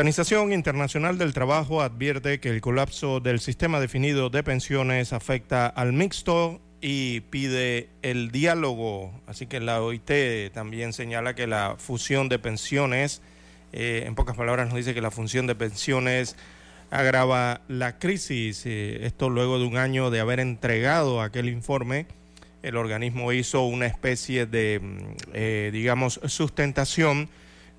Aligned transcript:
Organización 0.00 0.54
Internacional 0.54 1.18
del 1.18 1.34
Trabajo 1.34 1.82
advierte 1.82 2.40
que 2.40 2.48
el 2.48 2.62
colapso 2.62 3.20
del 3.20 3.38
sistema 3.38 3.80
definido 3.80 4.30
de 4.30 4.42
pensiones 4.42 5.12
afecta 5.12 5.66
al 5.66 5.92
mixto 5.92 6.58
y 6.80 7.20
pide 7.20 7.90
el 8.00 8.30
diálogo. 8.30 9.12
Así 9.26 9.46
que 9.46 9.60
la 9.60 9.82
OIT 9.82 10.54
también 10.54 10.94
señala 10.94 11.34
que 11.34 11.46
la 11.46 11.76
fusión 11.76 12.30
de 12.30 12.38
pensiones, 12.38 13.20
eh, 13.74 14.04
en 14.06 14.14
pocas 14.14 14.38
palabras 14.38 14.68
nos 14.68 14.76
dice 14.76 14.94
que 14.94 15.02
la 15.02 15.10
función 15.10 15.46
de 15.46 15.54
pensiones 15.54 16.34
agrava 16.90 17.60
la 17.68 17.98
crisis. 17.98 18.64
Eh, 18.64 19.00
esto 19.04 19.28
luego 19.28 19.58
de 19.58 19.66
un 19.66 19.76
año 19.76 20.08
de 20.08 20.20
haber 20.20 20.40
entregado 20.40 21.20
aquel 21.20 21.50
informe, 21.50 22.06
el 22.62 22.78
organismo 22.78 23.34
hizo 23.34 23.64
una 23.64 23.84
especie 23.84 24.46
de, 24.46 24.80
mm, 24.80 24.98
eh, 25.34 25.70
digamos, 25.74 26.20
sustentación 26.24 27.28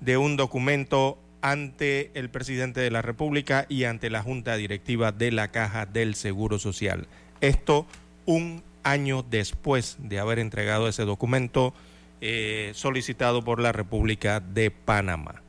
de 0.00 0.18
un 0.18 0.36
documento 0.36 1.18
ante 1.42 2.10
el 2.14 2.30
presidente 2.30 2.80
de 2.80 2.90
la 2.90 3.02
República 3.02 3.66
y 3.68 3.84
ante 3.84 4.08
la 4.08 4.22
Junta 4.22 4.56
Directiva 4.56 5.12
de 5.12 5.32
la 5.32 5.48
Caja 5.48 5.84
del 5.86 6.14
Seguro 6.14 6.58
Social. 6.58 7.06
Esto 7.40 7.86
un 8.24 8.62
año 8.84 9.24
después 9.28 9.96
de 10.00 10.18
haber 10.18 10.38
entregado 10.38 10.88
ese 10.88 11.04
documento 11.04 11.74
eh, 12.20 12.70
solicitado 12.74 13.42
por 13.42 13.60
la 13.60 13.72
República 13.72 14.40
de 14.40 14.70
Panamá. 14.70 15.42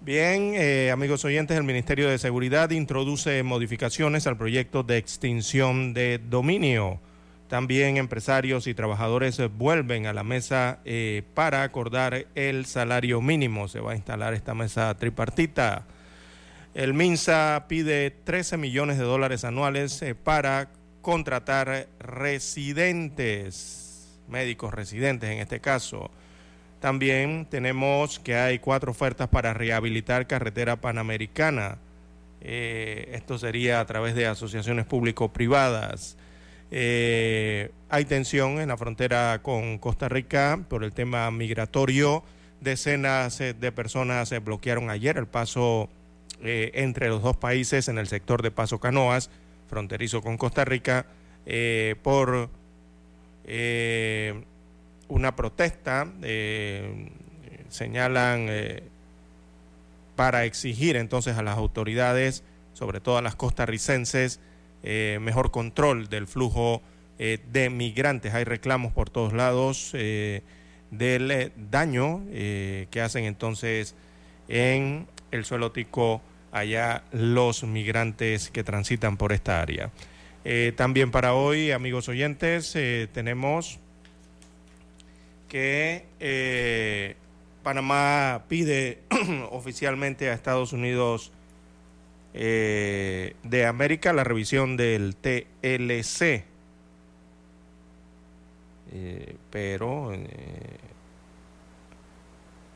Bien, 0.00 0.52
eh, 0.54 0.90
amigos 0.92 1.24
oyentes, 1.24 1.56
el 1.56 1.64
Ministerio 1.64 2.08
de 2.08 2.18
Seguridad 2.18 2.70
introduce 2.70 3.42
modificaciones 3.42 4.26
al 4.26 4.36
proyecto 4.36 4.82
de 4.82 4.96
extinción 4.96 5.92
de 5.92 6.18
dominio. 6.18 7.00
También 7.48 7.96
empresarios 7.96 8.66
y 8.66 8.74
trabajadores 8.74 9.40
vuelven 9.56 10.06
a 10.06 10.12
la 10.12 10.22
mesa 10.22 10.80
eh, 10.84 11.22
para 11.32 11.62
acordar 11.62 12.26
el 12.34 12.66
salario 12.66 13.22
mínimo. 13.22 13.68
Se 13.68 13.80
va 13.80 13.92
a 13.92 13.96
instalar 13.96 14.34
esta 14.34 14.52
mesa 14.52 14.94
tripartita. 14.96 15.86
El 16.74 16.92
MINSA 16.92 17.64
pide 17.66 18.10
13 18.10 18.58
millones 18.58 18.98
de 18.98 19.04
dólares 19.04 19.44
anuales 19.44 20.02
eh, 20.02 20.14
para 20.14 20.68
contratar 21.00 21.88
residentes, 21.98 23.38
médicos 24.28 24.74
residentes 24.74 25.30
en 25.30 25.38
este 25.38 25.60
caso. 25.60 26.10
También 26.80 27.46
tenemos 27.50 28.18
que 28.18 28.36
hay 28.36 28.58
cuatro 28.58 28.90
ofertas 28.90 29.28
para 29.28 29.54
rehabilitar 29.54 30.26
carretera 30.26 30.76
panamericana. 30.76 31.78
Eh, 32.42 33.10
esto 33.14 33.38
sería 33.38 33.80
a 33.80 33.86
través 33.86 34.14
de 34.14 34.26
asociaciones 34.26 34.84
público-privadas. 34.84 36.18
Eh, 36.70 37.70
hay 37.90 38.04
tensión 38.04 38.60
en 38.60 38.68
la 38.68 38.76
frontera 38.76 39.40
con 39.42 39.78
Costa 39.78 40.08
Rica 40.08 40.60
por 40.68 40.84
el 40.84 40.92
tema 40.92 41.30
migratorio. 41.30 42.22
Decenas 42.60 43.40
eh, 43.40 43.54
de 43.54 43.72
personas 43.72 44.28
se 44.28 44.40
bloquearon 44.40 44.90
ayer 44.90 45.16
el 45.16 45.26
paso 45.26 45.88
eh, 46.42 46.70
entre 46.74 47.08
los 47.08 47.22
dos 47.22 47.36
países 47.36 47.88
en 47.88 47.98
el 47.98 48.06
sector 48.06 48.42
de 48.42 48.50
Paso 48.50 48.78
Canoas, 48.78 49.30
fronterizo 49.68 50.22
con 50.22 50.36
Costa 50.36 50.64
Rica, 50.64 51.06
eh, 51.46 51.96
por 52.02 52.50
una 55.08 55.34
protesta. 55.34 56.06
señalan 57.70 58.48
para 60.16 60.44
exigir 60.44 60.96
entonces 60.96 61.38
a 61.38 61.42
las 61.42 61.56
autoridades, 61.56 62.42
sobre 62.74 63.00
todo 63.00 63.16
a 63.16 63.22
las 63.22 63.36
costarricenses, 63.36 64.40
eh, 64.82 65.18
mejor 65.20 65.50
control 65.50 66.08
del 66.08 66.26
flujo 66.26 66.82
eh, 67.18 67.38
de 67.50 67.70
migrantes. 67.70 68.34
Hay 68.34 68.44
reclamos 68.44 68.92
por 68.92 69.10
todos 69.10 69.32
lados 69.32 69.90
eh, 69.94 70.42
del 70.90 71.52
daño 71.70 72.22
que 72.30 73.00
hacen 73.02 73.24
entonces 73.24 73.94
en 74.48 75.06
el 75.30 75.44
suelo 75.44 75.70
tico 75.70 76.22
allá 76.50 77.04
los 77.12 77.64
migrantes 77.64 78.50
que 78.50 78.64
transitan 78.64 79.18
por 79.18 79.32
esta 79.32 79.60
área. 79.60 79.90
también 80.76 81.10
para 81.10 81.34
hoy, 81.34 81.72
amigos 81.72 82.08
oyentes, 82.08 82.72
tenemos 83.12 83.78
que 85.48 87.16
Panamá 87.62 88.44
pide 88.48 89.02
oficialmente 89.50 90.30
a 90.30 90.32
Estados 90.32 90.72
Unidos 90.72 91.32
eh, 92.40 93.34
de 93.42 93.66
América 93.66 94.12
la 94.12 94.22
revisión 94.22 94.76
del 94.76 95.16
TLC. 95.16 96.44
Eh, 98.92 99.36
pero 99.50 100.14
eh, 100.14 100.28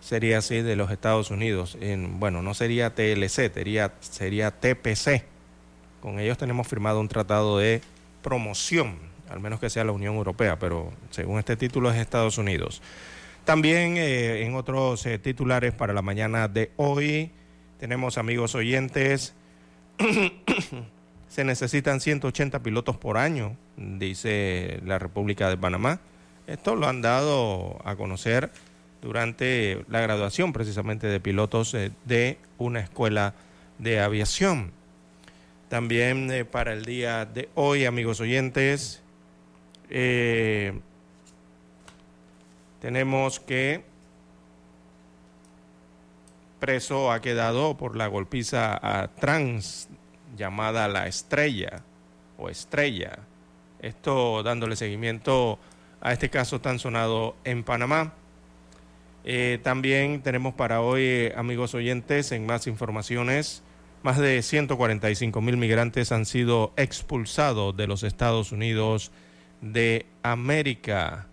sería 0.00 0.38
así 0.38 0.62
de 0.62 0.74
los 0.74 0.90
Estados 0.90 1.30
Unidos. 1.30 1.78
En, 1.80 2.18
bueno, 2.18 2.42
no 2.42 2.54
sería 2.54 2.92
TLC, 2.96 3.54
sería, 3.54 3.92
sería 4.00 4.50
TPC. 4.50 5.22
Con 6.00 6.18
ellos 6.18 6.38
tenemos 6.38 6.66
firmado 6.66 6.98
un 6.98 7.06
tratado 7.06 7.58
de 7.58 7.82
promoción, 8.20 8.98
al 9.30 9.38
menos 9.38 9.60
que 9.60 9.70
sea 9.70 9.84
la 9.84 9.92
Unión 9.92 10.16
Europea, 10.16 10.58
pero 10.58 10.92
según 11.10 11.38
este 11.38 11.56
título 11.56 11.88
es 11.92 11.98
Estados 11.98 12.36
Unidos. 12.36 12.82
También 13.44 13.96
en 13.96 14.56
otros 14.56 15.06
titulares 15.22 15.72
para 15.72 15.92
la 15.92 16.02
mañana 16.02 16.48
de 16.48 16.72
hoy 16.76 17.30
tenemos 17.78 18.18
amigos 18.18 18.56
oyentes 18.56 19.36
se 21.28 21.44
necesitan 21.44 22.00
180 22.00 22.62
pilotos 22.62 22.96
por 22.96 23.16
año, 23.16 23.56
dice 23.76 24.80
la 24.84 24.98
República 24.98 25.48
de 25.48 25.56
Panamá. 25.56 26.00
Esto 26.46 26.74
lo 26.76 26.88
han 26.88 27.02
dado 27.02 27.80
a 27.84 27.96
conocer 27.96 28.50
durante 29.00 29.84
la 29.88 30.00
graduación 30.00 30.52
precisamente 30.52 31.06
de 31.06 31.20
pilotos 31.20 31.74
eh, 31.74 31.90
de 32.04 32.38
una 32.58 32.80
escuela 32.80 33.34
de 33.78 34.00
aviación. 34.00 34.72
También 35.68 36.30
eh, 36.30 36.44
para 36.44 36.72
el 36.72 36.84
día 36.84 37.24
de 37.24 37.48
hoy, 37.54 37.84
amigos 37.86 38.20
oyentes, 38.20 39.02
eh, 39.88 40.78
tenemos 42.80 43.40
que 43.40 43.82
preso 46.62 47.10
ha 47.10 47.20
quedado 47.20 47.76
por 47.76 47.96
la 47.96 48.06
golpiza 48.06 48.78
a 48.80 49.08
trans 49.08 49.88
llamada 50.36 50.86
La 50.86 51.08
Estrella 51.08 51.82
o 52.38 52.48
Estrella. 52.48 53.18
Esto 53.80 54.44
dándole 54.44 54.76
seguimiento 54.76 55.58
a 56.00 56.12
este 56.12 56.30
caso 56.30 56.60
tan 56.60 56.78
sonado 56.78 57.34
en 57.42 57.64
Panamá. 57.64 58.14
Eh, 59.24 59.58
también 59.64 60.22
tenemos 60.22 60.54
para 60.54 60.82
hoy, 60.82 61.32
amigos 61.34 61.74
oyentes, 61.74 62.30
en 62.30 62.46
más 62.46 62.68
informaciones, 62.68 63.64
más 64.04 64.18
de 64.18 64.40
145 64.40 65.40
mil 65.40 65.56
migrantes 65.56 66.12
han 66.12 66.26
sido 66.26 66.72
expulsados 66.76 67.76
de 67.76 67.88
los 67.88 68.04
Estados 68.04 68.52
Unidos 68.52 69.10
de 69.62 70.06
América. 70.22 71.26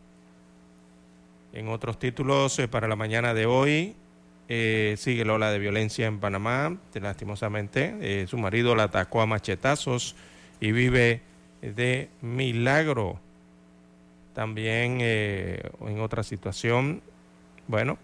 En 1.53 1.67
otros 1.67 1.99
títulos, 1.99 2.57
eh, 2.57 2.67
para 2.67 2.87
la 2.87 2.95
mañana 2.95 3.35
de 3.35 3.45
hoy, 3.45 3.95
eh, 4.51 4.95
sigue 4.97 5.23
la 5.25 5.33
ola 5.33 5.51
de 5.51 5.59
violencia 5.59 6.07
en 6.07 6.19
Panamá, 6.19 6.75
lastimosamente. 6.99 7.95
Eh, 8.01 8.25
su 8.27 8.39
marido 8.39 8.75
la 8.75 8.83
atacó 8.83 9.21
a 9.21 9.27
machetazos 9.27 10.15
y 10.59 10.71
vive 10.71 11.21
de 11.61 12.09
milagro. 12.21 13.19
También 14.33 14.97
eh, 15.01 15.61
en 15.85 15.99
otra 15.99 16.23
situación, 16.23 17.03
bueno, 17.67 17.99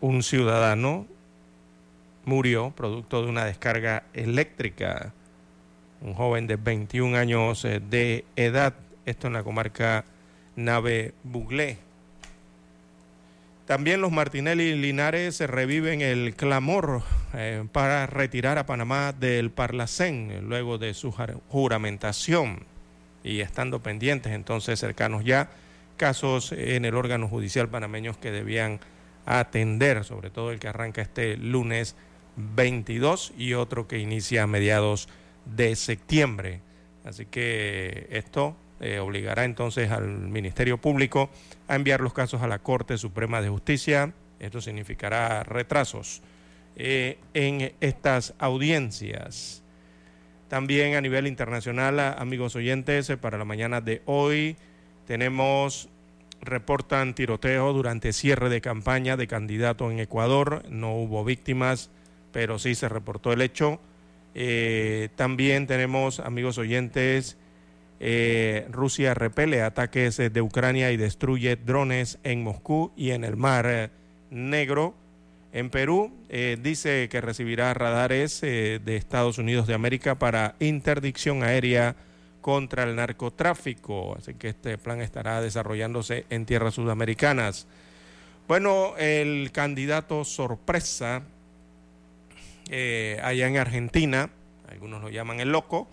un 0.00 0.22
ciudadano 0.22 1.06
murió 2.26 2.70
producto 2.70 3.22
de 3.22 3.28
una 3.30 3.46
descarga 3.46 4.04
eléctrica 4.12 5.12
un 6.02 6.12
joven 6.12 6.46
de 6.46 6.56
21 6.56 7.16
años 7.16 7.62
de 7.62 8.26
edad, 8.36 8.74
esto 9.06 9.26
en 9.26 9.32
la 9.32 9.42
comarca 9.42 10.04
Nave 10.54 11.14
Buglé. 11.22 11.78
También 13.66 14.02
los 14.02 14.12
Martinelli 14.12 14.74
Linares 14.74 15.40
reviven 15.40 16.02
el 16.02 16.34
clamor 16.34 17.02
eh, 17.32 17.64
para 17.72 18.06
retirar 18.06 18.58
a 18.58 18.66
Panamá 18.66 19.12
del 19.12 19.50
Parlacén 19.50 20.30
eh, 20.30 20.42
luego 20.42 20.76
de 20.76 20.92
su 20.92 21.14
juramentación 21.48 22.66
y 23.22 23.40
estando 23.40 23.80
pendientes 23.80 24.32
entonces 24.34 24.78
cercanos 24.78 25.24
ya 25.24 25.48
casos 25.96 26.52
en 26.52 26.84
el 26.84 26.94
órgano 26.94 27.26
judicial 27.26 27.70
panameños 27.70 28.18
que 28.18 28.30
debían 28.30 28.80
atender, 29.24 30.04
sobre 30.04 30.28
todo 30.28 30.52
el 30.52 30.58
que 30.58 30.68
arranca 30.68 31.00
este 31.00 31.38
lunes 31.38 31.96
22 32.36 33.32
y 33.38 33.54
otro 33.54 33.88
que 33.88 33.98
inicia 33.98 34.42
a 34.42 34.46
mediados 34.46 35.08
de 35.46 35.74
septiembre. 35.76 36.60
Así 37.04 37.24
que 37.24 38.08
esto 38.10 38.56
eh, 38.80 38.98
obligará 38.98 39.44
entonces 39.44 39.90
al 39.90 40.08
Ministerio 40.08 40.78
Público 40.78 41.30
a 41.68 41.76
enviar 41.76 42.00
los 42.00 42.12
casos 42.12 42.42
a 42.42 42.48
la 42.48 42.58
Corte 42.58 42.98
Suprema 42.98 43.40
de 43.40 43.48
Justicia. 43.48 44.12
Esto 44.40 44.60
significará 44.60 45.44
retrasos 45.44 46.22
eh, 46.76 47.18
en 47.34 47.72
estas 47.80 48.34
audiencias. 48.38 49.62
También 50.48 50.96
a 50.96 51.00
nivel 51.00 51.26
internacional, 51.26 52.00
amigos 52.00 52.56
oyentes, 52.56 53.08
eh, 53.10 53.16
para 53.16 53.38
la 53.38 53.44
mañana 53.44 53.80
de 53.80 54.02
hoy 54.06 54.56
tenemos, 55.06 55.88
reportan 56.40 57.14
tiroteo 57.14 57.72
durante 57.72 58.12
cierre 58.12 58.48
de 58.48 58.60
campaña 58.60 59.16
de 59.16 59.28
candidato 59.28 59.90
en 59.90 60.00
Ecuador. 60.00 60.64
No 60.68 60.94
hubo 60.96 61.24
víctimas, 61.24 61.90
pero 62.32 62.58
sí 62.58 62.74
se 62.74 62.88
reportó 62.88 63.32
el 63.32 63.40
hecho. 63.40 63.80
También 65.14 65.68
tenemos, 65.68 66.18
amigos 66.18 66.58
oyentes, 66.58 67.38
eh, 68.06 68.66
Rusia 68.70 69.14
repele 69.14 69.62
ataques 69.62 70.18
de 70.18 70.42
Ucrania 70.42 70.92
y 70.92 70.98
destruye 70.98 71.56
drones 71.56 72.18
en 72.22 72.42
Moscú 72.42 72.92
y 72.96 73.12
en 73.12 73.24
el 73.24 73.36
Mar 73.36 73.90
Negro. 74.30 74.94
En 75.54 75.70
Perú 75.70 76.12
eh, 76.28 76.58
dice 76.60 77.08
que 77.08 77.22
recibirá 77.22 77.72
radares 77.72 78.42
de 78.42 78.96
Estados 78.96 79.38
Unidos 79.38 79.66
de 79.66 79.72
América 79.72 80.16
para 80.16 80.54
interdicción 80.60 81.42
aérea 81.42 81.96
contra 82.40 82.82
el 82.82 82.94
narcotráfico. 82.94 84.16
Así 84.18 84.34
que 84.34 84.48
este 84.48 84.76
plan 84.76 85.00
estará 85.00 85.40
desarrollándose 85.40 86.26
en 86.28 86.44
tierras 86.44 86.74
sudamericanas. 86.74 87.66
Bueno, 88.46 88.94
el 88.98 89.50
candidato 89.52 90.26
sorpresa 90.26 91.22
eh, 92.70 93.18
allá 93.22 93.46
en 93.46 93.56
Argentina, 93.56 94.30
algunos 94.70 95.02
lo 95.02 95.08
llaman 95.08 95.40
el 95.40 95.52
loco, 95.52 95.88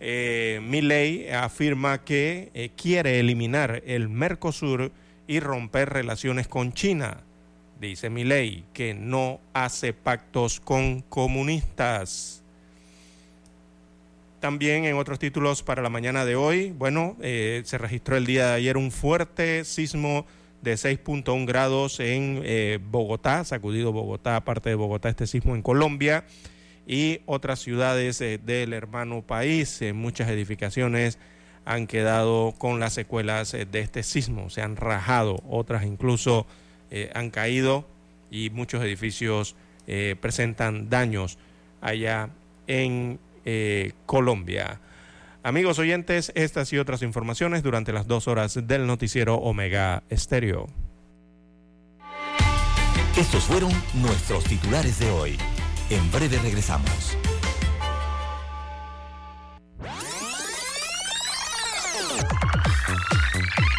eh, 0.00 0.60
Milei 0.62 1.30
afirma 1.30 2.04
que 2.04 2.50
eh, 2.54 2.70
quiere 2.76 3.18
eliminar 3.20 3.82
el 3.86 4.08
Mercosur 4.08 4.92
y 5.26 5.40
romper 5.40 5.90
relaciones 5.90 6.48
con 6.48 6.72
China. 6.72 7.22
Dice 7.80 8.10
Milei 8.10 8.64
que 8.72 8.94
no 8.94 9.40
hace 9.52 9.92
pactos 9.92 10.60
con 10.60 11.02
comunistas. 11.02 12.42
También 14.40 14.84
en 14.84 14.96
otros 14.96 15.18
títulos 15.18 15.62
para 15.64 15.82
la 15.82 15.90
mañana 15.90 16.24
de 16.24 16.36
hoy, 16.36 16.70
bueno, 16.70 17.16
eh, 17.20 17.62
se 17.64 17.76
registró 17.76 18.16
el 18.16 18.24
día 18.24 18.48
de 18.48 18.54
ayer 18.54 18.76
un 18.76 18.92
fuerte 18.92 19.64
sismo 19.64 20.26
de 20.62 20.74
6.1 20.74 21.44
grados 21.44 21.98
en 21.98 22.40
eh, 22.44 22.78
Bogotá, 22.90 23.44
sacudido 23.44 23.92
Bogotá, 23.92 24.36
aparte 24.36 24.68
de 24.68 24.74
Bogotá, 24.76 25.08
este 25.08 25.26
sismo 25.26 25.56
en 25.56 25.62
Colombia 25.62 26.24
y 26.88 27.20
otras 27.26 27.60
ciudades 27.60 28.20
eh, 28.20 28.40
del 28.44 28.72
hermano 28.72 29.22
país. 29.22 29.80
Eh, 29.82 29.92
muchas 29.92 30.28
edificaciones 30.30 31.18
han 31.64 31.86
quedado 31.86 32.54
con 32.58 32.80
las 32.80 32.94
secuelas 32.94 33.52
de 33.52 33.80
este 33.80 34.02
sismo, 34.02 34.48
se 34.48 34.62
han 34.62 34.74
rajado, 34.74 35.42
otras 35.46 35.84
incluso 35.84 36.46
han 37.12 37.28
caído 37.28 37.86
y 38.30 38.48
muchos 38.48 38.82
edificios 38.82 39.54
presentan 40.18 40.88
daños 40.88 41.36
allá 41.82 42.30
en 42.66 43.18
Colombia. 44.06 44.80
Amigos 45.42 45.78
oyentes, 45.78 46.32
estas 46.34 46.72
y 46.72 46.78
otras 46.78 47.02
informaciones 47.02 47.62
durante 47.62 47.92
las 47.92 48.06
dos 48.06 48.28
horas 48.28 48.66
del 48.66 48.86
noticiero 48.86 49.34
Omega 49.34 50.02
Estéreo. 50.08 50.68
Estos 53.18 53.44
fueron 53.44 53.72
nuestros 53.94 54.44
titulares 54.44 54.98
de 55.00 55.10
hoy. 55.10 55.38
En 55.90 56.10
breve 56.12 56.38
regresamos. 56.38 57.16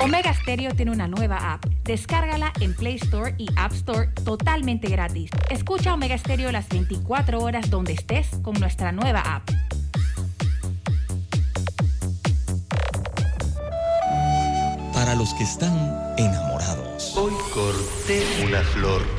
Omega 0.01 0.33
Stereo 0.33 0.73
tiene 0.73 0.91
una 0.91 1.07
nueva 1.07 1.53
app. 1.53 1.65
Descárgala 1.83 2.53
en 2.61 2.73
Play 2.73 2.95
Store 2.95 3.35
y 3.37 3.47
App 3.55 3.73
Store 3.73 4.07
totalmente 4.23 4.87
gratis. 4.87 5.29
Escucha 5.49 5.93
Omega 5.93 6.17
Stereo 6.17 6.51
las 6.51 6.67
24 6.69 7.39
horas 7.39 7.69
donde 7.69 7.93
estés 7.93 8.27
con 8.41 8.59
nuestra 8.59 8.91
nueva 8.91 9.21
app. 9.21 9.49
para 14.99 15.15
los 15.15 15.33
que 15.33 15.43
están 15.43 15.73
enamorados. 16.17 17.15
Hoy 17.15 17.31
corté 17.53 18.21
una 18.45 18.59
flor. 18.59 19.18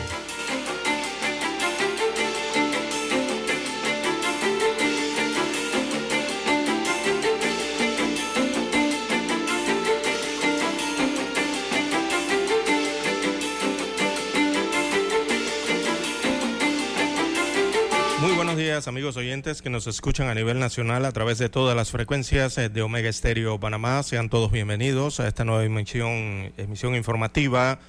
Amigos 18.87 19.17
oyentes 19.17 19.61
que 19.61 19.69
nos 19.69 19.85
escuchan 19.85 20.27
a 20.27 20.33
nivel 20.33 20.57
nacional 20.57 21.05
a 21.05 21.11
través 21.11 21.37
de 21.37 21.49
todas 21.49 21.75
las 21.75 21.91
frecuencias 21.91 22.57
eh, 22.57 22.69
de 22.69 22.81
Omega 22.81 23.09
Estéreo 23.09 23.59
Panamá. 23.59 24.01
Sean 24.01 24.29
todos 24.29 24.51
bienvenidos 24.51 25.19
a 25.19 25.27
esta 25.27 25.43
nueva 25.45 25.63
emisión, 25.63 26.53
emisión 26.57 26.95
informativa. 26.95 27.79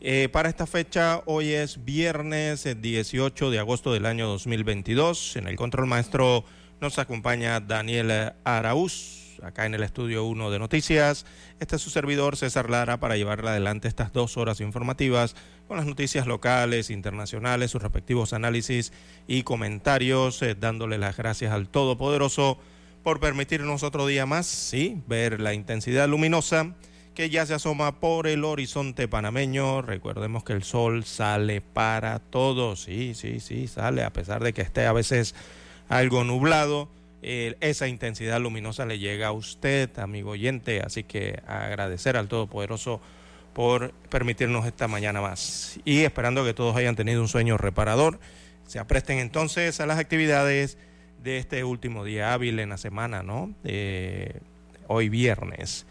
Eh, 0.00 0.28
para 0.32 0.48
esta 0.48 0.66
fecha, 0.66 1.22
hoy 1.26 1.52
es 1.52 1.84
viernes 1.84 2.66
18 2.80 3.48
eh, 3.48 3.50
de 3.50 3.58
agosto 3.58 3.92
del 3.92 4.06
año 4.06 4.28
2022. 4.28 5.36
En 5.36 5.46
el 5.46 5.56
control 5.56 5.86
maestro 5.86 6.44
nos 6.80 6.98
acompaña 6.98 7.60
Daniel 7.60 8.32
Araúz 8.44 9.40
acá 9.42 9.66
en 9.66 9.74
el 9.74 9.82
estudio 9.82 10.24
1 10.24 10.50
de 10.50 10.58
noticias. 10.58 11.26
Este 11.58 11.76
es 11.76 11.82
su 11.82 11.90
servidor 11.90 12.36
César 12.36 12.70
Lara 12.70 13.00
para 13.00 13.16
llevarle 13.16 13.50
adelante 13.50 13.88
estas 13.88 14.12
dos 14.12 14.36
horas 14.36 14.60
informativas 14.60 15.34
con 15.70 15.76
las 15.76 15.86
noticias 15.86 16.26
locales, 16.26 16.90
internacionales, 16.90 17.70
sus 17.70 17.80
respectivos 17.80 18.32
análisis 18.32 18.92
y 19.28 19.44
comentarios, 19.44 20.42
eh, 20.42 20.56
dándole 20.58 20.98
las 20.98 21.16
gracias 21.16 21.52
al 21.52 21.68
Todopoderoso 21.68 22.58
por 23.04 23.20
permitirnos 23.20 23.84
otro 23.84 24.08
día 24.08 24.26
más, 24.26 24.46
sí, 24.46 25.00
ver 25.06 25.40
la 25.40 25.54
intensidad 25.54 26.08
luminosa 26.08 26.74
que 27.14 27.30
ya 27.30 27.46
se 27.46 27.54
asoma 27.54 28.00
por 28.00 28.26
el 28.26 28.42
horizonte 28.42 29.06
panameño. 29.06 29.80
Recordemos 29.80 30.42
que 30.42 30.54
el 30.54 30.64
sol 30.64 31.04
sale 31.04 31.60
para 31.60 32.18
todos, 32.18 32.82
sí, 32.82 33.14
sí, 33.14 33.38
sí, 33.38 33.68
sale, 33.68 34.02
a 34.02 34.12
pesar 34.12 34.42
de 34.42 34.52
que 34.52 34.62
esté 34.62 34.86
a 34.86 34.92
veces 34.92 35.36
algo 35.88 36.24
nublado 36.24 36.88
esa 37.22 37.86
intensidad 37.86 38.40
luminosa 38.40 38.86
le 38.86 38.98
llega 38.98 39.28
a 39.28 39.32
usted, 39.32 39.96
amigo 40.00 40.30
oyente, 40.30 40.80
así 40.80 41.04
que 41.04 41.40
agradecer 41.46 42.16
al 42.16 42.26
Todopoderoso 42.26 43.00
por 43.52 43.92
permitirnos 44.10 44.66
esta 44.66 44.88
mañana 44.88 45.20
más. 45.20 45.78
Y 45.84 46.00
esperando 46.00 46.44
que 46.44 46.54
todos 46.54 46.76
hayan 46.76 46.96
tenido 46.96 47.20
un 47.20 47.28
sueño 47.28 47.58
reparador, 47.58 48.20
se 48.66 48.78
apresten 48.78 49.18
entonces 49.18 49.80
a 49.80 49.86
las 49.86 49.98
actividades 49.98 50.78
de 51.22 51.38
este 51.38 51.64
último 51.64 52.04
día 52.04 52.32
hábil 52.32 52.58
en 52.60 52.70
la 52.70 52.78
semana, 52.78 53.22
¿no? 53.22 53.54
hoy 54.86 55.08
viernes. 55.08 55.86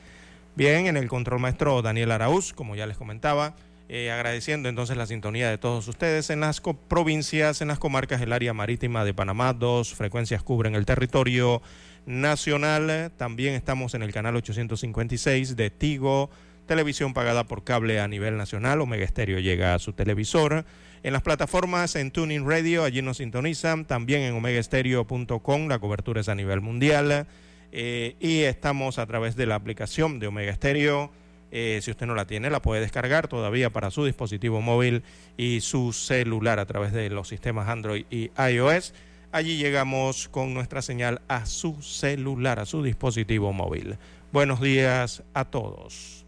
Bien, 0.55 0.87
en 0.87 0.97
el 0.97 1.07
control 1.07 1.39
maestro 1.39 1.81
Daniel 1.81 2.11
Araúz, 2.11 2.51
como 2.53 2.75
ya 2.75 2.85
les 2.85 2.97
comentaba, 2.97 3.55
eh, 3.87 4.11
agradeciendo 4.11 4.69
entonces 4.69 4.97
la 4.97 5.07
sintonía 5.07 5.49
de 5.49 5.57
todos 5.57 5.87
ustedes 5.87 6.29
en 6.29 6.41
las 6.41 6.61
provincias, 6.61 7.61
en 7.61 7.69
las 7.69 7.79
comarcas 7.79 8.19
del 8.19 8.33
área 8.33 8.53
marítima 8.53 9.05
de 9.05 9.13
Panamá. 9.13 9.53
Dos 9.53 9.95
frecuencias 9.95 10.43
cubren 10.43 10.75
el 10.75 10.85
territorio 10.85 11.61
nacional. 12.05 13.11
También 13.17 13.53
estamos 13.55 13.93
en 13.93 14.03
el 14.03 14.11
canal 14.11 14.35
856 14.35 15.55
de 15.55 15.69
Tigo, 15.69 16.29
televisión 16.69 17.13
pagada 17.13 17.43
por 17.43 17.65
cable 17.65 17.99
a 17.99 18.07
nivel 18.07 18.37
nacional. 18.37 18.79
Omega 18.79 19.03
Estéreo 19.03 19.39
llega 19.39 19.73
a 19.73 19.79
su 19.79 19.91
televisor. 19.91 20.63
En 21.03 21.11
las 21.11 21.21
plataformas 21.21 21.97
en 21.97 22.11
Tuning 22.11 22.47
Radio, 22.47 22.85
allí 22.85 23.01
nos 23.01 23.17
sintonizan. 23.17 23.83
También 23.85 24.21
en 24.21 24.35
omegaestereo.com, 24.35 25.67
la 25.67 25.79
cobertura 25.79 26.21
es 26.21 26.29
a 26.29 26.35
nivel 26.35 26.61
mundial. 26.61 27.27
Eh, 27.71 28.15
y 28.21 28.43
estamos 28.43 28.99
a 28.99 29.05
través 29.05 29.35
de 29.35 29.45
la 29.45 29.55
aplicación 29.55 30.19
de 30.19 30.27
Omega 30.27 30.51
Estéreo 30.51 31.11
eh, 31.51 31.79
si 31.81 31.91
usted 31.91 32.05
no 32.05 32.15
la 32.15 32.25
tiene, 32.25 32.49
la 32.49 32.61
puede 32.61 32.81
descargar 32.81 33.27
todavía 33.27 33.71
para 33.71 33.89
su 33.91 34.05
dispositivo 34.05 34.61
móvil 34.61 35.03
y 35.37 35.61
su 35.61 35.93
celular 35.93 36.59
a 36.59 36.65
través 36.65 36.93
de 36.93 37.09
los 37.09 37.27
sistemas 37.27 37.67
Android 37.67 38.05
y 38.11 38.31
iOS. 38.37 38.93
Allí 39.31 39.57
llegamos 39.57 40.27
con 40.29 40.53
nuestra 40.53 40.81
señal 40.81 41.21
a 41.27 41.45
su 41.45 41.81
celular, 41.81 42.59
a 42.59 42.65
su 42.65 42.83
dispositivo 42.83 43.53
móvil. 43.53 43.97
Buenos 44.31 44.61
días 44.61 45.23
a 45.33 45.45
todos. 45.45 46.25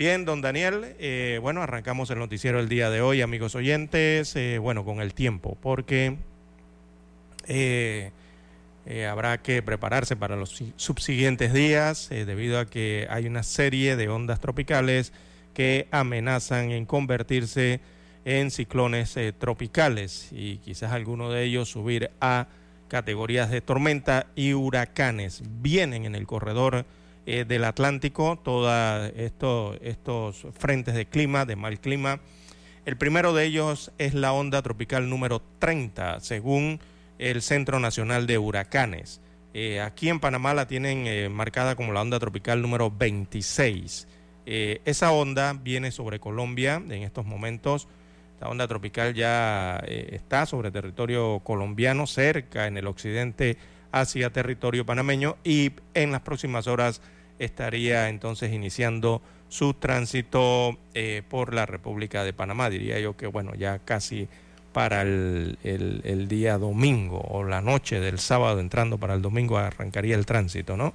Bien, 0.00 0.24
don 0.24 0.40
Daniel, 0.40 0.96
eh, 0.98 1.38
bueno, 1.42 1.60
arrancamos 1.60 2.08
el 2.08 2.18
noticiero 2.18 2.58
el 2.58 2.70
día 2.70 2.88
de 2.88 3.02
hoy, 3.02 3.20
amigos 3.20 3.54
oyentes, 3.54 4.34
eh, 4.34 4.56
bueno, 4.56 4.82
con 4.82 5.02
el 5.02 5.12
tiempo, 5.12 5.58
porque 5.60 6.16
eh, 7.46 8.10
habrá 9.10 9.42
que 9.42 9.62
prepararse 9.62 10.16
para 10.16 10.36
los 10.36 10.64
subsiguientes 10.76 11.52
días 11.52 12.08
debido 12.08 12.58
a 12.58 12.64
que 12.64 13.08
hay 13.10 13.26
una 13.26 13.42
serie 13.42 13.94
de 13.96 14.08
ondas 14.08 14.40
tropicales 14.40 15.12
que 15.52 15.86
amenazan 15.90 16.70
en 16.70 16.86
convertirse 16.86 17.82
en 18.24 18.50
ciclones 18.50 19.18
tropicales 19.38 20.30
y 20.32 20.56
quizás 20.64 20.92
alguno 20.92 21.30
de 21.30 21.44
ellos 21.44 21.68
subir 21.68 22.10
a 22.22 22.46
categorías 22.88 23.50
de 23.50 23.60
tormenta 23.60 24.28
y 24.34 24.54
huracanes. 24.54 25.42
Vienen 25.60 26.06
en 26.06 26.14
el 26.14 26.26
corredor 26.26 26.86
del 27.46 27.64
Atlántico 27.64 28.38
todos 28.42 29.12
esto, 29.16 29.76
estos 29.80 30.46
frentes 30.58 30.94
de 30.94 31.06
clima, 31.06 31.44
de 31.44 31.56
mal 31.56 31.78
clima. 31.80 32.20
El 32.86 32.96
primero 32.96 33.34
de 33.34 33.44
ellos 33.44 33.92
es 33.98 34.14
la 34.14 34.32
onda 34.32 34.62
tropical 34.62 35.08
número 35.08 35.42
30, 35.58 36.20
según 36.20 36.80
el 37.18 37.42
Centro 37.42 37.78
Nacional 37.78 38.26
de 38.26 38.38
Huracanes. 38.38 39.20
Eh, 39.52 39.80
aquí 39.80 40.08
en 40.08 40.20
Panamá 40.20 40.54
la 40.54 40.66
tienen 40.66 41.06
eh, 41.06 41.28
marcada 41.28 41.74
como 41.76 41.92
la 41.92 42.00
onda 42.00 42.18
tropical 42.18 42.62
número 42.62 42.90
26. 42.90 44.08
Eh, 44.46 44.80
esa 44.84 45.12
onda 45.12 45.52
viene 45.52 45.90
sobre 45.90 46.20
Colombia 46.20 46.76
en 46.76 47.02
estos 47.02 47.26
momentos. 47.26 47.86
La 48.40 48.48
onda 48.48 48.66
tropical 48.66 49.12
ya 49.12 49.76
está 49.86 50.46
sobre 50.46 50.70
territorio 50.70 51.40
colombiano, 51.40 52.06
cerca 52.06 52.66
en 52.66 52.78
el 52.78 52.86
occidente 52.86 53.58
hacia 53.92 54.30
territorio 54.30 54.86
panameño 54.86 55.36
y 55.44 55.72
en 55.92 56.10
las 56.10 56.22
próximas 56.22 56.66
horas 56.66 57.02
estaría 57.40 58.08
entonces 58.08 58.52
iniciando 58.52 59.20
su 59.48 59.74
tránsito 59.74 60.78
por 61.28 61.52
la 61.54 61.66
República 61.66 62.22
de 62.22 62.32
Panamá. 62.32 62.70
Diría 62.70 63.00
yo 63.00 63.16
que 63.16 63.26
bueno, 63.26 63.54
ya 63.56 63.80
casi 63.80 64.28
para 64.72 65.02
el, 65.02 65.58
el, 65.64 66.28
día 66.28 66.58
domingo 66.58 67.20
o 67.20 67.42
la 67.42 67.60
noche 67.60 68.00
del 68.00 68.18
sábado 68.18 68.60
entrando 68.60 68.98
para 68.98 69.14
el 69.14 69.22
domingo 69.22 69.58
arrancaría 69.58 70.14
el 70.14 70.26
tránsito, 70.26 70.76
¿no? 70.76 70.94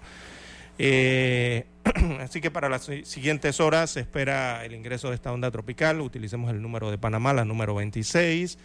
Eh, 0.77 1.65
así 2.19 2.41
que 2.41 2.51
para 2.51 2.69
las 2.69 2.89
siguientes 3.03 3.59
horas 3.59 3.91
se 3.91 4.01
espera 4.01 4.65
el 4.65 4.73
ingreso 4.73 5.09
de 5.09 5.15
esta 5.15 5.31
onda 5.31 5.51
tropical, 5.51 6.01
utilicemos 6.01 6.51
el 6.51 6.61
número 6.61 6.91
de 6.91 6.97
Panamá, 6.97 7.33
la 7.33 7.45
número 7.45 7.75
26, 7.75 8.57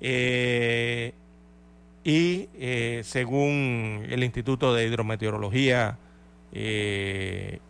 eh, 0.00 1.12
y 2.04 2.48
eh, 2.58 3.02
según 3.04 4.06
el 4.08 4.24
Instituto 4.24 4.74
de 4.74 4.86
Hidrometeorología 4.86 5.98
de 6.52 7.60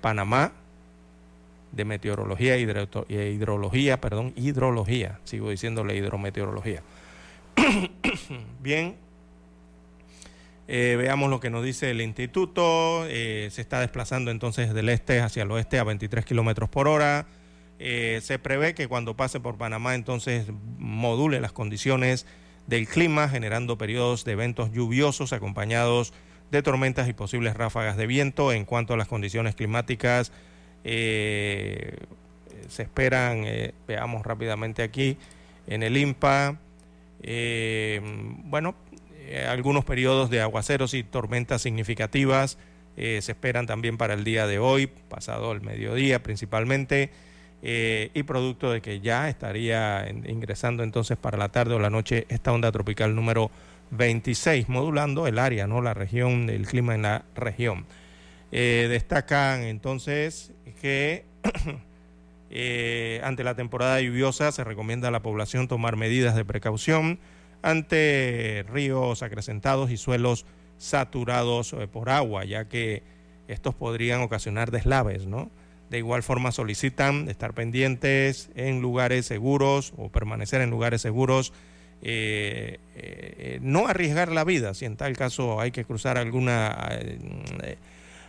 Panamá, 0.00 0.52
de 1.72 1.84
meteorología 1.84 2.56
y 2.58 2.62
hidrología, 3.08 4.00
perdón, 4.00 4.32
hidrología, 4.36 5.18
sigo 5.24 5.50
diciéndole 5.50 5.96
hidrometeorología. 5.96 6.82
Bien, 8.62 8.96
eh, 10.68 10.96
veamos 10.96 11.28
lo 11.28 11.40
que 11.40 11.50
nos 11.50 11.64
dice 11.64 11.90
el 11.90 12.00
instituto. 12.00 13.04
Eh, 13.08 13.48
se 13.50 13.60
está 13.60 13.80
desplazando 13.80 14.30
entonces 14.30 14.72
del 14.74 14.88
este 14.88 15.20
hacia 15.20 15.42
el 15.42 15.50
oeste 15.50 15.78
a 15.78 15.84
23 15.84 16.24
kilómetros 16.24 16.68
por 16.68 16.88
hora. 16.88 17.26
Eh, 17.78 18.20
se 18.22 18.38
prevé 18.38 18.74
que 18.74 18.86
cuando 18.86 19.16
pase 19.16 19.40
por 19.40 19.58
Panamá 19.58 19.94
entonces 19.94 20.46
module 20.78 21.40
las 21.40 21.52
condiciones 21.52 22.26
del 22.66 22.86
clima, 22.86 23.28
generando 23.28 23.76
periodos 23.76 24.24
de 24.24 24.32
eventos 24.32 24.72
lluviosos 24.72 25.32
acompañados 25.32 26.12
de 26.12 26.16
tormentas 26.60 27.08
y 27.08 27.14
posibles 27.14 27.56
ráfagas 27.56 27.96
de 27.96 28.06
viento. 28.06 28.52
En 28.52 28.66
cuanto 28.66 28.92
a 28.92 28.98
las 28.98 29.08
condiciones 29.08 29.54
climáticas, 29.54 30.32
eh, 30.84 31.96
se 32.68 32.82
esperan, 32.82 33.44
eh, 33.46 33.74
veamos 33.86 34.24
rápidamente 34.24 34.82
aquí, 34.82 35.16
en 35.66 35.82
el 35.82 35.96
IMPA, 35.96 36.58
eh, 37.22 38.00
bueno, 38.44 38.74
algunos 39.48 39.84
periodos 39.84 40.28
de 40.28 40.40
aguaceros 40.42 40.92
y 40.94 41.04
tormentas 41.04 41.62
significativas 41.62 42.58
se 42.96 43.18
esperan 43.18 43.66
también 43.66 43.96
para 43.96 44.12
el 44.12 44.24
día 44.24 44.46
de 44.46 44.58
hoy, 44.58 44.88
pasado 44.88 45.52
el 45.52 45.62
mediodía 45.62 46.22
principalmente, 46.22 47.10
y 47.62 48.22
producto 48.24 48.70
de 48.70 48.82
que 48.82 49.00
ya 49.00 49.30
estaría 49.30 50.06
ingresando 50.10 50.82
entonces 50.82 51.16
para 51.16 51.38
la 51.38 51.48
tarde 51.48 51.74
o 51.74 51.78
la 51.78 51.88
noche 51.88 52.26
esta 52.28 52.52
onda 52.52 52.70
tropical 52.72 53.14
número 53.14 53.50
26, 53.92 54.68
modulando 54.68 55.26
el 55.26 55.38
área, 55.38 55.66
no 55.66 55.80
la 55.80 55.94
región, 55.94 56.50
el 56.50 56.66
clima 56.66 56.94
en 56.94 57.02
la 57.02 57.24
región. 57.34 57.86
destacan 58.50 59.62
entonces 59.62 60.52
que 60.80 61.24
eh, 62.50 63.20
ante 63.24 63.44
la 63.44 63.54
temporada 63.54 64.00
lluviosa 64.00 64.52
se 64.52 64.64
recomienda 64.64 65.08
a 65.08 65.10
la 65.10 65.22
población 65.22 65.68
tomar 65.68 65.96
medidas 65.96 66.34
de 66.34 66.44
precaución 66.44 67.20
ante 67.62 68.64
ríos 68.68 69.22
acrecentados 69.22 69.90
y 69.90 69.96
suelos 69.96 70.44
saturados 70.76 71.72
eh, 71.72 71.86
por 71.86 72.10
agua, 72.10 72.44
ya 72.44 72.68
que 72.68 73.04
estos 73.46 73.74
podrían 73.74 74.20
ocasionar 74.22 74.70
deslaves, 74.70 75.26
¿no? 75.26 75.50
De 75.90 75.98
igual 75.98 76.22
forma 76.22 76.52
solicitan 76.52 77.28
estar 77.28 77.52
pendientes 77.52 78.50
en 78.56 78.80
lugares 78.80 79.26
seguros 79.26 79.92
o 79.96 80.08
permanecer 80.08 80.62
en 80.62 80.70
lugares 80.70 81.02
seguros, 81.02 81.52
eh, 82.02 83.58
no 83.62 83.86
arriesgar 83.86 84.30
la 84.32 84.44
vida, 84.44 84.74
si 84.74 84.84
en 84.84 84.96
tal 84.96 85.16
caso 85.16 85.60
hay 85.60 85.70
que 85.70 85.84
cruzar 85.84 86.18
alguna 86.18 86.90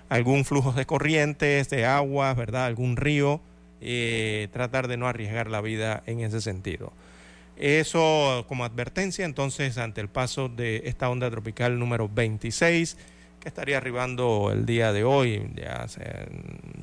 algún 0.09 0.45
flujo 0.45 0.73
de 0.73 0.85
corrientes, 0.85 1.69
de 1.69 1.85
agua, 1.85 2.33
¿verdad? 2.35 2.65
Algún 2.65 2.97
río, 2.97 3.41
eh, 3.81 4.47
tratar 4.51 4.87
de 4.87 4.97
no 4.97 5.07
arriesgar 5.07 5.49
la 5.49 5.61
vida 5.61 6.03
en 6.05 6.19
ese 6.19 6.39
sentido. 6.41 6.93
Eso 7.57 8.45
como 8.47 8.63
advertencia 8.65 9.25
entonces 9.25 9.77
ante 9.77 10.01
el 10.01 10.09
paso 10.09 10.49
de 10.49 10.83
esta 10.85 11.09
onda 11.09 11.29
tropical 11.29 11.77
número 11.79 12.09
26 12.09 12.97
que 13.39 13.47
estaría 13.49 13.77
arribando 13.77 14.51
el 14.51 14.65
día 14.65 14.91
de 14.93 15.03
hoy, 15.03 15.49
ya, 15.55 15.87
se- 15.87 16.27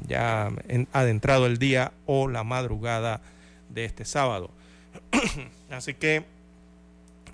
ya 0.06 0.50
en- 0.68 0.88
adentrado 0.92 1.46
el 1.46 1.58
día 1.58 1.92
o 2.06 2.28
la 2.28 2.44
madrugada 2.44 3.20
de 3.68 3.84
este 3.84 4.04
sábado. 4.04 4.50
Así 5.70 5.94
que 5.94 6.24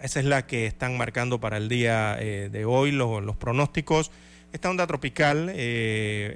esa 0.02 0.20
es 0.20 0.26
la 0.26 0.46
que 0.46 0.66
están 0.66 0.96
marcando 0.96 1.40
para 1.40 1.56
el 1.56 1.68
día 1.68 2.16
eh, 2.20 2.48
de 2.50 2.64
hoy 2.64 2.92
lo- 2.92 3.20
los 3.20 3.36
pronósticos. 3.36 4.10
Esta 4.52 4.70
onda 4.70 4.86
tropical 4.86 5.48
eh, 5.50 5.54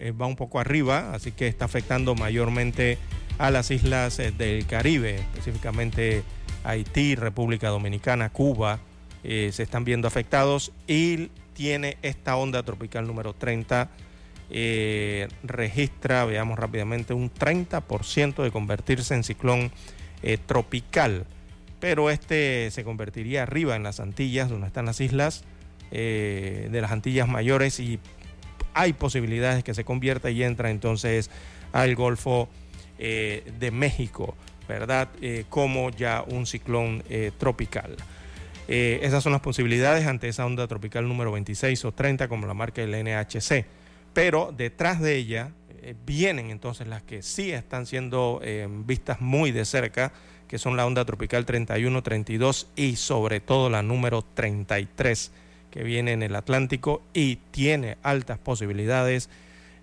eh, 0.08 0.12
va 0.20 0.26
un 0.26 0.36
poco 0.36 0.58
arriba, 0.60 1.12
así 1.14 1.32
que 1.32 1.46
está 1.46 1.64
afectando 1.64 2.14
mayormente 2.14 2.98
a 3.38 3.50
las 3.50 3.70
islas 3.70 4.18
del 4.18 4.66
Caribe, 4.66 5.14
específicamente 5.16 6.22
Haití, 6.64 7.14
República 7.14 7.68
Dominicana, 7.68 8.28
Cuba, 8.30 8.80
se 9.22 9.48
están 9.62 9.84
viendo 9.84 10.08
afectados 10.08 10.72
y 10.86 11.28
tiene 11.54 11.96
esta 12.02 12.36
onda 12.36 12.62
tropical 12.62 13.06
número 13.06 13.32
30, 13.34 13.88
eh, 14.50 15.28
registra, 15.42 16.24
veamos 16.26 16.58
rápidamente, 16.58 17.14
un 17.14 17.30
30% 17.32 18.42
de 18.42 18.50
convertirse 18.50 19.14
en 19.14 19.24
ciclón 19.24 19.70
tropical 20.46 21.24
pero 21.80 22.10
este 22.10 22.70
se 22.70 22.84
convertiría 22.84 23.42
arriba 23.42 23.74
en 23.74 23.82
las 23.82 23.98
Antillas, 23.98 24.50
donde 24.50 24.66
están 24.66 24.86
las 24.86 25.00
islas 25.00 25.44
eh, 25.90 26.68
de 26.70 26.80
las 26.80 26.92
Antillas 26.92 27.26
mayores 27.26 27.80
y 27.80 27.98
hay 28.74 28.92
posibilidades 28.92 29.64
que 29.64 29.74
se 29.74 29.84
convierta 29.84 30.30
y 30.30 30.44
entra 30.44 30.70
entonces 30.70 31.30
al 31.72 31.96
Golfo 31.96 32.48
eh, 32.98 33.50
de 33.58 33.70
México, 33.70 34.36
¿verdad? 34.68 35.08
Eh, 35.20 35.46
como 35.48 35.90
ya 35.90 36.22
un 36.28 36.46
ciclón 36.46 37.02
tropical. 37.38 37.96
Esas 38.68 39.24
son 39.24 39.32
las 39.32 39.40
posibilidades 39.40 40.06
ante 40.06 40.28
esa 40.28 40.46
onda 40.46 40.68
tropical 40.68 41.08
número 41.08 41.32
26 41.32 41.86
o 41.86 41.92
30, 41.92 42.28
como 42.28 42.46
la 42.46 42.54
marca 42.54 42.80
el 42.80 42.92
NHC. 42.92 43.64
Pero 44.12 44.54
detrás 44.56 45.00
de 45.00 45.16
ella 45.16 45.50
vienen 46.06 46.50
entonces 46.50 46.86
las 46.86 47.02
que 47.02 47.22
sí 47.22 47.50
están 47.50 47.86
siendo 47.86 48.40
vistas 48.86 49.20
muy 49.20 49.50
de 49.50 49.64
cerca, 49.64 50.12
que 50.50 50.58
son 50.58 50.76
la 50.76 50.84
onda 50.84 51.04
tropical 51.04 51.46
31, 51.46 52.02
32 52.02 52.66
y 52.74 52.96
sobre 52.96 53.38
todo 53.38 53.70
la 53.70 53.84
número 53.84 54.22
33, 54.34 55.30
que 55.70 55.84
viene 55.84 56.10
en 56.10 56.24
el 56.24 56.34
Atlántico 56.34 57.02
y 57.14 57.36
tiene 57.52 57.98
altas 58.02 58.38
posibilidades 58.38 59.30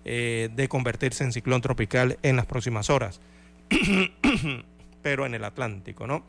eh, 0.04 0.50
de 0.54 0.68
convertirse 0.68 1.24
en 1.24 1.32
ciclón 1.32 1.62
tropical 1.62 2.18
en 2.22 2.36
las 2.36 2.44
próximas 2.44 2.90
horas, 2.90 3.22
pero 5.02 5.24
en 5.24 5.32
el 5.32 5.44
Atlántico, 5.44 6.06
¿no? 6.06 6.22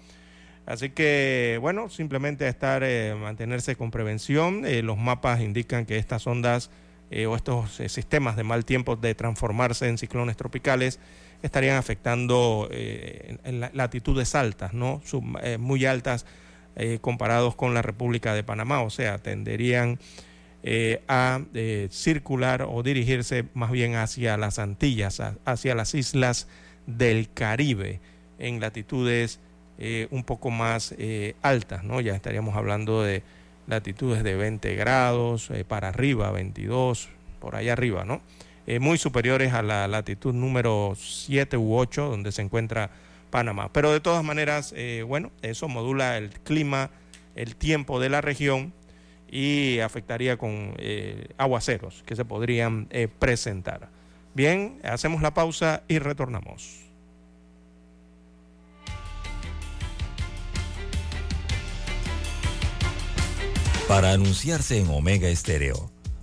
Así 0.65 0.91
que, 0.91 1.57
bueno, 1.59 1.89
simplemente 1.89 2.47
estar, 2.47 2.81
eh, 2.85 3.15
mantenerse 3.19 3.75
con 3.75 3.91
prevención. 3.91 4.65
Eh, 4.65 4.83
los 4.83 4.97
mapas 4.97 5.41
indican 5.41 5.85
que 5.85 5.97
estas 5.97 6.25
ondas 6.25 6.71
o 7.27 7.35
estos 7.35 7.81
sistemas 7.87 8.35
de 8.35 8.43
mal 8.43 8.63
tiempo 8.63 8.95
de 8.95 9.15
transformarse 9.15 9.89
en 9.89 9.97
ciclones 9.97 10.37
tropicales 10.37 10.99
estarían 11.41 11.77
afectando 11.77 12.67
eh, 12.71 13.37
latitudes 13.73 14.35
altas, 14.35 14.73
¿no? 14.73 15.01
Sub- 15.05 15.39
eh, 15.41 15.57
muy 15.57 15.85
altas 15.85 16.25
eh, 16.75 16.99
comparados 17.01 17.55
con 17.55 17.73
la 17.73 17.81
República 17.81 18.33
de 18.33 18.43
Panamá, 18.43 18.81
o 18.81 18.89
sea, 18.89 19.17
tenderían 19.17 19.99
a 21.07 21.39
circular 21.89 22.67
o 22.69 22.83
dirigirse 22.83 23.45
más 23.53 23.71
bien 23.71 23.95
hacia 23.95 24.35
las 24.35 24.59
Antillas, 24.59 25.21
hacia 25.45 25.73
las 25.73 25.95
islas 25.95 26.49
del 26.85 27.29
Caribe, 27.33 28.01
en 28.39 28.59
latitudes 28.59 29.39
un 30.11 30.25
poco 30.25 30.49
más 30.49 30.93
altas, 31.41 31.85
¿no? 31.85 32.01
Ya 32.01 32.13
estaríamos 32.13 32.57
hablando 32.57 33.01
de 33.03 33.23
latitudes 33.67 34.21
de 34.21 34.35
20 34.35 34.75
grados 34.75 35.49
para 35.69 35.87
arriba, 35.87 36.29
22, 36.31 37.07
por 37.39 37.55
allá 37.55 37.71
arriba, 37.71 38.03
¿no? 38.03 38.21
Eh, 38.69 38.77
muy 38.77 38.99
superiores 38.99 39.51
a 39.53 39.63
la 39.63 39.87
latitud 39.87 40.31
número 40.31 40.93
7 40.95 41.57
u 41.57 41.75
8, 41.75 42.07
donde 42.07 42.31
se 42.31 42.43
encuentra 42.43 42.91
Panamá. 43.31 43.73
Pero 43.73 43.91
de 43.91 43.99
todas 43.99 44.23
maneras, 44.23 44.75
eh, 44.77 45.03
bueno, 45.07 45.31
eso 45.41 45.67
modula 45.67 46.17
el 46.17 46.29
clima, 46.29 46.91
el 47.33 47.55
tiempo 47.55 47.99
de 47.99 48.09
la 48.09 48.21
región 48.21 48.71
y 49.27 49.79
afectaría 49.79 50.37
con 50.37 50.75
eh, 50.77 51.29
aguaceros 51.39 52.03
que 52.05 52.15
se 52.15 52.25
podrían 52.25 52.87
presentar. 53.17 53.89
Bien, 54.35 54.79
hacemos 54.83 55.23
la 55.23 55.33
pausa 55.33 55.81
y 55.87 55.97
retornamos. 55.97 56.81
Para 63.87 64.11
anunciarse 64.11 64.77
en 64.77 64.87
Omega 64.89 65.27
Estéreo, 65.27 65.89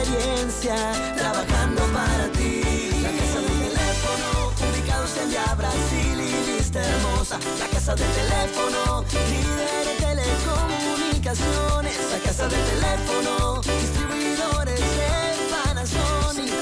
Experiencia, 0.00 0.74
trabajando 1.16 1.82
para 1.92 2.32
ti. 2.32 2.62
La 3.02 3.10
casa 3.10 3.40
del 3.40 3.58
teléfono, 3.68 4.52
ubicados 4.72 5.16
en 5.18 5.28
Via 5.30 5.54
Brasil 5.54 6.20
y 6.20 6.52
Vista 6.52 6.80
Hermosa. 6.82 7.38
La 7.58 7.66
casa 7.66 7.94
del 7.94 8.08
teléfono, 8.08 9.04
líder 9.12 9.88
en 9.88 9.98
telecomunicaciones. 9.98 11.96
La 12.12 12.18
casa 12.18 12.48
del 12.48 12.64
teléfono, 12.64 13.60
distribuidores 13.62 14.80
de 14.80 15.10
Panasonic. 15.52 16.52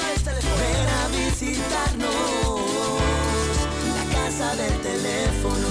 Ven 0.58 0.88
a 0.88 1.08
visitarnos. 1.08 2.08
La 3.98 4.04
casa 4.14 4.48
del 4.56 4.74
teléfono. 4.80 5.64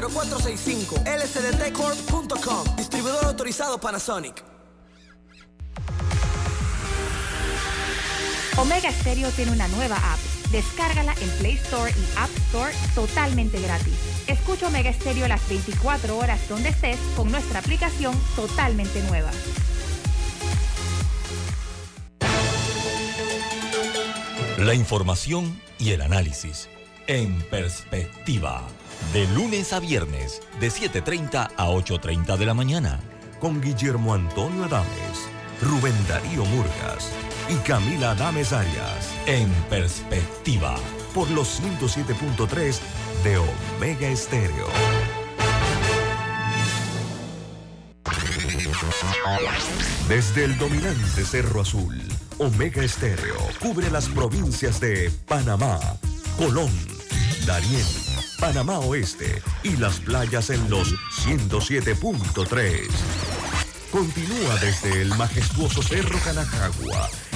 229-0465. 0.00 1.02
lcdtcorp.com. 1.04 2.76
Distribuidor 2.76 3.24
autorizado 3.26 3.78
Panasonic. 3.78 4.51
Omega 8.58 8.90
Stereo 8.92 9.30
tiene 9.30 9.50
una 9.50 9.66
nueva 9.68 9.96
app. 9.96 10.18
Descárgala 10.50 11.14
en 11.20 11.30
Play 11.38 11.54
Store 11.54 11.90
y 11.90 12.18
App 12.18 12.30
Store 12.48 12.72
totalmente 12.94 13.60
gratis. 13.60 13.94
Escucha 14.26 14.68
Omega 14.68 14.92
Stereo 14.92 15.26
las 15.26 15.46
24 15.48 16.18
horas 16.18 16.46
donde 16.48 16.68
estés 16.68 16.98
con 17.16 17.30
nuestra 17.30 17.60
aplicación 17.60 18.14
totalmente 18.36 19.02
nueva. 19.04 19.30
La 24.58 24.74
información 24.74 25.58
y 25.78 25.90
el 25.90 26.02
análisis 26.02 26.68
en 27.06 27.40
perspectiva. 27.50 28.62
De 29.12 29.26
lunes 29.28 29.72
a 29.72 29.80
viernes, 29.80 30.42
de 30.60 30.68
7.30 30.68 31.50
a 31.56 31.68
8.30 31.68 32.36
de 32.36 32.46
la 32.46 32.54
mañana. 32.54 33.00
Con 33.40 33.60
Guillermo 33.60 34.14
Antonio 34.14 34.64
Adames, 34.64 35.28
Rubén 35.60 35.96
Darío 36.06 36.44
Murgas 36.44 37.10
y 37.48 37.56
Camila 37.66 38.12
Adames 38.12 38.52
Arias. 38.52 39.12
En 39.26 39.50
perspectiva. 39.68 40.76
Por 41.14 41.30
los 41.30 41.60
107.3 41.60 42.78
de 43.24 43.38
Omega 43.38 44.08
Estéreo. 44.08 44.66
Desde 50.08 50.44
el 50.44 50.58
dominante 50.58 51.24
Cerro 51.24 51.60
Azul, 51.60 52.00
Omega 52.38 52.82
Estéreo 52.82 53.36
cubre 53.60 53.90
las 53.90 54.08
provincias 54.08 54.80
de 54.80 55.10
Panamá, 55.26 55.78
Colón, 56.36 56.70
Darién, 57.46 57.86
Panamá 58.38 58.78
Oeste 58.80 59.42
y 59.62 59.76
las 59.76 60.00
playas 60.00 60.50
en 60.50 60.68
los 60.68 60.92
107.3. 61.24 62.88
Continúa 63.90 64.56
desde 64.60 65.02
el 65.02 65.08
majestuoso 65.16 65.82
Cerro 65.82 66.18
Canajagua 66.24 67.08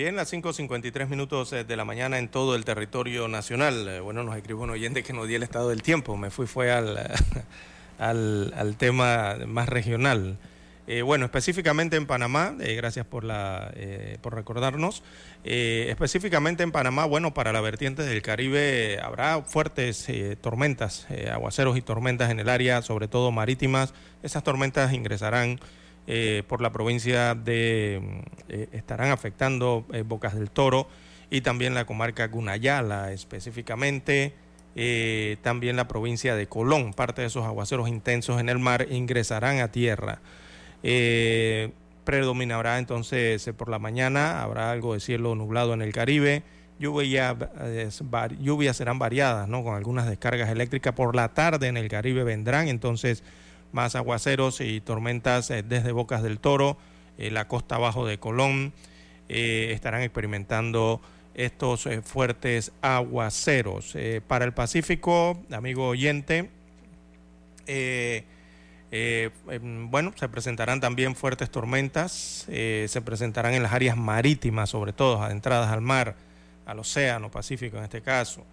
Bien, 0.00 0.16
las 0.16 0.32
5.53 0.32 1.08
minutos 1.08 1.52
eh, 1.52 1.62
de 1.62 1.76
la 1.76 1.84
mañana 1.84 2.18
en 2.18 2.28
todo 2.28 2.56
el 2.56 2.64
territorio 2.64 3.28
nacional. 3.28 3.86
Eh, 3.86 4.00
Bueno, 4.00 4.24
nos 4.24 4.34
escribió 4.34 4.62
un 4.62 4.70
oyente 4.70 5.02
que 5.02 5.12
nos 5.12 5.28
dio 5.28 5.36
el 5.36 5.42
estado 5.42 5.68
del 5.68 5.82
tiempo. 5.82 6.16
Me 6.16 6.30
fui, 6.30 6.46
fue 6.46 6.72
al, 6.72 6.96
al, 7.98 8.50
al 8.56 8.76
tema 8.78 9.36
más 9.46 9.68
regional. 9.68 10.38
Eh, 10.86 11.02
bueno, 11.02 11.26
específicamente 11.26 11.96
en 11.96 12.06
Panamá, 12.06 12.54
gracias 12.58 13.04
por, 13.04 13.24
la, 13.24 13.72
eh, 13.74 14.16
por 14.22 14.34
recordarnos, 14.34 15.02
específicamente 15.44 16.62
en 16.62 16.72
Panamá, 16.72 17.04
bueno, 17.04 17.34
para 17.34 17.52
la 17.52 17.60
vertiente 17.60 18.02
del 18.02 18.22
Caribe 18.22 18.98
habrá 19.02 19.42
fuertes 19.42 20.08
tormentas, 20.40 21.06
aguaceros 21.30 21.76
y 21.76 21.82
tormentas 21.82 22.30
en 22.30 22.40
el 22.40 22.48
área, 22.48 22.80
sobre 22.80 23.06
todo 23.06 23.30
marítimas. 23.32 23.92
Esas 24.22 24.42
tormentas 24.42 24.94
ingresarán 24.94 25.60
eh, 26.06 26.42
por 26.48 26.60
la 26.60 26.72
provincia 26.72 27.34
de, 27.34 28.22
eh, 28.48 28.68
estarán 28.72 29.10
afectando 29.10 29.86
eh, 29.92 30.02
Bocas 30.02 30.34
del 30.34 30.50
Toro 30.50 30.88
y 31.30 31.42
también 31.42 31.74
la 31.74 31.84
comarca 31.84 32.26
Gunayala 32.26 33.12
específicamente. 33.12 34.34
eh, 34.76 35.36
también 35.42 35.76
la 35.76 35.88
provincia 35.88 36.34
de 36.34 36.46
Colón, 36.46 36.92
parte 36.92 37.22
de 37.22 37.28
esos 37.28 37.44
aguaceros 37.44 37.88
intensos 37.88 38.40
en 38.40 38.48
el 38.48 38.58
mar 38.58 38.86
ingresarán 38.90 39.60
a 39.60 39.68
tierra. 39.72 40.20
Predominará 42.04 42.78
entonces 42.78 43.50
por 43.56 43.68
la 43.68 43.78
mañana, 43.78 44.42
habrá 44.42 44.72
algo 44.72 44.94
de 44.94 45.00
cielo 45.00 45.34
nublado 45.34 45.74
en 45.74 45.82
el 45.82 45.92
Caribe. 45.92 46.42
Lluvias 46.78 47.36
serán 48.76 48.98
variadas, 48.98 49.48
¿no? 49.48 49.62
Con 49.62 49.74
algunas 49.74 50.08
descargas 50.08 50.48
eléctricas. 50.48 50.94
Por 50.94 51.14
la 51.14 51.28
tarde 51.34 51.68
en 51.68 51.76
el 51.76 51.88
Caribe 51.88 52.24
vendrán 52.24 52.68
entonces 52.68 53.22
más 53.72 53.94
aguaceros 53.94 54.60
y 54.60 54.80
tormentas 54.80 55.50
eh, 55.50 55.62
desde 55.62 55.92
Bocas 55.92 56.22
del 56.22 56.38
Toro, 56.38 56.76
eh, 57.18 57.30
la 57.30 57.48
costa 57.48 57.76
abajo 57.76 58.06
de 58.06 58.18
Colón. 58.18 58.72
eh, 59.28 59.70
estarán 59.72 60.02
experimentando 60.02 61.00
estos 61.34 61.88
fuertes 62.04 62.72
aguaceros. 62.82 63.96
Para 64.26 64.44
el 64.44 64.52
Pacífico, 64.52 65.40
amigo 65.52 65.86
oyente, 65.86 66.50
em, 67.68 68.24
bueno, 69.90 70.12
se 70.16 70.28
presentarán 70.28 70.80
también 70.80 71.14
fuertes 71.14 71.48
tormentas, 71.48 72.44
se 72.48 73.02
presentarán 73.04 73.54
en 73.54 73.62
las 73.62 73.72
áreas 73.72 73.96
marítimas, 73.96 74.70
sobre 74.70 74.92
todo, 74.92 75.22
adentradas 75.22 75.70
al 75.70 75.80
mar, 75.80 76.16
al 76.66 76.80
océano 76.80 77.30
Pacífico 77.30 77.78
en 77.78 77.84
este 77.84 78.02
caso. 78.02 78.44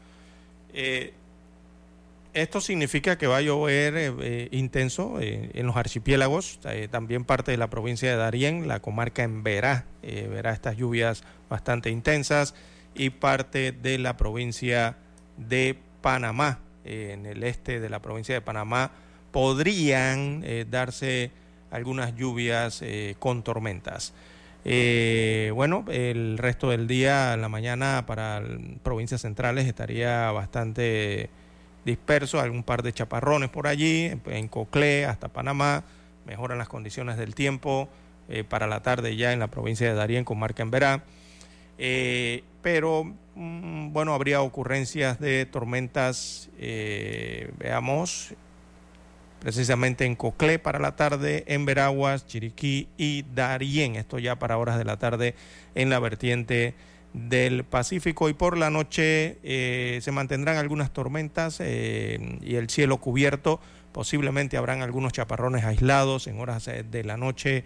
Esto 2.34 2.62
significa 2.62 3.18
que 3.18 3.28
va 3.28 3.38
a 3.38 3.42
llover 3.42 3.96
eh, 3.98 4.14
eh, 4.22 4.50
intenso 4.52 5.20
eh, 5.20 5.50
en 5.54 5.66
los 5.66 5.76
archipiélagos, 5.76 6.60
también 6.92 7.26
parte 7.26 7.52
de 7.52 7.58
la 7.58 7.70
provincia 7.70 8.10
de 8.12 8.16
Darién, 8.16 8.68
la 8.68 8.80
comarca 8.80 9.24
en 9.24 9.44
Verá, 9.44 9.86
verá 10.02 10.52
estas 10.52 10.78
lluvias 10.78 11.24
bastante 11.50 11.90
intensas, 11.90 12.54
y 12.94 13.10
parte 13.10 13.72
de 13.72 13.98
la 13.98 14.18
provincia 14.18 14.98
de 15.38 15.78
Panamá, 16.02 16.60
en 16.84 17.26
el 17.26 17.44
este 17.44 17.80
de 17.80 17.90
la 17.90 18.02
provincia 18.02 18.34
de 18.34 18.42
Panamá, 18.42 18.92
podrían 19.32 20.44
darse 20.70 21.32
algunas 21.70 22.16
lluvias 22.16 22.84
con 23.20 23.44
tormentas. 23.44 24.14
Bueno, 24.64 25.86
el 25.90 26.38
resto 26.38 26.70
del 26.70 26.88
día, 26.88 27.38
la 27.38 27.50
mañana, 27.50 28.06
para 28.08 28.42
provincias 28.84 29.22
centrales 29.22 29.68
estaría 29.68 30.32
bastante 30.32 31.30
disperso, 31.88 32.40
algún 32.40 32.62
par 32.62 32.84
de 32.84 32.94
chaparrones 32.94 33.50
por 33.50 33.66
allí, 33.66 34.12
en, 34.26 34.48
Coclé 34.48 35.06
hasta 35.06 35.30
Panamá, 35.30 35.84
mejoran 36.28 36.60
las 36.60 36.68
condiciones 36.68 37.18
del 37.18 37.34
tiempo 37.34 37.90
eh, 38.30 38.44
para 38.44 38.68
la 38.68 38.84
tarde 38.84 39.16
ya 39.16 39.34
en 39.34 39.40
la 39.40 39.48
provincia 39.48 39.88
de 39.88 39.96
Darién 39.96 40.24
con 40.24 40.38
marca 40.38 40.62
en 40.62 40.70
Verá. 40.70 41.04
Eh, 41.80 42.44
pero 42.62 43.06
mm, 43.36 43.94
bueno, 43.94 44.14
habría 44.14 44.42
ocurrencias 44.42 45.20
de 45.20 45.46
tormentas, 45.46 46.50
eh, 46.60 47.52
veamos, 47.58 48.34
precisamente 49.40 50.06
en 50.06 50.16
Coclé 50.16 50.60
para 50.60 50.80
la 50.80 50.96
tarde, 50.96 51.44
en 51.48 51.66
Veraguas, 51.66 52.28
Chiriquí 52.28 52.90
y 52.98 53.24
Darién, 53.34 53.96
esto 53.96 54.20
ya 54.20 54.38
para 54.38 54.58
horas 54.58 54.78
de 54.78 54.86
la 54.86 54.98
tarde 54.98 55.36
en 55.76 55.90
la 55.90 56.00
vertiente 56.00 56.76
del 57.18 57.64
Pacífico 57.64 58.30
y 58.30 58.34
por 58.34 58.58
la 58.58 58.70
noche 58.70 59.38
eh, 59.44 60.00
se 60.02 60.12
mantendrán 60.12 60.58
algunas 60.58 60.92
tormentas 60.92 61.58
eh, 61.60 62.38
y 62.42 62.56
el 62.56 62.70
cielo 62.70 62.98
cubierto, 62.98 63.60
posiblemente 63.92 64.58
habrán 64.58 64.82
algunos 64.82 65.14
chaparrones 65.14 65.66
aislados 65.66 66.28
en 66.28 66.40
horas 66.40 66.68
eh, 66.68 66.84
de 66.90 67.04
la 67.04 67.18
noche 67.18 67.64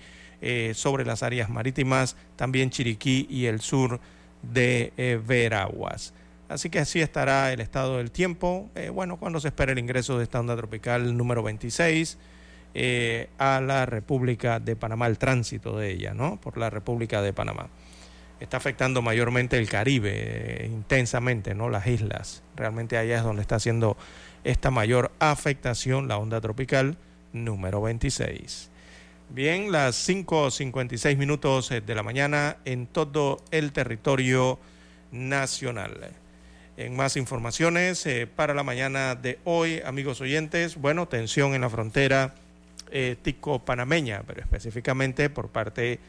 sobre 0.73 1.05
las 1.05 1.21
áreas 1.21 1.51
marítimas, 1.51 2.15
también 2.35 2.71
Chiriquí 2.71 3.27
y 3.29 3.45
el 3.45 3.61
sur 3.61 3.99
de 4.41 4.91
Veraguas. 5.23 6.15
Así 6.49 6.71
que 6.71 6.79
así 6.79 6.99
estará 6.99 7.53
el 7.53 7.61
estado 7.61 7.99
del 7.99 8.09
tiempo. 8.09 8.67
Bueno, 8.91 9.17
cuando 9.17 9.39
se 9.39 9.49
espera 9.49 9.71
el 9.71 9.77
ingreso 9.77 10.17
de 10.17 10.23
esta 10.23 10.39
onda 10.39 10.57
tropical 10.57 11.15
número 11.15 11.43
26 11.43 12.17
eh, 12.73 13.27
a 13.37 13.59
la 13.59 13.85
República 13.85 14.59
de 14.61 14.77
Panamá, 14.77 15.07
el 15.07 15.17
tránsito 15.17 15.77
de 15.77 15.91
ella, 15.91 16.13
¿no? 16.13 16.39
Por 16.39 16.57
la 16.57 16.69
República 16.69 17.21
de 17.21 17.33
Panamá. 17.33 17.67
Está 18.41 18.57
afectando 18.57 19.03
mayormente 19.03 19.55
el 19.59 19.69
Caribe, 19.69 20.13
eh, 20.15 20.65
intensamente, 20.65 21.53
¿no? 21.53 21.69
Las 21.69 21.85
islas. 21.85 22.41
Realmente 22.55 22.97
allá 22.97 23.17
es 23.17 23.23
donde 23.23 23.43
está 23.43 23.57
haciendo 23.57 23.95
esta 24.43 24.71
mayor 24.71 25.11
afectación 25.19 26.07
la 26.07 26.17
onda 26.17 26.41
tropical 26.41 26.97
número 27.33 27.83
26. 27.83 28.71
Bien, 29.29 29.71
las 29.71 30.09
5.56 30.09 31.17
minutos 31.17 31.69
eh, 31.69 31.81
de 31.81 31.93
la 31.93 32.01
mañana 32.01 32.57
en 32.65 32.87
todo 32.87 33.43
el 33.51 33.73
territorio 33.73 34.57
nacional. 35.11 36.09
En 36.77 36.95
más 36.95 37.17
informaciones 37.17 38.03
eh, 38.07 38.25
para 38.25 38.55
la 38.55 38.63
mañana 38.63 39.13
de 39.13 39.37
hoy, 39.43 39.83
amigos 39.85 40.19
oyentes, 40.19 40.77
bueno, 40.77 41.07
tensión 41.07 41.53
en 41.53 41.61
la 41.61 41.69
frontera 41.69 42.33
tico-panameña, 43.21 44.23
pero 44.27 44.41
específicamente 44.41 45.29
por 45.29 45.47
parte 45.47 46.01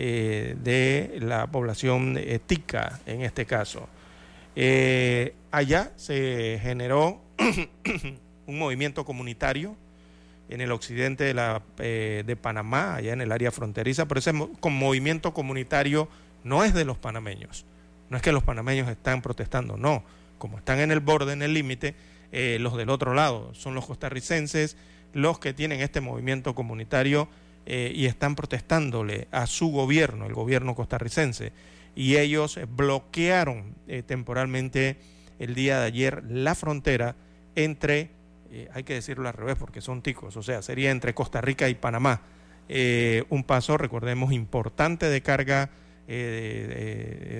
eh, 0.00 0.54
de 0.62 1.18
la 1.20 1.48
población 1.48 2.16
eh, 2.16 2.38
tica 2.38 3.00
en 3.04 3.22
este 3.22 3.46
caso. 3.46 3.88
Eh, 4.54 5.34
allá 5.50 5.90
se 5.96 6.60
generó 6.62 7.20
un 8.46 8.58
movimiento 8.60 9.04
comunitario 9.04 9.74
en 10.50 10.60
el 10.60 10.70
occidente 10.70 11.24
de, 11.24 11.34
la, 11.34 11.62
de 11.76 12.38
Panamá, 12.40 12.94
allá 12.94 13.12
en 13.12 13.22
el 13.22 13.32
área 13.32 13.50
fronteriza, 13.50 14.06
pero 14.06 14.20
ese 14.20 14.32
con 14.60 14.72
movimiento 14.72 15.34
comunitario 15.34 16.08
no 16.44 16.62
es 16.62 16.74
de 16.74 16.84
los 16.84 16.96
panameños. 16.96 17.66
No 18.08 18.16
es 18.16 18.22
que 18.22 18.30
los 18.30 18.44
panameños 18.44 18.88
están 18.88 19.20
protestando, 19.20 19.76
no. 19.76 20.04
Como 20.38 20.58
están 20.58 20.78
en 20.78 20.92
el 20.92 21.00
borde, 21.00 21.32
en 21.32 21.42
el 21.42 21.54
límite, 21.54 21.96
los 22.30 22.76
del 22.76 22.90
otro 22.90 23.14
lado 23.14 23.52
son 23.52 23.74
los 23.74 23.84
costarricenses 23.84 24.76
los 25.12 25.40
que 25.40 25.52
tienen 25.52 25.80
este 25.80 26.00
movimiento 26.00 26.54
comunitario 26.54 27.28
eh, 27.70 27.92
y 27.94 28.06
están 28.06 28.34
protestándole 28.34 29.28
a 29.30 29.46
su 29.46 29.70
gobierno, 29.70 30.24
el 30.24 30.32
gobierno 30.32 30.74
costarricense. 30.74 31.52
Y 31.94 32.16
ellos 32.16 32.58
bloquearon 32.74 33.74
eh, 33.86 34.02
temporalmente 34.02 34.96
el 35.38 35.54
día 35.54 35.78
de 35.80 35.84
ayer 35.84 36.24
la 36.30 36.54
frontera 36.54 37.14
entre, 37.56 38.08
eh, 38.50 38.70
hay 38.72 38.84
que 38.84 38.94
decirlo 38.94 39.28
al 39.28 39.34
revés 39.34 39.56
porque 39.58 39.82
son 39.82 40.00
ticos, 40.00 40.34
o 40.38 40.42
sea, 40.42 40.62
sería 40.62 40.90
entre 40.90 41.12
Costa 41.12 41.42
Rica 41.42 41.68
y 41.68 41.74
Panamá. 41.74 42.22
Un 43.28 43.44
paso, 43.44 43.76
recordemos, 43.76 44.32
importante 44.32 45.10
de 45.10 45.20
carga 45.22 45.70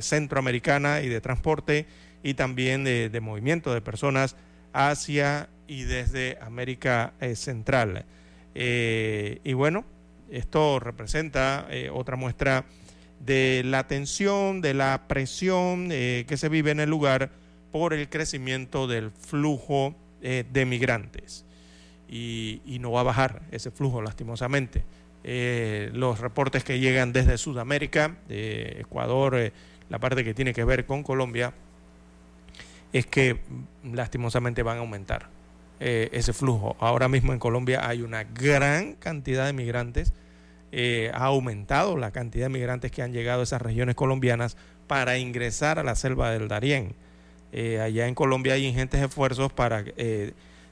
centroamericana 0.01 1.01
y 1.01 1.09
de 1.09 1.21
transporte 1.23 1.87
y 2.23 2.35
también 2.35 2.85
de, 2.85 3.21
movimiento 3.23 3.73
de 3.73 3.81
personas 3.81 4.37
hacia 4.73 5.49
y 5.67 5.85
desde 5.85 6.39
América 6.41 7.13
Central. 7.35 8.07
Y 8.55 9.53
bueno, 9.53 9.85
esto 10.31 10.79
representa 10.81 11.67
eh, 11.71 11.91
otra 11.93 12.17
muestra 12.17 12.65
de 13.21 13.63
la 13.65 13.87
tensión, 13.87 14.61
de 14.61 14.75
la 14.75 15.09
presión 15.09 15.89
eh, 15.91 16.25
que 16.29 16.37
se 16.37 16.49
vive 16.49 16.71
en 16.71 16.81
el 16.81 16.91
lugar 16.91 17.31
por 17.73 17.93
el 17.93 18.09
crecimiento 18.09 18.87
del 18.87 19.11
flujo 19.11 19.95
eh, 20.23 20.45
de 20.51 20.65
migrantes. 20.67 21.45
Y, 22.09 22.63
y 22.65 22.79
no 22.79 22.93
va 22.93 23.01
a 23.01 23.05
bajar 23.05 23.43
ese 23.51 23.71
flujo, 23.71 24.01
lastimosamente. 24.01 24.85
Los 25.93 26.21
reportes 26.21 26.65
que 26.65 26.81
llegan 26.81 27.13
desde 27.13 27.37
Sudamérica, 27.37 28.17
Ecuador, 28.31 29.53
la 29.91 29.99
parte 29.99 30.25
que 30.25 30.33
tiene 30.33 30.55
que 30.55 30.65
ver 30.65 30.87
con 30.87 31.03
Colombia, 31.03 31.53
es 32.95 33.05
que 33.05 33.41
lastimosamente 33.85 34.63
van 34.63 34.79
a 34.79 34.81
aumentar 34.81 35.29
eh, 35.81 36.09
ese 36.13 36.33
flujo. 36.33 36.77
Ahora 36.81 37.09
mismo 37.09 37.33
en 37.33 37.39
Colombia 37.39 37.87
hay 37.87 38.03
una 38.03 38.25
gran 38.25 38.95
cantidad 38.95 39.47
de 39.47 39.53
migrantes, 39.53 40.13
eh, 40.73 41.13
ha 41.15 41.27
aumentado 41.27 41.97
la 41.97 42.11
cantidad 42.11 42.47
de 42.47 42.51
migrantes 42.51 42.91
que 42.91 43.01
han 43.01 43.13
llegado 43.13 43.41
a 43.41 43.45
esas 43.45 43.63
regiones 43.63 43.95
colombianas 43.95 44.57
para 44.89 45.19
ingresar 45.19 45.79
a 45.79 45.85
la 45.85 45.95
selva 45.95 46.33
del 46.33 46.49
Darién. 46.49 46.97
Eh, 47.53 47.81
allá 47.81 48.09
en 48.09 48.17
Colombia 48.17 48.55
hay 48.55 48.67
ingentes 48.67 49.01
esfuerzos 49.01 49.53
para 49.53 49.85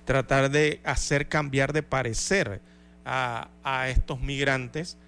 tratar 0.05 0.51
de 0.51 0.81
hacer 0.83 1.29
cambiar 1.29 1.73
de 1.73 1.85
parecer 1.85 2.61
a, 3.05 3.49
a 3.63 3.89
estos 3.89 4.21
migrantes, 4.21 4.99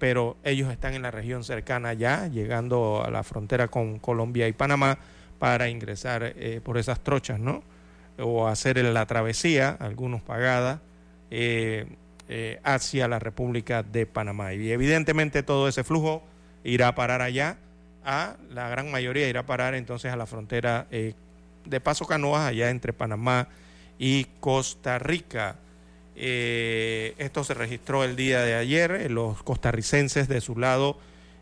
pero 0.00 0.36
ellos 0.42 0.72
están 0.72 0.94
en 0.94 1.02
la 1.02 1.12
región 1.12 1.44
cercana 1.44 1.92
ya, 1.92 2.26
llegando 2.26 3.04
a 3.04 3.10
la 3.10 3.22
frontera 3.22 3.68
con 3.68 4.00
Colombia 4.00 4.48
y 4.48 4.52
Panamá 4.52 4.98
para 5.38 5.68
ingresar 5.68 6.34
por 6.64 6.78
esas 6.78 6.98
trochas, 6.98 7.38
¿no? 7.38 7.62
O 8.18 8.46
hacer 8.46 8.76
la 8.76 9.06
travesía, 9.06 9.70
algunos 9.80 10.22
pagada, 10.22 10.80
eh, 11.30 11.86
eh, 12.28 12.60
hacia 12.62 13.08
la 13.08 13.18
República 13.18 13.82
de 13.82 14.06
Panamá. 14.06 14.54
Y 14.54 14.70
evidentemente 14.70 15.42
todo 15.42 15.68
ese 15.68 15.84
flujo 15.84 16.22
irá 16.62 16.88
a 16.88 16.94
parar 16.94 17.22
allá, 17.22 17.58
a 18.04 18.36
la 18.50 18.68
gran 18.68 18.90
mayoría 18.90 19.28
irá 19.28 19.40
a 19.40 19.46
parar 19.46 19.74
entonces 19.74 20.12
a 20.12 20.16
la 20.16 20.26
frontera 20.26 20.86
eh, 20.90 21.14
de 21.64 21.80
Paso 21.80 22.06
Canoas, 22.06 22.46
allá 22.46 22.70
entre 22.70 22.92
Panamá 22.92 23.48
y 23.98 24.24
Costa 24.40 24.98
Rica. 24.98 25.56
esto 26.14 27.44
se 27.44 27.54
registró 27.54 28.04
el 28.04 28.14
día 28.14 28.42
de 28.42 28.54
ayer, 28.54 29.10
los 29.10 29.42
costarricenses 29.42 30.28
de 30.28 30.40
su 30.40 30.56
lado 30.56 30.98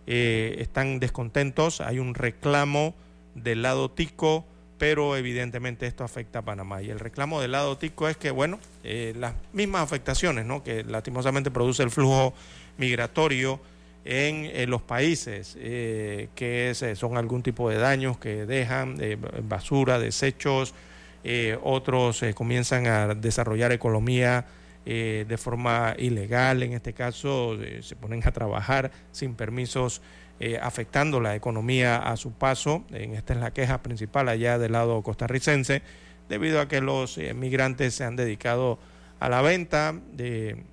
están 0.06 0.98
descontentos, 0.98 1.80
hay 1.80 1.98
un 1.98 2.14
reclamo 2.14 2.94
del 3.34 3.62
lado 3.62 3.90
tico 3.90 4.46
pero 4.82 5.16
evidentemente 5.16 5.86
esto 5.86 6.02
afecta 6.02 6.40
a 6.40 6.42
Panamá. 6.42 6.82
Y 6.82 6.90
el 6.90 6.98
reclamo 6.98 7.40
del 7.40 7.52
lado 7.52 7.78
tico 7.78 8.08
es 8.08 8.16
que, 8.16 8.32
bueno, 8.32 8.58
eh, 8.82 9.14
las 9.16 9.32
mismas 9.52 9.80
afectaciones 9.80 10.44
¿no? 10.44 10.64
que 10.64 10.82
lastimosamente 10.82 11.52
produce 11.52 11.84
el 11.84 11.92
flujo 11.92 12.34
migratorio 12.78 13.60
en, 14.04 14.68
los 14.68 14.82
países, 14.82 15.56
eh, 15.60 16.30
que 16.34 16.70
eh, 16.70 16.96
son 16.96 17.16
algún 17.16 17.44
tipo 17.44 17.70
de 17.70 17.76
daños 17.76 18.18
que 18.18 18.44
dejan, 18.44 18.98
basura, 19.44 20.00
desechos, 20.00 20.74
otros 21.62 22.24
comienzan 22.34 22.88
a 22.88 23.14
desarrollar 23.14 23.70
economía 23.70 24.46
de 24.84 25.38
forma 25.38 25.94
ilegal, 25.96 26.64
en 26.64 26.72
este 26.72 26.92
caso 26.92 27.56
se 27.82 27.94
ponen 27.94 28.20
a 28.26 28.32
trabajar 28.32 28.90
sin 29.12 29.36
permisos 29.36 30.02
eh, 30.40 30.58
afectando 30.60 31.20
la 31.20 31.34
economía 31.34 31.96
a 31.96 32.16
su 32.16 32.32
paso. 32.32 32.84
En 32.90 33.14
esta 33.14 33.34
es 33.34 33.40
la 33.40 33.52
queja 33.52 33.82
principal 33.82 34.28
allá 34.28 34.58
del 34.58 34.72
lado 34.72 35.02
costarricense, 35.02 35.82
debido 36.28 36.60
a 36.60 36.68
que 36.68 36.80
los 36.80 37.18
eh, 37.18 37.34
migrantes 37.34 37.94
se 37.94 38.04
han 38.04 38.16
dedicado 38.16 38.78
a 39.20 39.28
la 39.28 39.40
venta 39.40 39.94
de, 40.12 40.64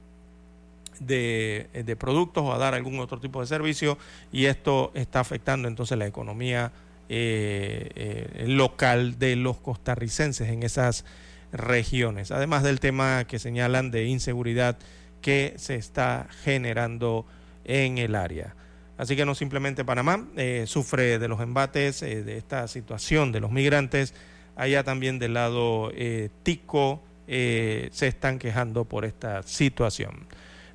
de, 1.00 1.96
productos 2.00 2.44
o 2.44 2.54
a 2.54 2.58
dar 2.58 2.74
algún 2.74 3.00
otro 3.00 3.20
tipo 3.20 3.42
de 3.42 3.48
servicio 3.48 3.98
y 4.32 4.46
esto 4.46 4.92
está 4.96 5.20
afectando 5.20 5.68
entonces 5.68 5.98
la 5.98 6.08
economía 6.08 6.72
eh, 7.10 8.44
local 8.48 9.20
de 9.20 9.36
los 9.36 9.58
costarricenses 9.58 10.50
en 10.50 10.64
esas 10.64 11.06
regiones, 11.52 12.32
además 12.32 12.64
del 12.64 12.80
tema 12.80 13.26
que 13.26 13.38
señalan 13.38 13.92
de 13.92 14.06
inseguridad 14.06 14.78
que 15.22 15.54
se 15.58 15.76
está 15.76 16.28
generando 16.44 17.26
en 17.66 17.98
el 17.98 18.16
área. 18.16 18.56
Así 19.00 19.16
que 19.16 19.26
no 19.26 19.34
simplemente 19.34 19.86
Panamá 19.86 20.28
eh, 20.36 20.66
sufre 20.68 21.20
de 21.20 21.30
los 21.30 21.40
embates, 21.40 22.04
eh, 22.04 22.22
de 22.22 22.38
esta 22.38 22.68
situación 22.68 23.32
de 23.32 23.40
los 23.40 23.50
migrantes, 23.50 24.14
allá 24.58 24.84
también 24.84 25.20
del 25.20 25.36
lado 25.36 25.90
eh, 25.96 26.30
tico 26.44 27.02
se 27.26 27.90
están 28.08 28.40
quejando 28.40 28.86
por 28.86 29.06
esta 29.06 29.44
situación. 29.44 30.28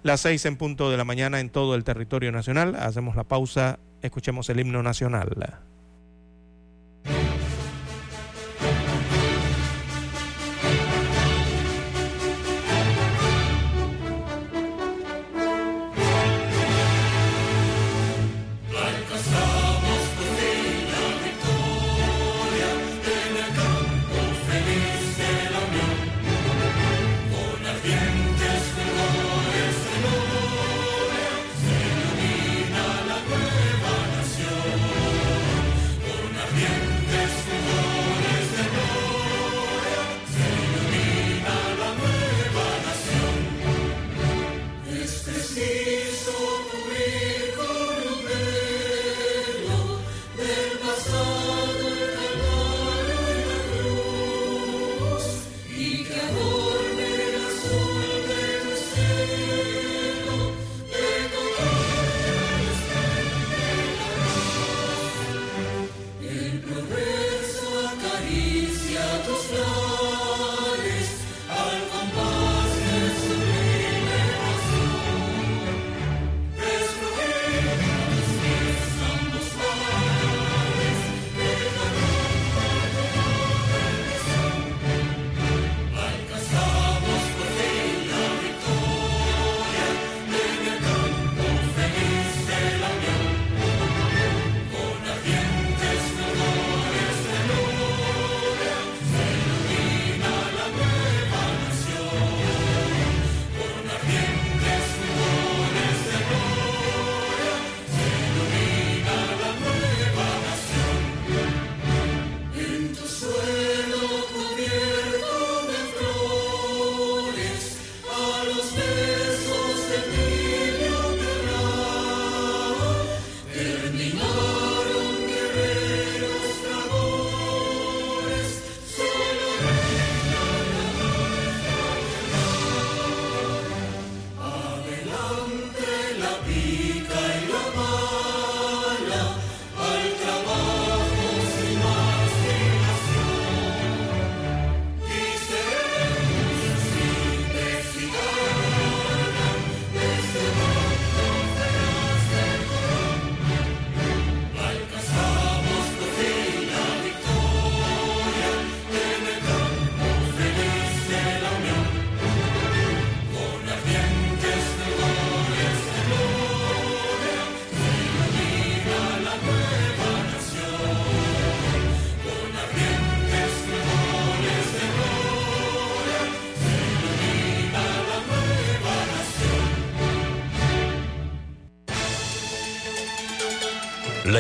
Las 0.05 0.21
seis 0.21 0.47
en 0.47 0.57
punto 0.57 0.89
de 0.89 0.97
la 0.97 1.05
mañana 1.05 1.41
en 1.41 1.51
todo 1.51 1.75
el 1.75 1.83
territorio 1.83 2.31
nacional. 2.31 2.77
Hacemos 2.77 3.17
la 3.17 3.25
pausa, 3.25 3.81
escuchemos 4.03 4.49
el 4.49 4.61
himno 4.61 4.81
nacional. 4.81 5.59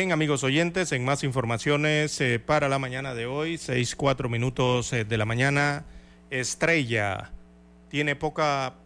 Bien, 0.00 0.12
amigos 0.12 0.44
oyentes, 0.44 0.92
en 0.92 1.04
más 1.04 1.24
informaciones 1.24 2.22
eh, 2.22 2.38
para 2.38 2.70
la 2.70 2.78
mañana 2.78 3.12
de 3.12 3.26
hoy, 3.26 3.58
seis, 3.58 3.94
cuatro 3.94 4.30
minutos 4.30 4.94
eh, 4.94 5.04
de 5.04 5.18
la 5.18 5.26
mañana, 5.26 5.84
Estrella 6.30 7.32
tiene 7.90 8.16
poca 8.16 8.76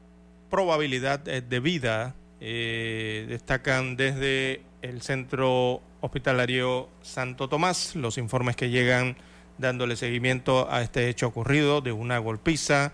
probabilidad 0.51 1.29
eh, 1.29 1.41
de 1.41 1.61
vida, 1.61 2.17
destacan 2.41 3.95
desde 3.95 4.63
el 4.83 5.03
Centro 5.03 5.83
Hospitalario 6.01 6.89
Santo 7.03 7.49
Tomás 7.49 7.95
los 7.95 8.19
informes 8.19 8.57
que 8.57 8.71
llegan 8.71 9.17
dándole 9.57 9.95
seguimiento 9.95 10.69
a 10.69 10.83
este 10.83 11.09
hecho 11.09 11.29
ocurrido 11.29 11.81
de 11.81 11.93
una 11.93 12.19
golpiza 12.19 12.93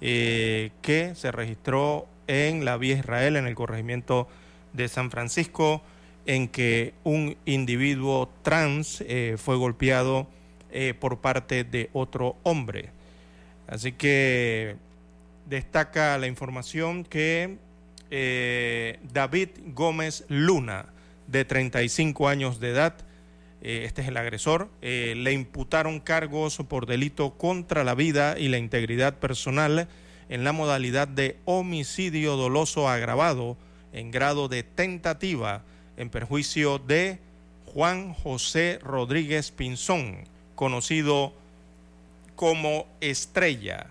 que 0.00 1.12
se 1.14 1.30
registró 1.32 2.08
en 2.28 2.64
la 2.64 2.78
vía 2.78 2.96
Israel, 2.96 3.36
en 3.36 3.46
el 3.46 3.54
corregimiento 3.54 4.26
de 4.72 4.88
San 4.88 5.10
Francisco 5.10 5.82
en 6.28 6.46
que 6.48 6.92
un 7.04 7.38
individuo 7.46 8.30
trans 8.42 9.02
eh, 9.08 9.36
fue 9.38 9.56
golpeado 9.56 10.28
eh, 10.70 10.92
por 10.92 11.20
parte 11.20 11.64
de 11.64 11.88
otro 11.94 12.36
hombre. 12.42 12.90
Así 13.66 13.92
que 13.92 14.76
destaca 15.46 16.18
la 16.18 16.26
información 16.26 17.04
que 17.04 17.56
eh, 18.10 18.98
David 19.10 19.48
Gómez 19.74 20.26
Luna, 20.28 20.92
de 21.28 21.46
35 21.46 22.28
años 22.28 22.60
de 22.60 22.70
edad, 22.70 22.94
este 23.62 24.02
es 24.02 24.08
el 24.08 24.16
agresor, 24.16 24.68
le 24.80 25.32
imputaron 25.32 25.98
cargos 25.98 26.58
por 26.68 26.86
delito 26.86 27.36
contra 27.36 27.82
la 27.82 27.96
vida 27.96 28.38
y 28.38 28.48
la 28.48 28.58
integridad 28.58 29.14
personal 29.14 29.88
en 30.28 30.44
la 30.44 30.52
modalidad 30.52 31.08
de 31.08 31.38
homicidio 31.44 32.36
doloso 32.36 32.88
agravado 32.88 33.56
en 33.92 34.12
grado 34.12 34.46
de 34.46 34.62
tentativa 34.62 35.64
en 35.98 36.10
perjuicio 36.10 36.78
de 36.78 37.18
Juan 37.66 38.14
José 38.14 38.78
Rodríguez 38.82 39.50
Pinzón, 39.50 40.24
conocido 40.54 41.34
como 42.36 42.86
Estrella. 43.00 43.88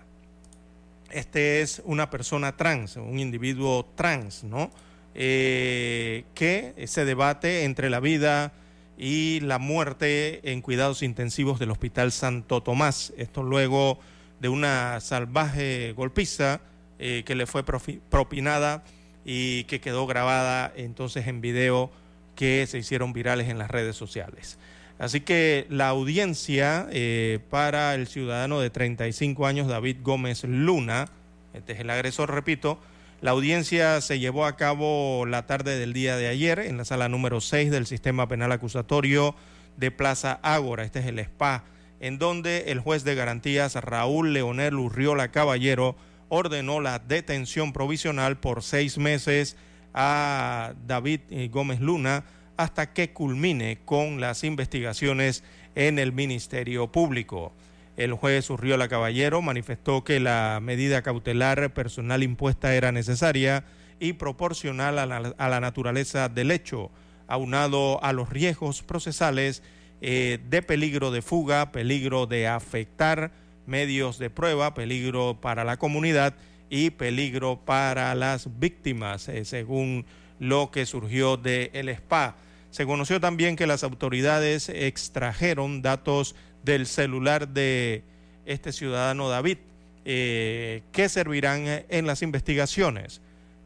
Este 1.10 1.60
es 1.60 1.82
una 1.84 2.10
persona 2.10 2.56
trans, 2.56 2.96
un 2.96 3.18
individuo 3.18 3.86
trans, 3.94 4.42
¿no? 4.42 4.70
Eh, 5.14 6.24
que 6.34 6.74
se 6.86 7.04
debate 7.04 7.64
entre 7.64 7.90
la 7.90 8.00
vida 8.00 8.52
y 8.96 9.40
la 9.40 9.58
muerte 9.58 10.40
en 10.50 10.60
cuidados 10.60 11.02
intensivos 11.02 11.58
del 11.58 11.70
Hospital 11.70 12.10
Santo 12.10 12.62
Tomás. 12.62 13.12
Esto 13.16 13.42
luego 13.42 13.98
de 14.40 14.48
una 14.48 15.00
salvaje 15.00 15.92
golpiza 15.92 16.60
eh, 16.98 17.22
que 17.26 17.34
le 17.34 17.46
fue 17.46 17.64
propinada 17.64 18.82
y 19.24 19.64
que 19.64 19.80
quedó 19.80 20.06
grabada 20.06 20.72
entonces 20.76 21.26
en 21.26 21.40
video 21.40 21.90
que 22.34 22.66
se 22.66 22.78
hicieron 22.78 23.12
virales 23.12 23.48
en 23.48 23.58
las 23.58 23.70
redes 23.70 23.96
sociales. 23.96 24.58
Así 24.98 25.20
que 25.20 25.66
la 25.70 25.88
audiencia 25.88 26.88
eh, 26.90 27.38
para 27.50 27.94
el 27.94 28.08
ciudadano 28.08 28.60
de 28.60 28.70
35 28.70 29.46
años, 29.46 29.68
David 29.68 29.98
Gómez 30.02 30.44
Luna, 30.44 31.08
este 31.54 31.72
es 31.72 31.80
el 31.80 31.90
agresor, 31.90 32.32
repito, 32.32 32.78
la 33.20 33.32
audiencia 33.32 34.00
se 34.00 34.20
llevó 34.20 34.46
a 34.46 34.56
cabo 34.56 35.26
la 35.26 35.46
tarde 35.46 35.78
del 35.78 35.92
día 35.92 36.16
de 36.16 36.28
ayer 36.28 36.60
en 36.60 36.76
la 36.76 36.84
sala 36.84 37.08
número 37.08 37.40
6 37.40 37.70
del 37.70 37.86
sistema 37.86 38.28
penal 38.28 38.52
acusatorio 38.52 39.34
de 39.76 39.90
Plaza 39.90 40.38
Ágora, 40.42 40.84
este 40.84 41.00
es 41.00 41.06
el 41.06 41.18
SPA, 41.24 41.64
en 42.00 42.18
donde 42.18 42.70
el 42.70 42.80
juez 42.80 43.02
de 43.02 43.16
garantías 43.16 43.74
Raúl 43.74 44.32
Leonel 44.32 44.74
Urriola 44.74 45.32
Caballero 45.32 45.96
ordenó 46.28 46.80
la 46.80 46.98
detención 46.98 47.72
provisional 47.72 48.38
por 48.38 48.62
seis 48.62 48.98
meses 48.98 49.56
a 49.94 50.74
David 50.86 51.20
eh, 51.30 51.48
Gómez 51.48 51.80
Luna 51.80 52.24
hasta 52.56 52.92
que 52.92 53.12
culmine 53.12 53.78
con 53.84 54.20
las 54.20 54.44
investigaciones 54.44 55.44
en 55.74 55.98
el 55.98 56.12
Ministerio 56.12 56.90
Público. 56.90 57.52
El 57.96 58.12
juez 58.12 58.48
Urriola 58.50 58.88
Caballero 58.88 59.42
manifestó 59.42 60.04
que 60.04 60.20
la 60.20 60.60
medida 60.62 61.02
cautelar 61.02 61.72
personal 61.72 62.22
impuesta 62.22 62.74
era 62.74 62.92
necesaria 62.92 63.64
y 64.00 64.14
proporcional 64.14 64.98
a 64.98 65.06
la, 65.50 65.60
naturaleza 65.60 66.28
del 66.28 66.50
hecho, 66.50 66.90
aunado 67.26 68.02
a 68.04 68.12
los 68.12 68.28
riesgos 68.30 68.82
procesales 68.82 69.62
eh, 70.00 70.38
de 70.48 70.62
peligro 70.62 71.10
de 71.10 71.22
fuga, 71.22 71.72
peligro 71.72 72.26
de 72.26 72.46
afectar 72.46 73.32
medios 73.68 74.18
de 74.18 74.30
prueba, 74.30 74.74
peligro 74.74 75.38
para 75.40 75.62
la 75.62 75.76
comunidad 75.76 76.34
y 76.70 76.90
peligro 76.90 77.60
para 77.64 78.14
las 78.14 78.58
víctimas, 78.58 79.28
eh, 79.28 79.44
según 79.44 80.06
lo 80.38 80.70
que 80.70 80.86
surgió 80.86 81.36
del 81.36 81.70
el 81.72 81.94
SPA. 81.94 82.36
Se 82.70 82.86
conoció 82.86 83.20
también 83.20 83.56
que 83.56 83.66
las 83.66 83.84
autoridades 83.84 84.68
extrajeron 84.68 85.82
datos 85.82 86.34
del 86.64 86.86
celular 86.86 87.48
de 87.48 88.02
este 88.46 88.72
ciudadano 88.72 89.28
David, 89.28 89.58
eh, 90.04 90.82
que 90.92 91.08
servirán 91.08 91.84
en 91.88 92.06
las 92.06 92.22
investigaciones. 92.22 93.20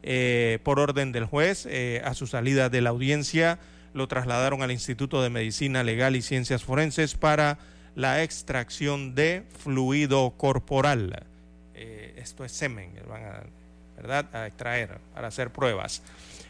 Eh, 0.05 0.59
por 0.63 0.79
orden 0.79 1.13
del 1.13 1.25
juez, 1.25 1.67
a 2.03 2.13
su 2.13 2.27
salida 2.27 2.69
de 2.69 2.81
la 2.81 2.89
audiencia, 2.89 3.59
lo 3.93 4.07
trasladaron 4.07 4.61
al 4.61 4.71
Instituto 4.71 5.21
de 5.21 5.29
Medicina 5.29 5.83
Legal 5.83 6.15
y 6.15 6.21
Ciencias 6.21 6.63
Forenses 6.63 7.15
para 7.15 7.57
la 7.95 8.23
extracción 8.23 9.15
de 9.15 9.43
fluido 9.59 10.31
corporal. 10.31 11.25
Eh, 11.75 12.15
esto 12.17 12.43
es 12.45 12.51
semen, 12.51 12.91
van 13.07 13.23
a, 13.23 13.43
¿verdad? 13.95 14.35
a 14.35 14.47
extraer 14.47 14.99
para 15.13 15.27
hacer 15.27 15.51
pruebas. 15.51 16.01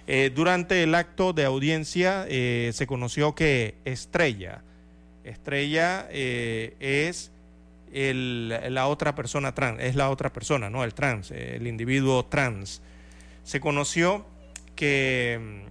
Eh, 0.08 0.32
durante 0.34 0.84
el 0.84 0.96
acto 0.96 1.34
de 1.34 1.46
audiencia 1.46 2.26
eh, 2.28 2.72
se 2.74 2.88
conoció 2.88 3.36
que 3.36 3.76
Estrella, 3.86 4.62
Estrella 5.24 6.08
es 6.12 7.32
la 7.94 8.88
otra 8.88 9.16
persona 9.16 9.54
trans, 9.54 9.82
es 9.82 9.96
la 9.96 10.10
otra 10.10 10.34
persona, 10.34 10.70
no 10.70 10.84
el 10.84 10.94
trans, 10.94 11.32
el 11.32 11.68
individuo 11.68 12.26
trans. 12.26 12.82
Se 13.44 13.62
conoció 13.62 14.26
que, 14.76 15.64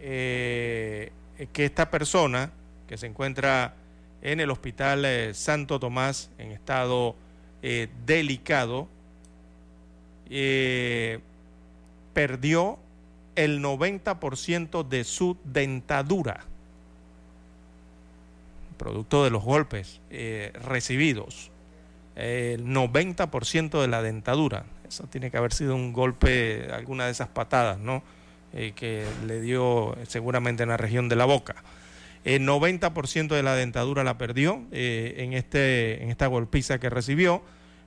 que 0.00 1.10
esta 1.64 1.90
persona 1.90 2.52
que 2.86 2.98
se 2.98 3.06
encuentra 3.06 3.74
en 4.22 4.40
el 4.40 4.50
Hospital 4.50 5.04
eh, 5.04 5.34
Santo 5.34 5.80
Tomás 5.80 6.30
en 6.38 6.52
estado 6.52 7.16
eh, 7.62 7.88
delicado, 8.06 8.88
eh, 10.28 11.20
perdió 12.12 12.78
el 13.36 13.62
90% 13.62 14.86
de 14.86 15.04
su 15.04 15.36
dentadura, 15.44 16.44
producto 18.76 19.24
de 19.24 19.30
los 19.30 19.42
golpes 19.42 20.00
recibidos. 20.10 21.50
El 22.16 22.66
90% 22.66 23.80
de 23.80 23.88
la 23.88 24.02
dentadura. 24.02 24.64
Eso 24.86 25.04
tiene 25.04 25.30
que 25.30 25.36
haber 25.36 25.52
sido 25.52 25.74
un 25.74 25.92
golpe, 25.92 26.68
alguna 26.72 27.06
de 27.06 27.12
esas 27.12 27.28
patadas, 27.28 27.78
¿no? 27.78 28.02
que 28.52 29.06
le 29.26 29.40
dio 29.40 29.96
seguramente 30.08 30.64
en 30.64 30.70
la 30.70 30.76
región 30.76 31.08
de 31.08 31.16
la 31.16 31.24
boca. 31.24 31.62
El 32.24 32.46
90% 32.46 33.28
de 33.28 33.42
la 33.42 33.54
dentadura 33.54 34.04
la 34.04 34.18
perdió 34.18 34.62
eh, 34.72 35.14
en, 35.18 35.32
este, 35.32 36.02
en 36.02 36.10
esta 36.10 36.26
golpiza 36.26 36.78
que 36.78 36.90
recibió, 36.90 37.42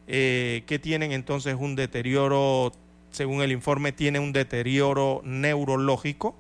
eh, 0.08 0.64
que 0.66 0.80
tienen 0.80 1.12
entonces 1.12 1.56
un 1.60 1.76
deterioro, 1.76 2.72
según 3.12 3.42
el 3.42 3.52
informe, 3.52 3.92
tiene 3.92 4.20
un 4.20 4.34
deterioro 4.34 5.22
neurológico. 5.24 6.36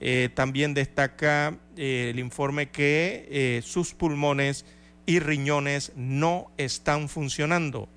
Eh, 0.00 0.28
también 0.34 0.74
destaca 0.74 1.56
el 1.76 2.18
informe 2.18 2.68
que 2.68 3.62
sus 3.64 3.94
pulmones 3.94 4.66
y 5.06 5.20
riñones 5.20 5.92
no 5.94 6.50
están 6.58 7.08
funcionando, 7.08 7.88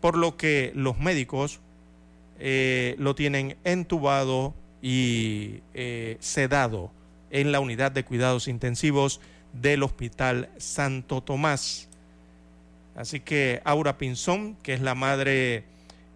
por 0.00 0.16
lo 0.16 0.36
que 0.36 0.72
los 0.74 0.98
médicos 0.98 1.60
eh, 2.38 2.96
lo 2.98 3.14
tienen 3.14 3.56
entubado 3.64 4.54
y 4.80 5.60
eh, 5.74 6.16
sedado 6.20 6.90
en 7.30 7.52
la 7.52 7.60
unidad 7.60 7.92
de 7.92 8.04
cuidados 8.04 8.48
intensivos 8.48 9.20
del 9.52 9.82
Hospital 9.82 10.50
Santo 10.58 11.22
Tomás. 11.22 11.88
Así 12.96 13.20
que 13.20 13.60
Aura 13.64 13.98
Pinzón, 13.98 14.56
que 14.62 14.74
es 14.74 14.80
la 14.80 14.94
madre 14.94 15.64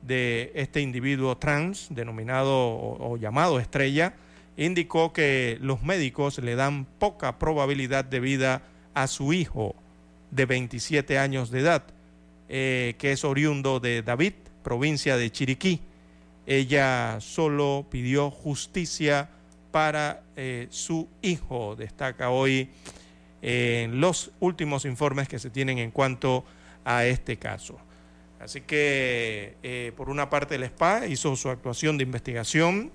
de 0.02 0.52
este 0.54 0.80
individuo 0.80 1.36
trans, 1.36 1.88
denominado 1.90 2.52
o, 2.52 3.16
llamado 3.16 3.58
estrella, 3.58 4.14
indicó 4.56 5.12
que 5.12 5.58
los 5.60 5.82
médicos 5.82 6.38
le 6.38 6.54
dan 6.56 6.84
poca 6.98 7.38
probabilidad 7.38 8.04
de 8.04 8.20
vida 8.20 8.62
a 8.92 9.06
su 9.06 9.32
hijo 9.32 9.74
de 10.30 10.46
27 10.46 11.18
años 11.18 11.50
de 11.50 11.60
edad, 11.60 11.84
eh, 12.48 12.94
que 12.98 13.12
es 13.12 13.24
oriundo 13.24 13.80
de 13.80 14.02
David, 14.02 14.34
provincia 14.62 15.16
de 15.16 15.30
Chiriquí. 15.30 15.80
Ella 16.46 17.18
solo 17.20 17.86
pidió 17.90 18.30
justicia 18.30 19.30
para 19.74 20.22
eh, 20.36 20.68
su 20.70 21.08
hijo, 21.20 21.74
destaca 21.74 22.30
hoy 22.30 22.70
en 23.42 24.00
los 24.00 24.30
últimos 24.38 24.84
informes 24.84 25.26
que 25.26 25.40
se 25.40 25.50
tienen 25.50 25.78
en 25.78 25.90
cuanto 25.90 26.44
a 26.84 27.04
este 27.06 27.38
caso. 27.38 27.76
Así 28.38 28.60
que, 28.60 29.56
eh, 29.64 29.90
por 29.96 30.10
una 30.10 30.30
parte, 30.30 30.54
el 30.54 30.64
SPA 30.64 31.08
hizo 31.08 31.34
su 31.34 31.50
actuación 31.50 31.98
de 31.98 32.04
investigación 32.04 32.92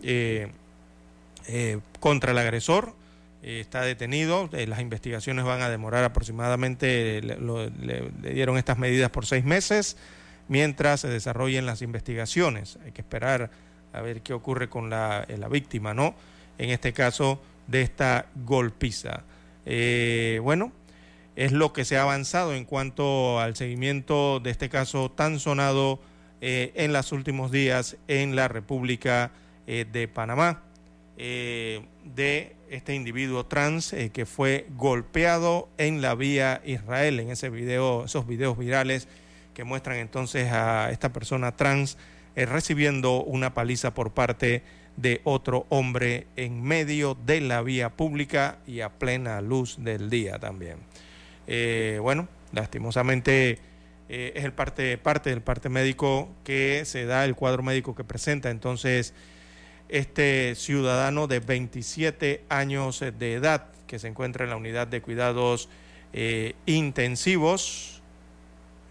contra 1.99 2.31
el 2.31 2.37
agresor, 2.37 2.95
eh, 3.41 3.59
está 3.61 3.81
detenido. 3.81 4.49
Eh, 4.51 4.67
las 4.67 4.81
investigaciones 4.81 5.45
van 5.45 5.61
a 5.61 5.69
demorar 5.69 6.03
aproximadamente, 6.03 7.21
le, 7.21 8.33
dieron 8.33 8.57
estas 8.57 8.77
medidas 8.77 9.09
por 9.11 9.25
seis 9.25 9.45
meses, 9.45 9.97
mientras 10.47 11.01
se 11.01 11.07
desarrollen 11.07 11.65
las 11.65 11.81
investigaciones. 11.81 12.77
Hay 12.83 12.91
que 12.91 13.01
esperar 13.01 13.49
a 13.93 14.01
ver 14.01 14.21
qué 14.21 14.33
ocurre 14.33 14.69
con 14.69 14.89
la, 14.89 15.25
eh, 15.27 15.39
víctima, 15.49 15.93
¿no? 15.93 16.15
En 16.59 16.69
este 16.69 16.93
caso 16.93 17.41
de 17.65 17.81
esta 17.81 18.27
golpiza. 18.45 19.23
bueno, 20.41 20.71
es 21.35 21.51
lo 21.51 21.73
que 21.73 21.85
se 21.85 21.97
ha 21.97 22.03
avanzado 22.03 22.53
en 22.53 22.65
cuanto 22.65 23.39
al 23.39 23.55
seguimiento 23.55 24.39
de 24.39 24.51
este 24.51 24.69
caso 24.69 25.09
tan 25.09 25.39
sonado 25.39 25.99
en 26.41 26.93
los 26.93 27.11
últimos 27.11 27.51
días 27.51 27.97
en 28.07 28.35
la 28.35 28.47
República 28.47 29.31
de 29.65 30.07
Panamá. 30.13 30.61
de 31.17 32.55
este 32.69 32.93
individuo 32.93 33.45
trans 33.45 33.93
eh, 33.93 34.11
que 34.11 34.25
fue 34.25 34.67
golpeado 34.75 35.69
en 35.77 36.01
la 36.01 36.15
vía 36.15 36.61
Israel, 36.65 37.19
en 37.19 37.31
ese 37.31 37.49
video, 37.49 38.05
esos 38.05 38.27
videos 38.27 38.57
virales 38.57 39.07
que 39.53 39.63
muestran 39.63 39.97
entonces 39.97 40.51
a 40.51 40.91
esta 40.91 41.11
persona 41.11 41.55
trans 41.55 41.97
eh, 42.35 42.45
recibiendo 42.45 43.23
una 43.23 43.53
paliza 43.53 43.93
por 43.93 44.11
parte 44.11 44.45
de 44.47 44.63
otro 45.23 45.65
hombre 45.69 46.27
en 46.35 46.61
medio 46.61 47.15
de 47.25 47.41
la 47.41 47.61
vía 47.61 47.89
pública 47.89 48.59
y 48.67 48.81
a 48.81 48.89
plena 48.89 49.41
luz 49.41 49.77
del 49.79 50.09
día 50.09 50.39
también. 50.39 50.77
Eh, 51.47 51.99
bueno, 52.01 52.27
lastimosamente 52.51 53.59
es 54.07 54.43
el 54.43 54.53
parte, 54.53 54.97
parte 54.97 55.29
del 55.29 55.41
parte 55.41 55.69
médico 55.69 56.29
que 56.43 56.83
se 56.85 57.05
da, 57.05 57.25
el 57.25 57.35
cuadro 57.35 57.61
médico 57.61 57.95
que 57.95 58.03
presenta 58.03 58.49
entonces 58.49 59.13
este 59.89 60.55
ciudadano 60.55 61.27
de 61.27 61.39
27 61.39 62.43
años 62.49 62.99
de 62.99 63.33
edad 63.33 63.65
que 63.87 63.99
se 63.99 64.07
encuentra 64.07 64.45
en 64.45 64.51
la 64.51 64.55
unidad 64.55 64.87
de 64.87 65.01
cuidados 65.01 65.67
eh, 66.13 66.53
intensivos. 66.67 68.01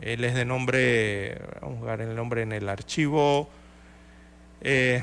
Él 0.01 0.25
es 0.25 0.35
de 0.35 0.45
nombre, 0.45 1.41
vamos 1.61 1.77
a 1.77 1.81
jugar 1.81 2.01
el 2.01 2.15
nombre 2.17 2.43
en 2.43 2.53
el 2.53 2.69
archivo. 2.69 3.49
Eh, 4.61 5.03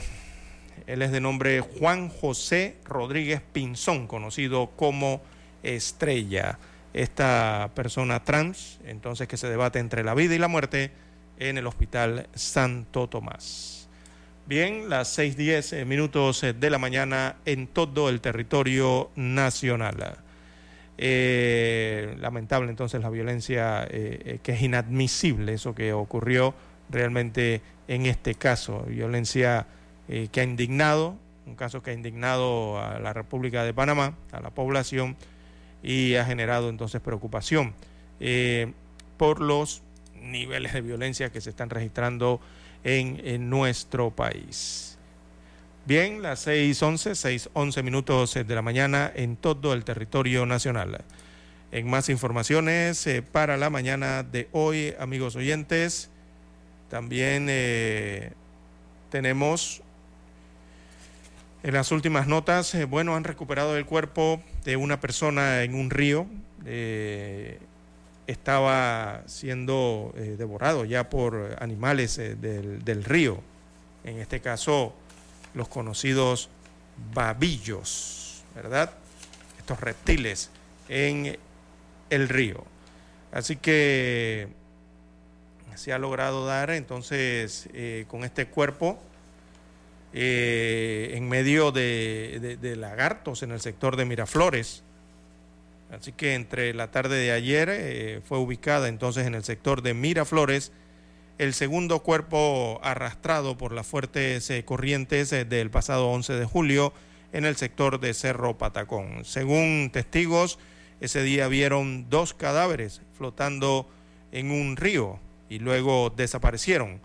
él 0.87 1.01
es 1.01 1.11
de 1.11 1.21
nombre 1.21 1.61
Juan 1.61 2.09
José 2.09 2.77
Rodríguez 2.85 3.41
Pinzón, 3.53 4.07
conocido 4.07 4.71
como 4.75 5.21
Estrella. 5.63 6.59
Esta 6.93 7.71
persona 7.75 8.23
trans, 8.23 8.79
entonces 8.85 9.27
que 9.27 9.37
se 9.37 9.49
debate 9.49 9.79
entre 9.79 10.03
la 10.03 10.13
vida 10.13 10.35
y 10.35 10.39
la 10.39 10.47
muerte 10.47 10.91
en 11.39 11.57
el 11.57 11.67
Hospital 11.67 12.29
Santo 12.33 13.09
Tomás. 13.09 13.89
Bien, 14.47 14.89
las 14.89 15.17
6:10 15.17 15.73
eh, 15.73 15.85
minutos 15.85 16.43
eh, 16.43 16.53
de 16.53 16.69
la 16.69 16.77
mañana 16.77 17.37
en 17.45 17.65
todo 17.65 18.09
el 18.09 18.21
territorio 18.21 19.09
nacional. 19.15 20.17
Eh, 20.97 22.15
lamentable 22.19 22.69
entonces 22.69 23.01
la 23.01 23.09
violencia 23.09 23.85
que 23.89 24.51
es 24.53 24.61
inadmisible, 24.61 25.53
eso 25.53 25.75
que 25.75 25.91
ocurrió 25.91 26.53
realmente 26.89 27.61
en 27.87 28.05
este 28.05 28.35
caso, 28.35 28.83
violencia 28.87 29.65
que 30.07 30.41
ha 30.41 30.43
indignado, 30.43 31.15
un 31.45 31.55
caso 31.55 31.81
que 31.81 31.91
ha 31.91 31.93
indignado 31.93 32.79
a 32.79 32.99
la 32.99 33.13
República 33.13 33.63
de 33.63 33.73
Panamá, 33.73 34.15
a 34.31 34.39
la 34.39 34.49
población 34.49 35.15
y 35.83 36.15
ha 36.15 36.25
generado 36.25 36.69
entonces 36.69 37.01
preocupación 37.01 37.73
por 39.17 39.41
los 39.41 39.81
niveles 40.21 40.73
de 40.73 40.81
violencia 40.81 41.31
que 41.31 41.41
se 41.41 41.49
están 41.49 41.69
registrando 41.69 42.39
en, 42.83 43.49
nuestro 43.49 44.11
país. 44.11 44.97
Bien, 45.85 46.21
las 46.21 46.47
6.11, 46.47 47.49
6.11 47.53 47.83
minutos 47.83 48.33
de 48.33 48.55
la 48.55 48.61
mañana 48.61 49.11
en 49.15 49.35
todo 49.35 49.73
el 49.73 49.83
territorio 49.83 50.45
nacional. 50.45 51.03
En 51.71 51.89
más 51.89 52.09
informaciones 52.09 53.05
eh, 53.07 53.21
para 53.21 53.57
la 53.57 53.69
mañana 53.69 54.23
de 54.23 54.47
hoy, 54.51 54.93
amigos 54.99 55.35
oyentes, 55.35 56.09
también 56.89 57.47
eh, 57.49 58.31
tenemos 59.09 59.81
en 61.63 61.73
las 61.73 61.91
últimas 61.91 62.27
notas, 62.27 62.73
eh, 62.75 62.85
bueno, 62.85 63.15
han 63.15 63.23
recuperado 63.23 63.77
el 63.77 63.85
cuerpo 63.85 64.41
de 64.63 64.77
una 64.77 64.99
persona 64.99 65.63
en 65.63 65.75
un 65.75 65.89
río 65.89 66.27
estaba 68.27 69.23
siendo 69.27 70.13
eh, 70.15 70.35
devorado 70.37 70.85
ya 70.85 71.09
por 71.09 71.57
animales 71.59 72.17
eh, 72.17 72.35
del, 72.35 73.03
río, 73.03 73.41
en 74.03 74.19
este 74.19 74.39
caso 74.39 74.93
los 75.53 75.67
conocidos 75.67 76.49
babillos, 77.13 78.43
¿verdad? 78.55 78.91
Estos 79.59 79.79
reptiles 79.79 80.49
en 80.89 81.37
el 82.09 82.29
río. 82.29 82.63
Así 83.31 83.57
que 83.57 84.47
se 85.75 85.91
ha 85.93 85.99
logrado 85.99 86.45
dar 86.45 86.71
entonces 86.71 87.69
eh, 87.73 88.05
con 88.07 88.23
este 88.23 88.47
cuerpo 88.47 88.97
en 90.17 91.27
medio 91.27 91.71
de 91.71 92.75
lagartos 92.77 93.43
en 93.43 93.51
el 93.51 93.59
sector 93.59 93.97
de 93.97 94.05
Miraflores, 94.05 94.83
Así 95.91 96.11
que 96.11 96.33
entre 96.33 96.73
la 96.73 96.91
tarde 96.91 97.17
de 97.17 97.31
ayer 97.31 97.69
eh, 97.71 98.21
fue 98.27 98.37
ubicada 98.39 98.87
entonces 98.87 99.27
en 99.27 99.35
el 99.35 99.43
sector 99.43 99.81
de 99.81 99.93
Miraflores 99.93 100.71
el 101.37 101.53
segundo 101.53 101.99
cuerpo 101.99 102.79
arrastrado 102.83 103.57
por 103.57 103.71
las 103.71 103.85
fuertes 103.85 104.49
eh, 104.49 104.65
corrientes 104.65 105.31
eh, 105.31 105.45
del 105.45 105.69
pasado 105.69 106.09
11 106.09 106.33
de 106.33 106.45
julio 106.45 106.93
en 107.33 107.45
el 107.45 107.55
sector 107.55 107.99
de 107.99 108.13
Cerro 108.13 108.57
Patacón. 108.57 109.25
Según 109.25 109.89
testigos, 109.91 110.57
ese 111.01 111.21
día 111.23 111.47
vieron 111.47 112.09
dos 112.09 112.33
cadáveres 112.33 113.01
flotando 113.13 113.87
en 114.31 114.51
un 114.51 114.77
río 114.77 115.19
y 115.49 115.59
luego 115.59 116.11
desaparecieron. 116.15 116.99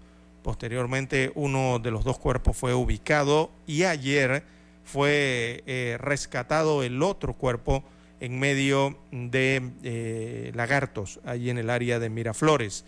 Posteriormente 0.50 1.30
uno 1.36 1.78
de 1.78 1.92
los 1.92 2.02
dos 2.02 2.18
cuerpos 2.18 2.56
fue 2.56 2.74
ubicado 2.74 3.52
y 3.68 3.84
ayer 3.84 4.42
fue 4.82 5.62
rescatado 6.00 6.82
el 6.82 7.04
otro 7.04 7.34
cuerpo 7.34 7.84
en 8.20 8.40
medio 8.40 8.98
de 9.12 9.70
eh, 9.84 10.50
lagartos, 10.54 11.20
allí 11.24 11.50
en 11.50 11.58
el 11.58 11.70
área 11.70 12.00
de 12.00 12.10
Miraflores. 12.10 12.84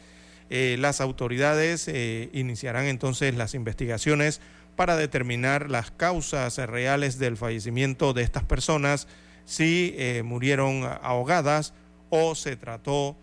Eh, 0.51 0.77
las 0.81 1.01
autoridades 1.01 1.87
eh, 1.87 2.29
iniciarán 2.33 2.85
entonces 2.85 3.35
las 3.35 3.55
investigaciones 3.55 4.41
para 4.75 4.97
determinar 4.97 5.71
las 5.71 5.93
causas 5.93 6.59
reales 6.59 7.21
del 7.21 7.37
fallecimiento 7.37 8.13
de 8.13 8.23
estas 8.23 8.45
personas, 8.45 9.07
si 9.45 9.97
murieron 10.25 10.85
ahogadas 11.03 11.75
o 12.11 12.35
se 12.35 12.57
trató 12.57 13.17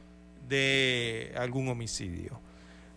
de 0.48 1.34
algún 1.38 1.70
homicidio. 1.70 2.40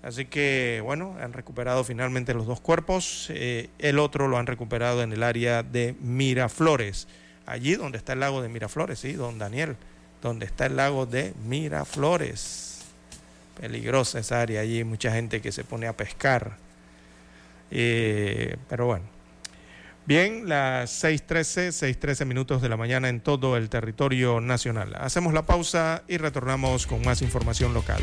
Así 0.02 0.26
que, 0.26 0.80
bueno, 0.82 1.16
han 1.20 1.32
recuperado 1.32 1.84
finalmente 1.84 2.34
los 2.34 2.46
dos 2.46 2.60
cuerpos. 2.60 3.30
el 3.30 3.98
otro 3.98 4.28
lo 4.28 4.36
han 4.38 4.46
recuperado 4.46 5.02
en 5.02 5.12
el 5.12 5.22
área 5.22 5.62
de 5.62 5.94
Miraflores 6.00 7.06
allí 7.46 7.74
donde 7.74 7.98
está 7.98 8.12
el 8.12 8.20
lago 8.20 8.42
de 8.42 8.48
Miraflores, 8.48 8.98
sí, 8.98 9.12
don 9.12 9.38
Daniel, 9.38 9.76
donde 10.20 10.46
está 10.46 10.66
el 10.66 10.76
lago 10.76 11.06
de 11.06 11.34
Miraflores. 11.46 12.82
Peligrosa 13.60 14.20
esa 14.20 14.40
área 14.40 14.60
allí, 14.60 14.84
mucha 14.84 15.12
gente 15.12 15.40
que 15.40 15.52
se 15.52 15.64
pone 15.64 15.86
a 15.86 15.92
pescar. 15.92 16.56
Eh, 17.70 18.56
pero 18.68 18.86
bueno. 18.86 19.04
Bien, 20.04 20.48
las 20.48 21.04
6.13, 21.04 21.68
6.13 21.96 22.26
minutos 22.26 22.60
de 22.60 22.68
la 22.68 22.76
mañana 22.76 23.08
en 23.08 23.20
todo 23.20 23.56
el 23.56 23.68
territorio 23.68 24.40
nacional. 24.40 24.94
Hacemos 24.96 25.32
la 25.32 25.42
pausa 25.42 26.02
y 26.08 26.16
retornamos 26.16 26.88
con 26.88 27.04
más 27.04 27.22
información 27.22 27.72
local. 27.72 28.02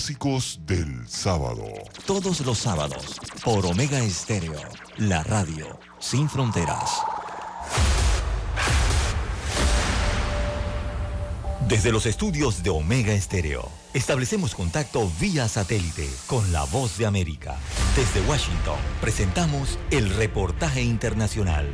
Clásicos 0.00 0.60
del 0.64 1.06
sábado. 1.06 1.66
Todos 2.06 2.40
los 2.40 2.56
sábados, 2.56 3.20
por 3.44 3.66
Omega 3.66 3.98
Estéreo, 3.98 4.58
la 4.96 5.22
radio 5.22 5.78
sin 5.98 6.26
fronteras. 6.26 7.02
Desde 11.68 11.92
los 11.92 12.06
estudios 12.06 12.62
de 12.62 12.70
Omega 12.70 13.12
Estéreo, 13.12 13.68
establecemos 13.92 14.54
contacto 14.54 15.06
vía 15.20 15.46
satélite 15.48 16.08
con 16.26 16.50
la 16.50 16.64
voz 16.64 16.96
de 16.96 17.04
América. 17.04 17.58
Desde 17.94 18.26
Washington, 18.26 18.78
presentamos 19.02 19.78
el 19.90 20.08
reportaje 20.08 20.80
internacional. 20.80 21.68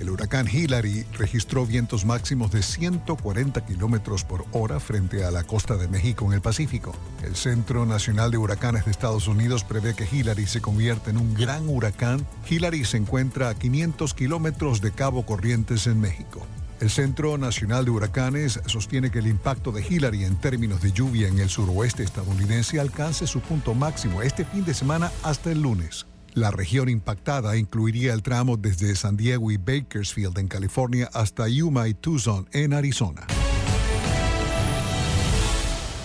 El 0.00 0.08
huracán 0.08 0.48
Hillary 0.50 1.04
registró 1.18 1.66
vientos 1.66 2.06
máximos 2.06 2.50
de 2.50 2.62
140 2.62 3.66
kilómetros 3.66 4.24
por 4.24 4.46
hora 4.52 4.80
frente 4.80 5.24
a 5.24 5.30
la 5.30 5.44
costa 5.44 5.76
de 5.76 5.88
México 5.88 6.24
en 6.24 6.32
el 6.32 6.40
Pacífico. 6.40 6.94
El 7.22 7.36
Centro 7.36 7.84
Nacional 7.84 8.30
de 8.30 8.38
Huracanes 8.38 8.86
de 8.86 8.92
Estados 8.92 9.28
Unidos 9.28 9.62
prevé 9.62 9.94
que 9.94 10.08
Hillary 10.10 10.46
se 10.46 10.62
convierta 10.62 11.10
en 11.10 11.18
un 11.18 11.34
gran 11.34 11.68
huracán. 11.68 12.26
Hillary 12.48 12.86
se 12.86 12.96
encuentra 12.96 13.50
a 13.50 13.54
500 13.54 14.14
kilómetros 14.14 14.80
de 14.80 14.90
Cabo 14.90 15.26
Corrientes 15.26 15.86
en 15.86 16.00
México. 16.00 16.46
El 16.80 16.88
Centro 16.88 17.36
Nacional 17.36 17.84
de 17.84 17.90
Huracanes 17.90 18.58
sostiene 18.64 19.10
que 19.10 19.18
el 19.18 19.26
impacto 19.26 19.70
de 19.70 19.84
Hillary 19.86 20.24
en 20.24 20.36
términos 20.36 20.80
de 20.80 20.92
lluvia 20.92 21.28
en 21.28 21.38
el 21.38 21.50
suroeste 21.50 22.04
estadounidense 22.04 22.80
alcance 22.80 23.26
su 23.26 23.40
punto 23.40 23.74
máximo 23.74 24.22
este 24.22 24.46
fin 24.46 24.64
de 24.64 24.72
semana 24.72 25.12
hasta 25.22 25.52
el 25.52 25.60
lunes. 25.60 26.06
La 26.34 26.50
región 26.50 26.88
impactada 26.88 27.56
incluiría 27.56 28.12
el 28.12 28.22
tramo 28.22 28.56
desde 28.56 28.94
San 28.94 29.16
Diego 29.16 29.50
y 29.50 29.56
Bakersfield 29.56 30.38
en 30.38 30.48
California 30.48 31.10
hasta 31.12 31.48
Yuma 31.48 31.88
y 31.88 31.94
Tucson 31.94 32.48
en 32.52 32.72
Arizona. 32.72 33.26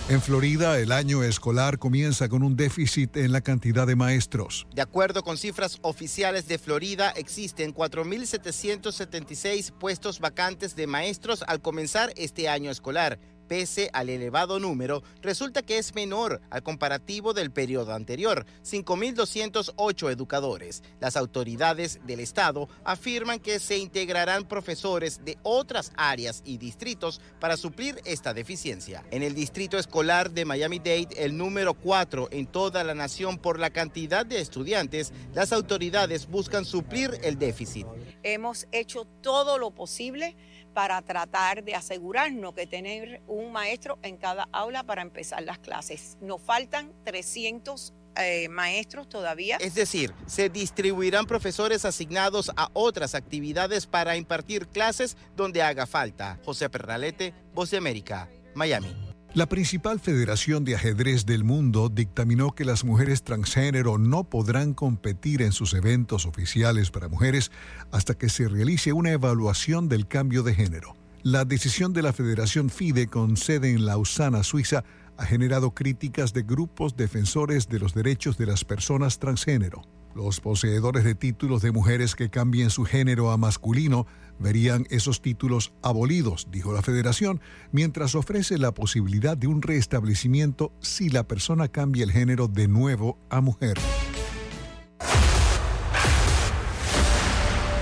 En 0.08 0.22
Florida, 0.22 0.78
el 0.78 0.92
año 0.92 1.24
escolar 1.24 1.80
comienza 1.80 2.28
con 2.28 2.44
un 2.44 2.54
déficit 2.54 3.16
en 3.16 3.32
la 3.32 3.40
cantidad 3.40 3.88
de 3.88 3.96
maestros. 3.96 4.64
De 4.72 4.80
acuerdo 4.80 5.24
con 5.24 5.36
cifras 5.36 5.78
oficiales 5.82 6.46
de 6.46 6.58
Florida, 6.58 7.10
existen 7.10 7.74
4.776 7.74 9.72
puestos 9.72 10.20
vacantes 10.20 10.76
de 10.76 10.86
maestros 10.86 11.42
al 11.48 11.60
comenzar 11.60 12.12
este 12.16 12.48
año 12.48 12.70
escolar. 12.70 13.18
Pese 13.48 13.90
al 13.92 14.08
elevado 14.08 14.58
número, 14.58 15.02
resulta 15.22 15.62
que 15.62 15.78
es 15.78 15.94
menor 15.94 16.40
al 16.50 16.62
comparativo 16.62 17.32
del 17.32 17.50
periodo 17.50 17.94
anterior, 17.94 18.44
5.208 18.64 20.10
educadores. 20.10 20.82
Las 21.00 21.16
autoridades 21.16 22.00
del 22.04 22.20
estado 22.20 22.68
afirman 22.84 23.38
que 23.38 23.60
se 23.60 23.78
integrarán 23.78 24.48
profesores 24.48 25.24
de 25.24 25.38
otras 25.42 25.92
áreas 25.96 26.42
y 26.44 26.58
distritos 26.58 27.20
para 27.40 27.56
suplir 27.56 28.00
esta 28.04 28.34
deficiencia. 28.34 29.04
En 29.10 29.22
el 29.22 29.34
distrito 29.34 29.78
escolar 29.78 30.30
de 30.30 30.44
Miami-Dade, 30.44 31.08
el 31.16 31.36
número 31.36 31.74
4 31.74 32.28
en 32.32 32.46
toda 32.46 32.82
la 32.84 32.94
nación 32.94 33.38
por 33.38 33.58
la 33.58 33.70
cantidad 33.70 34.26
de 34.26 34.40
estudiantes, 34.40 35.12
las 35.34 35.52
autoridades 35.52 36.26
buscan 36.26 36.64
suplir 36.64 37.18
el 37.22 37.38
déficit. 37.38 37.86
Hemos 38.22 38.66
hecho 38.72 39.06
todo 39.20 39.58
lo 39.58 39.70
posible 39.70 40.36
para 40.76 41.00
tratar 41.00 41.64
de 41.64 41.74
asegurarnos 41.74 42.52
que 42.52 42.66
tener 42.66 43.22
un 43.26 43.50
maestro 43.50 43.98
en 44.02 44.18
cada 44.18 44.46
aula 44.52 44.82
para 44.82 45.00
empezar 45.00 45.42
las 45.42 45.58
clases. 45.58 46.18
Nos 46.20 46.42
faltan 46.42 46.92
300 47.02 47.94
eh, 48.16 48.50
maestros 48.50 49.08
todavía. 49.08 49.56
Es 49.56 49.74
decir, 49.74 50.12
se 50.26 50.50
distribuirán 50.50 51.24
profesores 51.24 51.86
asignados 51.86 52.52
a 52.58 52.68
otras 52.74 53.14
actividades 53.14 53.86
para 53.86 54.18
impartir 54.18 54.68
clases 54.68 55.16
donde 55.34 55.62
haga 55.62 55.86
falta. 55.86 56.38
José 56.44 56.68
Perralete, 56.68 57.32
Voz 57.54 57.70
de 57.70 57.78
América, 57.78 58.28
Miami. 58.54 59.05
La 59.36 59.50
principal 59.50 60.00
federación 60.00 60.64
de 60.64 60.76
ajedrez 60.76 61.26
del 61.26 61.44
mundo 61.44 61.90
dictaminó 61.90 62.54
que 62.54 62.64
las 62.64 62.84
mujeres 62.86 63.22
transgénero 63.22 63.98
no 63.98 64.24
podrán 64.24 64.72
competir 64.72 65.42
en 65.42 65.52
sus 65.52 65.74
eventos 65.74 66.24
oficiales 66.24 66.90
para 66.90 67.10
mujeres 67.10 67.52
hasta 67.92 68.14
que 68.14 68.30
se 68.30 68.48
realice 68.48 68.94
una 68.94 69.12
evaluación 69.12 69.90
del 69.90 70.08
cambio 70.08 70.42
de 70.42 70.54
género. 70.54 70.96
La 71.22 71.44
decisión 71.44 71.92
de 71.92 72.00
la 72.00 72.14
Federación 72.14 72.70
FIDE 72.70 73.08
con 73.08 73.36
sede 73.36 73.72
en 73.72 73.84
Lausana, 73.84 74.42
Suiza, 74.42 74.84
ha 75.18 75.26
generado 75.26 75.74
críticas 75.74 76.32
de 76.32 76.42
grupos 76.42 76.96
defensores 76.96 77.68
de 77.68 77.78
los 77.78 77.92
derechos 77.92 78.38
de 78.38 78.46
las 78.46 78.64
personas 78.64 79.18
transgénero. 79.18 79.82
Los 80.16 80.40
poseedores 80.40 81.04
de 81.04 81.14
títulos 81.14 81.60
de 81.60 81.72
mujeres 81.72 82.14
que 82.14 82.30
cambien 82.30 82.70
su 82.70 82.86
género 82.86 83.32
a 83.32 83.36
masculino 83.36 84.06
verían 84.38 84.86
esos 84.88 85.20
títulos 85.20 85.74
abolidos, 85.82 86.48
dijo 86.50 86.72
la 86.72 86.80
federación, 86.80 87.42
mientras 87.70 88.14
ofrece 88.14 88.56
la 88.56 88.72
posibilidad 88.72 89.36
de 89.36 89.46
un 89.46 89.60
restablecimiento 89.60 90.72
si 90.80 91.10
la 91.10 91.28
persona 91.28 91.68
cambia 91.68 92.02
el 92.02 92.12
género 92.12 92.48
de 92.48 92.66
nuevo 92.66 93.18
a 93.28 93.42
mujer. 93.42 93.76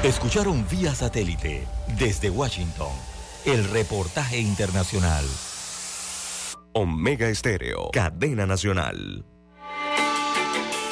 Escucharon 0.02 0.66
vía 0.68 0.92
satélite 0.92 1.68
desde 2.00 2.30
Washington 2.30 2.90
el 3.44 3.62
reportaje 3.70 4.40
internacional. 4.40 5.24
Omega 6.72 7.28
Estéreo, 7.28 7.90
cadena 7.92 8.44
nacional. 8.44 9.24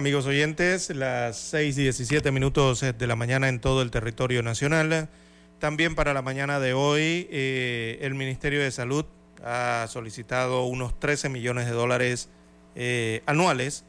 Amigos 0.00 0.24
oyentes, 0.24 0.88
las 0.96 1.36
6 1.36 1.76
y 1.76 1.82
17 1.82 2.32
minutos 2.32 2.80
de 2.80 3.06
la 3.06 3.16
mañana 3.16 3.50
en 3.50 3.60
todo 3.60 3.82
el 3.82 3.90
territorio 3.90 4.42
nacional. 4.42 5.10
También 5.58 5.94
para 5.94 6.14
la 6.14 6.22
mañana 6.22 6.58
de 6.58 6.72
hoy, 6.72 7.28
eh, 7.30 7.98
el 8.00 8.14
Ministerio 8.14 8.62
de 8.62 8.70
Salud 8.70 9.04
ha 9.44 9.84
solicitado 9.90 10.64
unos 10.64 10.98
13 10.98 11.28
millones 11.28 11.66
de 11.66 11.72
dólares 11.72 12.30
eh, 12.76 13.22
anuales 13.26 13.84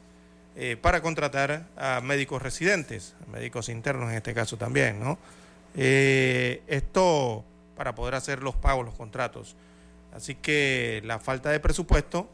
eh, 0.54 0.76
para 0.78 1.00
contratar 1.00 1.66
a 1.78 2.02
médicos 2.02 2.42
residentes, 2.42 3.14
médicos 3.32 3.70
internos 3.70 4.10
en 4.10 4.18
este 4.18 4.34
caso 4.34 4.58
también, 4.58 5.00
¿no? 5.00 5.18
esto 5.74 7.42
para 7.74 7.94
poder 7.94 8.16
hacer 8.16 8.42
los 8.42 8.54
pagos, 8.54 8.84
los 8.84 8.94
contratos. 8.94 9.56
Así 10.14 10.34
que 10.34 11.00
la 11.06 11.18
falta 11.20 11.48
de 11.48 11.58
presupuesto 11.58 12.28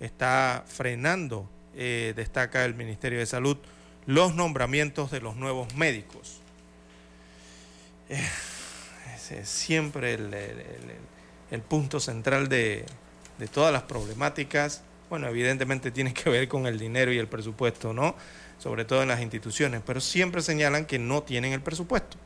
está 0.00 0.64
frenando 0.66 1.46
eh, 1.78 2.12
destaca 2.16 2.64
el 2.66 2.74
Ministerio 2.74 3.18
de 3.20 3.26
Salud, 3.26 3.56
los 4.04 4.34
nombramientos 4.34 5.10
de 5.10 5.20
los 5.20 5.36
nuevos 5.36 5.74
médicos. 5.74 6.40
Eh, 8.10 8.22
es 9.30 9.48
siempre 9.48 10.14
el- 10.14 10.34
el 11.50 11.60
punto 11.62 12.00
central 12.00 12.48
de, 12.48 12.84
de 13.38 13.46
todas 13.48 13.72
las 13.72 13.82
problemáticas 13.82 14.82
Bueno, 15.10 15.26
evidentemente 15.28 15.90
tiene 15.90 16.12
que 16.12 16.28
ver 16.28 16.48
con 16.48 16.66
el 16.66 16.78
dinero 16.78 17.10
y 17.10 17.16
el 17.18 17.28
presupuesto, 17.28 17.94
¿no? 17.94 18.14
Sobre 18.58 18.84
todo 18.84 19.00
en 19.02 19.08
las 19.08 19.22
instituciones, 19.22 19.80
pero 19.86 20.02
siempre 20.02 20.42
señalan 20.42 20.84
que 20.84 20.98
no 20.98 21.22
tienen 21.22 21.54
el 21.54 21.62
presupuesto. 21.62 22.18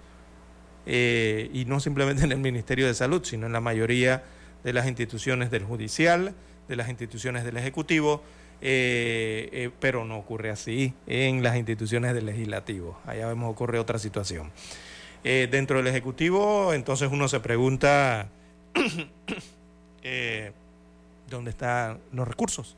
Eh, 0.85 1.49
y 1.53 1.65
no 1.65 1.79
simplemente 1.79 2.25
en 2.25 2.33
el 2.33 2.39
Ministerio 2.41 2.89
de 2.89 2.95
Salud, 2.95 3.23
sino 3.25 3.47
en 3.47 3.53
la 3.53 3.61
mayoría 3.61 4.25
de 4.65 4.73
las 4.73 4.89
instituciones 4.89 5.53
del 5.53 5.63
judicial, 5.65 6.35
de 6.67 6.75
las 6.77 6.89
instituciones 6.89 7.45
del 7.45 7.57
Ejecutivo, 7.57 8.25
eh, 8.65 9.49
eh, 9.51 9.71
pero 9.81 10.05
no 10.05 10.17
ocurre 10.17 10.49
así 10.51 10.95
en 11.09 11.43
las 11.43 11.57
instituciones 11.57 12.15
del 12.15 12.27
Legislativo. 12.27 12.97
Allá 13.05 13.27
vemos 13.27 13.51
ocurre 13.51 13.81
otra 13.81 13.99
situación. 13.99 14.53
Eh, 15.25 15.49
dentro 15.51 15.79
del 15.79 15.89
Ejecutivo, 15.89 16.73
entonces 16.73 17.11
uno 17.11 17.27
se 17.27 17.41
pregunta 17.41 18.29
dónde 21.29 21.51
están 21.51 21.99
los 22.13 22.29
recursos. 22.29 22.77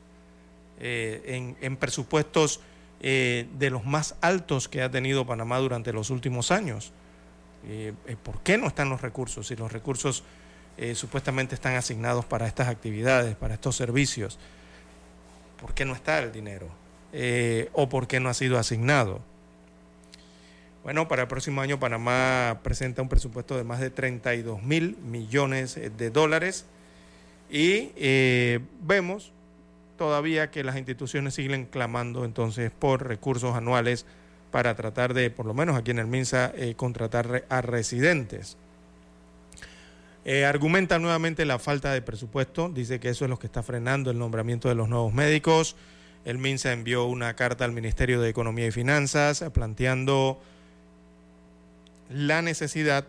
En, 0.79 1.55
en 1.61 1.77
presupuestos 1.77 2.61
de 2.99 3.69
los 3.71 3.85
más 3.85 4.15
altos 4.21 4.67
que 4.67 4.81
ha 4.81 4.89
tenido 4.89 5.25
Panamá 5.25 5.59
durante 5.59 5.93
los 5.93 6.09
últimos 6.09 6.49
años. 6.49 6.93
¿Por 8.23 8.41
qué 8.41 8.57
no 8.57 8.67
están 8.67 8.89
los 8.89 9.01
recursos? 9.01 9.47
Si 9.47 9.55
los 9.55 9.71
recursos 9.71 10.23
supuestamente 10.95 11.55
están 11.55 11.75
asignados 11.75 12.25
para 12.25 12.47
estas 12.47 12.67
actividades, 12.67 13.35
para 13.35 13.53
estos 13.53 13.75
servicios, 13.75 14.37
¿por 15.65 15.73
qué 15.73 15.83
no 15.83 15.95
está 15.95 16.19
el 16.19 16.31
dinero? 16.31 16.67
Eh, 17.11 17.69
¿O 17.73 17.89
por 17.89 18.05
qué 18.05 18.19
no 18.19 18.29
ha 18.29 18.35
sido 18.35 18.59
asignado? 18.59 19.19
Bueno, 20.83 21.07
para 21.07 21.23
el 21.23 21.27
próximo 21.27 21.59
año 21.59 21.79
Panamá 21.79 22.59
presenta 22.61 23.01
un 23.01 23.09
presupuesto 23.09 23.57
de 23.57 23.63
más 23.63 23.79
de 23.79 23.89
32 23.89 24.61
mil 24.61 24.95
millones 24.97 25.73
de 25.73 26.09
dólares 26.11 26.67
y 27.49 27.89
eh, 27.95 28.59
vemos 28.79 29.33
todavía 29.97 30.51
que 30.51 30.63
las 30.63 30.77
instituciones 30.77 31.33
siguen 31.33 31.65
clamando 31.65 32.25
entonces 32.25 32.69
por 32.69 33.07
recursos 33.07 33.55
anuales 33.55 34.05
para 34.51 34.75
tratar 34.75 35.15
de, 35.15 35.31
por 35.31 35.47
lo 35.47 35.55
menos 35.55 35.75
aquí 35.75 35.89
en 35.89 35.97
el 35.97 36.05
MINSA, 36.05 36.51
eh, 36.55 36.75
contratar 36.75 37.43
a 37.49 37.61
residentes. 37.61 38.55
Eh, 40.27 40.43
argumenta 40.43 40.97
nuevamente 40.97 41.45
la 41.45 41.59
falta 41.59 41.93
de 41.93 42.01
presupuesto, 42.01 42.69
dice 42.69 42.99
que 42.99 43.09
eso 43.09 43.25
es 43.25 43.29
lo 43.29 43.37
que 43.37 43.45
está 43.45 43.61
frenando 43.61 44.09
el 44.09 44.17
nombramiento 44.17 44.69
de 44.69 44.75
los 44.75 44.89
nuevos 44.89 45.13
médicos. 45.13 45.75
El 46.25 46.39
MINSA 46.39 46.73
envió 46.73 47.05
una 47.05 47.35
carta 47.35 47.63
al 47.63 47.71
Ministerio 47.71 48.19
de 48.19 48.29
Economía 48.29 48.65
y 48.65 48.71
Finanzas 48.71 49.43
planteando 49.53 50.41
la 52.09 52.41
necesidad 52.41 53.05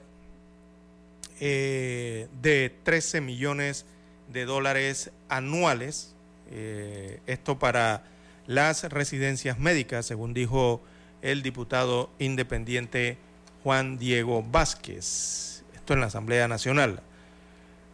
eh, 1.41 2.29
de 2.43 2.75
13 2.83 3.23
millones 3.23 3.87
de 4.31 4.45
dólares 4.45 5.11
anuales, 5.31 6.15
eh, 6.51 7.21
esto 7.27 7.59
para 7.59 8.05
las 8.47 8.85
residencias 8.85 9.59
médicas, 9.59 10.05
según 10.05 10.35
dijo 10.35 10.83
el 11.23 11.43
diputado 11.43 12.11
independiente 12.19 13.17
Juan 13.65 13.97
Diego 13.97 14.43
Vázquez, 14.43 15.65
esto 15.75 15.95
en 15.95 16.01
la 16.01 16.07
Asamblea 16.07 16.47
Nacional. 16.47 17.03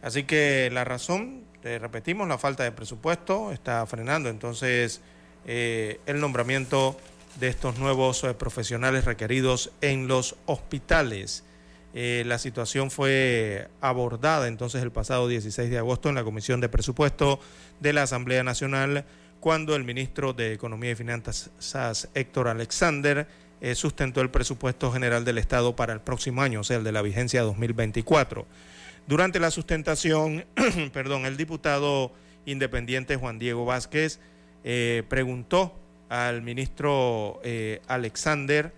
Así 0.03 0.23
que 0.23 0.69
la 0.73 0.83
razón, 0.83 1.45
repetimos, 1.63 2.27
la 2.27 2.37
falta 2.37 2.63
de 2.63 2.73
presupuesto 2.73 3.53
está 3.53 3.85
frenando 3.85 4.27
entonces 4.27 4.99
eh, 5.45 6.01
el 6.05 6.19
nombramiento 6.19 6.97
de 7.39 7.47
estos 7.47 7.79
nuevos 7.79 8.21
eh, 8.25 8.33
profesionales 8.33 9.05
requeridos 9.05 9.71
en 9.79 10.09
los 10.09 10.35
hospitales. 10.45 11.45
Eh, 11.93 12.23
la 12.25 12.37
situación 12.37 12.91
fue 12.91 13.69
abordada 13.79 14.49
entonces 14.49 14.83
el 14.83 14.91
pasado 14.91 15.29
16 15.29 15.69
de 15.69 15.77
agosto 15.77 16.09
en 16.09 16.15
la 16.15 16.25
Comisión 16.25 16.59
de 16.59 16.67
Presupuesto 16.67 17.39
de 17.79 17.93
la 17.93 18.03
Asamblea 18.03 18.43
Nacional 18.43 19.05
cuando 19.39 19.73
el 19.73 19.85
ministro 19.85 20.33
de 20.33 20.51
Economía 20.51 20.91
y 20.91 20.95
Finanzas 20.95 22.09
Héctor 22.13 22.49
Alexander 22.49 23.27
sustentó 23.75 24.19
el 24.19 24.29
presupuesto 24.29 24.91
general 24.91 25.23
del 25.23 25.37
Estado 25.37 25.75
para 25.75 25.93
el 25.93 26.01
próximo 26.01 26.41
año, 26.41 26.61
o 26.61 26.63
sea, 26.65 26.77
el 26.77 26.83
de 26.83 26.91
la 26.91 27.01
vigencia 27.01 27.43
2024. 27.43 28.45
Durante 29.05 29.39
la 29.39 29.51
sustentación, 29.51 30.45
perdón, 30.93 31.25
el 31.25 31.35
diputado 31.35 32.13
independiente 32.45 33.17
Juan 33.17 33.37
Diego 33.37 33.65
Vázquez 33.65 34.19
eh, 34.63 35.03
preguntó 35.09 35.75
al 36.07 36.41
ministro 36.41 37.41
eh, 37.43 37.81
Alexander 37.87 38.71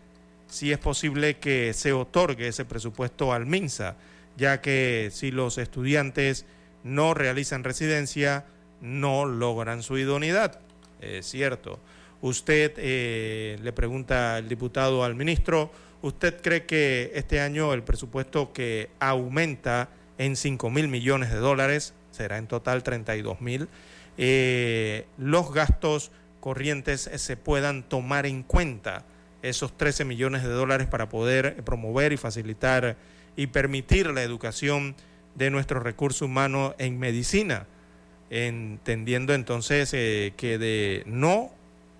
si 0.47 0.71
es 0.71 0.79
posible 0.79 1.37
que 1.37 1.73
se 1.73 1.93
otorgue 1.93 2.47
ese 2.47 2.65
presupuesto 2.65 3.33
al 3.33 3.45
MINSA, 3.45 3.97
ya 4.37 4.61
que 4.61 5.09
si 5.11 5.31
los 5.31 5.57
estudiantes 5.57 6.45
no 6.83 7.13
realizan 7.13 7.63
residencia, 7.63 8.45
no 8.81 9.25
logran 9.25 9.83
su 9.83 9.97
idoneidad. 9.97 10.59
Es 11.01 11.27
cierto. 11.27 11.79
Usted 12.21 12.73
eh, 12.77 13.59
le 13.61 13.73
pregunta 13.73 14.37
el 14.39 14.47
diputado 14.47 15.03
al 15.03 15.15
ministro, 15.15 15.71
¿usted 16.01 16.41
cree 16.41 16.65
que 16.65 17.11
este 17.13 17.41
año 17.41 17.73
el 17.73 17.83
presupuesto 17.83 18.53
que 18.53 18.89
aumenta 18.99 19.89
en 20.17 20.35
5 20.35 20.69
mil 20.69 20.87
millones 20.87 21.31
de 21.31 21.37
dólares, 21.37 21.93
será 22.11 22.37
en 22.37 22.47
total 22.47 22.83
32 22.83 23.41
mil, 23.41 23.67
eh, 24.17 25.05
los 25.17 25.53
gastos 25.53 26.11
corrientes 26.39 27.07
eh, 27.07 27.17
se 27.17 27.37
puedan 27.37 27.83
tomar 27.83 28.25
en 28.25 28.43
cuenta 28.43 29.03
esos 29.41 29.75
13 29.77 30.05
millones 30.05 30.43
de 30.43 30.49
dólares 30.49 30.87
para 30.87 31.09
poder 31.09 31.63
promover 31.63 32.13
y 32.13 32.17
facilitar 32.17 32.97
y 33.35 33.47
permitir 33.47 34.07
la 34.07 34.23
educación 34.23 34.95
de 35.35 35.49
nuestro 35.49 35.79
recurso 35.79 36.25
humano 36.25 36.73
en 36.77 36.97
medicina, 36.97 37.67
entendiendo 38.29 39.33
entonces 39.33 39.93
eh, 39.93 40.33
que 40.37 40.57
de 40.57 41.03
no 41.05 41.51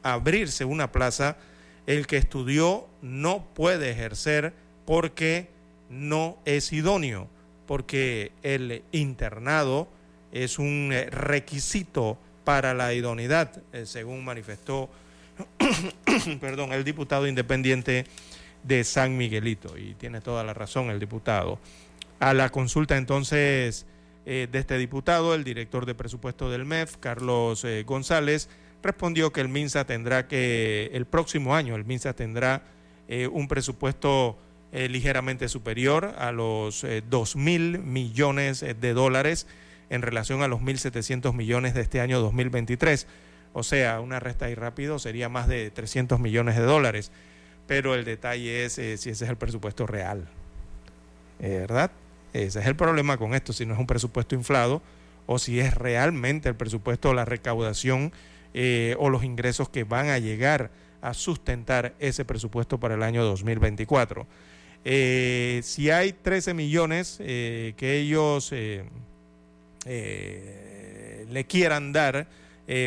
abrirse 0.03 0.65
una 0.65 0.91
plaza, 0.91 1.37
el 1.85 2.07
que 2.07 2.17
estudió 2.17 2.87
no 3.01 3.45
puede 3.53 3.91
ejercer 3.91 4.53
porque 4.85 5.49
no 5.89 6.37
es 6.45 6.71
idóneo, 6.71 7.29
porque 7.65 8.31
el 8.43 8.83
internado 8.91 9.87
es 10.31 10.59
un 10.59 10.91
eh, 10.93 11.09
requisito 11.09 12.17
para 12.43 12.73
la 12.73 12.93
idoneidad, 12.93 13.63
eh, 13.73 13.85
según 13.85 14.23
manifestó 14.23 14.89
perdón, 16.39 16.71
el 16.73 16.83
diputado 16.83 17.27
independiente 17.27 18.05
de 18.63 18.83
San 18.83 19.17
Miguelito, 19.17 19.77
y 19.77 19.93
tiene 19.95 20.21
toda 20.21 20.43
la 20.43 20.53
razón 20.53 20.89
el 20.89 20.99
diputado. 20.99 21.59
A 22.19 22.33
la 22.33 22.49
consulta 22.49 22.97
entonces 22.97 23.85
eh, 24.25 24.47
de 24.51 24.59
este 24.59 24.77
diputado, 24.77 25.35
el 25.35 25.43
director 25.43 25.85
de 25.85 25.95
presupuesto 25.95 26.49
del 26.49 26.65
MEF, 26.65 26.97
Carlos 26.97 27.65
González, 27.85 28.49
respondió 28.81 29.31
que 29.31 29.41
el 29.41 29.49
MINSA 29.49 29.85
tendrá 29.85 30.27
que, 30.27 30.89
el 30.93 31.05
próximo 31.05 31.55
año, 31.55 31.75
el 31.75 31.85
MINSA 31.85 32.13
tendrá 32.13 32.63
un 33.31 33.47
presupuesto 33.47 34.37
eh, 34.75 34.89
ligeramente 34.89 35.47
superior 35.47 36.15
a 36.17 36.33
los 36.33 36.83
eh, 36.83 37.01
2 37.09 37.37
mil 37.37 37.79
millones 37.79 38.61
eh, 38.61 38.73
de 38.73 38.91
dólares 38.91 39.47
en 39.89 40.01
relación 40.01 40.41
a 40.41 40.49
los 40.49 40.59
1.700 40.59 41.33
millones 41.33 41.73
de 41.73 41.79
este 41.79 42.01
año 42.01 42.19
2023. 42.19 43.07
O 43.53 43.63
sea, 43.63 44.01
una 44.01 44.19
resta 44.19 44.47
ahí 44.47 44.53
rápido 44.53 44.99
sería 44.99 45.29
más 45.29 45.47
de 45.47 45.71
300 45.71 46.19
millones 46.19 46.57
de 46.57 46.63
dólares. 46.63 47.13
Pero 47.67 47.95
el 47.95 48.03
detalle 48.03 48.65
es 48.65 48.77
eh, 48.77 48.97
si 48.97 49.11
ese 49.11 49.23
es 49.23 49.29
el 49.29 49.37
presupuesto 49.37 49.87
real. 49.87 50.27
¿Verdad? 51.39 51.91
Ese 52.33 52.59
es 52.59 52.65
el 52.65 52.75
problema 52.75 53.15
con 53.15 53.33
esto, 53.33 53.53
si 53.53 53.65
no 53.65 53.75
es 53.75 53.79
un 53.79 53.87
presupuesto 53.87 54.35
inflado 54.35 54.81
o 55.25 55.39
si 55.39 55.61
es 55.61 55.73
realmente 55.73 56.49
el 56.49 56.55
presupuesto, 56.55 57.13
la 57.13 57.23
recaudación 57.23 58.11
o 58.97 59.09
los 59.09 59.23
ingresos 59.23 59.69
que 59.69 59.85
van 59.85 60.09
a 60.09 60.19
llegar 60.19 60.69
a 61.01 61.13
sustentar 61.13 61.93
ese 61.99 62.25
presupuesto 62.25 62.77
para 62.77 62.95
el 62.95 63.03
año 63.03 63.23
2024. 63.23 64.27
Eh, 64.87 65.61
si 65.63 65.89
hay 65.89 66.13
13 66.13 66.53
millones 66.53 67.17
eh, 67.19 67.73
que 67.75 67.97
ellos 67.97 68.51
eh, 68.53 68.85
le 71.27 71.45
quieran 71.45 71.91
dar 71.91 72.27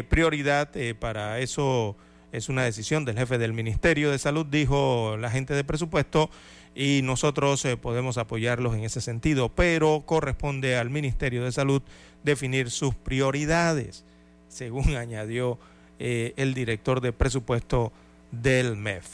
prioridad 0.08 0.70
para 0.98 1.38
eso 1.38 1.96
es 2.32 2.48
una 2.48 2.64
decisión 2.64 3.04
del 3.04 3.16
jefe 3.16 3.38
del 3.38 3.52
Ministerio 3.52 4.10
de 4.10 4.18
Salud, 4.18 4.44
dijo 4.46 5.16
la 5.16 5.30
gente 5.30 5.54
de 5.54 5.62
presupuesto, 5.62 6.30
y 6.74 7.00
nosotros 7.02 7.64
podemos 7.80 8.18
apoyarlos 8.18 8.74
en 8.74 8.82
ese 8.82 9.00
sentido, 9.00 9.48
pero 9.50 10.02
corresponde 10.04 10.76
al 10.76 10.90
Ministerio 10.90 11.44
de 11.44 11.52
Salud 11.52 11.80
definir 12.24 12.72
sus 12.72 12.94
prioridades, 12.96 14.04
según 14.48 14.96
añadió 14.96 15.60
el 16.00 16.54
director 16.54 17.00
de 17.00 17.12
presupuesto 17.12 17.92
del 18.32 18.74
MEF. 18.76 19.06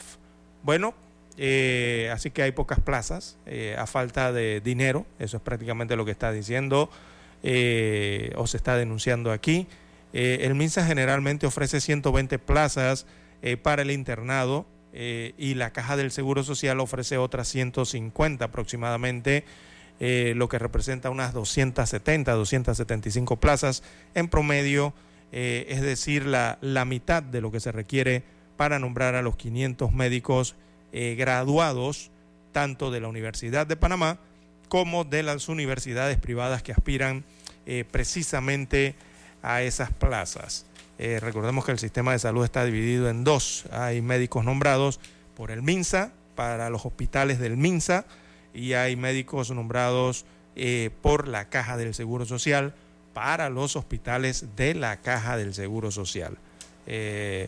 Bueno, 0.63 0.95
eh, 1.37 2.09
así 2.13 2.31
que 2.31 2.43
hay 2.43 2.51
pocas 2.51 2.79
plazas 2.79 3.37
eh, 3.45 3.75
a 3.77 3.87
falta 3.87 4.31
de 4.31 4.61
dinero, 4.61 5.05
eso 5.19 5.37
es 5.37 5.43
prácticamente 5.43 5.95
lo 5.95 6.05
que 6.05 6.11
está 6.11 6.31
diciendo 6.31 6.89
eh, 7.43 8.31
o 8.35 8.47
se 8.47 8.57
está 8.57 8.77
denunciando 8.77 9.31
aquí. 9.31 9.67
El 10.13 10.55
MINSA 10.55 10.85
generalmente 10.85 11.45
ofrece 11.45 11.81
120 11.81 12.39
plazas 12.39 13.05
para 13.63 13.81
el 13.81 13.91
internado 13.91 14.65
y 14.93 15.55
la 15.55 15.71
Caja 15.71 15.97
del 15.97 16.09
Seguro 16.09 16.41
Social 16.41 16.79
ofrece 16.79 17.17
otras 17.17 17.49
150 17.49 18.45
aproximadamente, 18.45 19.43
lo 19.99 20.47
que 20.47 20.57
representa 20.57 21.09
unas 21.09 21.33
270, 21.33 22.31
275 22.31 23.35
plazas 23.41 23.83
en 24.13 24.29
promedio 24.29 24.93
es 25.33 25.81
decir, 25.81 26.25
la, 26.25 26.59
la, 26.61 26.85
mitad 26.85 27.21
de 27.21 27.41
lo 27.41 27.51
que 27.51 27.59
se 27.59 27.73
requiere 27.73 28.23
para 28.55 28.79
nombrar 28.79 29.15
a 29.15 29.21
los 29.21 29.35
500 29.35 29.91
médicos 29.91 30.55
eh, 30.97 31.15
graduados, 31.15 32.09
tanto 32.53 32.89
de 32.89 33.01
la 33.01 33.09
Universidad 33.09 33.67
de 33.67 33.75
Panamá 33.75 34.17
como 34.69 35.03
de 35.03 35.23
las 35.23 35.49
universidades 35.49 36.17
privadas 36.17 36.63
que 36.63 36.71
aspiran 36.71 37.25
eh, 37.65 37.83
precisamente 37.89 38.95
a 39.43 39.61
esas 39.61 39.91
plazas. 39.91 40.65
recordemos 40.97 41.65
que 41.65 41.73
el 41.73 41.79
sistema 41.79 42.13
de 42.13 42.19
salud 42.19 42.45
está 42.45 42.63
dividido 42.63 43.09
en 43.09 43.25
dos. 43.25 43.65
Hay 43.71 44.01
médicos 44.01 44.45
nombrados 44.45 45.01
por 45.35 45.51
el 45.51 45.61
MINSA, 45.61 46.13
para 46.35 46.69
los 46.69 46.85
hospitales 46.85 47.39
del 47.39 47.57
MINSA, 47.57 48.05
y 48.53 48.73
hay 48.73 48.95
médicos 48.95 49.51
nombrados 49.51 50.25
por 51.01 51.27
la 51.27 51.49
Caja 51.49 51.75
del 51.75 51.93
Seguro 51.93 52.25
Social 52.25 52.73
para 53.15 53.49
los 53.49 53.77
hospitales 53.77 54.45
de 54.57 54.75
la 54.75 54.97
Caja 54.97 55.37
del 55.37 55.53
Seguro 55.53 55.89
Social. 55.89 56.37
Eh, 56.85 57.47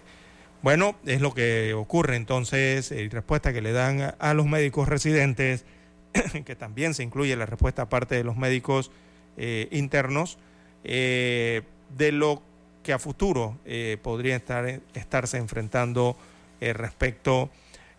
bueno, 0.61 0.95
es 1.05 1.21
lo 1.21 1.33
que 1.33 1.73
ocurre 1.73 2.15
entonces, 2.15 2.91
y 2.91 3.09
respuesta 3.09 3.53
que 3.53 3.61
le 3.61 3.71
dan 3.71 4.15
a, 4.17 4.33
los 4.33 4.45
médicos 4.45 4.87
residentes, 4.87 5.65
que 6.45 6.55
también 6.55 6.93
se 6.93 7.03
incluye 7.03 7.35
la 7.35 7.45
respuesta 7.45 7.83
aparte 7.83 8.15
de 8.15 8.23
los 8.23 8.37
médicos 8.37 8.91
eh, 9.37 9.67
internos, 9.71 10.37
eh, 10.83 11.63
de 11.95 12.11
lo 12.11 12.41
que 12.83 12.93
a 12.93 12.99
futuro 12.99 13.57
podría 14.01 14.37
estar, 14.37 14.81
estarse 14.93 15.37
enfrentando 15.37 16.15
respecto 16.61 17.49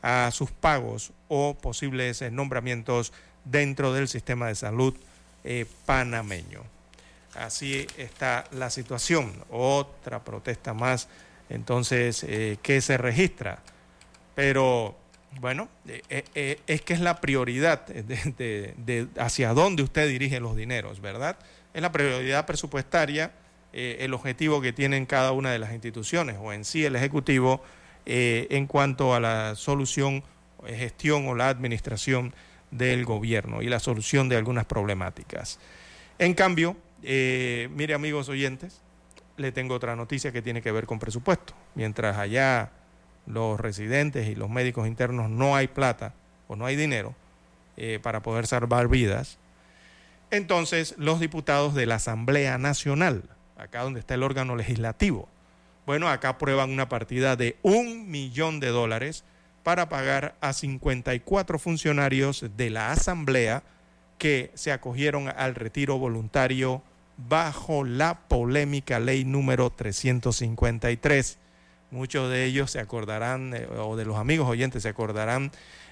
a 0.00 0.30
sus 0.32 0.50
pagos 0.50 1.12
o 1.28 1.58
posibles 1.58 2.22
nombramientos 2.32 3.12
dentro 3.44 3.92
del 3.92 4.08
sistema 4.08 4.48
de 4.48 4.54
salud 4.54 4.94
panameño. 5.84 6.62
Así 7.38 7.86
está 7.96 8.44
la 8.52 8.70
situación. 8.70 9.32
Otra 9.50 10.24
protesta 10.24 10.74
más, 10.74 11.08
entonces, 11.48 12.24
eh, 12.28 12.58
se 12.80 12.98
registra. 12.98 13.62
Pero, 14.34 14.96
bueno, 15.40 15.68
eh, 15.86 16.24
eh, 16.34 16.60
es 16.66 16.82
que 16.82 16.94
es 16.94 17.00
la 17.00 17.20
prioridad 17.20 17.86
de, 17.86 19.08
hacia 19.18 19.52
dónde 19.52 19.82
usted 19.82 20.08
dirige 20.08 20.40
los 20.40 20.56
dineros, 20.56 21.00
¿verdad? 21.00 21.38
Es 21.74 21.82
la 21.82 21.92
prioridad 21.92 22.46
presupuestaria, 22.46 23.32
el 23.72 24.14
objetivo 24.14 24.60
que 24.62 24.72
tienen 24.72 25.04
cada 25.04 25.32
una 25.32 25.52
de 25.52 25.58
las 25.58 25.72
instituciones 25.72 26.36
o 26.40 26.52
en 26.52 26.64
sí 26.64 26.84
el 26.84 26.96
Ejecutivo 26.96 27.62
en 28.06 28.66
cuanto 28.66 29.14
a 29.14 29.20
la 29.20 29.54
solución, 29.54 30.24
gestión 30.66 31.28
o 31.28 31.34
la 31.34 31.50
administración 31.50 32.34
del 32.70 33.04
gobierno 33.04 33.62
y 33.62 33.68
la 33.68 33.78
solución 33.78 34.28
de 34.28 34.36
algunas 34.36 34.64
problemáticas. 34.64 35.58
En 36.18 36.34
cambio, 36.34 36.76
eh, 37.02 37.68
mire 37.72 37.94
amigos 37.94 38.28
oyentes, 38.28 38.80
le 39.38 39.52
tengo 39.52 39.74
otra 39.74 39.96
noticia 39.96 40.32
que 40.32 40.42
tiene 40.42 40.62
que 40.62 40.72
ver 40.72 40.86
con 40.86 40.98
presupuesto. 40.98 41.54
Mientras 41.74 42.18
allá 42.18 42.70
los 43.26 43.58
residentes 43.58 44.28
y 44.28 44.34
los 44.34 44.50
médicos 44.50 44.86
internos 44.86 45.30
no 45.30 45.56
hay 45.56 45.68
plata 45.68 46.14
o 46.48 46.56
no 46.56 46.66
hay 46.66 46.76
dinero 46.76 47.14
eh, 47.76 47.98
para 48.02 48.20
poder 48.22 48.46
salvar 48.46 48.88
vidas, 48.88 49.38
entonces 50.30 50.94
los 50.98 51.20
diputados 51.20 51.74
de 51.74 51.86
la 51.86 51.96
Asamblea 51.96 52.58
Nacional, 52.58 53.24
acá 53.56 53.82
donde 53.82 54.00
está 54.00 54.14
el 54.14 54.22
órgano 54.22 54.56
legislativo, 54.56 55.28
bueno, 55.86 56.08
acá 56.08 56.30
aprueban 56.30 56.70
una 56.70 56.88
partida 56.88 57.36
de 57.36 57.56
un 57.62 58.10
millón 58.10 58.60
de 58.60 58.68
dólares 58.68 59.24
para 59.62 59.88
pagar 59.88 60.34
a 60.40 60.52
54 60.52 61.58
funcionarios 61.58 62.44
de 62.56 62.70
la 62.70 62.90
Asamblea 62.90 63.62
que 64.18 64.50
se 64.54 64.72
acogieron 64.72 65.28
al 65.28 65.54
retiro 65.54 65.98
voluntario 65.98 66.82
bajo 67.18 67.84
la 67.84 68.20
polémica 68.28 69.00
ley 69.00 69.24
número 69.24 69.70
353. 69.70 71.38
Muchos 71.90 72.30
de 72.30 72.44
ellos 72.44 72.70
se 72.70 72.80
acordarán, 72.80 73.54
eh, 73.54 73.66
o 73.78 73.96
de 73.96 74.04
los 74.04 74.16
amigos 74.16 74.48
oyentes 74.48 74.84
se 74.84 74.88
acordarán, 74.88 75.50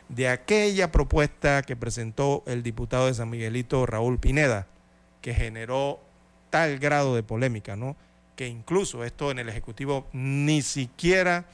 de 0.08 0.28
aquella 0.28 0.92
propuesta 0.92 1.62
que 1.62 1.74
presentó 1.74 2.44
el 2.46 2.62
diputado 2.62 3.06
de 3.06 3.14
San 3.14 3.28
Miguelito, 3.28 3.86
Raúl 3.86 4.18
Pineda, 4.18 4.66
que 5.20 5.34
generó 5.34 6.00
tal 6.50 6.78
grado 6.78 7.16
de 7.16 7.22
polémica, 7.22 7.74
¿no? 7.74 7.96
Que 8.36 8.46
incluso 8.46 9.04
esto 9.04 9.30
en 9.30 9.38
el 9.40 9.48
Ejecutivo 9.48 10.06
ni 10.12 10.62
siquiera 10.62 11.46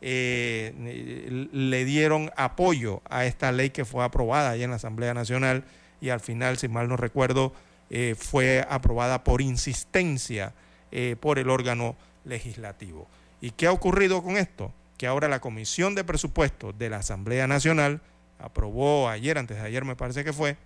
eh, 0.00 1.48
le 1.52 1.84
dieron 1.84 2.32
apoyo 2.36 3.02
a 3.08 3.26
esta 3.26 3.52
ley 3.52 3.70
que 3.70 3.84
fue 3.84 4.02
aprobada 4.02 4.50
allá 4.50 4.64
en 4.64 4.70
la 4.70 4.76
Asamblea 4.76 5.14
Nacional 5.14 5.64
y 6.00 6.08
al 6.08 6.20
final, 6.20 6.56
si 6.56 6.66
mal 6.68 6.88
no 6.88 6.96
recuerdo, 6.96 7.52
eh, 7.90 8.14
fue 8.16 8.64
aprobada 8.68 9.24
por 9.24 9.42
insistencia 9.42 10.54
eh, 10.92 11.16
por 11.20 11.38
el 11.38 11.50
órgano 11.50 11.96
legislativo. 12.24 13.08
¿Y 13.40 13.50
qué 13.50 13.66
ha 13.66 13.72
ocurrido 13.72 14.22
con 14.22 14.36
esto? 14.36 14.72
Que 14.96 15.06
ahora 15.06 15.28
la 15.28 15.40
Comisión 15.40 15.94
de 15.94 16.04
Presupuestos 16.04 16.78
de 16.78 16.90
la 16.90 16.98
Asamblea 16.98 17.46
Nacional 17.46 18.00
aprobó 18.38 19.08
ayer, 19.08 19.38
antes 19.38 19.56
de 19.56 19.62
ayer 19.64 19.84
me 19.84 19.96
parece 19.96 20.24
que 20.24 20.32
fue, 20.32 20.56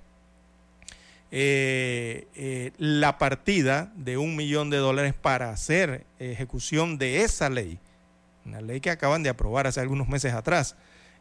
eh, 1.31 2.73
la 2.79 3.19
partida 3.19 3.93
de 3.97 4.19
un 4.19 4.37
millón 4.37 4.71
de 4.71 4.77
dólares 4.77 5.15
para 5.15 5.51
hacer 5.51 6.05
ejecución 6.19 6.99
de 6.99 7.23
esa 7.23 7.51
ley, 7.51 7.79
una 8.45 8.61
ley 8.61 8.81
que 8.81 8.91
acaban 8.91 9.23
de 9.23 9.31
aprobar 9.31 9.67
hace 9.67 9.81
algunos 9.81 10.09
meses 10.09 10.33
atrás, 10.33 10.77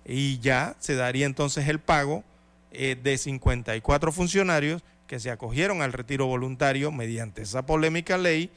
y 0.05 0.39
ya 0.39 0.75
se 0.79 0.95
daría 0.95 1.25
entonces 1.25 1.67
el 1.67 1.79
pago 1.79 2.23
eh, 2.71 2.97
de 3.01 3.17
54 3.17 4.11
funcionarios 4.11 4.83
que 5.13 5.19
se 5.19 5.29
acogieron 5.29 5.83
al 5.83 5.93
retiro 5.93 6.25
voluntario 6.25 6.91
mediante 6.91 7.43
esa 7.43 7.67
polémica 7.67 8.17
ley 8.17 8.49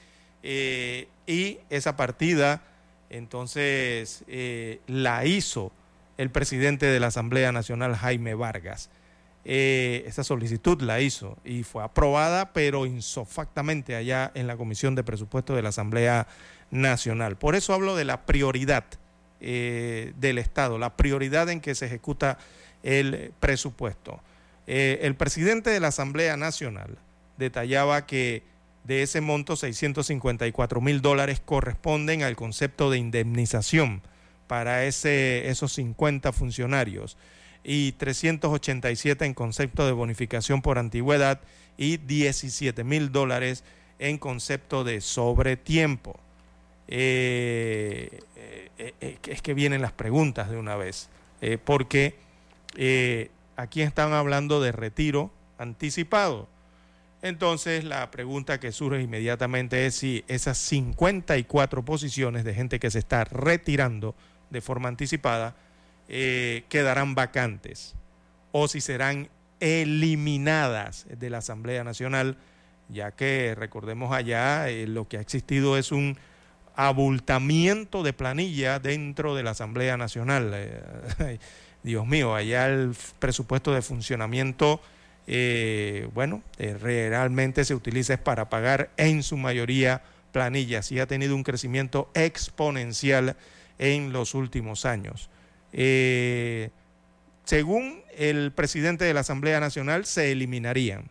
eh, 0.42 1.06
y 1.26 1.58
esa 1.68 1.98
partida 1.98 2.62
entonces 3.10 4.24
eh, 4.26 4.80
la 4.86 5.26
hizo 5.26 5.70
el 6.16 6.30
presidente 6.30 6.86
de 6.86 6.98
la 6.98 7.08
Asamblea 7.08 7.52
Nacional, 7.52 7.94
Jaime 7.94 8.32
Vargas. 8.32 8.88
esa 9.44 10.24
solicitud 10.24 10.80
la 10.80 11.02
hizo 11.02 11.36
y 11.44 11.62
fue 11.62 11.84
aprobada, 11.84 12.54
pero 12.54 12.86
insofactamente 12.86 13.94
allá 13.94 14.32
en 14.34 14.46
la 14.46 14.56
Comisión 14.56 14.94
de 14.94 15.04
Presupuestos 15.04 15.56
de 15.56 15.62
la 15.62 15.68
Asamblea 15.68 16.26
Nacional. 16.70 17.36
Por 17.36 17.54
eso 17.54 17.74
hablo 17.74 17.96
de 17.96 18.06
la 18.06 18.24
prioridad 18.24 18.86
del 19.40 20.38
Estado, 20.38 20.78
la 20.78 20.96
prioridad 20.96 21.50
en 21.50 21.60
que 21.60 21.74
se 21.74 21.84
ejecuta 21.84 22.38
el 22.82 23.34
presupuesto. 23.40 24.22
Eh, 24.66 25.00
el 25.02 25.14
presidente 25.14 25.70
de 25.70 25.80
la 25.80 25.88
Asamblea 25.88 26.36
Nacional 26.36 26.98
detallaba 27.38 28.06
que 28.06 28.42
de 28.84 29.02
ese 29.02 29.20
monto 29.20 29.56
654 29.56 30.80
mil 30.80 31.00
dólares 31.02 31.40
corresponden 31.44 32.22
al 32.22 32.36
concepto 32.36 32.90
de 32.90 32.98
indemnización 32.98 34.02
para 34.46 34.84
ese, 34.84 35.48
esos 35.48 35.72
50 35.72 36.32
funcionarios 36.32 37.16
y 37.64 37.92
387 37.92 39.24
en 39.24 39.34
concepto 39.34 39.86
de 39.86 39.92
bonificación 39.92 40.62
por 40.62 40.78
antigüedad 40.78 41.40
y 41.76 41.96
17 41.98 42.84
mil 42.84 43.10
dólares 43.10 43.64
en 43.98 44.18
concepto 44.18 44.84
de 44.84 45.00
sobretiempo. 45.00 46.18
Eh, 46.88 48.20
eh, 48.78 49.18
es 49.26 49.42
que 49.42 49.54
vienen 49.54 49.82
las 49.82 49.92
preguntas 49.92 50.48
de 50.48 50.56
una 50.56 50.76
vez, 50.76 51.08
porque 51.64 52.14
aquí 53.56 53.82
están 53.82 54.12
hablando 54.12 54.60
de 54.60 54.72
retiro 54.72 55.30
anticipado. 55.58 56.48
Entonces 57.22 57.84
la 57.84 58.10
pregunta 58.10 58.60
que 58.60 58.72
surge 58.72 59.00
inmediatamente 59.00 59.86
es 59.86 59.96
si 59.96 60.24
esas 60.28 60.58
54 60.58 61.84
posiciones 61.84 62.44
de 62.44 62.54
gente 62.54 62.78
que 62.78 62.90
se 62.90 62.98
está 62.98 63.24
retirando 63.24 64.14
de 64.50 64.60
forma 64.60 64.88
anticipada 64.88 65.56
eh, 66.08 66.64
quedarán 66.68 67.14
vacantes 67.14 67.94
o 68.52 68.68
si 68.68 68.80
serán 68.80 69.28
eliminadas 69.58 71.06
de 71.08 71.30
la 71.30 71.38
Asamblea 71.38 71.82
Nacional, 71.82 72.36
ya 72.88 73.10
que 73.10 73.54
recordemos 73.56 74.12
allá 74.12 74.68
eh, 74.68 74.86
lo 74.86 75.08
que 75.08 75.16
ha 75.16 75.20
existido 75.20 75.76
es 75.76 75.90
un 75.90 76.16
abultamiento 76.76 78.02
de 78.02 78.12
planilla 78.12 78.78
dentro 78.78 79.34
de 79.34 79.42
la 79.42 79.50
Asamblea 79.52 79.96
Nacional. 79.96 80.54
Dios 81.86 82.04
mío, 82.04 82.34
allá 82.34 82.66
el 82.66 82.96
presupuesto 83.20 83.72
de 83.72 83.80
funcionamiento, 83.80 84.80
eh, 85.28 86.08
bueno, 86.12 86.42
eh, 86.58 86.76
realmente 86.80 87.64
se 87.64 87.76
utiliza 87.76 88.16
para 88.16 88.48
pagar 88.48 88.90
en 88.96 89.22
su 89.22 89.36
mayoría 89.36 90.02
planillas 90.32 90.90
y 90.90 90.98
ha 90.98 91.06
tenido 91.06 91.36
un 91.36 91.44
crecimiento 91.44 92.10
exponencial 92.14 93.36
en 93.78 94.12
los 94.12 94.34
últimos 94.34 94.84
años. 94.84 95.30
Eh, 95.72 96.70
según 97.44 98.02
el 98.16 98.50
presidente 98.50 99.04
de 99.04 99.14
la 99.14 99.20
Asamblea 99.20 99.60
Nacional, 99.60 100.06
se 100.06 100.32
eliminarían. 100.32 101.08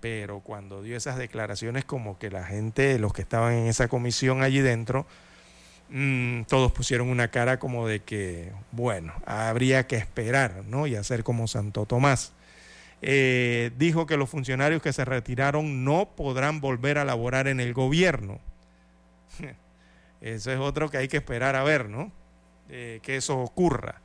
Pero 0.00 0.40
cuando 0.40 0.82
dio 0.82 0.96
esas 0.96 1.18
declaraciones 1.18 1.84
como 1.84 2.18
que 2.18 2.30
la 2.30 2.44
gente, 2.44 2.98
los 2.98 3.12
que 3.12 3.20
estaban 3.20 3.52
en 3.52 3.66
esa 3.66 3.88
comisión 3.88 4.42
allí 4.42 4.60
dentro, 4.60 5.06
Mm, 5.96 6.42
todos 6.48 6.72
pusieron 6.72 7.08
una 7.08 7.28
cara 7.28 7.60
como 7.60 7.86
de 7.86 8.00
que, 8.00 8.50
bueno, 8.72 9.12
habría 9.26 9.86
que 9.86 9.94
esperar, 9.94 10.64
¿no? 10.66 10.88
Y 10.88 10.96
hacer 10.96 11.22
como 11.22 11.46
Santo 11.46 11.86
Tomás. 11.86 12.32
Eh, 13.00 13.70
dijo 13.78 14.04
que 14.04 14.16
los 14.16 14.28
funcionarios 14.28 14.82
que 14.82 14.92
se 14.92 15.04
retiraron 15.04 15.84
no 15.84 16.08
podrán 16.16 16.60
volver 16.60 16.98
a 16.98 17.04
laborar 17.04 17.46
en 17.46 17.60
el 17.60 17.72
gobierno. 17.74 18.40
Eso 20.20 20.50
es 20.50 20.58
otro 20.58 20.90
que 20.90 20.96
hay 20.96 21.06
que 21.06 21.18
esperar 21.18 21.54
a 21.54 21.62
ver, 21.62 21.88
¿no? 21.88 22.10
Eh, 22.70 22.98
que 23.04 23.14
eso 23.16 23.38
ocurra. 23.38 24.00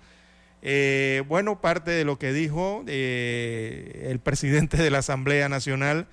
Eh, 0.61 1.23
bueno, 1.27 1.59
parte 1.59 1.89
de 1.89 2.05
lo 2.05 2.19
que 2.19 2.33
dijo 2.33 2.83
el 2.85 4.19
presidente 4.21 4.77
de 4.77 4.91
la 4.91 4.99
Asamblea 4.99 5.49
Nacional 5.49 6.07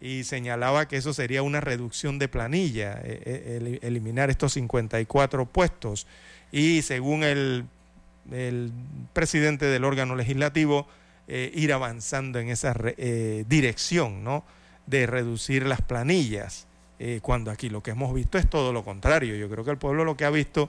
y 0.00 0.24
señalaba 0.24 0.88
que 0.88 0.96
eso 0.96 1.12
sería 1.12 1.42
una 1.42 1.60
reducción 1.60 2.18
de 2.18 2.28
planilla, 2.28 3.00
eliminar 3.02 4.30
estos 4.30 4.54
54 4.54 5.46
puestos. 5.46 6.06
Y 6.52 6.82
según 6.82 7.22
el, 7.22 7.66
presidente 9.12 9.66
del 9.66 9.84
órgano 9.84 10.16
legislativo, 10.16 10.86
ir 11.28 11.72
avanzando 11.72 12.38
en 12.38 12.48
esa 12.48 12.74
dirección, 13.46 14.24
¿no? 14.24 14.44
De 14.86 15.06
reducir 15.06 15.66
las 15.66 15.82
planillas. 15.82 16.66
Eh, 17.02 17.20
cuando 17.22 17.50
aquí 17.50 17.70
lo 17.70 17.82
que 17.82 17.92
hemos 17.92 18.12
visto 18.12 18.36
es 18.36 18.48
todo 18.48 18.74
lo 18.74 18.84
contrario. 18.84 19.34
Yo 19.34 19.48
creo 19.48 19.64
que 19.64 19.70
el 19.70 19.78
pueblo 19.78 20.04
lo 20.04 20.18
que 20.18 20.26
ha 20.26 20.30
visto 20.30 20.68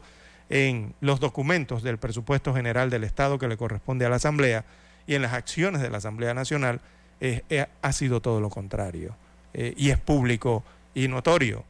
en 0.49 0.93
los 1.01 1.19
documentos 1.19 1.83
del 1.83 1.97
presupuesto 1.97 2.53
general 2.53 2.89
del 2.89 3.03
Estado 3.03 3.37
que 3.37 3.49
le 3.49 3.57
corresponde 3.57 4.05
a 4.05 4.09
la 4.09 4.15
Asamblea 4.15 4.63
y 5.05 5.15
en 5.15 5.23
las 5.23 5.33
acciones 5.33 5.81
de 5.81 5.89
la 5.89 5.97
Asamblea 5.97 6.33
Nacional 6.33 6.79
eh, 7.19 7.67
ha 7.81 7.91
sido 7.91 8.21
todo 8.21 8.39
lo 8.39 8.49
contrario. 8.49 9.13
Eh, 9.53 9.73
y 9.75 9.89
es 9.89 9.97
público 9.97 10.63
y 10.93 11.07
notorio 11.07 11.65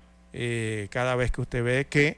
cada 0.89 1.15
vez 1.15 1.29
que 1.29 1.41
usted 1.41 1.61
ve 1.61 1.87
que 1.89 2.17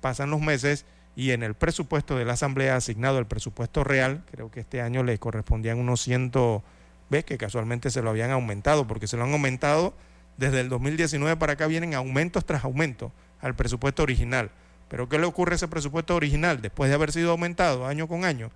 pasan 0.00 0.30
los 0.30 0.40
meses 0.40 0.86
y 1.16 1.32
en 1.32 1.42
el 1.42 1.54
presupuesto 1.54 2.16
de 2.16 2.24
la 2.24 2.34
Asamblea 2.34 2.76
asignado 2.76 3.18
el 3.18 3.26
presupuesto 3.26 3.84
real, 3.84 4.22
creo 4.30 4.50
que 4.50 4.60
este 4.60 4.82
año 4.82 5.02
le 5.02 5.18
correspondían 5.18 5.78
unos 5.78 6.02
ciento, 6.02 6.62
ves 7.10 7.24
que 7.24 7.38
casualmente 7.38 7.90
se 7.90 8.02
lo 8.02 8.10
habían 8.10 8.30
aumentado, 8.30 8.86
porque 8.86 9.06
se 9.06 9.16
lo 9.16 9.24
han 9.24 9.32
aumentado 9.32 9.94
desde 10.36 10.60
el 10.60 10.68
2019 10.68 11.36
para 11.36 11.54
acá 11.54 11.66
vienen 11.66 11.94
aumentos 11.94 12.44
tras 12.44 12.64
aumentos 12.64 13.10
al 13.40 13.54
presupuesto 13.56 14.02
original. 14.02 14.50
Pero 14.88 15.08
¿qué 15.08 15.18
le 15.18 15.24
ocurre 15.24 15.52
a 15.52 15.56
ese 15.56 15.68
presupuesto 15.68 16.14
original 16.14 16.60
después 16.60 16.90
de 16.90 16.94
haber 16.94 17.10
sido 17.10 17.30
aumentado 17.30 17.86
año 17.86 18.06
con 18.06 18.24
año? 18.24 18.50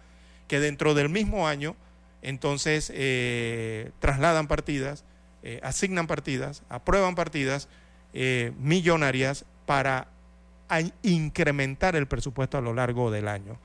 Que 0.46 0.60
dentro 0.60 0.94
del 0.94 1.08
mismo 1.08 1.48
año, 1.48 1.74
entonces, 2.22 2.92
eh, 2.94 3.90
trasladan 4.00 4.46
partidas, 4.46 5.04
eh, 5.42 5.60
asignan 5.62 6.06
partidas, 6.06 6.62
aprueban 6.68 7.14
partidas 7.14 7.68
eh, 8.12 8.52
millonarias 8.58 9.44
para 9.66 10.08
incrementar 11.02 11.96
el 11.96 12.06
presupuesto 12.06 12.58
a 12.58 12.60
lo 12.60 12.74
largo 12.74 13.10
del 13.10 13.28
año. 13.28 13.58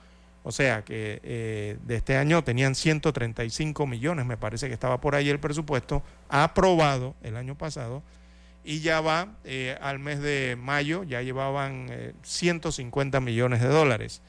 O 0.44 0.52
sea 0.52 0.84
que 0.84 1.78
de 1.84 1.96
este 1.96 2.18
año 2.18 2.44
tenían 2.44 2.76
135 2.76 3.88
millones, 3.88 4.26
me 4.26 4.38
parece 4.38 4.68
que 4.68 4.74
estaba 4.74 5.02
por 5.02 5.16
ahí 5.16 5.30
el 5.30 5.40
presupuesto 5.40 6.04
aprobado 6.30 7.16
el 7.24 7.36
año 7.36 7.56
pasado 7.56 8.04
y 8.66 8.80
ya 8.80 9.00
va 9.00 9.28
eh, 9.44 9.78
al 9.80 10.00
mes 10.00 10.20
de 10.20 10.58
mayo, 10.60 11.04
ya 11.04 11.22
llevaban 11.22 11.88
150 12.24 13.18
eh, 13.18 13.22
millones 13.22 13.62
de 13.62 13.68
dólares. 13.68 14.22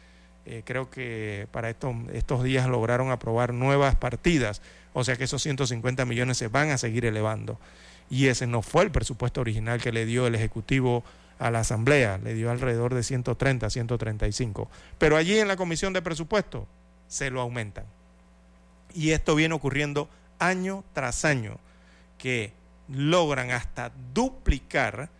Eh, 0.44 0.62
creo 0.64 0.90
que 0.90 1.48
para 1.50 1.70
estos, 1.70 1.96
estos 2.12 2.44
días 2.44 2.68
lograron 2.68 3.10
aprobar 3.10 3.54
nuevas 3.54 3.96
partidas, 3.96 4.60
o 4.98 5.04
sea 5.04 5.16
que 5.16 5.24
esos 5.24 5.42
150 5.42 6.06
millones 6.06 6.38
se 6.38 6.48
van 6.48 6.70
a 6.70 6.78
seguir 6.78 7.04
elevando. 7.04 7.60
Y 8.08 8.28
ese 8.28 8.46
no 8.46 8.62
fue 8.62 8.82
el 8.82 8.90
presupuesto 8.90 9.42
original 9.42 9.78
que 9.78 9.92
le 9.92 10.06
dio 10.06 10.26
el 10.26 10.34
Ejecutivo 10.34 11.04
a 11.38 11.50
la 11.50 11.60
Asamblea, 11.60 12.16
le 12.16 12.32
dio 12.32 12.50
alrededor 12.50 12.94
de 12.94 13.02
130, 13.02 13.68
135. 13.68 14.70
Pero 14.96 15.18
allí 15.18 15.38
en 15.38 15.48
la 15.48 15.56
Comisión 15.56 15.92
de 15.92 16.00
Presupuesto 16.00 16.66
se 17.08 17.28
lo 17.28 17.42
aumentan. 17.42 17.84
Y 18.94 19.10
esto 19.10 19.34
viene 19.34 19.54
ocurriendo 19.54 20.08
año 20.38 20.82
tras 20.94 21.26
año, 21.26 21.58
que 22.16 22.54
logran 22.88 23.50
hasta 23.50 23.92
duplicar 24.14 25.10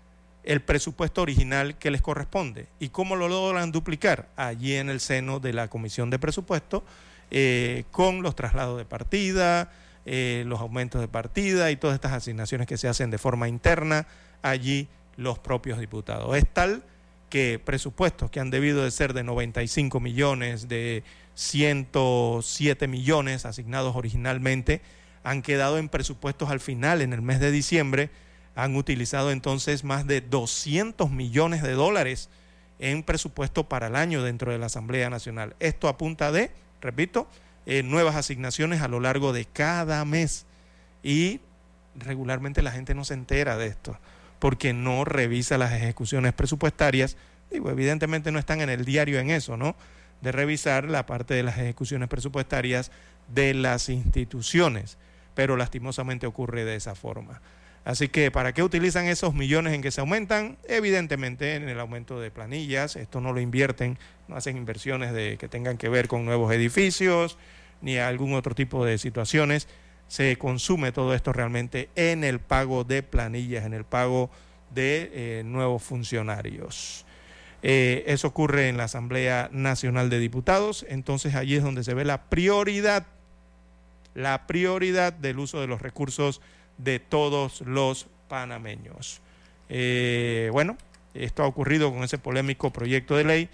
el 0.43 0.63
presupuesto 0.63 1.21
original 1.21 1.77
que 1.77 1.91
les 1.91 2.01
corresponde. 2.01 2.69
¿Y 2.81 2.89
cómo 2.89 3.15
lo 3.15 3.29
logran 3.29 3.73
duplicar? 3.73 4.31
Allí 4.37 4.73
en 4.73 4.89
el 4.89 5.01
seno 5.01 5.39
de 5.39 5.53
la 5.53 5.69
Comisión 5.69 6.09
de 6.09 6.19
Presupuesto, 6.19 6.83
eh, 7.31 7.85
con 7.91 8.23
los 8.23 8.37
traslados 8.37 8.79
de 8.79 8.85
partida, 8.85 9.71
eh, 10.05 10.45
los 10.47 10.61
aumentos 10.61 11.01
de 11.01 11.09
partida 11.09 11.71
y 11.71 11.77
todas 11.77 11.95
estas 11.95 12.13
asignaciones 12.13 12.67
que 12.67 12.77
se 12.77 12.89
hacen 12.89 13.11
de 13.11 13.19
forma 13.19 13.49
interna 13.49 14.07
allí 14.43 14.89
los 15.17 15.39
propios 15.39 15.79
diputados. 15.79 16.37
Es 16.37 16.47
tal 16.53 16.85
que 17.29 17.59
presupuestos 17.59 18.31
que 18.31 18.41
han 18.41 18.51
debido 18.51 18.85
de 18.85 18.91
ser 18.91 19.13
de 19.13 19.25
95 19.25 19.99
millones, 19.99 20.69
de 20.69 21.03
107 21.35 22.87
millones 22.89 23.45
asignados 23.47 23.97
originalmente, 23.97 24.81
han 25.25 25.43
quedado 25.43 25.79
en 25.79 25.89
presupuestos 25.89 26.51
al 26.51 26.61
final, 26.61 27.03
en 27.03 27.13
el 27.13 27.21
mes 27.21 27.41
de 27.41 27.51
diciembre, 27.51 28.11
han 28.55 28.77
utilizado 28.77 29.33
entonces 29.33 29.85
más 29.85 30.07
de 30.07 30.21
200 30.21 31.11
millones 31.11 31.63
de 31.63 31.73
dólares 31.73 32.31
en 32.79 33.03
presupuesto 33.03 33.69
para 33.69 33.89
el 33.89 33.97
año 33.97 34.23
dentro 34.23 34.53
de 34.53 34.59
la 34.59 34.67
Asamblea 34.67 35.11
Nacional. 35.11 35.57
Esto 35.61 35.89
apunta 35.89 36.31
de, 36.31 36.51
repito, 36.81 37.29
eh, 37.67 37.83
nuevas 37.83 38.17
asignaciones 38.17 38.81
a 38.83 38.89
lo 38.89 39.01
largo 39.01 39.33
de 39.33 39.45
cada 39.45 40.05
mes 40.05 40.47
y 41.03 41.41
regularmente 41.97 42.63
la 42.63 42.73
gente 42.73 42.95
no 42.95 43.05
se 43.05 43.15
entera 43.15 43.57
de 43.57 43.67
esto 43.67 43.99
porque 44.39 44.73
no 44.73 45.05
revisa 45.05 45.59
las 45.59 45.73
ejecuciones 45.73 46.33
presupuestarias. 46.33 47.17
Digo, 47.51 47.71
evidentemente 47.71 48.33
no 48.33 48.39
están 48.39 48.61
en 48.61 48.71
el 48.71 48.85
diario 48.85 49.19
en 49.19 49.31
eso, 49.31 49.57
¿no? 49.57 49.77
De 50.21 50.33
revisar 50.33 50.85
la 50.85 51.07
parte 51.07 51.35
de 51.35 51.43
las 51.43 51.59
ejecuciones 51.59 52.09
presupuestarias 52.09 52.91
de 53.35 53.55
las 53.55 53.89
instituciones, 53.89 54.99
pero 55.35 55.57
lastimosamente 55.57 56.27
ocurre 56.27 56.65
de 56.65 56.77
esa 56.77 56.95
forma. 56.95 57.41
Así 57.87 58.09
que, 58.09 58.33
¿para 58.33 58.53
qué 58.53 58.65
utilizan 58.65 59.07
esos 59.07 59.33
millones 59.33 59.73
en 59.73 59.81
que 59.81 59.93
se 59.93 60.01
aumentan? 60.01 60.59
Evidentemente 60.67 61.55
en 61.55 61.69
el 61.69 61.79
aumento 61.79 62.19
de 62.19 62.33
planillas, 62.33 62.97
esto 62.97 63.21
no 63.21 63.33
lo 63.33 63.41
invierten, 63.41 63.97
no 64.27 64.35
hacen 64.35 64.57
inversiones 64.57 65.13
de, 65.13 65.37
que 65.39 65.47
tengan 65.47 65.79
que 65.79 65.89
ver 65.89 66.09
con 66.09 66.25
nuevos 66.25 66.53
edificios 66.53 67.39
ni 67.81 67.97
algún 67.97 68.35
otro 68.35 68.57
tipo 68.57 68.85
de 68.85 68.99
situaciones, 68.99 69.69
se 70.09 70.37
consume 70.37 70.91
todo 70.91 71.15
esto 71.15 71.33
realmente 71.33 71.89
en 71.95 72.25
el 72.25 72.41
pago 72.41 72.83
de 72.83 73.05
planillas, 73.05 73.65
en 73.65 73.73
el 73.73 73.85
pago 73.85 74.31
de 74.75 75.13
eh, 75.13 75.43
nuevos 75.45 75.81
funcionarios. 75.85 77.07
Eh, 77.63 78.03
eso 78.09 78.27
ocurre 78.27 78.69
en 78.69 78.79
la 78.79 78.85
Asamblea 78.85 79.49
Nacional 79.53 80.11
de 80.11 80.19
Diputados, 80.19 80.85
entonces 80.89 81.37
allí 81.37 81.55
es 81.55 81.63
donde 81.63 81.85
se 81.85 81.95
ve 81.95 82.05
la 82.05 82.25
prioridad, 82.25 83.07
la 84.13 84.49
prioridad 84.49 85.13
del 85.13 85.39
uso 85.39 85.61
de 85.61 85.69
los 85.69 85.81
recursos 85.81 86.41
de 86.79 86.99
todos 86.99 87.61
los 87.63 88.07
panameños. 88.29 89.21
Eh, 89.69 90.51
bueno, 90.53 90.77
esto 91.15 91.43
ha 91.43 91.47
ocurrido 91.47 91.93
con 91.93 92.05
ese 92.05 92.19
polémico 92.19 92.73
proyecto 92.73 93.17
de 93.17 93.25
ley 93.25 93.49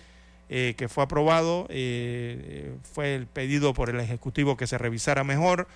que 0.48 0.86
fue 0.90 1.04
aprobado, 1.04 1.66
fue 1.66 3.14
el 3.14 3.26
pedido 3.26 3.72
por 3.72 3.88
el 3.88 3.98
Ejecutivo 4.00 4.54
que 4.54 4.66
se 4.66 4.76
revisara 4.76 5.24
mejor 5.24 5.66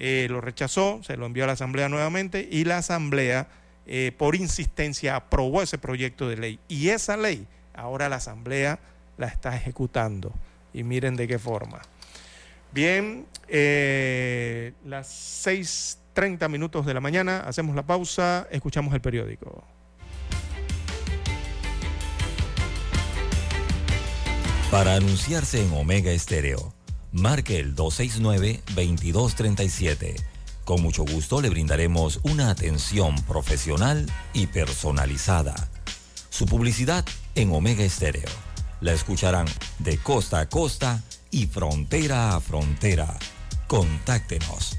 eh, 0.00 0.28
lo 0.30 0.40
rechazó, 0.40 1.00
se 1.02 1.16
lo 1.16 1.26
envió 1.26 1.42
a 1.42 1.48
la 1.48 1.54
Asamblea 1.54 1.88
nuevamente 1.88 2.48
y 2.48 2.62
la 2.62 2.78
Asamblea, 2.78 3.48
eh, 3.84 4.12
por 4.16 4.36
insistencia, 4.36 5.16
aprobó 5.16 5.60
ese 5.60 5.76
proyecto 5.76 6.28
de 6.28 6.36
ley. 6.36 6.60
Y 6.68 6.90
esa 6.90 7.16
ley, 7.16 7.48
ahora 7.74 8.08
la 8.08 8.16
Asamblea 8.16 8.78
la 9.16 9.26
está 9.26 9.56
ejecutando. 9.56 10.32
Y 10.72 10.84
miren 10.84 11.16
de 11.16 11.26
qué 11.26 11.40
forma. 11.40 11.82
Bien, 12.70 13.26
eh, 13.48 14.72
las 14.84 15.08
6.30 16.18 16.48
minutos 16.48 16.84
de 16.84 16.94
la 16.94 17.00
mañana, 17.00 17.38
hacemos 17.40 17.76
la 17.76 17.86
pausa, 17.86 18.48
escuchamos 18.50 18.92
el 18.92 19.00
periódico. 19.00 19.62
Para 24.70 24.96
anunciarse 24.96 25.64
en 25.64 25.72
Omega 25.72 26.10
Estéreo 26.10 26.74
marque 27.12 27.60
el 27.60 27.76
269-2237. 27.76 30.16
Con 30.64 30.82
mucho 30.82 31.04
gusto 31.04 31.40
le 31.40 31.50
brindaremos 31.50 32.18
una 32.24 32.50
atención 32.50 33.14
profesional 33.22 34.10
y 34.34 34.48
personalizada. 34.48 35.54
Su 36.30 36.46
publicidad 36.46 37.04
en 37.34 37.52
Omega 37.52 37.84
Estéreo. 37.84 38.28
La 38.80 38.92
escucharán 38.92 39.46
de 39.78 39.98
costa 39.98 40.40
a 40.40 40.48
costa 40.48 41.02
y 41.30 41.46
frontera 41.46 42.34
a 42.36 42.40
frontera. 42.40 43.16
Contáctenos 43.66 44.78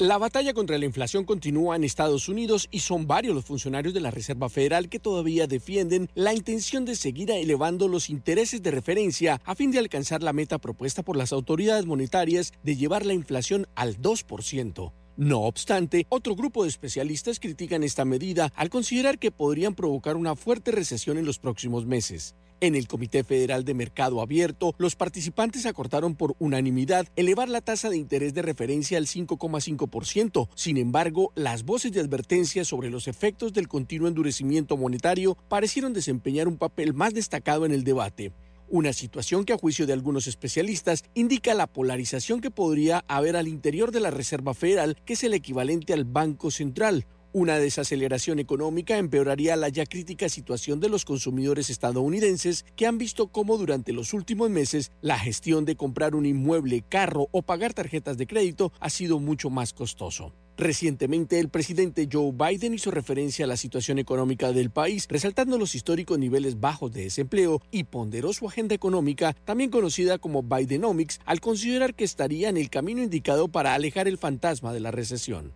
La 0.00 0.16
batalla 0.16 0.54
contra 0.54 0.78
la 0.78 0.84
inflación 0.84 1.24
continúa 1.24 1.74
en 1.74 1.82
Estados 1.82 2.28
Unidos 2.28 2.68
y 2.70 2.78
son 2.78 3.08
varios 3.08 3.34
los 3.34 3.44
funcionarios 3.44 3.92
de 3.92 3.98
la 3.98 4.12
Reserva 4.12 4.48
Federal 4.48 4.88
que 4.88 5.00
todavía 5.00 5.48
defienden 5.48 6.08
la 6.14 6.32
intención 6.32 6.84
de 6.84 6.94
seguir 6.94 7.32
elevando 7.32 7.88
los 7.88 8.08
intereses 8.08 8.62
de 8.62 8.70
referencia 8.70 9.40
a 9.44 9.56
fin 9.56 9.72
de 9.72 9.80
alcanzar 9.80 10.22
la 10.22 10.32
meta 10.32 10.58
propuesta 10.58 11.02
por 11.02 11.16
las 11.16 11.32
autoridades 11.32 11.84
monetarias 11.84 12.52
de 12.62 12.76
llevar 12.76 13.04
la 13.04 13.12
inflación 13.12 13.66
al 13.74 14.00
2%. 14.00 14.92
No 15.16 15.40
obstante, 15.40 16.06
otro 16.10 16.36
grupo 16.36 16.62
de 16.62 16.68
especialistas 16.68 17.40
critican 17.40 17.82
esta 17.82 18.04
medida 18.04 18.52
al 18.54 18.70
considerar 18.70 19.18
que 19.18 19.32
podrían 19.32 19.74
provocar 19.74 20.14
una 20.14 20.36
fuerte 20.36 20.70
recesión 20.70 21.18
en 21.18 21.24
los 21.24 21.40
próximos 21.40 21.86
meses. 21.86 22.36
En 22.60 22.74
el 22.74 22.88
Comité 22.88 23.22
Federal 23.22 23.64
de 23.64 23.72
Mercado 23.72 24.20
Abierto, 24.20 24.74
los 24.78 24.96
participantes 24.96 25.64
acordaron 25.64 26.16
por 26.16 26.34
unanimidad 26.40 27.06
elevar 27.14 27.48
la 27.48 27.60
tasa 27.60 27.88
de 27.88 27.96
interés 27.96 28.34
de 28.34 28.42
referencia 28.42 28.98
al 28.98 29.06
5,5%. 29.06 30.48
Sin 30.56 30.76
embargo, 30.76 31.32
las 31.36 31.62
voces 31.62 31.92
de 31.92 32.00
advertencia 32.00 32.64
sobre 32.64 32.90
los 32.90 33.06
efectos 33.06 33.52
del 33.52 33.68
continuo 33.68 34.08
endurecimiento 34.08 34.76
monetario 34.76 35.38
parecieron 35.48 35.92
desempeñar 35.92 36.48
un 36.48 36.58
papel 36.58 36.94
más 36.94 37.14
destacado 37.14 37.64
en 37.64 37.70
el 37.70 37.84
debate. 37.84 38.32
Una 38.70 38.92
situación 38.92 39.44
que 39.44 39.52
a 39.52 39.58
juicio 39.58 39.86
de 39.86 39.92
algunos 39.92 40.26
especialistas 40.26 41.04
indica 41.14 41.54
la 41.54 41.68
polarización 41.68 42.40
que 42.40 42.50
podría 42.50 43.04
haber 43.06 43.36
al 43.36 43.46
interior 43.46 43.92
de 43.92 44.00
la 44.00 44.10
Reserva 44.10 44.52
Federal, 44.52 44.96
que 45.06 45.12
es 45.12 45.22
el 45.22 45.32
equivalente 45.32 45.92
al 45.92 46.04
Banco 46.04 46.50
Central, 46.50 47.06
una 47.38 47.58
desaceleración 47.58 48.40
económica 48.40 48.98
empeoraría 48.98 49.56
la 49.56 49.68
ya 49.68 49.86
crítica 49.86 50.28
situación 50.28 50.80
de 50.80 50.88
los 50.88 51.04
consumidores 51.04 51.70
estadounidenses 51.70 52.64
que 52.76 52.86
han 52.86 52.98
visto 52.98 53.28
cómo 53.28 53.56
durante 53.56 53.92
los 53.92 54.12
últimos 54.12 54.50
meses 54.50 54.90
la 55.00 55.18
gestión 55.18 55.64
de 55.64 55.76
comprar 55.76 56.14
un 56.14 56.26
inmueble, 56.26 56.84
carro 56.88 57.28
o 57.30 57.42
pagar 57.42 57.74
tarjetas 57.74 58.18
de 58.18 58.26
crédito 58.26 58.72
ha 58.80 58.90
sido 58.90 59.20
mucho 59.20 59.50
más 59.50 59.72
costoso. 59.72 60.34
Recientemente, 60.58 61.38
el 61.38 61.50
presidente 61.50 62.08
Joe 62.12 62.32
Biden 62.32 62.74
hizo 62.74 62.90
referencia 62.90 63.44
a 63.44 63.48
la 63.48 63.56
situación 63.56 64.00
económica 64.00 64.50
del 64.50 64.70
país, 64.70 65.06
resaltando 65.08 65.56
los 65.56 65.76
históricos 65.76 66.18
niveles 66.18 66.58
bajos 66.58 66.90
de 66.90 67.04
desempleo 67.04 67.62
y 67.70 67.84
ponderó 67.84 68.32
su 68.32 68.48
agenda 68.48 68.74
económica, 68.74 69.34
también 69.44 69.70
conocida 69.70 70.18
como 70.18 70.42
Bidenomics, 70.42 71.20
al 71.24 71.40
considerar 71.40 71.94
que 71.94 72.02
estaría 72.02 72.48
en 72.48 72.56
el 72.56 72.70
camino 72.70 73.04
indicado 73.04 73.46
para 73.46 73.74
alejar 73.74 74.08
el 74.08 74.18
fantasma 74.18 74.72
de 74.72 74.80
la 74.80 74.90
recesión. 74.90 75.52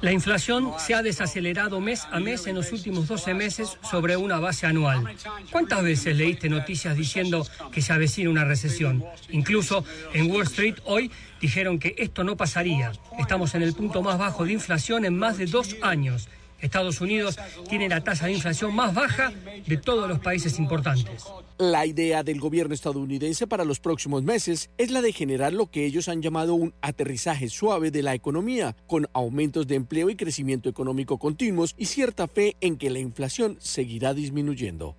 La 0.00 0.12
inflación 0.12 0.72
se 0.78 0.94
ha 0.94 1.02
desacelerado 1.02 1.78
mes 1.82 2.06
a 2.10 2.20
mes 2.20 2.46
en 2.46 2.56
los 2.56 2.72
últimos 2.72 3.06
12 3.06 3.34
meses 3.34 3.76
sobre 3.82 4.16
una 4.16 4.40
base 4.40 4.66
anual. 4.66 5.04
¿Cuántas 5.52 5.82
veces 5.82 6.16
leíste 6.16 6.48
noticias 6.48 6.96
diciendo 6.96 7.46
que 7.70 7.82
se 7.82 7.92
avecina 7.92 8.30
una 8.30 8.46
recesión? 8.46 9.04
Incluso 9.28 9.84
en 10.14 10.30
Wall 10.30 10.44
Street 10.44 10.76
hoy 10.86 11.10
dijeron 11.40 11.78
que 11.78 11.94
esto 11.98 12.24
no 12.24 12.36
pasaría. 12.36 12.92
Estamos 13.18 13.54
en 13.54 13.62
el 13.62 13.72
punto 13.74 14.02
más 14.02 14.18
bajo 14.18 14.44
de 14.44 14.52
inflación 14.52 15.04
en 15.04 15.18
más 15.18 15.38
de 15.38 15.46
dos 15.46 15.76
años. 15.82 16.28
Estados 16.60 17.00
Unidos 17.00 17.38
tiene 17.68 17.88
la 17.88 18.02
tasa 18.02 18.26
de 18.26 18.32
inflación 18.32 18.74
más 18.74 18.94
baja 18.94 19.32
de 19.66 19.76
todos 19.76 20.08
los 20.08 20.18
países 20.18 20.58
importantes. 20.58 21.24
La 21.58 21.86
idea 21.86 22.22
del 22.22 22.40
gobierno 22.40 22.74
estadounidense 22.74 23.46
para 23.46 23.64
los 23.64 23.80
próximos 23.80 24.22
meses 24.22 24.70
es 24.78 24.90
la 24.90 25.02
de 25.02 25.12
generar 25.12 25.52
lo 25.52 25.70
que 25.70 25.84
ellos 25.84 26.08
han 26.08 26.22
llamado 26.22 26.54
un 26.54 26.74
aterrizaje 26.80 27.48
suave 27.48 27.90
de 27.90 28.02
la 28.02 28.14
economía, 28.14 28.76
con 28.86 29.08
aumentos 29.12 29.66
de 29.66 29.74
empleo 29.74 30.10
y 30.10 30.16
crecimiento 30.16 30.68
económico 30.68 31.18
continuos 31.18 31.74
y 31.76 31.86
cierta 31.86 32.28
fe 32.28 32.56
en 32.60 32.76
que 32.76 32.90
la 32.90 32.98
inflación 32.98 33.56
seguirá 33.60 34.14
disminuyendo. 34.14 34.96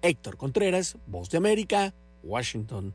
Héctor 0.00 0.36
Contreras, 0.36 0.96
Voz 1.06 1.28
de 1.30 1.38
América, 1.38 1.94
Washington. 2.22 2.94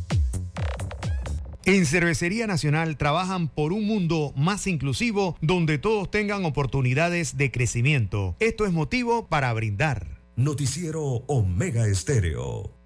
En 1.71 1.85
Cervecería 1.85 2.47
Nacional 2.47 2.97
trabajan 2.97 3.47
por 3.47 3.71
un 3.71 3.87
mundo 3.87 4.33
más 4.35 4.67
inclusivo 4.67 5.37
donde 5.39 5.77
todos 5.77 6.11
tengan 6.11 6.43
oportunidades 6.43 7.37
de 7.37 7.49
crecimiento. 7.49 8.35
Esto 8.41 8.65
es 8.65 8.73
motivo 8.73 9.29
para 9.29 9.53
brindar. 9.53 10.21
Noticiero 10.35 11.01
Omega 11.27 11.87
Estéreo. 11.87 12.77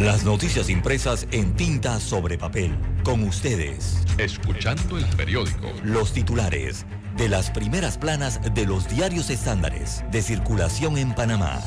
Las 0.00 0.24
noticias 0.24 0.68
impresas 0.70 1.28
en 1.30 1.54
tinta 1.54 2.00
sobre 2.00 2.36
papel. 2.36 2.76
Con 3.04 3.22
ustedes. 3.22 4.02
Escuchando 4.18 4.98
el 4.98 5.06
periódico. 5.16 5.68
Los 5.84 6.12
titulares 6.12 6.84
de 7.16 7.28
las 7.28 7.52
primeras 7.52 7.96
planas 7.96 8.40
de 8.54 8.66
los 8.66 8.88
diarios 8.88 9.30
estándares 9.30 10.02
de 10.10 10.20
circulación 10.20 10.98
en 10.98 11.14
Panamá. 11.14 11.60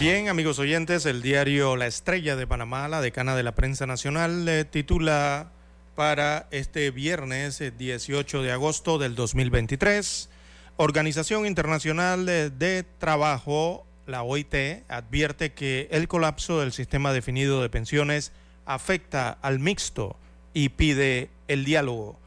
Bien, 0.00 0.30
amigos 0.30 0.58
oyentes, 0.58 1.04
el 1.04 1.20
diario 1.20 1.76
La 1.76 1.86
Estrella 1.86 2.34
de 2.34 2.46
Panamá, 2.46 2.88
la 2.88 3.02
decana 3.02 3.36
de 3.36 3.42
la 3.42 3.54
prensa 3.54 3.84
nacional, 3.84 4.46
le 4.46 4.64
titula 4.64 5.52
para 5.94 6.48
este 6.52 6.90
viernes 6.90 7.62
18 7.76 8.42
de 8.42 8.50
agosto 8.50 8.96
del 8.96 9.14
2023, 9.14 10.30
Organización 10.78 11.44
Internacional 11.44 12.24
de, 12.24 12.48
de 12.48 12.82
Trabajo, 12.82 13.84
la 14.06 14.22
OIT, 14.22 14.54
advierte 14.88 15.52
que 15.52 15.86
el 15.90 16.08
colapso 16.08 16.60
del 16.60 16.72
sistema 16.72 17.12
definido 17.12 17.60
de 17.60 17.68
pensiones 17.68 18.32
afecta 18.64 19.36
al 19.42 19.58
mixto 19.58 20.16
y 20.54 20.70
pide 20.70 21.28
el 21.46 21.66
diálogo. 21.66 22.18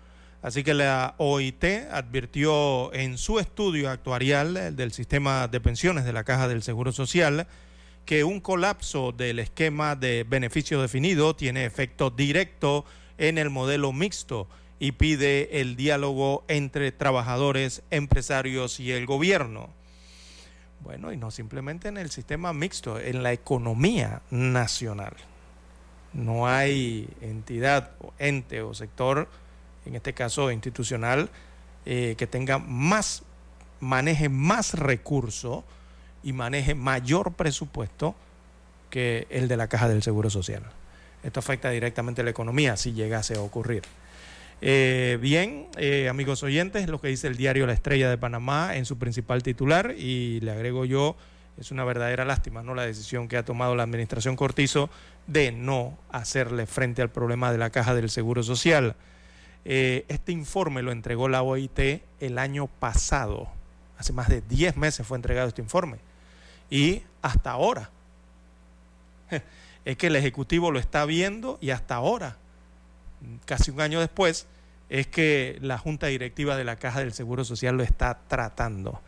Así 0.43 0.65
que 0.65 0.73
la 0.73 1.15
OIT 1.19 1.63
advirtió 1.89 2.93
en 2.93 3.17
su 3.17 3.39
estudio 3.39 3.89
actuarial 3.89 4.75
del 4.75 4.91
sistema 4.91 5.47
de 5.47 5.61
pensiones 5.61 6.03
de 6.03 6.11
la 6.11 6.25
Caja 6.25 6.49
del 6.49 6.61
Seguro 6.61 6.91
Social 6.91 7.47
que 8.05 8.25
un 8.25 8.41
colapso 8.41 9.13
del 9.13 9.39
esquema 9.39 9.95
de 9.95 10.25
beneficio 10.27 10.81
definido 10.81 11.33
tiene 11.33 11.63
efecto 11.63 12.09
directo 12.09 12.83
en 13.17 13.37
el 13.37 13.49
modelo 13.49 13.93
mixto 13.93 14.49
y 14.79 14.91
pide 14.91 15.61
el 15.61 15.77
diálogo 15.77 16.43
entre 16.49 16.91
trabajadores, 16.91 17.81
empresarios 17.89 18.81
y 18.81 18.91
el 18.91 19.05
gobierno. 19.05 19.69
Bueno, 20.81 21.13
y 21.13 21.17
no 21.17 21.31
simplemente 21.31 21.87
en 21.87 21.97
el 21.97 22.11
sistema 22.11 22.51
mixto, 22.51 22.99
en 22.99 23.23
la 23.23 23.31
economía 23.31 24.21
nacional. 24.29 25.13
No 26.11 26.47
hay 26.47 27.07
entidad, 27.21 27.91
o 28.01 28.13
ente 28.19 28.61
o 28.61 28.73
sector 28.73 29.29
en 29.85 29.95
este 29.95 30.13
caso 30.13 30.51
institucional, 30.51 31.29
eh, 31.85 32.15
que 32.17 32.27
tenga 32.27 32.59
más, 32.59 33.23
maneje 33.79 34.29
más 34.29 34.73
recursos 34.73 35.63
y 36.23 36.33
maneje 36.33 36.75
mayor 36.75 37.33
presupuesto 37.33 38.15
que 38.89 39.27
el 39.29 39.47
de 39.47 39.57
la 39.57 39.67
Caja 39.67 39.89
del 39.89 40.03
Seguro 40.03 40.29
Social. 40.29 40.63
Esto 41.23 41.39
afecta 41.39 41.69
directamente 41.69 42.21
a 42.21 42.23
la 42.23 42.31
economía 42.31 42.77
si 42.77 42.93
llegase 42.93 43.35
a 43.35 43.41
ocurrir. 43.41 43.83
Eh, 44.61 45.17
bien, 45.19 45.67
eh, 45.77 46.07
amigos 46.07 46.43
oyentes, 46.43 46.87
lo 46.87 47.01
que 47.01 47.09
dice 47.09 47.27
el 47.27 47.35
diario 47.35 47.67
La 47.67 47.73
Estrella 47.73 48.09
de 48.09 48.17
Panamá 48.17 48.77
en 48.77 48.85
su 48.85 48.97
principal 48.97 49.43
titular, 49.43 49.93
y 49.97 50.39
le 50.39 50.51
agrego 50.51 50.85
yo, 50.85 51.17
es 51.57 51.71
una 51.71 51.83
verdadera 51.83 52.23
lástima, 52.23 52.63
¿no? 52.63 52.73
La 52.73 52.85
decisión 52.85 53.27
que 53.27 53.37
ha 53.37 53.43
tomado 53.43 53.75
la 53.75 53.83
administración 53.83 54.35
Cortizo 54.35 54.89
de 55.27 55.51
no 55.51 55.97
hacerle 56.11 56.65
frente 56.65 57.01
al 57.01 57.09
problema 57.09 57.51
de 57.51 57.57
la 57.57 57.69
caja 57.69 57.93
del 57.93 58.09
Seguro 58.09 58.41
Social. 58.43 58.95
Eh, 59.65 60.05
este 60.07 60.31
informe 60.31 60.81
lo 60.81 60.91
entregó 60.91 61.29
la 61.29 61.41
OIT 61.41 62.01
el 62.19 62.37
año 62.37 62.67
pasado. 62.67 63.47
Hace 63.97 64.13
más 64.13 64.27
de 64.27 64.41
10 64.41 64.77
meses 64.77 65.05
fue 65.07 65.17
entregado 65.17 65.47
este 65.47 65.61
informe. 65.61 65.97
Y 66.69 67.03
hasta 67.21 67.51
ahora. 67.51 67.89
Es 69.85 69.97
que 69.97 70.07
el 70.07 70.15
Ejecutivo 70.15 70.71
lo 70.71 70.79
está 70.79 71.03
viendo 71.03 71.57
y 71.59 71.71
hasta 71.71 71.95
ahora, 71.95 72.37
casi 73.43 73.69
un 73.69 73.81
año 73.81 73.99
después, 73.99 74.47
es 74.89 75.07
que 75.07 75.57
la 75.61 75.77
Junta 75.77 76.07
Directiva 76.07 76.55
de 76.55 76.63
la 76.63 76.77
Caja 76.77 76.99
del 76.99 77.11
Seguro 77.11 77.43
Social 77.43 77.75
lo 77.75 77.83
está 77.83 78.19
tratando. 78.29 79.01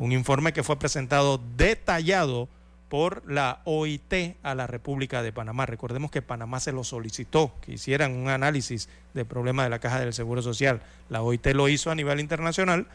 Un 0.00 0.10
informe 0.10 0.52
que 0.52 0.64
fue 0.64 0.80
presentado 0.80 1.40
detallado 1.56 2.48
por 2.88 3.28
la 3.30 3.60
OIT 3.64 4.36
a 4.42 4.54
la 4.54 4.66
República 4.66 5.22
de 5.22 5.32
Panamá. 5.32 5.66
Recordemos 5.66 6.10
que 6.10 6.22
Panamá 6.22 6.60
se 6.60 6.72
lo 6.72 6.84
solicitó, 6.84 7.52
que 7.60 7.72
hicieran 7.72 8.12
un 8.12 8.28
análisis 8.28 8.88
del 9.14 9.26
problema 9.26 9.64
de 9.64 9.70
la 9.70 9.80
Caja 9.80 10.00
del 10.00 10.12
Seguro 10.12 10.42
Social. 10.42 10.82
La 11.08 11.22
OIT 11.22 11.46
lo 11.48 11.68
hizo 11.68 11.90
a 11.90 11.94
nivel 11.94 12.20
internacional, 12.20 12.86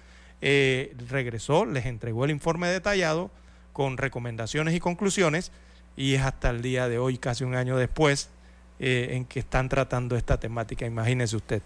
eh, 0.42 0.96
regresó, 1.10 1.66
les 1.66 1.86
entregó 1.86 2.26
el 2.26 2.32
informe 2.32 2.68
detallado 2.68 3.32
con 3.74 3.98
recomendaciones 3.98 4.74
y 4.74 4.80
conclusiones 4.80 5.52
y 5.96 6.16
es 6.16 6.22
hasta 6.22 6.50
el 6.50 6.62
día 6.62 6.88
de 6.88 6.98
hoy, 6.98 7.18
casi 7.18 7.44
un 7.44 7.56
año 7.56 7.78
después, 7.78 8.30
eh, 8.80 9.10
en 9.12 9.26
que 9.26 9.40
están 9.40 9.70
tratando 9.70 10.16
esta 10.16 10.40
temática. 10.40 10.86
Imagínese 10.86 11.36
usted 11.36 11.62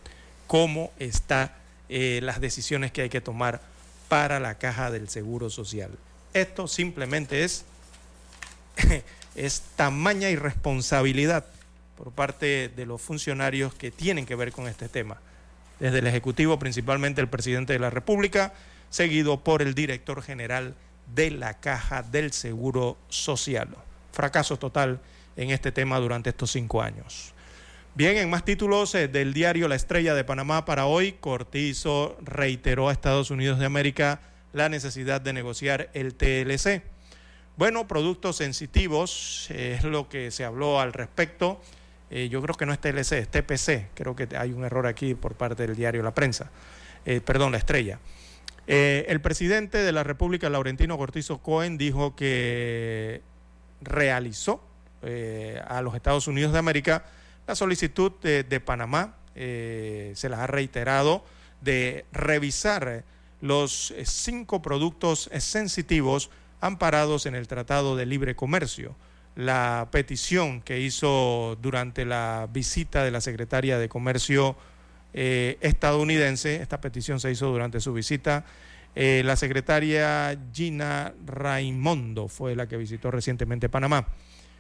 cómo 0.47 0.91
están 0.99 1.51
eh, 1.89 2.19
las 2.23 2.41
decisiones 2.41 2.91
que 2.91 3.03
hay 3.03 3.09
que 3.09 3.21
tomar 3.21 3.61
para 4.09 4.39
la 4.39 4.55
caja 4.57 4.91
del 4.91 5.09
Seguro 5.09 5.49
Social. 5.49 5.91
Esto 6.33 6.67
simplemente 6.67 7.43
es, 7.43 7.65
es 9.35 9.63
tamaña 9.75 10.29
irresponsabilidad 10.29 11.45
por 11.97 12.11
parte 12.11 12.69
de 12.69 12.85
los 12.85 13.01
funcionarios 13.01 13.73
que 13.73 13.91
tienen 13.91 14.25
que 14.25 14.35
ver 14.35 14.51
con 14.51 14.67
este 14.67 14.89
tema. 14.89 15.17
Desde 15.79 15.99
el 15.99 16.07
Ejecutivo, 16.07 16.59
principalmente 16.59 17.21
el 17.21 17.27
presidente 17.27 17.73
de 17.73 17.79
la 17.79 17.89
República, 17.89 18.53
seguido 18.89 19.43
por 19.43 19.61
el 19.61 19.75
director 19.75 20.21
general 20.21 20.75
de 21.13 21.31
la 21.31 21.55
Caja 21.55 22.01
del 22.03 22.31
Seguro 22.31 22.97
Social. 23.09 23.69
Fracaso 24.11 24.57
total 24.57 24.99
en 25.35 25.51
este 25.51 25.71
tema 25.71 25.99
durante 25.99 26.29
estos 26.29 26.51
cinco 26.51 26.81
años. 26.81 27.33
Bien, 27.93 28.17
en 28.17 28.29
más 28.29 28.43
títulos 28.43 28.93
eh, 28.95 29.07
del 29.07 29.33
diario 29.33 29.67
La 29.67 29.75
Estrella 29.75 30.13
de 30.13 30.23
Panamá 30.23 30.65
para 30.65 30.85
hoy, 30.85 31.13
Cortizo 31.13 32.17
reiteró 32.21 32.89
a 32.89 32.91
Estados 32.91 33.31
Unidos 33.31 33.59
de 33.59 33.65
América 33.65 34.19
la 34.51 34.69
necesidad 34.69 35.21
de 35.21 35.33
negociar 35.33 35.89
el 35.93 36.15
TLC. 36.15 36.83
Bueno, 37.57 37.87
productos 37.87 38.37
sensitivos 38.37 39.47
eh, 39.49 39.75
es 39.77 39.83
lo 39.83 40.09
que 40.09 40.31
se 40.31 40.43
habló 40.43 40.79
al 40.79 40.93
respecto. 40.93 41.61
Eh, 42.09 42.29
yo 42.29 42.41
creo 42.41 42.55
que 42.55 42.65
no 42.65 42.73
es 42.73 42.79
TLC, 42.79 43.13
es 43.13 43.29
TPC. 43.29 43.89
Creo 43.93 44.15
que 44.15 44.27
hay 44.37 44.51
un 44.51 44.65
error 44.65 44.87
aquí 44.87 45.15
por 45.15 45.35
parte 45.35 45.65
del 45.65 45.75
diario 45.75 46.03
La 46.03 46.13
Prensa. 46.13 46.51
perdón, 47.25 47.51
La 47.51 47.57
Estrella. 47.57 47.99
el 48.67 49.21
presidente 49.21 49.77
de 49.79 49.91
la 49.91 50.03
República, 50.03 50.49
Laurentino 50.49 50.97
Cortizo 50.97 51.37
Cohen, 51.37 51.77
dijo 51.77 52.15
que 52.15 53.21
realizó 53.81 54.61
a 55.67 55.81
los 55.81 55.93
Estados 55.93 56.27
Unidos 56.27 56.51
de 56.51 56.59
América 56.59 57.05
la 57.47 57.55
solicitud 57.55 58.11
de, 58.21 58.59
Panamá 58.59 59.17
eh, 59.35 60.13
se 60.15 60.29
las 60.29 60.39
ha 60.39 60.47
reiterado 60.47 61.23
de 61.61 62.05
revisar 62.11 63.03
los 63.39 63.91
eh, 63.91 64.05
cinco 64.05 64.63
productos 64.63 65.29
sensitivos 65.37 66.31
amparados 66.65 67.25
en 67.25 67.35
el 67.35 67.47
Tratado 67.47 67.95
de 67.95 68.05
Libre 68.05 68.35
Comercio. 68.35 68.95
La 69.35 69.89
petición 69.91 70.61
que 70.61 70.79
hizo 70.79 71.57
durante 71.61 72.05
la 72.05 72.47
visita 72.51 73.03
de 73.03 73.11
la 73.11 73.21
secretaria 73.21 73.77
de 73.77 73.89
Comercio 73.89 74.55
eh, 75.13 75.57
estadounidense, 75.61 76.55
esta 76.57 76.81
petición 76.81 77.19
se 77.19 77.31
hizo 77.31 77.47
durante 77.47 77.79
su 77.79 77.93
visita, 77.93 78.45
la 78.95 79.35
secretaria 79.35 80.39
Gina 80.53 81.13
Raimondo 81.25 82.29
fue 82.29 82.55
la 82.55 82.65
que 82.69 82.77
visitó 82.77 83.11
recientemente 83.11 83.67
Panamá. 83.67 84.07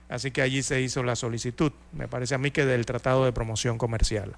Así 0.09 0.31
que 0.31 0.41
allí 0.41 0.61
se 0.61 0.81
hizo 0.81 1.03
la 1.03 1.15
solicitud, 1.15 1.71
me 1.91 2.07
parece 2.07 2.35
a 2.35 2.37
mí 2.37 2.51
que 2.51 2.65
del 2.65 2.85
Tratado 2.85 3.25
de 3.25 3.31
Promoción 3.31 3.77
Comercial. 3.77 4.35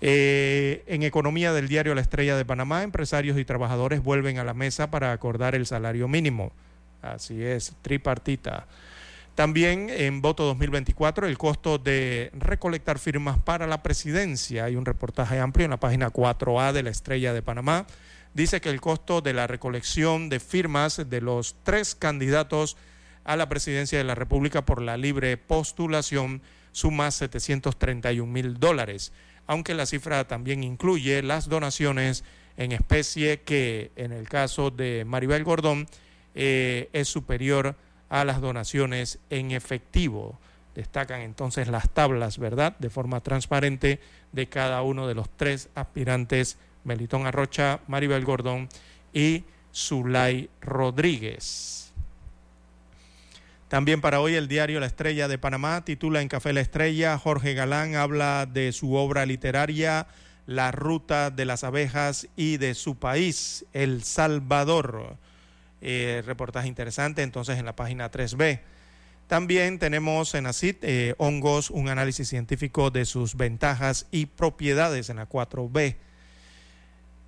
Eh, 0.00 0.82
en 0.86 1.02
economía 1.02 1.52
del 1.52 1.68
diario 1.68 1.94
La 1.94 2.00
Estrella 2.00 2.36
de 2.36 2.44
Panamá, 2.44 2.82
empresarios 2.82 3.38
y 3.38 3.44
trabajadores 3.44 4.02
vuelven 4.02 4.38
a 4.38 4.44
la 4.44 4.54
mesa 4.54 4.90
para 4.90 5.12
acordar 5.12 5.54
el 5.54 5.66
salario 5.66 6.08
mínimo. 6.08 6.52
Así 7.12 7.42
es, 7.42 7.74
tripartita. 7.82 8.66
También 9.34 9.90
en 9.90 10.22
voto 10.22 10.44
2024, 10.44 11.26
el 11.26 11.36
costo 11.36 11.76
de 11.76 12.30
recolectar 12.34 12.98
firmas 12.98 13.38
para 13.38 13.66
la 13.66 13.82
presidencia. 13.82 14.64
Hay 14.64 14.76
un 14.76 14.86
reportaje 14.86 15.40
amplio 15.40 15.64
en 15.64 15.72
la 15.72 15.80
página 15.80 16.10
4A 16.10 16.72
de 16.72 16.84
La 16.84 16.90
Estrella 16.90 17.32
de 17.32 17.42
Panamá. 17.42 17.86
Dice 18.32 18.60
que 18.60 18.70
el 18.70 18.80
costo 18.80 19.20
de 19.20 19.32
la 19.32 19.46
recolección 19.46 20.28
de 20.28 20.40
firmas 20.40 21.10
de 21.10 21.20
los 21.20 21.56
tres 21.62 21.94
candidatos 21.94 22.76
a 23.24 23.36
la 23.36 23.48
presidencia 23.48 23.98
de 23.98 24.04
la 24.04 24.14
República 24.14 24.64
por 24.64 24.80
la 24.80 24.96
libre 24.96 25.36
postulación 25.36 26.42
suma 26.72 27.10
731 27.10 28.30
mil 28.30 28.58
dólares, 28.58 29.12
aunque 29.46 29.74
la 29.74 29.86
cifra 29.86 30.26
también 30.26 30.62
incluye 30.62 31.22
las 31.22 31.48
donaciones 31.48 32.24
en 32.56 32.72
especie 32.72 33.40
que 33.42 33.92
en 33.96 34.12
el 34.12 34.28
caso 34.28 34.70
de 34.70 35.04
Maribel 35.04 35.44
Gordón 35.44 35.86
eh, 36.34 36.88
es 36.92 37.08
superior 37.08 37.76
a 38.08 38.24
las 38.24 38.40
donaciones 38.40 39.18
en 39.30 39.50
efectivo. 39.50 40.38
Destacan 40.74 41.20
entonces 41.20 41.68
las 41.68 41.88
tablas, 41.90 42.38
¿verdad?, 42.38 42.76
de 42.78 42.90
forma 42.90 43.20
transparente 43.20 44.00
de 44.32 44.48
cada 44.48 44.82
uno 44.82 45.06
de 45.06 45.14
los 45.14 45.28
tres 45.36 45.68
aspirantes, 45.74 46.58
Melitón 46.84 47.26
Arrocha, 47.26 47.80
Maribel 47.86 48.24
Gordón 48.24 48.68
y 49.12 49.44
Zulay 49.72 50.50
Rodríguez. 50.60 51.92
También 53.68 54.00
para 54.00 54.20
hoy 54.20 54.34
el 54.34 54.46
diario 54.46 54.78
La 54.78 54.86
Estrella 54.86 55.26
de 55.26 55.38
Panamá 55.38 55.84
titula 55.84 56.22
en 56.22 56.28
Café 56.28 56.52
La 56.52 56.60
Estrella, 56.60 57.18
Jorge 57.18 57.54
Galán 57.54 57.96
habla 57.96 58.46
de 58.46 58.72
su 58.72 58.94
obra 58.94 59.26
literaria 59.26 60.06
La 60.46 60.70
Ruta 60.70 61.30
de 61.30 61.44
las 61.44 61.64
Abejas 61.64 62.28
y 62.36 62.58
de 62.58 62.74
su 62.74 62.96
país, 62.96 63.64
El 63.72 64.04
Salvador. 64.04 65.16
Eh, 65.86 66.22
reportaje 66.24 66.66
interesante 66.66 67.22
entonces 67.22 67.58
en 67.58 67.66
la 67.66 67.76
página 67.76 68.10
3B. 68.10 68.60
También 69.26 69.78
tenemos 69.78 70.34
en 70.34 70.46
ACIT 70.46 70.78
eh, 70.82 71.14
hongos, 71.18 71.68
un 71.68 71.90
análisis 71.90 72.26
científico 72.26 72.90
de 72.90 73.04
sus 73.04 73.36
ventajas 73.36 74.06
y 74.10 74.24
propiedades 74.24 75.10
en 75.10 75.16
la 75.16 75.28
4B. 75.28 75.96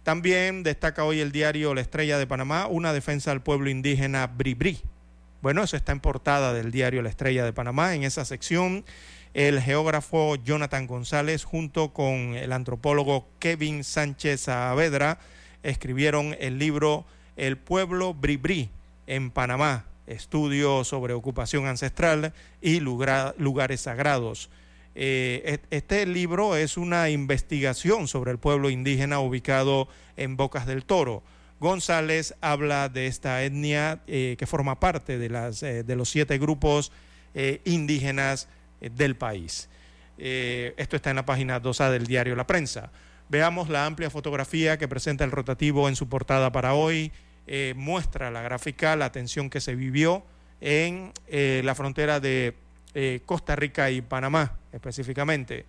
También 0.05 0.63
destaca 0.63 1.05
hoy 1.05 1.21
el 1.21 1.33
diario 1.33 1.75
La 1.75 1.83
Estrella 1.83 2.17
de 2.17 2.27
Panamá, 2.27 2.67
una 2.67 2.95
defensa 2.95 3.31
al 3.31 3.43
pueblo 3.43 3.69
indígena 3.69 4.27
Bribri. 4.27 4.81
Bueno, 5.43 5.63
eso 5.63 5.77
está 5.77 5.93
en 5.93 6.01
portada 6.01 6.55
del 6.55 6.73
diario 6.73 7.03
La 7.03 7.11
Estrella 7.11 7.45
de 7.45 7.53
Panamá. 7.53 7.95
En 7.95 8.05
esa 8.05 8.25
sección, 8.25 8.87
el 9.35 9.61
geógrafo 9.61 10.37
Jonathan 10.37 10.87
González 10.87 11.45
junto 11.45 11.93
con 11.93 12.35
el 12.35 12.53
antropólogo 12.53 13.29
Kevin 13.39 13.85
Sánchez 13.85 14.41
Saavedra 14.41 15.19
escribieron 15.63 16.35
el 16.41 16.59
libro 16.59 17.05
El 17.37 17.59
pueblo 17.59 18.15
Bribri 18.15 18.71
en 19.07 19.31
Panamá, 19.31 19.85
estudio 20.07 20.85
sobre 20.85 21.13
ocupación 21.13 21.67
ancestral 21.67 22.33
y 22.63 22.81
lugares 22.81 23.83
sagrados. 23.83 24.49
Eh, 24.95 25.59
este 25.71 26.07
libro 26.07 26.57
es 26.57 26.79
una 26.79 27.11
investigación 27.11 28.09
sobre 28.09 28.31
el 28.31 28.39
pueblo 28.39 28.71
indígena 28.71 29.21
ubicado 29.21 29.87
en 30.17 30.39
Bocas 30.39 30.67
del 30.67 30.87
Toro. 30.87 31.23
González 31.61 32.35
habla 32.41 32.89
de 32.89 33.07
esta 33.07 33.45
etnia 33.45 34.01
eh, 34.07 34.37
que 34.39 34.47
forma 34.47 34.81
parte 34.81 35.19
de, 35.19 35.29
las, 35.29 35.63
eh, 35.63 35.83
de 35.83 35.97
los 35.97 36.09
siete 36.09 36.39
grupos 36.39 36.91
indígenas 37.67 38.49
del 38.81 39.15
país. 39.15 39.69
esto 40.17 40.97
está 40.97 41.11
en 41.11 41.17
la 41.17 41.27
página 41.27 41.61
2A 41.61 41.91
del 41.91 42.07
diario 42.07 42.35
La 42.35 42.47
Prensa. 42.47 42.91
Veamos 43.29 43.69
la 43.69 43.85
amplia 43.85 44.09
fotografía 44.09 44.79
que 44.79 44.89
presenta 44.89 45.23
el 45.25 45.33
rotativo 45.33 45.91
en 45.91 45.97
su 45.97 46.09
portada 46.09 46.51
para 46.51 46.73
hoy. 46.73 47.13
Muestra 47.77 48.31
la 48.31 48.43
gráfica, 48.43 48.97
la 48.97 49.13
tensión 49.13 49.51
que 49.51 49.61
se 49.61 49.75
vivió 49.75 50.25
en 50.61 51.13
la 51.31 51.75
frontera 51.75 52.19
de 52.19 52.55
Costa 53.25 53.55
Rica 53.55 53.91
y 53.91 54.01
Panamá 54.03 54.59
específicamente. 54.73 55.65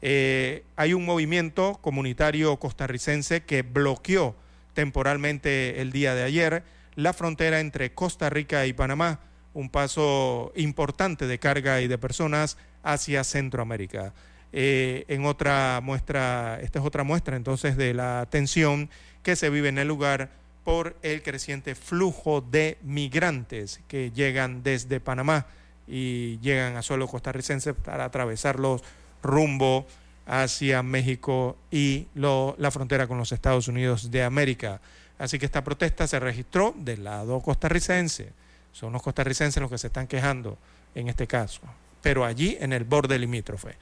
hay 0.00 0.92
un 0.92 1.04
movimiento 1.04 1.78
comunitario 1.82 2.56
costarricense 2.58 3.42
que 3.42 3.62
bloqueó 3.62 4.36
temporalmente 4.74 5.80
el 5.80 5.90
día 5.90 6.14
de 6.14 6.22
ayer 6.22 6.62
la 6.96 7.12
frontera 7.12 7.60
entre 7.60 7.92
Costa 7.92 8.30
Rica 8.30 8.66
y 8.66 8.72
Panamá, 8.72 9.20
un 9.54 9.70
paso 9.70 10.52
importante 10.56 11.26
de 11.26 11.38
carga 11.38 11.80
y 11.80 11.88
de 11.88 11.98
personas 11.98 12.56
hacia 12.82 13.22
Centroamérica. 13.22 14.14
Eh, 14.52 15.04
en 15.08 15.26
otra 15.26 15.80
muestra, 15.82 16.58
esta 16.62 16.78
es 16.78 16.84
otra 16.84 17.04
muestra 17.04 17.36
entonces 17.36 17.76
de 17.76 17.92
la 17.92 18.26
tensión 18.30 18.88
que 19.22 19.36
se 19.36 19.50
vive 19.50 19.68
en 19.68 19.78
el 19.78 19.88
lugar 19.88 20.30
por 20.66 20.96
el 21.02 21.22
creciente 21.22 21.76
flujo 21.76 22.40
de 22.40 22.76
migrantes 22.82 23.78
que 23.86 24.10
llegan 24.10 24.64
desde 24.64 24.98
Panamá 24.98 25.46
y 25.86 26.40
llegan 26.40 26.76
a 26.76 26.82
suelo 26.82 27.06
costarricense 27.06 27.72
para 27.72 28.04
atravesarlos 28.04 28.82
rumbo 29.22 29.86
hacia 30.26 30.82
México 30.82 31.56
y 31.70 32.08
la 32.16 32.72
frontera 32.72 33.06
con 33.06 33.16
los 33.16 33.30
Estados 33.30 33.68
Unidos 33.68 34.10
de 34.10 34.24
América. 34.24 34.80
Así 35.20 35.38
que 35.38 35.46
esta 35.46 35.62
protesta 35.62 36.08
se 36.08 36.18
registró 36.18 36.74
del 36.76 37.04
lado 37.04 37.38
costarricense. 37.38 38.32
Son 38.72 38.92
los 38.92 39.04
costarricenses 39.04 39.60
los 39.60 39.70
que 39.70 39.78
se 39.78 39.86
están 39.86 40.08
quejando 40.08 40.58
en 40.96 41.08
este 41.08 41.28
caso, 41.28 41.60
pero 42.02 42.24
allí 42.24 42.56
en 42.58 42.72
el 42.72 42.82
borde 42.82 43.20
limítrofe. 43.20 43.76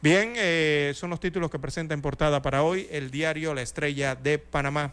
Bien, 0.00 0.34
eh, 0.36 0.92
son 0.94 1.10
los 1.10 1.18
títulos 1.18 1.50
que 1.50 1.58
presenta 1.58 1.92
en 1.92 2.02
portada 2.02 2.40
para 2.40 2.62
hoy 2.62 2.86
el 2.92 3.10
diario 3.10 3.52
La 3.52 3.62
Estrella 3.62 4.14
de 4.14 4.38
Panamá. 4.38 4.92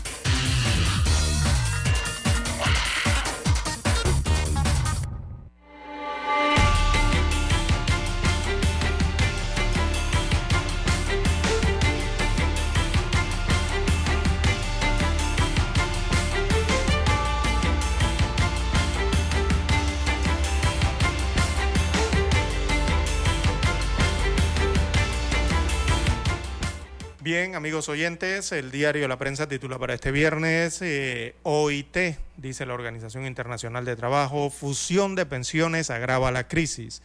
Bien, 27.33 27.55
amigos 27.55 27.87
oyentes, 27.87 28.51
el 28.51 28.71
diario 28.71 29.07
La 29.07 29.17
Prensa 29.17 29.47
titula 29.47 29.79
para 29.79 29.93
este 29.93 30.11
viernes 30.11 30.81
eh, 30.81 31.33
OIT, 31.43 32.17
dice 32.35 32.65
la 32.65 32.73
Organización 32.73 33.25
Internacional 33.25 33.85
de 33.85 33.95
Trabajo, 33.95 34.49
fusión 34.49 35.15
de 35.15 35.25
pensiones 35.25 35.89
agrava 35.91 36.29
la 36.31 36.49
crisis. 36.49 37.01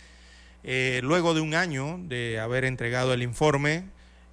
Eh, 0.65 0.99
luego 1.05 1.33
de 1.33 1.43
un 1.43 1.55
año 1.55 2.01
de 2.09 2.41
haber 2.41 2.65
entregado 2.65 3.15
el 3.15 3.23
informe, 3.23 3.85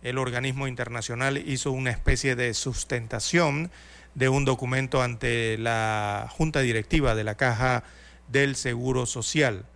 el 0.01 0.17
organismo 0.17 0.67
internacional 0.67 1.37
hizo 1.37 1.71
una 1.71 1.91
especie 1.91 2.35
de 2.35 2.55
sustentación 2.55 3.69
de 4.15 4.29
un 4.29 4.45
documento 4.45 5.03
ante 5.03 5.59
la 5.59 6.27
Junta 6.31 6.61
Directiva 6.61 7.13
de 7.13 7.23
la 7.23 7.35
Caja 7.35 7.83
del 8.29 8.55
Seguro 8.55 9.05
Social. 9.05 9.67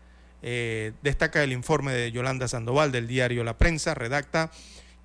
Eh, 0.41 0.93
destaca 1.03 1.43
el 1.43 1.51
informe 1.51 1.93
de 1.93 2.11
Yolanda 2.11 2.47
Sandoval 2.47 2.91
del 2.91 3.05
diario 3.05 3.43
La 3.43 3.59
Prensa, 3.59 3.93
redacta 3.93 4.49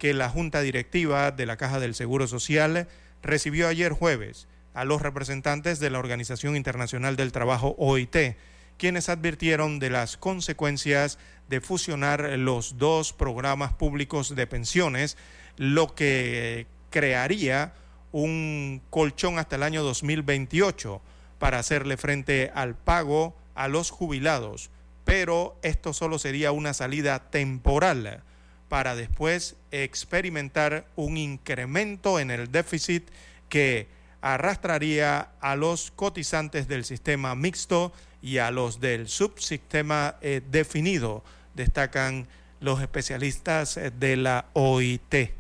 que 0.03 0.15
la 0.15 0.29
Junta 0.29 0.63
Directiva 0.63 1.31
de 1.31 1.47
la 1.47 1.57
Caja 1.57 1.79
del 1.79 1.95
Seguro 1.95 2.27
Social 2.27 2.89
recibió 3.23 3.69
ayer 3.69 3.93
jueves 3.93 4.49
a 4.75 4.85
los 4.85 5.01
representantes 5.01 5.79
de 5.79 5.91
la 5.91 6.01
Organización 6.01 6.57
Internacional 6.57 7.15
del 7.15 7.31
Trabajo 7.31 7.77
OIT, 7.79 8.35
quienes 8.79 9.09
advirtieron 9.09 9.79
de 9.79 9.91
las 9.91 10.17
consecuencias 10.17 11.21
de 11.49 11.61
fusionar 11.61 12.37
los 12.37 12.79
dos 12.79 13.13
programas 13.13 13.75
públicos 13.75 14.35
de 14.35 14.45
pensiones, 14.49 15.17
lo 15.57 15.95
que 15.95 16.67
crearía 16.91 17.73
un 18.11 18.83
colchón 18.91 19.39
hasta 19.39 19.55
el 19.55 19.63
año 19.63 19.85
2028 19.85 21.01
para 21.39 21.61
hacerle 21.61 21.97
frente 21.97 22.51
al 22.57 22.75
pago 22.75 23.37
a 23.55 23.69
los 23.69 23.93
jubilados, 23.93 24.71
pero 25.05 25.57
esto 25.63 25.93
solo 25.93 26.19
sería 26.19 26.51
una 26.51 26.75
salida 26.75 27.31
temporal 27.31 28.25
para 28.73 28.95
después 28.95 29.57
experimentar 29.71 30.87
un 30.97 31.19
incremento 31.19 32.19
en 32.19 32.31
el 32.31 32.51
déficit 32.51 33.07
que 33.51 33.87
arrastraría 34.23 35.29
a 35.43 35.57
los 35.57 35.91
cotizantes 35.91 36.69
del 36.69 36.87
sistema 36.87 37.35
mixto 37.35 37.93
y 38.23 38.39
a 38.39 38.51
los 38.51 38.81
del 38.81 39.09
subsistema 39.09 40.17
eh, 40.23 40.41
definido, 40.51 41.23
destacan 41.55 42.27
los 42.61 42.81
especialistas 42.81 43.77
eh, 43.77 43.91
de 43.91 44.17
la 44.17 44.47
OIT. 44.55 45.33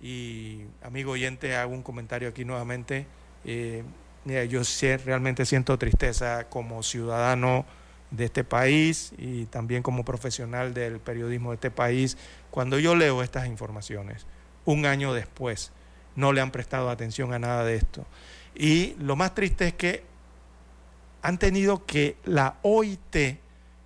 Y 0.00 0.60
amigo 0.84 1.10
oyente, 1.10 1.56
hago 1.56 1.74
un 1.74 1.82
comentario 1.82 2.28
aquí 2.28 2.44
nuevamente. 2.44 3.08
Eh, 3.44 3.82
yo 4.48 4.62
realmente 5.04 5.44
siento 5.44 5.76
tristeza 5.76 6.48
como 6.48 6.84
ciudadano 6.84 7.66
de 8.10 8.24
este 8.24 8.44
país 8.44 9.12
y 9.18 9.46
también 9.46 9.82
como 9.82 10.04
profesional 10.04 10.74
del 10.74 10.98
periodismo 11.00 11.50
de 11.50 11.56
este 11.56 11.70
país, 11.70 12.16
cuando 12.50 12.78
yo 12.78 12.94
leo 12.94 13.22
estas 13.22 13.46
informaciones, 13.46 14.26
un 14.64 14.86
año 14.86 15.12
después, 15.12 15.72
no 16.16 16.32
le 16.32 16.40
han 16.40 16.50
prestado 16.50 16.90
atención 16.90 17.32
a 17.32 17.38
nada 17.38 17.64
de 17.64 17.76
esto. 17.76 18.06
Y 18.54 18.94
lo 18.98 19.16
más 19.16 19.34
triste 19.34 19.68
es 19.68 19.74
que 19.74 20.04
han 21.22 21.38
tenido 21.38 21.84
que 21.86 22.16
la 22.24 22.56
OIT 22.62 23.38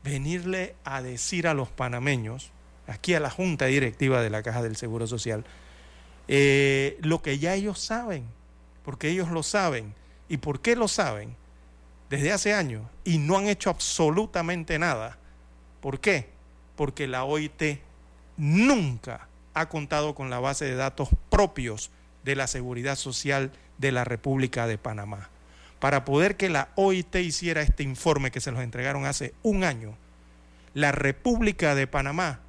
venirle 0.05 0.75
a 0.85 1.03
decir 1.03 1.47
a 1.47 1.55
los 1.55 1.69
panameños, 1.69 2.53
aquí 2.87 3.15
a 3.15 3.21
la 3.21 3.31
Junta 3.31 3.67
Directiva 3.67 4.21
de 4.23 4.31
la 4.31 4.43
Caja 4.43 4.63
del 4.63 4.77
Seguro 4.77 5.07
Social, 5.07 5.45
eh, 6.29 6.99
lo 7.03 7.23
que 7.23 7.39
ya 7.39 7.55
ellos 7.55 7.79
saben, 7.79 8.27
porque 8.85 9.09
ellos 9.11 9.31
lo 9.31 9.43
saben. 9.43 9.95
¿Y 10.29 10.39
por 10.39 10.61
qué 10.61 10.77
lo 10.77 10.89
saben? 10.89 11.37
Desde 12.13 12.31
hace 12.31 12.53
años 12.53 12.83
y 13.05 13.17
no 13.17 13.39
han 13.39 13.49
hecho 13.49 13.71
absolutamente 13.71 14.79
nada. 14.79 15.17
¿Por 15.81 15.99
qué? 15.99 16.29
Porque 16.77 17.07
la 17.07 17.25
OIT 17.25 17.81
nunca 18.37 19.29
ha 19.55 19.71
contado 19.71 20.15
con 20.15 20.29
la 20.29 20.39
base 20.39 20.67
de 20.67 20.75
datos 20.75 21.09
propios 21.31 21.91
de 22.23 22.37
la 22.37 22.49
seguridad 22.49 22.97
social 22.97 23.51
de 23.79 23.93
la 23.93 24.05
República 24.05 24.67
de 24.67 24.77
Panamá. 24.77 25.31
Para 25.81 26.05
poder 26.05 26.37
que 26.37 26.51
la 26.51 26.69
OIT 26.75 27.17
hiciera 27.17 27.63
este 27.63 27.83
informe 27.83 28.31
que 28.31 28.43
se 28.43 28.53
los 28.53 28.61
entregaron 28.61 29.07
hace 29.07 29.33
un 29.43 29.65
año, 29.65 29.97
la 30.75 30.93
República 30.93 31.75
de 31.75 31.87
Panamá 31.87 32.41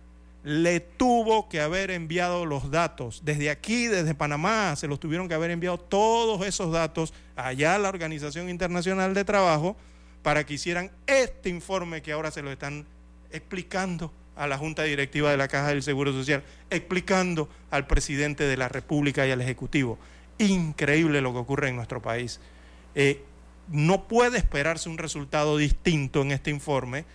le 0.44 0.82
tuvo 0.82 1.48
que 1.48 1.62
haber 1.62 1.90
enviado 1.90 2.46
los 2.46 2.70
datos. 2.70 3.22
Desde 3.24 3.50
aquí, 3.50 3.88
desde 3.88 4.14
Panamá, 4.14 4.76
se 4.76 4.88
los 4.88 5.00
tuvieron 5.00 5.28
que 5.28 5.34
haber 5.34 5.52
enviado 5.52 5.78
todos 5.80 6.46
esos 6.46 6.72
datos 6.72 7.14
allá 7.36 7.76
a 7.76 7.80
la 7.80 7.90
Organización 7.90 8.50
Internacional 8.50 9.14
de 9.14 9.24
Trabajo 9.24 9.78
para 10.22 10.46
que 10.46 10.56
hicieran 10.56 10.92
este 11.08 11.50
informe 11.50 12.02
que 12.02 12.12
ahora 12.12 12.32
se 12.32 12.42
lo 12.42 12.52
están 12.52 12.86
explicando 13.32 14.12
a 14.36 14.48
la 14.48 14.58
Junta 14.58 14.84
Directiva 14.84 15.32
de 15.32 15.38
la 15.38 15.48
Caja 15.48 15.70
del 15.70 15.84
Seguro 15.84 16.12
Social, 16.12 16.44
explicando 16.70 17.50
al 17.72 17.88
presidente 17.88 18.44
de 18.44 18.58
la 18.58 18.68
República 18.68 19.26
y 19.26 19.32
al 19.32 19.42
Ejecutivo. 19.42 19.98
Increíble 20.40 21.22
lo 21.22 21.32
que 21.32 21.40
ocurre 21.40 21.70
en 21.70 21.76
nuestro 21.76 22.02
país. 22.02 22.40
Eh, 22.96 23.24
no 23.70 24.08
puede 24.08 24.38
esperarse 24.38 24.90
un 24.90 24.98
resultado 24.98 25.58
distinto 25.58 26.22
en 26.22 26.32
este 26.32 26.52
informe 26.52 27.06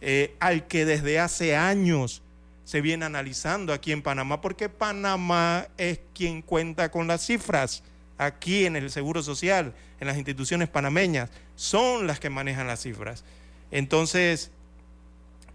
eh, 0.00 0.36
al 0.40 0.66
que 0.66 0.84
desde 0.84 1.18
hace 1.18 1.56
años 1.56 2.22
se 2.68 2.82
viene 2.82 3.06
analizando 3.06 3.72
aquí 3.72 3.92
en 3.92 4.02
Panamá, 4.02 4.42
porque 4.42 4.68
Panamá 4.68 5.68
es 5.78 6.00
quien 6.12 6.42
cuenta 6.42 6.90
con 6.90 7.06
las 7.06 7.24
cifras 7.24 7.82
aquí 8.18 8.66
en 8.66 8.76
el 8.76 8.90
Seguro 8.90 9.22
Social, 9.22 9.72
en 10.00 10.06
las 10.06 10.18
instituciones 10.18 10.68
panameñas, 10.68 11.30
son 11.56 12.06
las 12.06 12.20
que 12.20 12.28
manejan 12.28 12.66
las 12.66 12.82
cifras. 12.82 13.24
Entonces, 13.70 14.50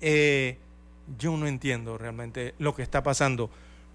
eh, 0.02 0.57
yo 1.19 1.38
no 1.38 1.45
entiendo 1.45 1.99
realmente 1.99 2.56
lo 2.57 2.73
que 2.73 2.81
está 2.81 3.03
pasando 3.03 3.52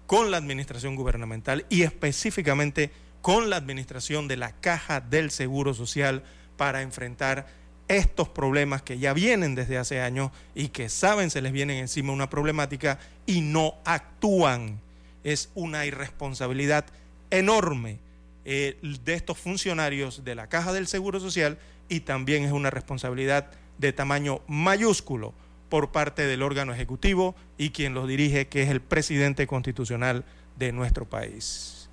con 0.07 0.31
la 0.31 0.37
administración 0.37 0.95
gubernamental 0.95 1.65
y 1.67 1.81
específicamente 1.81 2.89
con 3.21 3.49
la 3.49 3.57
administración 3.57 4.29
de 4.29 4.37
la 4.37 4.53
caja 4.61 5.01
del 5.01 5.29
Seguro 5.29 5.73
Social 5.73 6.23
para 6.55 6.83
enfrentar 6.83 7.47
estos 7.89 8.29
problemas 8.29 8.83
que 8.83 8.99
ya 8.99 9.13
vienen 9.13 9.55
desde 9.55 9.77
hace 9.77 9.99
años 9.99 10.31
y 10.55 10.69
que 10.69 10.87
saben 10.87 11.29
se 11.29 11.41
les 11.41 11.51
viene 11.51 11.79
encima 11.79 12.13
una 12.13 12.29
problemática 12.29 12.99
y 13.25 13.41
no 13.41 13.75
actúan. 13.83 14.79
Es 15.23 15.49
una 15.55 15.85
irresponsabilidad 15.85 16.85
enorme 17.31 17.97
eh, 18.45 18.77
de 19.03 19.13
estos 19.15 19.37
funcionarios 19.37 20.23
de 20.23 20.35
la 20.35 20.47
Caja 20.47 20.71
del 20.71 20.87
Seguro 20.87 21.19
Social 21.19 21.57
y 21.89 22.01
también 22.01 22.43
es 22.43 22.51
una 22.51 22.69
responsabilidad 22.69 23.51
de 23.79 23.91
tamaño 23.91 24.41
mayúsculo 24.47 25.33
por 25.67 25.91
parte 25.91 26.27
del 26.27 26.43
órgano 26.43 26.73
ejecutivo 26.73 27.35
y 27.57 27.71
quien 27.71 27.93
los 27.93 28.07
dirige, 28.07 28.47
que 28.47 28.63
es 28.63 28.69
el 28.69 28.81
presidente 28.81 29.47
constitucional 29.47 30.25
de 30.57 30.71
nuestro 30.71 31.05
país. 31.05 31.89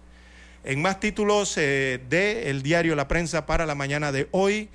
En 0.63 0.83
más 0.83 1.01
títulos 1.01 1.57
eh, 1.57 2.01
del 2.11 2.63
diario 2.63 2.97
La 2.97 3.09
Prensa 3.09 3.47
para 3.47 3.67
la 3.67 3.75
mañana 3.75 4.13
de 4.13 4.29
hoy, 4.33 4.69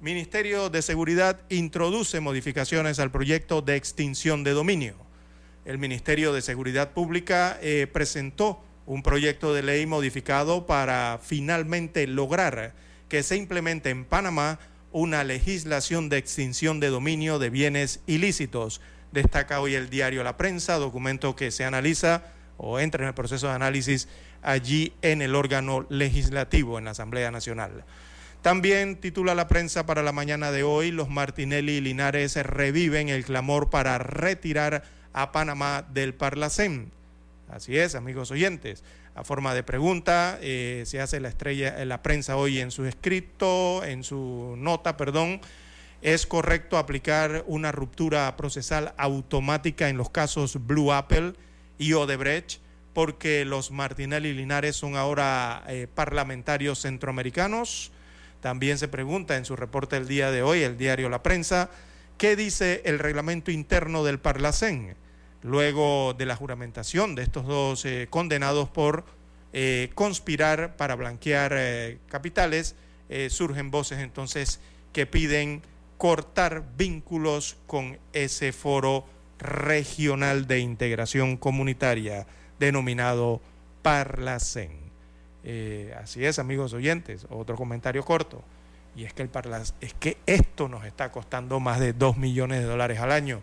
Ministerio 0.00 0.68
de 0.68 0.82
Seguridad 0.82 1.40
introduce 1.48 2.20
modificaciones 2.20 2.98
al 2.98 3.10
proyecto 3.10 3.62
de 3.62 3.76
extinción 3.76 4.44
de 4.44 4.50
dominio. 4.50 4.94
el 5.64 5.78
Ministerio 5.78 6.34
de 6.34 6.42
Seguridad 6.42 6.92
Pública 6.92 7.58
eh, 7.62 7.86
presentó 7.90 8.62
un 8.84 9.02
proyecto 9.02 9.54
de 9.54 9.62
ley 9.62 9.86
modificado 9.86 10.66
para 10.66 11.18
finalmente 11.22 12.06
lograr 12.06 12.74
que 13.08 13.22
se 13.22 13.36
implemente 13.36 13.88
en 13.88 14.04
Panamá 14.04 14.60
una 14.92 15.24
legislación 15.24 16.10
de 16.10 16.18
extinción 16.18 16.78
de 16.78 16.88
dominio 16.88 17.38
de 17.38 17.48
bienes 17.48 18.00
ilícitos. 18.06 18.82
Destaca 19.12 19.60
hoy 19.60 19.74
el 19.74 19.88
diario 19.88 20.22
La 20.22 20.36
Prensa, 20.36 20.76
documento 20.76 21.34
que 21.34 21.50
se 21.50 21.64
analiza 21.64 22.22
o 22.58 22.78
entra 22.80 23.02
en 23.02 23.08
el 23.08 23.14
proceso 23.14 23.48
de 23.48 23.54
análisis 23.54 24.08
allí 24.42 24.92
en 25.00 25.22
el 25.22 25.34
órgano 25.34 25.86
legislativo, 25.88 26.78
en 26.78 26.84
la 26.84 26.90
Asamblea 26.90 27.30
Nacional. 27.30 27.84
También 28.42 28.96
titula 28.96 29.34
la 29.34 29.48
prensa 29.48 29.86
para 29.86 30.02
la 30.02 30.12
mañana 30.12 30.52
de 30.52 30.62
hoy, 30.62 30.90
los 30.90 31.08
Martinelli 31.08 31.72
y 31.72 31.80
Linares 31.80 32.36
reviven 32.36 33.08
el 33.08 33.24
clamor 33.24 33.70
para 33.70 33.98
retirar 33.98 34.84
a 35.12 35.32
Panamá 35.32 35.84
del 35.92 36.14
Parlacén. 36.14 36.92
Así 37.48 37.78
es, 37.78 37.94
amigos 37.94 38.30
oyentes. 38.30 38.84
A 39.14 39.24
forma 39.24 39.54
de 39.54 39.62
pregunta, 39.62 40.38
eh, 40.42 40.82
se 40.84 41.00
hace 41.00 41.20
la 41.20 41.28
estrella 41.28 41.82
la 41.86 42.02
prensa 42.02 42.36
hoy 42.36 42.60
en 42.60 42.70
su 42.70 42.84
escrito, 42.84 43.82
en 43.82 44.04
su 44.04 44.54
nota, 44.58 44.96
perdón. 44.96 45.40
¿Es 46.02 46.26
correcto 46.26 46.76
aplicar 46.76 47.42
una 47.46 47.72
ruptura 47.72 48.36
procesal 48.36 48.92
automática 48.98 49.88
en 49.88 49.96
los 49.96 50.10
casos 50.10 50.66
Blue 50.66 50.92
Apple 50.92 51.32
y 51.78 51.94
Odebrecht? 51.94 52.60
Porque 52.92 53.46
los 53.46 53.70
Martinelli 53.70 54.28
y 54.28 54.34
Linares 54.34 54.76
son 54.76 54.96
ahora 54.96 55.64
eh, 55.66 55.88
parlamentarios 55.92 56.82
centroamericanos. 56.82 57.92
También 58.46 58.78
se 58.78 58.86
pregunta 58.86 59.36
en 59.36 59.44
su 59.44 59.56
reporte 59.56 59.96
el 59.96 60.06
día 60.06 60.30
de 60.30 60.44
hoy, 60.44 60.62
el 60.62 60.78
diario 60.78 61.08
La 61.08 61.20
Prensa, 61.20 61.68
¿qué 62.16 62.36
dice 62.36 62.80
el 62.84 63.00
reglamento 63.00 63.50
interno 63.50 64.04
del 64.04 64.20
Parlacén? 64.20 64.94
Luego 65.42 66.14
de 66.16 66.26
la 66.26 66.36
juramentación 66.36 67.16
de 67.16 67.24
estos 67.24 67.44
dos 67.44 67.84
eh, 67.84 68.06
condenados 68.08 68.68
por 68.68 69.04
eh, 69.52 69.90
conspirar 69.96 70.76
para 70.76 70.94
blanquear 70.94 71.54
eh, 71.56 71.98
capitales, 72.08 72.76
surgen 73.30 73.72
voces 73.72 73.98
entonces 73.98 74.60
que 74.92 75.06
piden 75.06 75.60
cortar 75.98 76.62
vínculos 76.76 77.56
con 77.66 77.98
ese 78.12 78.52
foro 78.52 79.06
regional 79.40 80.46
de 80.46 80.60
integración 80.60 81.36
comunitaria 81.36 82.28
denominado 82.60 83.40
Parlacén. 83.82 84.85
Así 85.96 86.24
es, 86.24 86.38
amigos 86.38 86.72
oyentes, 86.72 87.26
otro 87.30 87.56
comentario 87.56 88.04
corto. 88.04 88.42
Y 88.96 89.04
es 89.04 89.12
que, 89.12 89.22
el 89.22 89.30
es 89.80 89.94
que 89.94 90.16
esto 90.26 90.68
nos 90.68 90.84
está 90.84 91.12
costando 91.12 91.60
más 91.60 91.80
de 91.80 91.92
2 91.92 92.16
millones 92.16 92.60
de 92.60 92.66
dólares 92.66 92.98
al 92.98 93.12
año 93.12 93.42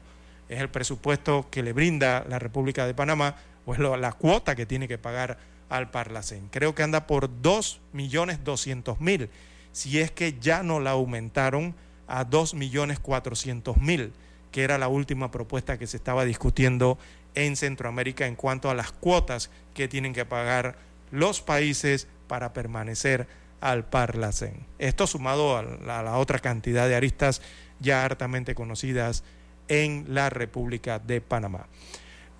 es 0.50 0.60
el 0.62 0.70
presupuesto 0.70 1.48
que 1.50 1.64
le 1.64 1.74
brinda 1.74 2.24
la 2.28 2.38
República 2.40 2.86
de 2.86 2.94
Panamá 2.94 3.36
o 3.66 3.74
es 3.74 3.80
la 3.80 4.12
cuota 4.14 4.56
que 4.56 4.66
tiene 4.66 4.88
que 4.88 4.98
pagar 4.98 5.38
al 5.70 5.90
Parlacén. 5.90 6.48
Creo 6.52 6.74
que 6.76 6.84
anda 6.84 7.08
por 7.08 7.30
2.200.000, 7.30 9.30
si 9.72 10.00
es 10.00 10.12
que 10.12 10.38
ya 10.40 10.64
no 10.64 10.80
la 10.80 10.92
aumentaron 10.92 11.76
a 12.08 12.30
2.400.000, 12.30 14.12
que 14.52 14.64
era 14.64 14.78
la 14.78 14.88
última 14.88 15.32
propuesta 15.32 15.80
que 15.80 15.88
se 15.88 15.98
estaba 15.98 16.24
discutiendo 16.26 17.00
en 17.36 17.56
Centroamérica 17.56 18.28
en 18.28 18.36
cuanto 18.36 18.70
a 18.70 18.76
las 18.76 18.92
cuotas 18.92 19.50
que 19.74 19.88
tienen 19.88 20.14
que 20.14 20.26
pagar 20.26 20.76
los 21.14 21.42
países 21.42 22.08
para 22.28 22.52
permanecer 22.52 23.28
al 23.62 23.86
Parlacén. 23.86 24.66
Esto 24.80 25.08
sumado 25.08 25.56
a 25.56 25.64
la, 25.64 26.00
a 26.00 26.04
la 26.04 26.18
otra 26.18 26.40
cantidad 26.40 26.88
de 26.88 26.96
aristas 26.96 27.42
ya 27.80 28.04
hartamente 28.04 28.56
conocidas 28.56 29.24
en 29.68 30.06
la 30.10 30.30
República 30.30 31.00
de 31.00 31.22
Panamá. 31.22 31.68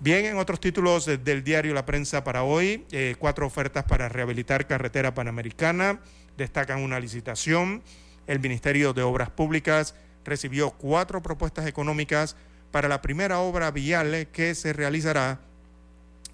Bien, 0.00 0.26
en 0.26 0.36
otros 0.36 0.60
títulos 0.60 1.06
del 1.06 1.44
diario 1.44 1.72
La 1.72 1.86
Prensa 1.86 2.24
para 2.24 2.42
hoy, 2.42 2.84
eh, 2.90 3.14
cuatro 3.18 3.46
ofertas 3.46 3.84
para 3.84 4.08
rehabilitar 4.08 4.66
carretera 4.66 5.14
panamericana, 5.14 6.00
destacan 6.36 6.82
una 6.82 7.00
licitación, 7.00 7.82
el 8.26 8.40
Ministerio 8.40 8.92
de 8.92 9.02
Obras 9.02 9.30
Públicas 9.30 9.94
recibió 10.24 10.72
cuatro 10.72 11.22
propuestas 11.22 11.66
económicas 11.66 12.36
para 12.70 12.88
la 12.88 13.02
primera 13.02 13.38
obra 13.38 13.70
vial 13.70 14.28
que 14.32 14.54
se 14.54 14.72
realizará 14.72 15.40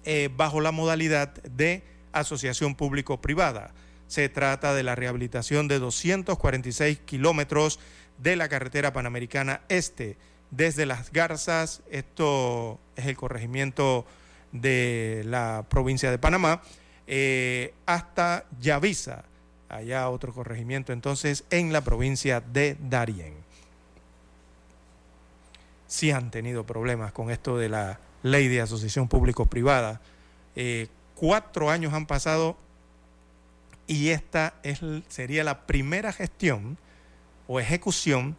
eh, 0.05 0.29
bajo 0.35 0.59
la 0.59 0.71
modalidad 0.71 1.33
de 1.43 1.83
asociación 2.13 2.75
público-privada. 2.75 3.73
Se 4.07 4.29
trata 4.29 4.73
de 4.73 4.83
la 4.83 4.95
rehabilitación 4.95 5.67
de 5.67 5.79
246 5.79 6.99
kilómetros 6.99 7.79
de 8.17 8.35
la 8.35 8.49
carretera 8.49 8.93
panamericana 8.93 9.61
este 9.69 10.17
desde 10.51 10.85
Las 10.85 11.11
Garzas, 11.11 11.81
esto 11.89 12.77
es 12.95 13.05
el 13.05 13.15
corregimiento 13.15 14.05
de 14.51 15.23
la 15.25 15.65
provincia 15.69 16.11
de 16.11 16.19
Panamá, 16.19 16.61
eh, 17.07 17.73
hasta 17.85 18.45
Yavisa, 18.59 19.23
allá 19.69 20.09
otro 20.09 20.33
corregimiento 20.33 20.91
entonces 20.91 21.45
en 21.49 21.71
la 21.71 21.81
provincia 21.81 22.41
de 22.41 22.77
Darién. 22.79 23.33
Sí 25.87 26.11
han 26.11 26.31
tenido 26.31 26.65
problemas 26.65 27.11
con 27.11 27.31
esto 27.31 27.57
de 27.57 27.69
la 27.69 27.99
ley 28.23 28.47
de 28.47 28.61
asociación 28.61 29.07
público-privada. 29.07 30.01
Eh, 30.55 30.87
cuatro 31.21 31.69
años 31.69 31.93
han 31.93 32.07
pasado 32.07 32.57
y 33.85 34.09
esta 34.09 34.55
es, 34.63 34.79
sería 35.07 35.43
la 35.43 35.67
primera 35.67 36.11
gestión 36.11 36.79
o 37.47 37.59
ejecución 37.59 38.35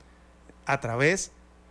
a 0.67 0.81
través 0.81 1.31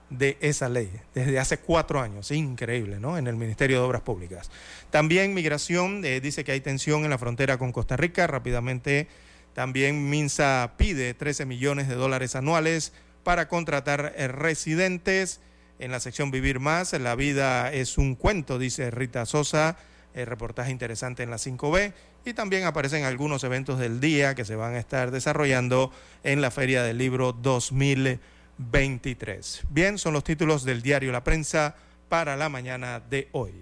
de 0.09 0.37
esa 0.39 0.69
ley 0.69 0.89
desde 1.13 1.37
hace 1.37 1.57
cuatro 1.57 1.99
años. 1.99 2.31
Increíble, 2.31 3.01
¿no? 3.01 3.17
En 3.17 3.27
el 3.27 3.35
Ministerio 3.35 3.79
de 3.79 3.83
Obras 3.83 4.03
Públicas. 4.03 4.49
También 4.89 5.33
Migración 5.33 6.05
eh, 6.05 6.21
dice 6.21 6.45
que 6.45 6.53
hay 6.53 6.61
tensión 6.61 7.03
en 7.03 7.09
la 7.09 7.17
frontera 7.17 7.57
con 7.57 7.73
Costa 7.73 7.97
Rica. 7.97 8.25
Rápidamente, 8.25 9.09
también 9.53 10.09
Minsa 10.09 10.75
pide 10.77 11.13
13 11.13 11.45
millones 11.45 11.89
de 11.89 11.95
dólares 11.95 12.37
anuales 12.37 12.93
para 13.25 13.49
contratar 13.49 14.13
eh, 14.15 14.29
residentes. 14.29 15.41
En 15.77 15.91
la 15.91 15.99
sección 15.99 16.31
Vivir 16.31 16.61
Más, 16.61 16.93
la 16.93 17.15
vida 17.15 17.73
es 17.73 17.97
un 17.97 18.15
cuento, 18.15 18.59
dice 18.59 18.91
Rita 18.91 19.25
Sosa. 19.25 19.77
El 20.13 20.27
reportaje 20.27 20.71
interesante 20.71 21.23
en 21.23 21.29
la 21.29 21.37
5B. 21.37 21.93
Y 22.25 22.33
también 22.33 22.65
aparecen 22.65 23.03
algunos 23.05 23.43
eventos 23.43 23.79
del 23.79 23.99
día 23.99 24.35
que 24.35 24.45
se 24.45 24.55
van 24.55 24.75
a 24.75 24.79
estar 24.79 25.11
desarrollando 25.11 25.91
en 26.23 26.41
la 26.41 26.51
Feria 26.51 26.83
del 26.83 26.97
Libro 26.97 27.33
2020. 27.33 28.41
23. 28.69 29.63
Bien, 29.69 29.97
son 29.97 30.13
los 30.13 30.23
títulos 30.23 30.63
del 30.63 30.81
diario 30.81 31.11
La 31.11 31.23
Prensa 31.23 31.75
para 32.09 32.35
la 32.35 32.49
mañana 32.49 32.99
de 32.99 33.29
hoy. 33.31 33.53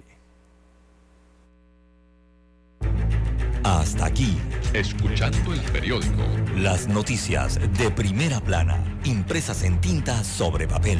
Hasta 3.64 4.06
aquí. 4.06 4.38
Escuchando 4.74 5.54
el 5.54 5.62
periódico. 5.72 6.24
Las 6.56 6.88
noticias 6.88 7.60
de 7.78 7.92
primera 7.92 8.40
plana, 8.40 8.78
impresas 9.04 9.64
en 9.64 9.80
tinta 9.80 10.24
sobre 10.24 10.68
papel. 10.68 11.00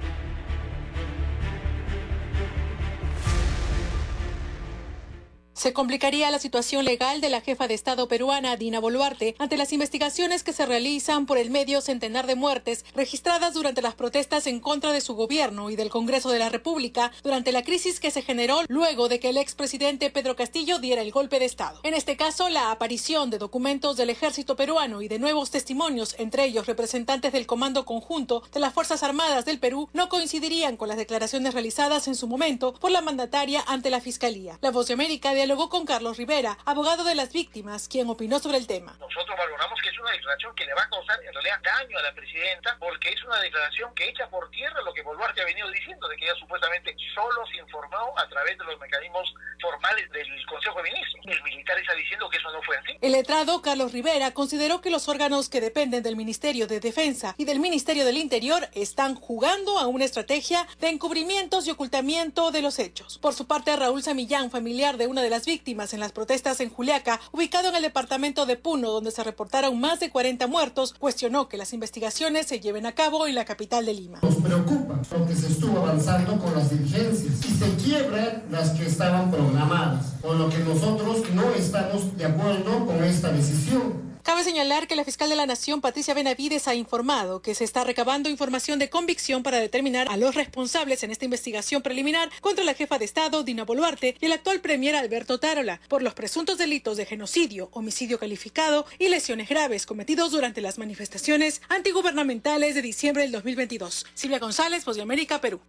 Se 5.61 5.73
complicaría 5.73 6.31
la 6.31 6.39
situación 6.39 6.85
legal 6.85 7.21
de 7.21 7.29
la 7.29 7.39
jefa 7.39 7.67
de 7.67 7.75
Estado 7.75 8.07
peruana, 8.07 8.55
Dina 8.55 8.79
Boluarte, 8.79 9.35
ante 9.37 9.57
las 9.57 9.71
investigaciones 9.73 10.41
que 10.41 10.53
se 10.53 10.65
realizan 10.65 11.27
por 11.27 11.37
el 11.37 11.51
medio 11.51 11.81
centenar 11.81 12.25
de 12.25 12.33
muertes 12.33 12.83
registradas 12.95 13.53
durante 13.53 13.83
las 13.83 13.93
protestas 13.93 14.47
en 14.47 14.59
contra 14.59 14.91
de 14.91 15.01
su 15.01 15.13
gobierno 15.13 15.69
y 15.69 15.75
del 15.75 15.91
Congreso 15.91 16.31
de 16.31 16.39
la 16.39 16.49
República 16.49 17.11
durante 17.21 17.51
la 17.51 17.61
crisis 17.61 17.99
que 17.99 18.09
se 18.09 18.23
generó 18.23 18.61
luego 18.69 19.07
de 19.07 19.19
que 19.19 19.29
el 19.29 19.37
expresidente 19.37 20.09
Pedro 20.09 20.35
Castillo 20.35 20.79
diera 20.79 21.03
el 21.03 21.11
golpe 21.11 21.37
de 21.37 21.45
Estado. 21.45 21.79
En 21.83 21.93
este 21.93 22.17
caso, 22.17 22.49
la 22.49 22.71
aparición 22.71 23.29
de 23.29 23.37
documentos 23.37 23.97
del 23.97 24.09
ejército 24.09 24.55
peruano 24.55 25.03
y 25.03 25.09
de 25.09 25.19
nuevos 25.19 25.51
testimonios, 25.51 26.15
entre 26.17 26.45
ellos 26.45 26.65
representantes 26.65 27.33
del 27.33 27.45
Comando 27.45 27.85
Conjunto 27.85 28.41
de 28.51 28.61
las 28.61 28.73
Fuerzas 28.73 29.03
Armadas 29.03 29.45
del 29.45 29.59
Perú, 29.59 29.89
no 29.93 30.09
coincidirían 30.09 30.75
con 30.75 30.87
las 30.87 30.97
declaraciones 30.97 31.53
realizadas 31.53 32.07
en 32.07 32.15
su 32.15 32.25
momento 32.25 32.73
por 32.73 32.89
la 32.89 33.01
mandataria 33.01 33.63
ante 33.67 33.91
la 33.91 34.01
Fiscalía. 34.01 34.57
La 34.61 34.71
Voz 34.71 34.87
de 34.87 34.95
América 34.95 35.35
de 35.35 35.50
dialogó 35.51 35.67
con 35.67 35.85
Carlos 35.85 36.15
Rivera, 36.15 36.57
abogado 36.63 37.03
de 37.03 37.13
las 37.13 37.33
víctimas, 37.33 37.89
quien 37.89 38.09
opinó 38.09 38.39
sobre 38.39 38.55
el 38.55 38.67
tema. 38.67 38.95
Nosotros 39.01 39.37
valoramos 39.37 39.81
que 39.81 39.89
es 39.89 39.99
una 39.99 40.11
declaración 40.11 40.55
que 40.55 40.65
le 40.65 40.73
va 40.73 40.83
a 40.83 40.89
causar 40.89 41.19
en 41.21 41.33
realidad 41.33 41.59
daño 41.61 41.97
a 41.97 42.01
la 42.03 42.13
presidenta 42.13 42.77
porque 42.79 43.09
es 43.09 43.21
una 43.25 43.37
declaración 43.41 43.93
que 43.93 44.07
echa 44.07 44.29
por 44.29 44.49
tierra 44.51 44.81
lo 44.81 44.93
que 44.93 45.01
Boluarte 45.01 45.41
ha 45.41 45.45
venido 45.45 45.69
diciendo, 45.71 46.07
de 46.07 46.15
que 46.15 46.23
ella 46.23 46.35
supuestamente 46.39 46.95
solo 47.13 47.45
se 47.51 47.57
informó 47.57 48.17
a 48.17 48.29
través 48.29 48.57
de 48.57 48.63
los 48.63 48.79
mecanismos 48.79 49.33
formales 49.61 50.09
del 50.11 50.45
Consejo 50.45 50.77
de 50.77 50.83
Ministros. 50.83 51.25
El 51.25 51.43
militar 51.43 51.77
está 51.77 51.93
diciendo 51.95 52.29
que 52.29 52.37
eso 52.37 52.51
no 52.53 52.61
fue 52.63 52.77
así. 52.77 52.97
El 53.01 53.11
letrado 53.11 53.61
Carlos 53.61 53.91
Rivera 53.91 54.31
consideró 54.31 54.79
que 54.79 54.89
los 54.89 55.09
órganos 55.09 55.49
que 55.49 55.59
dependen 55.59 56.01
del 56.01 56.15
Ministerio 56.15 56.65
de 56.65 56.79
Defensa 56.79 57.35
y 57.37 57.43
del 57.43 57.59
Ministerio 57.59 58.05
del 58.05 58.17
Interior 58.17 58.69
están 58.73 59.15
jugando 59.15 59.79
a 59.79 59.87
una 59.87 60.05
estrategia 60.05 60.65
de 60.79 60.87
encubrimientos 60.87 61.67
y 61.67 61.71
ocultamiento 61.71 62.51
de 62.51 62.61
los 62.61 62.79
hechos. 62.79 63.17
Por 63.17 63.33
su 63.33 63.47
parte, 63.47 63.75
Raúl 63.75 64.01
Samillán, 64.01 64.49
familiar 64.49 64.95
de 64.95 65.07
una 65.07 65.21
de 65.21 65.29
las 65.29 65.40
víctimas 65.45 65.93
en 65.93 65.99
las 65.99 66.11
protestas 66.11 66.59
en 66.59 66.69
Juliaca, 66.69 67.19
ubicado 67.31 67.69
en 67.69 67.75
el 67.75 67.81
departamento 67.81 68.45
de 68.45 68.57
Puno, 68.57 68.91
donde 68.91 69.11
se 69.11 69.23
reportaron 69.23 69.79
más 69.79 69.99
de 69.99 70.09
40 70.09 70.47
muertos, 70.47 70.93
cuestionó 70.93 71.47
que 71.47 71.57
las 71.57 71.73
investigaciones 71.73 72.47
se 72.47 72.59
lleven 72.59 72.85
a 72.85 72.93
cabo 72.93 73.27
en 73.27 73.35
la 73.35 73.45
capital 73.45 73.85
de 73.85 73.93
Lima. 73.93 74.19
Nos 74.21 74.35
preocupa 74.35 74.99
lo 75.17 75.27
que 75.27 75.35
se 75.35 75.47
estuvo 75.47 75.79
avanzando 75.79 76.37
con 76.39 76.53
las 76.55 76.69
diligencias 76.69 77.45
y 77.45 77.53
se 77.53 77.75
quiebran 77.83 78.43
las 78.49 78.71
que 78.71 78.85
estaban 78.85 79.31
programadas, 79.31 80.13
con 80.21 80.37
lo 80.37 80.49
que 80.49 80.59
nosotros 80.59 81.29
no 81.33 81.49
estamos 81.51 82.17
de 82.17 82.25
acuerdo 82.25 82.85
con 82.85 83.03
esta 83.03 83.31
decisión. 83.31 84.10
Cabe 84.23 84.43
señalar 84.43 84.87
que 84.87 84.95
la 84.95 85.03
fiscal 85.03 85.29
de 85.29 85.35
la 85.35 85.47
Nación, 85.47 85.81
Patricia 85.81 86.13
Benavides, 86.13 86.67
ha 86.67 86.75
informado 86.75 87.41
que 87.41 87.55
se 87.55 87.63
está 87.63 87.83
recabando 87.83 88.29
información 88.29 88.77
de 88.77 88.89
convicción 88.89 89.41
para 89.41 89.59
determinar 89.59 90.07
a 90.09 90.17
los 90.17 90.35
responsables 90.35 91.03
en 91.03 91.09
esta 91.09 91.25
investigación 91.25 91.81
preliminar 91.81 92.29
contra 92.39 92.63
la 92.63 92.75
jefa 92.75 92.99
de 92.99 93.05
Estado, 93.05 93.43
Dina 93.43 93.65
Boluarte, 93.65 94.15
y 94.19 94.25
el 94.25 94.33
actual 94.33 94.61
premier 94.61 94.95
Alberto 94.95 95.39
Tarola, 95.39 95.81
por 95.87 96.03
los 96.03 96.13
presuntos 96.13 96.59
delitos 96.59 96.97
de 96.97 97.05
genocidio, 97.05 97.69
homicidio 97.73 98.19
calificado 98.19 98.85
y 98.99 99.09
lesiones 99.09 99.49
graves 99.49 99.87
cometidos 99.87 100.31
durante 100.31 100.61
las 100.61 100.77
manifestaciones 100.77 101.61
antigubernamentales 101.69 102.75
de 102.75 102.81
diciembre 102.83 103.23
del 103.23 103.31
2022. 103.31 104.05
Silvia 104.13 104.39
González, 104.39 104.85
Voz 104.85 104.97
de 104.97 105.01
América, 105.01 105.41
Perú. 105.41 105.61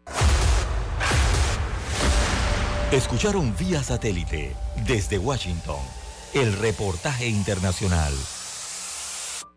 Escucharon 2.91 3.57
vía 3.57 3.83
satélite 3.83 4.55
desde 4.87 5.17
Washington 5.17 5.81
el 6.35 6.53
reportaje 6.59 7.27
internacional. 7.29 8.13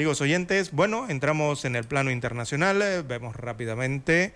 Amigos 0.00 0.22
oyentes. 0.22 0.72
Bueno, 0.72 1.10
entramos 1.10 1.66
en 1.66 1.76
el 1.76 1.84
plano 1.84 2.10
internacional. 2.10 2.80
eh, 2.80 3.02
Vemos 3.06 3.36
rápidamente 3.36 4.32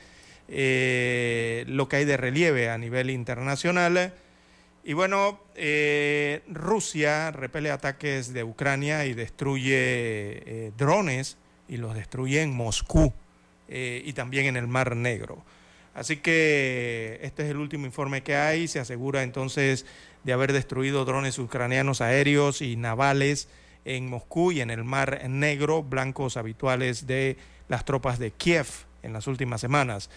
eh, 0.47 1.65
lo 1.69 1.89
que 1.89 1.97
hay 1.97 2.05
de 2.05 2.19
relieve 2.19 2.69
a 2.69 2.77
nivel 2.77 3.09
internacional. 3.09 4.13
Y 4.85 4.93
bueno, 4.93 5.41
eh, 5.55 6.43
Rusia 6.49 7.31
repele 7.31 7.71
ataques 7.71 8.35
de 8.35 8.45
Ucrania 8.45 9.07
y 9.07 9.15
destruye 9.15 9.73
eh, 9.79 10.73
drones 10.77 11.39
y 11.67 11.79
los 11.79 11.95
destruye 11.95 12.43
en 12.43 12.55
Moscú 12.55 13.15
eh, 13.71 14.03
y 14.05 14.13
también 14.13 14.45
en 14.45 14.59
el 14.59 14.67
Mar 14.67 14.95
Negro. 14.95 15.43
Así 15.95 16.19
que 16.19 17.21
este 17.23 17.45
es 17.45 17.49
el 17.49 17.57
último 17.57 17.87
informe 17.87 18.23
que 18.23 18.37
hay. 18.37 18.69
Se 18.69 18.81
asegura 18.81 19.23
entonces 19.23 19.87
de 20.25 20.35
haber 20.35 20.53
destruido 20.53 21.07
drones 21.07 21.39
ucranianos 21.39 22.03
aéreos 22.03 22.61
y 22.61 22.77
navales 22.77 23.49
en 23.85 24.09
Moscú 24.09 24.53
y 24.53 24.61
en 24.61 24.71
el 24.71 24.85
Mar 24.85 25.29
Negro, 25.29 25.83
blancos 25.83 26.37
habituales 26.37 27.07
de 27.07 27.37
las 27.69 27.85
tropas 27.85 28.19
de 28.19 28.31
Kiev 28.31 28.67
en 29.03 29.13
las 29.13 29.27
últimas 29.27 29.61
semanas. 29.61 30.11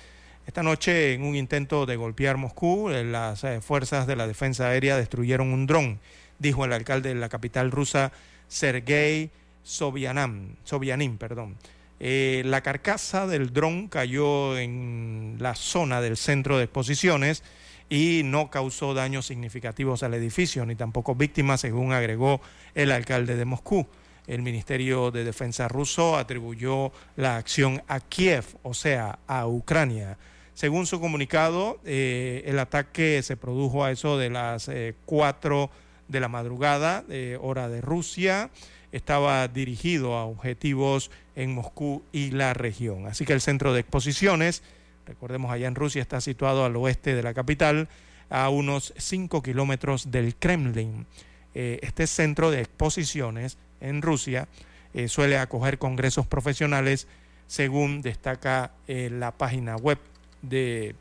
Esta 0.46 0.64
noche, 0.64 1.14
en 1.14 1.24
un 1.24 1.36
intento 1.36 1.86
de 1.86 1.98
golpear 1.98 2.38
Moscú, 2.38 2.90
eh, 2.90 3.04
las 3.04 3.44
eh, 3.44 3.60
fuerzas 3.60 4.08
de 4.08 4.16
la 4.16 4.28
defensa 4.28 4.70
aérea 4.70 4.96
destruyeron 4.96 5.52
un 5.52 5.68
dron, 5.68 6.00
dijo 6.40 6.64
el 6.64 6.72
alcalde 6.72 7.10
de 7.10 7.16
la 7.16 7.28
capital 7.28 7.70
rusa, 7.70 8.14
Sergei 8.48 9.30
Sobyanin. 9.64 10.56
Sobyanin 10.64 11.18
perdón. 11.18 11.58
Eh, 12.00 12.44
la 12.46 12.62
carcasa 12.62 13.28
del 13.28 13.52
dron 13.52 13.88
cayó 13.88 14.58
en 14.58 15.36
la 15.40 15.56
zona 15.56 16.00
del 16.00 16.16
centro 16.16 16.58
de 16.58 16.66
exposiciones 16.66 17.44
y 17.90 18.22
no 18.24 18.50
causó 18.50 18.94
daños 18.94 19.26
significativos 19.26 20.04
al 20.04 20.14
edificio, 20.14 20.66
ni 20.66 20.76
tampoco 20.76 21.16
víctimas, 21.16 21.62
según 21.62 21.94
agregó 21.94 22.42
el 22.76 22.92
alcalde 22.92 23.36
de 23.36 23.46
Moscú. 23.46 23.88
El 24.28 24.42
Ministerio 24.42 25.10
de 25.12 25.24
Defensa 25.24 25.68
ruso 25.68 26.18
atribuyó 26.18 26.92
la 27.16 27.38
acción 27.38 27.82
a 27.88 28.02
Kiev, 28.02 28.46
o 28.64 28.74
sea, 28.74 29.20
a 29.26 29.48
Ucrania. 29.48 30.18
Según 30.54 30.86
su 30.86 31.00
comunicado, 31.00 31.80
eh, 31.86 32.44
el 32.46 32.60
ataque 32.60 33.22
se 33.24 33.38
produjo 33.38 33.86
a 33.86 33.92
eso 33.92 34.18
de 34.18 34.30
las 34.30 34.70
4 35.06 35.70
de 36.08 36.20
la 36.20 36.28
madrugada, 36.28 37.04
eh, 37.10 37.38
hora 37.42 37.70
de 37.70 37.82
Rusia. 37.82 38.50
Estaba 38.92 39.48
dirigido 39.48 40.16
a 40.16 40.26
objetivos 40.26 41.12
en 41.36 41.54
Moscú 41.54 42.04
y 42.12 42.32
la 42.32 42.54
región. 42.54 43.06
Así 43.06 43.26
que 43.26 43.34
el 43.34 43.42
centro 43.42 43.74
de 43.74 43.82
exposiciones, 43.82 44.64
recordemos 45.08 45.52
allá 45.52 45.68
en 45.68 45.76
Rusia, 45.76 46.02
está 46.02 46.22
situado 46.22 46.66
al 46.66 46.76
oeste 46.76 47.16
de 47.16 47.24
la 47.24 47.34
capital, 47.34 47.88
a 48.30 48.50
unos 48.50 48.94
5 48.98 49.42
kilómetros 49.42 50.12
del 50.12 50.36
Kremlin. 50.36 51.06
Eh, 51.56 51.80
este 51.82 52.06
centro 52.08 52.52
de 52.52 52.60
exposiciones 52.60 53.58
en 53.82 54.02
Rusia 54.02 54.48
eh, 54.94 55.08
suele 55.08 55.38
acoger 55.38 55.78
congresos 55.78 56.28
profesionales, 56.28 57.08
según 57.48 58.02
destaca 58.02 58.72
eh, 58.88 59.10
la 59.12 59.32
página 59.32 59.78
web 59.78 59.98
de, 60.42 60.96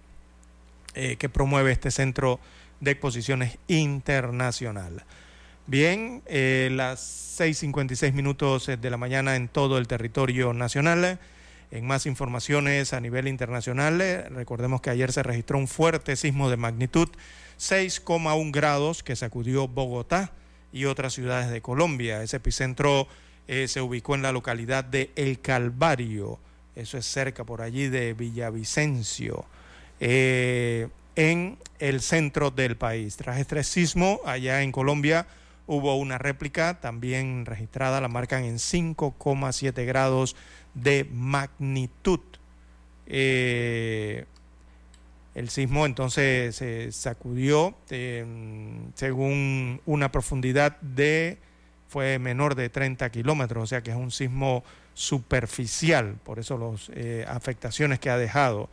que 0.95 1.29
promueve 1.29 1.73
este 1.73 1.91
centro 1.91 2.41
de 2.81 2.93
exposiciones 2.93 3.59
internacional. 3.69 5.05
Bien, 5.67 6.23
las 6.27 7.39
6.56 7.39 8.15
minutos 8.15 8.67
de 8.67 8.91
la 8.91 8.97
mañana 8.97 9.37
en 9.37 9.49
todo 9.49 9.77
el 9.77 9.89
territorio 9.89 10.55
nacional. 10.55 11.19
En 11.77 11.87
más 11.87 12.07
informaciones 12.07 12.95
a 12.95 13.01
nivel 13.01 13.29
internacional, 13.29 14.01
eh, 14.01 14.23
recordemos 14.31 14.81
que 14.81 14.89
ayer 14.89 15.13
se 15.13 15.23
registró 15.23 15.59
un 15.59 15.69
fuerte 15.69 16.17
sismo 16.17 16.49
de 16.49 16.57
magnitud 16.57 17.11
6,1 17.59 18.51
grados 18.51 19.03
que 19.03 19.15
sacudió 19.15 19.69
Bogotá 19.69 20.33
y 20.73 20.87
otras 20.87 21.13
ciudades 21.13 21.51
de 21.51 21.61
Colombia. 21.61 22.23
Ese 22.23 22.39
epicentro 22.39 23.09
eh, 23.47 23.69
se 23.69 23.83
ubicó 23.83 24.15
en 24.15 24.23
la 24.23 24.33
localidad 24.33 24.85
de 24.85 25.11
El 25.17 25.41
Calvario, 25.41 26.39
eso 26.75 26.97
es 26.97 27.05
cerca 27.05 27.45
por 27.45 27.61
allí 27.61 27.89
de 27.89 28.15
Villavicencio, 28.15 29.45
eh, 30.01 30.89
en 31.15 31.59
el 31.79 32.01
centro 32.01 32.51
del 32.51 32.79
país. 32.79 33.19
Tras 33.19 33.39
este 33.39 33.63
sismo, 33.65 34.21
allá 34.25 34.63
en 34.63 34.73
Colombia 34.73 35.27
hubo 35.67 35.97
una 35.97 36.17
réplica 36.17 36.81
también 36.81 37.45
registrada, 37.45 38.01
la 38.01 38.09
marcan 38.09 38.45
en 38.45 38.57
5,7 38.59 39.85
grados 39.85 40.37
de 40.77 41.09
magnitud. 41.13 42.21
Eh, 43.09 44.25
el 45.35 45.51
sismo 45.51 45.85
entonces 45.85 46.55
se 46.55 46.93
sacudió 46.93 47.75
eh, 47.91 48.25
según 48.95 49.81
una 49.85 50.13
profundidad 50.13 50.81
de, 50.81 51.39
fue 51.89 52.21
menor 52.21 52.55
de 52.55 52.69
30 52.69 53.11
kilómetros, 53.11 53.65
o 53.65 53.67
sea 53.67 53.83
que 53.83 53.91
es 53.91 53.97
un 53.97 54.13
sismo 54.13 54.65
superficial, 54.95 56.17
por 56.25 56.39
eso 56.39 56.57
las 56.57 56.91
afectaciones 57.29 57.99
que 57.99 58.09
ha 58.09 58.17
dejado. 58.17 58.71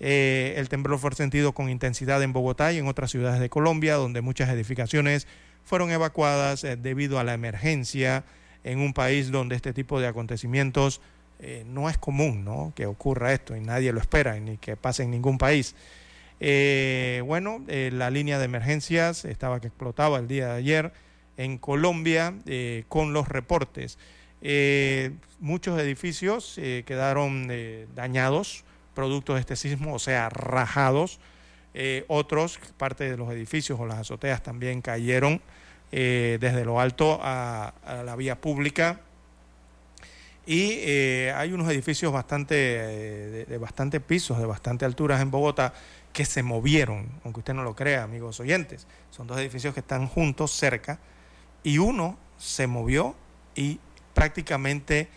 Eh, 0.00 0.54
el 0.56 0.68
temblor 0.68 0.98
fue 0.98 1.12
sentido 1.14 1.52
con 1.52 1.70
intensidad 1.70 2.22
en 2.22 2.32
Bogotá 2.32 2.72
y 2.72 2.78
en 2.78 2.86
otras 2.86 3.10
ciudades 3.10 3.40
de 3.40 3.48
Colombia, 3.48 3.94
donde 3.94 4.20
muchas 4.20 4.48
edificaciones 4.48 5.26
fueron 5.64 5.90
evacuadas 5.90 6.64
eh, 6.64 6.76
debido 6.76 7.18
a 7.18 7.24
la 7.24 7.34
emergencia 7.34 8.24
en 8.64 8.80
un 8.80 8.92
país 8.92 9.30
donde 9.30 9.56
este 9.56 9.72
tipo 9.72 10.00
de 10.00 10.06
acontecimientos 10.06 11.00
eh, 11.40 11.64
no 11.66 11.88
es 11.88 11.98
común 11.98 12.44
¿no? 12.44 12.72
que 12.74 12.86
ocurra 12.86 13.32
esto 13.32 13.54
y 13.56 13.60
nadie 13.60 13.92
lo 13.92 14.00
espera 14.00 14.38
ni 14.40 14.56
que 14.58 14.76
pase 14.76 15.04
en 15.04 15.10
ningún 15.10 15.38
país. 15.38 15.74
Eh, 16.40 17.22
bueno, 17.24 17.64
eh, 17.68 17.90
la 17.92 18.10
línea 18.10 18.38
de 18.38 18.44
emergencias 18.44 19.24
estaba 19.24 19.60
que 19.60 19.68
explotaba 19.68 20.18
el 20.18 20.26
día 20.26 20.48
de 20.48 20.52
ayer 20.54 20.92
en 21.36 21.58
Colombia 21.58 22.34
con 22.88 23.12
los 23.12 23.28
reportes. 23.28 23.96
Muchos 25.38 25.80
edificios 25.80 26.58
quedaron 26.84 27.48
dañados, 27.94 28.64
producto 28.94 29.34
de 29.34 29.40
este 29.40 29.54
sismo, 29.54 29.94
o 29.94 29.98
sea, 30.00 30.30
rajados. 30.30 31.20
Otros, 32.08 32.58
parte 32.76 33.08
de 33.08 33.16
los 33.16 33.30
edificios 33.30 33.78
o 33.78 33.86
las 33.86 33.98
azoteas 33.98 34.42
también 34.42 34.82
cayeron 34.82 35.40
desde 35.92 36.64
lo 36.64 36.80
alto 36.80 37.20
a 37.22 37.72
la 38.04 38.16
vía 38.16 38.40
pública. 38.40 39.00
Y 40.50 40.78
eh, 40.80 41.30
hay 41.36 41.52
unos 41.52 41.68
edificios 41.70 42.10
bastante, 42.10 42.54
eh, 42.56 43.26
de, 43.28 43.44
de 43.44 43.58
bastante 43.58 44.00
pisos, 44.00 44.38
de 44.38 44.46
bastante 44.46 44.86
alturas 44.86 45.20
en 45.20 45.30
Bogotá, 45.30 45.74
que 46.14 46.24
se 46.24 46.42
movieron, 46.42 47.06
aunque 47.22 47.40
usted 47.40 47.52
no 47.52 47.62
lo 47.62 47.76
crea, 47.76 48.04
amigos 48.04 48.40
oyentes. 48.40 48.86
Son 49.10 49.26
dos 49.26 49.36
edificios 49.38 49.74
que 49.74 49.80
están 49.80 50.06
juntos, 50.08 50.50
cerca, 50.52 51.00
y 51.62 51.76
uno 51.76 52.16
se 52.38 52.66
movió 52.66 53.14
y 53.54 53.78
prácticamente 54.14 55.10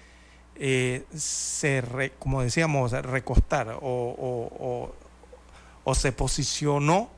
eh, 0.57 1.05
se, 1.15 1.81
como 2.19 2.41
decíamos, 2.43 2.91
recostar 2.91 3.77
o, 3.81 4.93
o- 5.85 5.95
se 5.95 6.11
posicionó 6.11 7.09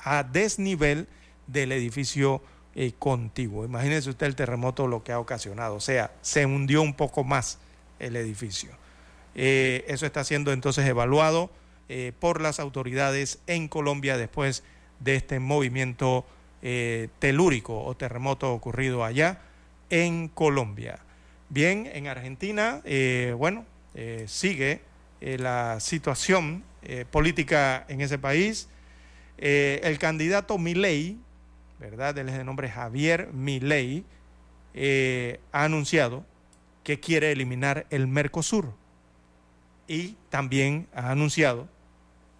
a 0.00 0.22
desnivel 0.22 1.06
del 1.46 1.72
edificio 1.72 2.40
eh, 2.76 2.92
contiguo. 2.98 3.64
Imagínese 3.64 4.10
usted 4.10 4.26
el 4.26 4.36
terremoto 4.36 4.86
lo 4.86 5.02
que 5.02 5.10
ha 5.10 5.18
ocasionado, 5.18 5.74
o 5.74 5.80
sea, 5.80 6.12
se 6.22 6.46
hundió 6.46 6.82
un 6.82 6.94
poco 6.94 7.24
más 7.24 7.58
el 7.98 8.14
edificio. 8.14 8.70
Eh, 9.38 9.84
eso 9.88 10.06
está 10.06 10.24
siendo 10.24 10.50
entonces 10.50 10.86
evaluado 10.86 11.50
eh, 11.90 12.12
por 12.18 12.40
las 12.40 12.58
autoridades 12.58 13.38
en 13.46 13.68
Colombia 13.68 14.16
después 14.16 14.62
de 15.00 15.16
este 15.16 15.40
movimiento 15.40 16.24
eh, 16.62 17.08
telúrico 17.18 17.84
o 17.84 17.94
terremoto 17.94 18.52
ocurrido 18.52 19.04
allá 19.04 19.42
en 19.90 20.28
Colombia. 20.28 21.00
Bien, 21.50 21.88
en 21.92 22.08
Argentina, 22.08 22.82
bueno, 23.36 23.64
sigue 24.26 24.80
la 25.20 25.78
situación 25.78 26.64
política 27.12 27.84
en 27.88 28.00
ese 28.00 28.18
país. 28.18 28.68
El 29.38 29.96
candidato 30.00 30.58
Milei, 30.58 31.18
¿verdad? 31.78 32.16
Él 32.18 32.28
es 32.28 32.36
de 32.36 32.44
nombre 32.44 32.68
Javier 32.68 33.30
Milei, 33.32 34.04
eh, 34.74 35.40
ha 35.52 35.64
anunciado 35.64 36.24
que 36.84 37.00
quiere 37.00 37.32
eliminar 37.32 37.86
el 37.90 38.06
Mercosur 38.06 38.74
y 39.88 40.16
también 40.30 40.86
ha 40.94 41.10
anunciado 41.10 41.68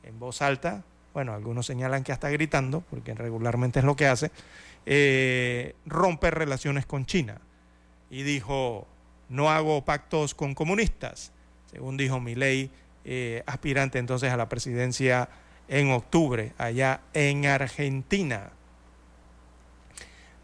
en 0.02 0.18
voz 0.18 0.42
alta, 0.42 0.84
bueno, 1.14 1.32
algunos 1.32 1.66
señalan 1.66 2.04
que 2.04 2.12
hasta 2.12 2.28
gritando, 2.30 2.82
porque 2.82 3.14
regularmente 3.14 3.80
es 3.80 3.84
lo 3.84 3.96
que 3.96 4.06
hace, 4.06 4.30
eh, 4.84 5.74
romper 5.84 6.34
relaciones 6.34 6.86
con 6.86 7.06
China. 7.06 7.40
Y 8.10 8.22
dijo, 8.22 8.86
no 9.28 9.50
hago 9.50 9.84
pactos 9.84 10.34
con 10.34 10.54
comunistas, 10.54 11.32
según 11.70 11.96
dijo 11.96 12.20
Milei, 12.20 12.70
eh, 13.04 13.42
aspirante 13.46 13.98
entonces 13.98 14.32
a 14.32 14.36
la 14.36 14.48
presidencia 14.48 15.28
en 15.68 15.90
octubre, 15.90 16.52
allá 16.58 17.00
en 17.14 17.46
Argentina. 17.46 18.50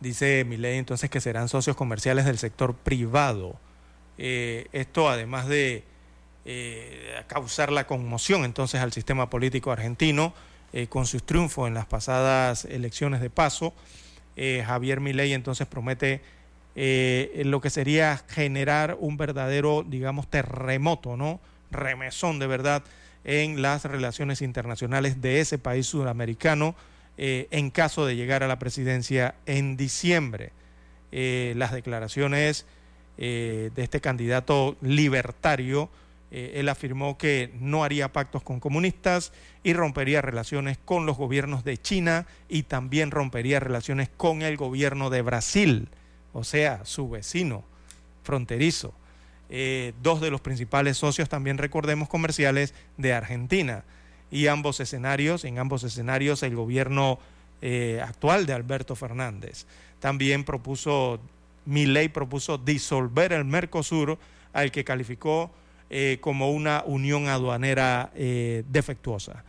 Dice 0.03 0.45
Milei 0.45 0.79
entonces 0.79 1.09
que 1.09 1.20
serán 1.20 1.49
socios 1.49 1.77
comerciales 1.77 2.24
del 2.24 2.37
sector 2.37 2.74
privado. 2.74 3.55
Eh, 4.19 4.66
esto 4.73 5.09
además 5.09 5.47
de 5.47 5.85
eh, 6.45 7.23
causar 7.29 7.70
la 7.70 7.87
conmoción 7.87 8.45
entonces 8.45 8.81
al 8.81 8.93
sistema 8.93 9.31
político 9.31 9.70
argentino 9.70 10.35
eh, 10.73 10.89
con 10.89 11.07
sus 11.07 11.23
triunfos 11.23 11.69
en 11.69 11.74
las 11.74 11.87
pasadas 11.87 12.65
elecciones 12.65 13.20
de 13.20 13.31
paso, 13.31 13.74
Javier 14.37 15.01
Milei 15.01 15.35
entonces 15.35 15.69
promete 15.69 16.23
lo 16.74 17.61
que 17.61 17.70
sería 17.70 18.24
generar 18.29 18.97
un 18.99 19.19
verdadero, 19.19 19.85
digamos, 19.87 20.27
terremoto, 20.29 21.19
¿no? 21.19 21.39
Remesón 21.70 22.39
de 22.39 22.47
verdad 22.47 22.83
en 23.24 23.61
las 23.61 23.85
relaciones 23.85 24.41
internacionales 24.41 25.20
de 25.20 25.41
ese 25.41 25.59
país 25.59 25.87
sudamericano 25.87 26.74
eh, 27.18 27.47
en 27.51 27.70
caso 27.70 28.06
de 28.06 28.16
llegar 28.16 28.43
a 28.43 28.48
la 28.48 28.59
presidencia 28.59 29.34
en 29.44 29.76
diciembre. 29.76 30.52
Eh, 31.10 31.52
las 31.56 31.72
declaraciones 31.72 32.64
eh, 33.18 33.70
de 33.74 33.82
este 33.82 34.01
candidato 34.01 34.76
libertario, 34.80 35.90
él 36.30 36.70
afirmó 36.70 37.18
que 37.18 37.52
no 37.60 37.84
haría 37.84 38.10
pactos 38.10 38.43
con 38.43 38.59
comunistas 38.59 39.34
y 39.62 39.74
rompería 39.74 40.22
relaciones 40.22 40.78
con 40.82 41.05
los 41.05 41.18
gobiernos 41.18 41.62
de 41.62 41.76
China 41.76 42.26
y 42.48 42.62
también 42.62 43.10
rompería 43.10 43.60
relaciones 43.60 44.09
con 44.16 44.40
el 44.40 44.56
gobierno 44.56 45.10
de 45.10 45.20
Brasil, 45.20 45.89
o 46.32 46.43
sea, 46.43 46.86
su 46.86 47.10
vecino 47.10 47.64
fronterizo. 48.22 48.94
Dos 50.02 50.22
de 50.22 50.30
los 50.30 50.40
principales 50.40 50.97
socios 50.97 51.28
también 51.28 51.59
recordemos 51.59 52.09
comerciales 52.09 52.72
de 52.97 53.12
Argentina 53.12 53.84
y 54.33 54.47
ambos 54.47 54.81
escenarios, 54.81 55.45
en 55.45 55.59
ambos 55.59 55.85
escenarios 55.85 56.43
el 56.43 56.57
gobierno 56.57 57.19
eh, 57.61 58.01
actual 58.03 58.47
de 58.47 58.55
Alberto 58.55 58.97
Fernández. 58.97 59.67
También 60.01 60.43
propuso, 60.43 61.21
Milei 61.67 62.09
propuso 62.09 62.57
disolver 62.57 63.35
el 63.35 63.45
Mercosur, 63.45 64.19
al 64.55 64.73
que 64.73 64.85
calificó 64.85 65.53
eh, 65.91 66.17
como 66.23 66.51
una 66.51 66.83
unión 66.87 67.29
aduanera 67.29 68.11
eh, 68.15 68.65
defectuosa. 68.69 69.45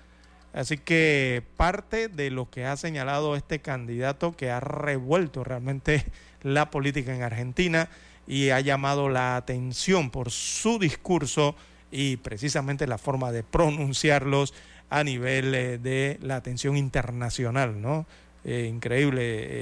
Así 0.52 0.78
que 0.78 1.42
parte 1.56 2.10
de 2.10 2.30
lo 2.30 2.50
que 2.50 2.66
ha 2.66 2.76
señalado 2.76 3.38
este 3.38 3.60
candidato 3.60 4.34
que 4.34 4.52
ha 4.52 4.60
revuelto 4.60 5.46
realmente 5.46 6.06
la 6.44 6.70
política 6.70 7.16
en 7.16 7.24
Argentina 7.24 7.90
y 8.28 8.50
ha 8.50 8.60
llamado 8.60 9.08
la 9.08 9.38
atención 9.38 10.12
por 10.12 10.30
su 10.30 10.78
discurso 10.78 11.56
y 11.90 12.18
precisamente 12.18 12.88
la 12.88 12.98
forma 12.98 13.32
de 13.32 13.44
pronunciarlos 13.44 14.54
a 14.94 15.04
nivel 15.04 15.56
eh, 15.56 15.80
de 15.80 16.20
la 16.22 16.36
atención 16.36 16.78
internacional, 16.78 17.82
¿no? 17.82 18.06
Eh, 18.46 18.70
increíble 18.72 19.22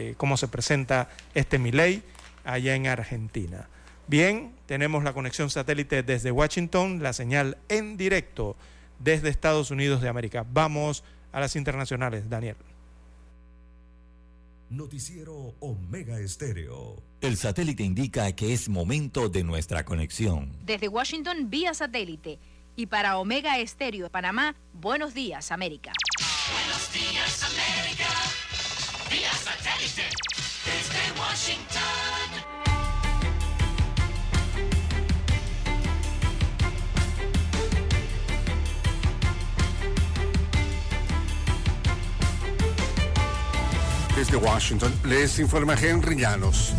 eh, 0.10 0.16
cómo 0.18 0.36
se 0.36 0.50
presenta 0.50 1.08
este 1.34 1.58
Milei 1.58 2.04
allá 2.44 2.76
en 2.76 2.88
Argentina. 2.88 3.70
Bien, 4.08 4.52
tenemos 4.66 5.06
la 5.06 5.14
conexión 5.14 5.50
satélite 5.50 6.04
desde 6.04 6.32
Washington, 6.32 7.02
la 7.02 7.14
señal 7.14 7.58
en 7.70 7.96
directo 7.96 8.58
desde 9.00 9.30
Estados 9.30 9.72
Unidos 9.72 10.02
de 10.02 10.10
América. 10.10 10.46
Vamos 10.52 11.06
a 11.32 11.40
las 11.40 11.56
internacionales, 11.56 12.30
Daniel. 12.30 12.58
Noticiero 14.70 15.56
Omega 15.62 16.20
Estéreo. 16.20 17.02
El 17.22 17.38
satélite 17.38 17.84
indica 17.84 18.30
que 18.36 18.52
es 18.52 18.68
momento 18.68 19.30
de 19.30 19.46
nuestra 19.46 19.86
conexión. 19.86 20.52
Desde 20.66 20.90
Washington 20.90 21.50
vía 21.50 21.74
satélite 21.74 22.38
y 22.82 22.88
para 22.88 23.20
Omega 23.20 23.60
Estéreo 23.60 24.06
de 24.06 24.10
Panamá, 24.10 24.56
buenos 24.74 25.14
días 25.14 25.52
América. 25.52 25.92
Buenos 26.52 26.92
días, 26.92 27.44
América. 27.44 28.10
Vía 29.12 29.32
satélite. 29.34 30.10
Desde 30.66 31.20
Washington. 31.20 31.82
Desde 44.16 44.38
Washington 44.38 44.94
les 45.06 45.38
informa 45.38 45.76
Henry 45.76 46.16
Llanos. 46.16 46.74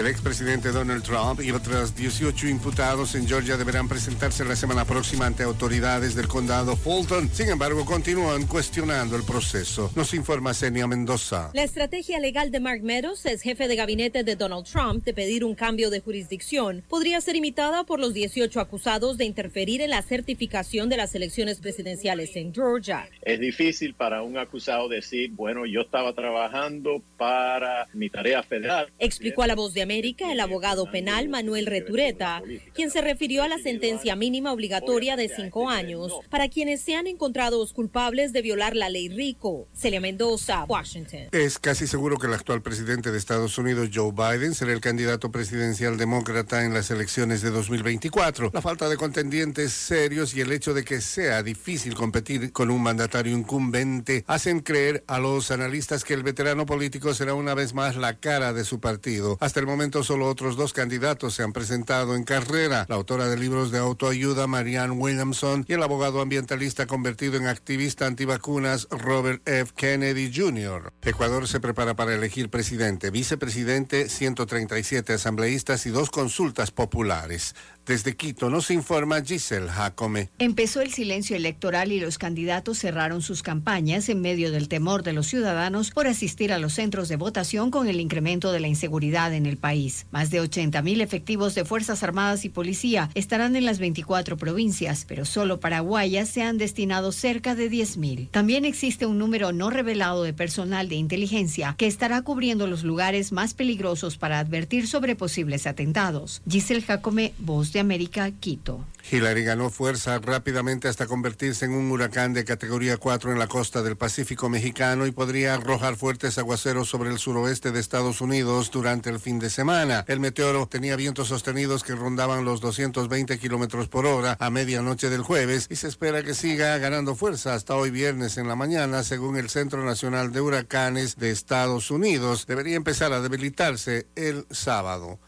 El 0.00 0.06
expresidente 0.06 0.70
Donald 0.70 1.02
Trump 1.02 1.42
y 1.42 1.50
otros 1.50 1.94
18 1.94 2.48
imputados 2.48 3.14
en 3.14 3.28
Georgia 3.28 3.58
deberán 3.58 3.86
presentarse 3.86 4.46
la 4.46 4.56
semana 4.56 4.86
próxima 4.86 5.26
ante 5.26 5.42
autoridades 5.42 6.14
del 6.14 6.26
condado 6.26 6.74
Fulton. 6.74 7.28
Sin 7.30 7.50
embargo, 7.50 7.84
continúan 7.84 8.46
cuestionando 8.46 9.14
el 9.14 9.24
proceso. 9.24 9.92
Nos 9.94 10.14
informa 10.14 10.54
Senia 10.54 10.86
Mendoza. 10.86 11.50
La 11.52 11.64
estrategia 11.64 12.18
legal 12.18 12.50
de 12.50 12.60
Mark 12.60 12.82
Meadows, 12.82 13.26
ex 13.26 13.42
jefe 13.42 13.68
de 13.68 13.76
gabinete 13.76 14.24
de 14.24 14.36
Donald 14.36 14.64
Trump, 14.64 15.04
de 15.04 15.12
pedir 15.12 15.44
un 15.44 15.54
cambio 15.54 15.90
de 15.90 16.00
jurisdicción, 16.00 16.82
podría 16.88 17.20
ser 17.20 17.36
imitada 17.36 17.84
por 17.84 18.00
los 18.00 18.14
18 18.14 18.58
acusados 18.58 19.18
de 19.18 19.26
interferir 19.26 19.82
en 19.82 19.90
la 19.90 20.00
certificación 20.00 20.88
de 20.88 20.96
las 20.96 21.14
elecciones 21.14 21.60
presidenciales 21.60 22.34
en 22.36 22.54
Georgia. 22.54 23.06
Es 23.20 23.38
difícil 23.38 23.92
para 23.92 24.22
un 24.22 24.38
acusado 24.38 24.88
decir, 24.88 25.32
bueno, 25.32 25.66
yo 25.66 25.82
estaba 25.82 26.14
trabajando 26.14 27.02
para 27.18 27.86
mi 27.92 28.08
tarea 28.08 28.42
federal. 28.42 28.90
Explicó 28.98 29.42
a 29.42 29.46
la 29.46 29.54
voz 29.54 29.74
de 29.74 29.89
América 29.90 30.30
el 30.30 30.38
abogado 30.38 30.88
penal 30.88 31.28
Manuel 31.28 31.66
Retureta, 31.66 32.44
quien 32.74 32.92
se 32.92 33.00
refirió 33.00 33.42
a 33.42 33.48
la 33.48 33.58
sentencia 33.58 34.14
mínima 34.14 34.52
obligatoria 34.52 35.16
de 35.16 35.28
cinco 35.28 35.68
años 35.68 36.12
para 36.30 36.48
quienes 36.48 36.80
sean 36.80 37.08
encontrados 37.08 37.72
culpables 37.72 38.32
de 38.32 38.40
violar 38.40 38.76
la 38.76 38.88
ley 38.88 39.08
RICO. 39.08 39.66
Celia 39.74 40.00
Mendoza, 40.00 40.64
Washington. 40.68 41.22
Es 41.32 41.58
casi 41.58 41.88
seguro 41.88 42.18
que 42.18 42.28
el 42.28 42.34
actual 42.34 42.62
presidente 42.62 43.10
de 43.10 43.18
Estados 43.18 43.58
Unidos, 43.58 43.90
Joe 43.92 44.12
Biden, 44.12 44.54
será 44.54 44.72
el 44.72 44.80
candidato 44.80 45.32
presidencial 45.32 45.96
demócrata 45.96 46.64
en 46.64 46.72
las 46.72 46.92
elecciones 46.92 47.42
de 47.42 47.50
2024. 47.50 48.52
La 48.54 48.62
falta 48.62 48.88
de 48.88 48.96
contendientes 48.96 49.72
serios 49.72 50.36
y 50.36 50.40
el 50.40 50.52
hecho 50.52 50.72
de 50.72 50.84
que 50.84 51.00
sea 51.00 51.42
difícil 51.42 51.96
competir 51.96 52.52
con 52.52 52.70
un 52.70 52.80
mandatario 52.80 53.36
incumbente 53.36 54.22
hacen 54.28 54.60
creer 54.60 55.02
a 55.08 55.18
los 55.18 55.50
analistas 55.50 56.04
que 56.04 56.14
el 56.14 56.22
veterano 56.22 56.64
político 56.64 57.12
será 57.12 57.34
una 57.34 57.54
vez 57.54 57.74
más 57.74 57.96
la 57.96 58.20
cara 58.20 58.52
de 58.52 58.64
su 58.64 58.78
partido. 58.78 59.36
Hasta 59.40 59.58
el 59.58 59.66
momento 59.70 60.02
solo 60.02 60.28
otros 60.28 60.56
dos 60.56 60.72
candidatos 60.72 61.34
se 61.34 61.42
han 61.42 61.52
presentado 61.52 62.16
en 62.16 62.24
carrera, 62.24 62.86
la 62.88 62.96
autora 62.96 63.28
de 63.28 63.38
libros 63.38 63.70
de 63.70 63.78
autoayuda 63.78 64.48
Marianne 64.48 64.94
Williamson 64.94 65.64
y 65.68 65.74
el 65.74 65.82
abogado 65.82 66.20
ambientalista 66.20 66.86
convertido 66.86 67.36
en 67.36 67.46
activista 67.46 68.06
antivacunas 68.06 68.88
Robert 68.90 69.48
F. 69.48 69.72
Kennedy 69.76 70.32
Jr. 70.34 70.92
Ecuador 71.02 71.46
se 71.46 71.60
prepara 71.60 71.94
para 71.94 72.14
elegir 72.14 72.50
presidente, 72.50 73.10
vicepresidente, 73.10 74.08
137 74.08 75.12
asambleístas 75.12 75.86
y 75.86 75.90
dos 75.90 76.10
consultas 76.10 76.72
populares. 76.72 77.54
Desde 77.86 78.14
Quito 78.14 78.50
nos 78.50 78.70
informa 78.70 79.22
Giselle 79.22 79.68
Jacome. 79.68 80.28
Empezó 80.38 80.80
el 80.80 80.92
silencio 80.92 81.34
electoral 81.34 81.90
y 81.92 81.98
los 81.98 82.18
candidatos 82.18 82.78
cerraron 82.78 83.22
sus 83.22 83.42
campañas 83.42 84.08
en 84.08 84.20
medio 84.20 84.52
del 84.52 84.68
temor 84.68 85.02
de 85.02 85.12
los 85.12 85.26
ciudadanos 85.26 85.90
por 85.90 86.06
asistir 86.06 86.52
a 86.52 86.58
los 86.58 86.74
centros 86.74 87.08
de 87.08 87.16
votación 87.16 87.70
con 87.70 87.88
el 87.88 87.98
incremento 87.98 88.52
de 88.52 88.60
la 88.60 88.68
inseguridad 88.68 89.32
en 89.34 89.46
el 89.46 89.56
país. 89.56 90.06
Más 90.10 90.30
de 90.30 90.40
80 90.40 90.82
mil 90.82 91.00
efectivos 91.00 91.54
de 91.54 91.64
Fuerzas 91.64 92.02
Armadas 92.02 92.44
y 92.44 92.48
Policía 92.50 93.10
estarán 93.14 93.56
en 93.56 93.64
las 93.64 93.78
24 93.78 94.36
provincias, 94.36 95.04
pero 95.08 95.24
solo 95.24 95.58
para 95.58 95.80
Guayas 95.80 96.28
se 96.28 96.42
han 96.42 96.58
destinado 96.58 97.12
cerca 97.12 97.54
de 97.54 97.68
10 97.68 97.96
mil. 97.96 98.28
También 98.30 98.64
existe 98.64 99.06
un 99.06 99.18
número 99.18 99.52
no 99.52 99.70
revelado 99.70 100.22
de 100.22 100.32
personal 100.32 100.88
de 100.88 100.96
inteligencia 100.96 101.74
que 101.78 101.86
estará 101.86 102.22
cubriendo 102.22 102.66
los 102.66 102.84
lugares 102.84 103.32
más 103.32 103.54
peligrosos 103.54 104.16
para 104.16 104.38
advertir 104.38 104.86
sobre 104.86 105.16
posibles 105.16 105.66
atentados. 105.66 106.42
Giselle 106.48 106.82
Jacome, 106.82 107.32
Voz 107.38 107.69
de 107.72 107.80
América, 107.80 108.30
Quito. 108.30 108.84
Hillary 109.10 109.44
ganó 109.44 109.70
fuerza 109.70 110.18
rápidamente 110.18 110.88
hasta 110.88 111.06
convertirse 111.06 111.64
en 111.64 111.72
un 111.72 111.90
huracán 111.90 112.32
de 112.32 112.44
categoría 112.44 112.96
4 112.96 113.32
en 113.32 113.38
la 113.38 113.46
costa 113.46 113.82
del 113.82 113.96
Pacífico 113.96 114.48
mexicano 114.48 115.06
y 115.06 115.10
podría 115.10 115.54
arrojar 115.54 115.96
fuertes 115.96 116.38
aguaceros 116.38 116.88
sobre 116.88 117.10
el 117.10 117.18
suroeste 117.18 117.72
de 117.72 117.80
Estados 117.80 118.20
Unidos 118.20 118.70
durante 118.70 119.10
el 119.10 119.18
fin 119.18 119.38
de 119.38 119.50
semana. 119.50 120.04
El 120.06 120.20
meteoro 120.20 120.66
tenía 120.66 120.96
vientos 120.96 121.28
sostenidos 121.28 121.82
que 121.82 121.94
rondaban 121.94 122.44
los 122.44 122.60
220 122.60 123.38
kilómetros 123.38 123.88
por 123.88 124.06
hora 124.06 124.36
a 124.38 124.50
medianoche 124.50 125.10
del 125.10 125.22
jueves 125.22 125.66
y 125.70 125.76
se 125.76 125.88
espera 125.88 126.22
que 126.22 126.34
siga 126.34 126.78
ganando 126.78 127.14
fuerza 127.14 127.54
hasta 127.54 127.74
hoy 127.74 127.90
viernes 127.90 128.36
en 128.36 128.48
la 128.48 128.56
mañana, 128.56 129.02
según 129.02 129.36
el 129.36 129.50
Centro 129.50 129.84
Nacional 129.84 130.32
de 130.32 130.40
Huracanes 130.40 131.16
de 131.16 131.30
Estados 131.30 131.90
Unidos. 131.90 132.46
Debería 132.46 132.76
empezar 132.76 133.12
a 133.12 133.20
debilitarse 133.20 134.06
el 134.14 134.46
sábado. 134.50 135.18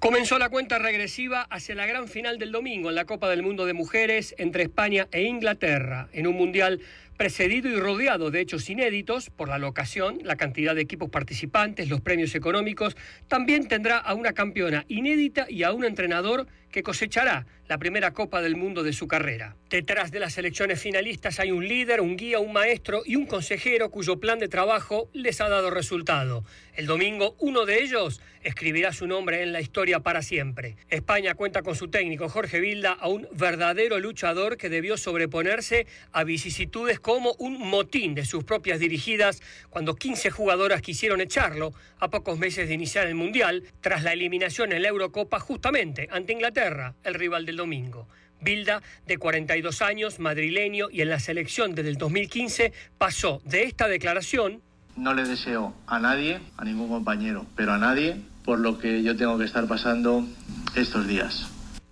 Comenzó 0.00 0.38
la 0.38 0.48
cuenta 0.48 0.78
regresiva 0.78 1.42
hacia 1.50 1.74
la 1.74 1.84
gran 1.84 2.08
final 2.08 2.38
del 2.38 2.52
domingo 2.52 2.88
en 2.88 2.94
la 2.94 3.04
Copa 3.04 3.28
del 3.28 3.42
Mundo 3.42 3.66
de 3.66 3.74
Mujeres 3.74 4.34
entre 4.38 4.62
España 4.62 5.08
e 5.12 5.24
Inglaterra, 5.24 6.08
en 6.14 6.26
un 6.26 6.36
mundial 6.36 6.80
precedido 7.18 7.68
y 7.68 7.78
rodeado 7.78 8.30
de 8.30 8.40
hechos 8.40 8.70
inéditos 8.70 9.28
por 9.28 9.50
la 9.50 9.58
locación, 9.58 10.20
la 10.24 10.36
cantidad 10.36 10.74
de 10.74 10.80
equipos 10.80 11.10
participantes, 11.10 11.90
los 11.90 12.00
premios 12.00 12.34
económicos, 12.34 12.96
también 13.28 13.68
tendrá 13.68 13.98
a 13.98 14.14
una 14.14 14.32
campeona 14.32 14.86
inédita 14.88 15.44
y 15.50 15.64
a 15.64 15.74
un 15.74 15.84
entrenador 15.84 16.46
que 16.70 16.82
cosechará 16.82 17.46
la 17.70 17.78
primera 17.78 18.12
Copa 18.12 18.42
del 18.42 18.56
Mundo 18.56 18.82
de 18.82 18.92
su 18.92 19.06
carrera. 19.06 19.54
Detrás 19.68 20.10
de 20.10 20.18
las 20.18 20.36
elecciones 20.38 20.80
finalistas 20.80 21.38
hay 21.38 21.52
un 21.52 21.68
líder, 21.68 22.00
un 22.00 22.16
guía, 22.16 22.40
un 22.40 22.52
maestro 22.52 23.02
y 23.06 23.14
un 23.14 23.26
consejero 23.26 23.90
cuyo 23.90 24.18
plan 24.18 24.40
de 24.40 24.48
trabajo 24.48 25.08
les 25.12 25.40
ha 25.40 25.48
dado 25.48 25.70
resultado. 25.70 26.44
El 26.74 26.86
domingo 26.86 27.36
uno 27.38 27.66
de 27.66 27.80
ellos 27.80 28.20
escribirá 28.42 28.92
su 28.92 29.06
nombre 29.06 29.42
en 29.42 29.52
la 29.52 29.60
historia 29.60 30.00
para 30.00 30.22
siempre. 30.22 30.76
España 30.88 31.34
cuenta 31.34 31.62
con 31.62 31.76
su 31.76 31.88
técnico 31.88 32.28
Jorge 32.28 32.58
Vilda 32.58 32.92
a 32.92 33.06
un 33.06 33.28
verdadero 33.32 34.00
luchador 34.00 34.56
que 34.56 34.68
debió 34.68 34.96
sobreponerse 34.96 35.86
a 36.10 36.24
vicisitudes 36.24 36.98
como 36.98 37.34
un 37.38 37.58
motín 37.58 38.14
de 38.14 38.24
sus 38.24 38.42
propias 38.42 38.80
dirigidas 38.80 39.42
cuando 39.68 39.94
15 39.94 40.30
jugadoras 40.30 40.82
quisieron 40.82 41.20
echarlo 41.20 41.72
a 41.98 42.08
pocos 42.08 42.38
meses 42.38 42.66
de 42.66 42.74
iniciar 42.74 43.06
el 43.06 43.14
Mundial 43.14 43.62
tras 43.80 44.02
la 44.02 44.12
eliminación 44.12 44.72
en 44.72 44.82
la 44.82 44.88
Eurocopa 44.88 45.38
justamente 45.38 46.08
ante 46.10 46.32
Inglaterra, 46.32 46.59
el 47.04 47.14
rival 47.14 47.46
del 47.46 47.56
domingo. 47.56 48.06
Bilda, 48.40 48.82
de 49.06 49.18
42 49.18 49.82
años, 49.82 50.18
madrileño 50.18 50.88
y 50.90 51.02
en 51.02 51.10
la 51.10 51.20
selección 51.20 51.74
desde 51.74 51.90
el 51.90 51.98
2015, 51.98 52.72
pasó 52.98 53.40
de 53.44 53.64
esta 53.64 53.86
declaración 53.88 54.62
No 54.96 55.12
le 55.14 55.24
deseo 55.24 55.74
a 55.86 55.98
nadie, 55.98 56.40
a 56.56 56.64
ningún 56.64 56.88
compañero, 56.88 57.46
pero 57.56 57.72
a 57.72 57.78
nadie, 57.78 58.16
por 58.44 58.58
lo 58.58 58.78
que 58.78 59.02
yo 59.02 59.16
tengo 59.16 59.38
que 59.38 59.44
estar 59.44 59.66
pasando 59.66 60.26
estos 60.74 61.06
días. 61.06 61.48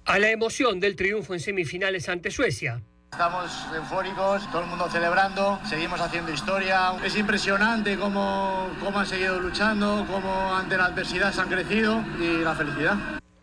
a 0.07 0.19
la 0.19 0.31
emoción 0.31 0.81
del 0.81 0.97
triunfo 0.97 1.35
en 1.35 1.40
semifinales 1.40 2.09
ante 2.09 2.31
Suecia. 2.31 2.81
Estamos 3.12 3.51
eufóricos, 3.74 4.51
todo 4.51 4.62
el 4.62 4.69
mundo 4.69 4.89
celebrando, 4.90 5.59
seguimos 5.69 6.01
haciendo 6.01 6.32
historia. 6.32 6.93
Es 7.05 7.16
impresionante 7.16 7.97
cómo, 7.99 8.69
cómo 8.82 8.99
han 9.01 9.07
seguido 9.07 9.39
luchando, 9.40 10.07
cómo 10.11 10.55
ante 10.55 10.77
la 10.77 10.86
adversidad 10.86 11.32
se 11.32 11.40
han 11.43 11.49
crecido 11.49 12.03
y 12.20 12.43
la 12.43 12.55
felicidad. 12.55 12.97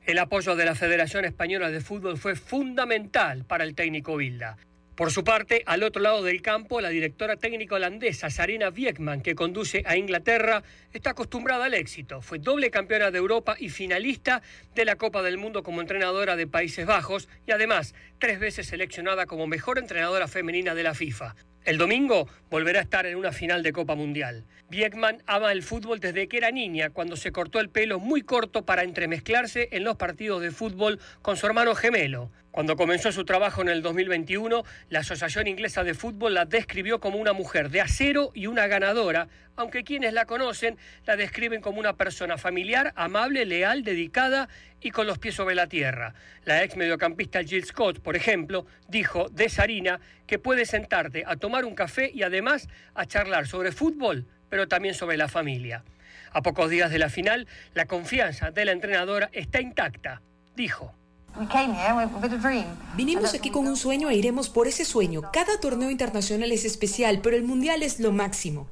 El 0.06 0.20
apoyo 0.20 0.56
de 0.56 0.66
la 0.66 0.76
Federación 0.76 1.26
Española 1.26 1.72
de 1.72 1.82
Fútbol 1.82 2.20
fue 2.20 2.36
fundamental 2.36 3.44
para 3.44 3.64
el 3.64 3.74
técnico 3.74 4.16
Bilda. 4.18 4.56
Por 4.94 5.12
su 5.12 5.24
parte, 5.24 5.64
al 5.66 5.82
otro 5.82 6.00
lado 6.00 6.22
del 6.22 6.44
campo, 6.44 6.80
la 6.80 6.90
directora 6.90 7.38
técnica 7.38 7.74
holandesa 7.74 8.30
Sarina 8.30 8.70
Wiekman, 8.70 9.22
que 9.22 9.34
conduce 9.34 9.82
a 9.88 9.98
Inglaterra, 9.98 10.62
está 10.94 11.10
acostumbrada 11.10 11.66
al 11.66 11.74
éxito. 11.74 12.22
Fue 12.22 12.38
doble 12.38 12.70
campeona 12.70 13.10
de 13.10 13.18
Europa 13.18 13.56
y 13.58 13.70
finalista 13.70 14.44
de 14.76 14.86
la 14.86 14.96
Copa 14.96 15.24
del 15.24 15.40
Mundo 15.40 15.64
como 15.64 15.82
entrenadora 15.82 16.36
de 16.36 16.46
Países 16.46 16.86
Bajos 16.86 17.28
y 17.48 17.52
además 17.52 17.96
tres 18.20 18.40
veces 18.40 18.68
seleccionada 18.68 19.26
como 19.26 19.48
mejor 19.48 19.80
entrenadora 19.80 20.28
femenina 20.28 20.76
de 20.76 20.84
la 20.84 20.94
FIFA. 20.94 21.36
El 21.66 21.80
domingo 21.80 22.28
volverá 22.52 22.78
a 22.78 22.84
estar 22.84 23.08
en 23.08 23.18
una 23.18 23.32
final 23.32 23.64
de 23.64 23.74
Copa 23.74 23.96
Mundial. 23.96 24.46
Wiekman 24.72 25.24
ama 25.26 25.52
el 25.52 25.64
fútbol 25.64 26.00
desde 26.00 26.28
que 26.28 26.38
era 26.38 26.52
niña, 26.52 26.92
cuando 26.92 27.16
se 27.16 27.32
cortó 27.32 27.60
el 27.60 27.70
pelo 27.70 28.00
muy 28.00 28.22
corto 28.22 28.66
para 28.66 28.84
entremezclarse 28.84 29.70
en 29.72 29.84
los 29.84 29.96
partidos 29.96 30.44
de 30.44 30.52
fútbol 30.52 31.00
con 31.24 31.38
su 31.38 31.48
hermano 31.48 31.74
gemelo. 31.74 32.30
Cuando 32.56 32.78
comenzó 32.78 33.12
su 33.12 33.26
trabajo 33.26 33.62
en 33.62 33.68
el 33.68 33.82
2021, 33.82 34.64
la 34.88 35.00
Asociación 35.00 35.46
Inglesa 35.46 35.84
de 35.84 35.94
Fútbol 35.94 36.36
la 36.36 36.46
describió 36.46 37.02
como 37.02 37.18
una 37.18 37.34
mujer 37.34 37.70
de 37.70 37.82
acero 37.82 38.32
y 38.34 38.48
una 38.48 38.66
ganadora, 38.68 39.28
aunque 39.58 39.84
quienes 39.84 40.14
la 40.14 40.24
conocen 40.24 40.78
la 41.06 41.18
describen 41.18 41.60
como 41.60 41.82
una 41.82 41.98
persona 41.98 42.38
familiar, 42.38 42.94
amable, 42.96 43.46
leal, 43.46 43.84
dedicada 43.84 44.48
y 44.80 44.92
con 44.92 45.06
los 45.06 45.20
pies 45.20 45.36
sobre 45.36 45.54
la 45.54 45.68
tierra. 45.68 46.14
La 46.46 46.64
ex 46.64 46.78
mediocampista 46.78 47.44
Jill 47.44 47.66
Scott, 47.66 48.00
por 48.00 48.16
ejemplo, 48.16 48.66
dijo 48.88 49.28
de 49.28 49.50
Sarina 49.50 50.00
que 50.26 50.40
puedes 50.40 50.70
sentarte 50.70 51.26
a 51.28 51.36
tomar 51.36 51.66
un 51.66 51.76
café 51.76 52.10
y 52.14 52.24
además 52.24 52.70
a 52.94 53.06
charlar 53.06 53.48
sobre 53.48 53.74
fútbol, 53.74 54.28
pero 54.48 54.70
también 54.70 54.96
sobre 54.96 55.18
la 55.18 55.28
familia. 55.28 55.84
A 56.32 56.42
pocos 56.42 56.70
días 56.70 56.90
de 56.90 57.00
la 57.00 57.10
final, 57.10 57.50
la 57.74 57.86
confianza 57.86 58.52
de 58.52 58.64
la 58.64 58.72
entrenadora 58.72 59.30
está 59.34 59.60
intacta, 59.60 60.22
dijo. 60.56 60.96
Vinimos 62.96 63.34
aquí 63.34 63.50
con 63.50 63.68
un 63.68 63.76
sueño 63.76 64.10
e 64.10 64.16
iremos 64.16 64.50
por 64.50 64.68
ese 64.68 64.86
sueño. 64.86 65.22
Cada 65.34 65.60
torneo 65.60 65.92
internacional 65.92 66.52
es 66.52 66.66
especial, 66.66 67.20
pero 67.22 67.36
el 67.36 67.44
mundial 67.44 67.84
es 67.84 68.00
lo 68.00 68.12
máximo. 68.12 68.68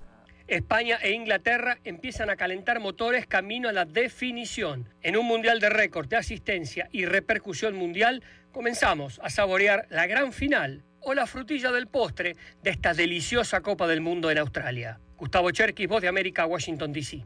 España 0.48 0.98
e 1.02 1.12
Inglaterra 1.12 1.78
empiezan 1.84 2.30
a 2.30 2.36
calentar 2.36 2.80
motores 2.80 3.28
camino 3.28 3.70
a 3.70 3.74
la 3.74 3.86
definición. 3.86 4.90
En 5.02 5.18
un 5.18 5.26
mundial 5.26 5.60
de 5.60 5.70
récord 5.70 6.08
de 6.08 6.18
asistencia 6.18 6.90
y 6.92 7.06
repercusión 7.06 7.76
mundial, 7.76 8.24
comenzamos 8.52 9.20
a 9.24 9.30
saborear 9.30 9.88
la 9.90 10.06
gran 10.06 10.32
final 10.32 10.84
o 11.00 11.14
la 11.14 11.28
frutilla 11.28 11.72
del 11.72 11.88
postre 11.88 12.36
de 12.62 12.70
esta 12.70 12.94
deliciosa 12.94 13.62
Copa 13.62 13.88
del 13.88 14.02
Mundo 14.02 14.32
en 14.32 14.38
Australia. 14.38 15.00
Gustavo 15.18 15.52
Cherkis, 15.52 15.88
Voz 15.88 16.02
de 16.02 16.08
América, 16.08 16.46
Washington, 16.46 16.94
D.C. 16.94 17.26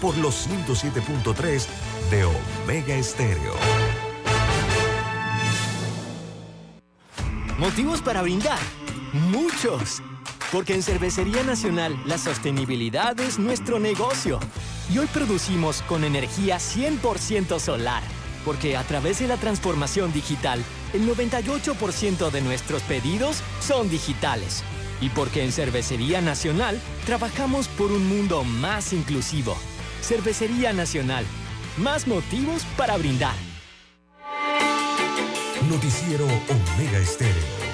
Por 0.00 0.16
los 0.18 0.46
107.3 0.48 1.66
de 2.10 2.24
Omega 2.24 2.94
Estéreo. 2.94 3.54
Motivos 7.58 8.02
para 8.02 8.20
brindar. 8.20 8.58
Muchos. 9.14 10.02
Porque 10.52 10.74
en 10.74 10.82
Cervecería 10.82 11.42
Nacional 11.42 11.98
la 12.04 12.18
sostenibilidad 12.18 13.18
es 13.18 13.38
nuestro 13.38 13.78
negocio. 13.78 14.38
Y 14.92 14.98
hoy 14.98 15.06
producimos 15.06 15.80
con 15.82 16.04
energía 16.04 16.58
100% 16.58 17.58
solar. 17.58 18.02
Porque 18.44 18.76
a 18.76 18.84
través 18.84 19.18
de 19.20 19.28
la 19.28 19.38
transformación 19.38 20.12
digital, 20.12 20.62
el 20.92 21.08
98% 21.08 22.30
de 22.30 22.42
nuestros 22.42 22.82
pedidos 22.82 23.42
son 23.60 23.88
digitales. 23.88 24.62
Y 25.00 25.08
porque 25.08 25.42
en 25.42 25.52
Cervecería 25.52 26.20
Nacional 26.20 26.78
trabajamos 27.06 27.68
por 27.68 27.90
un 27.90 28.06
mundo 28.06 28.44
más 28.44 28.92
inclusivo. 28.92 29.56
Cervecería 30.06 30.72
Nacional. 30.72 31.24
Más 31.78 32.06
motivos 32.06 32.62
para 32.76 32.96
brindar. 32.96 33.34
Noticiero 35.68 36.26
Omega 36.26 36.98
Estéreo. 36.98 37.65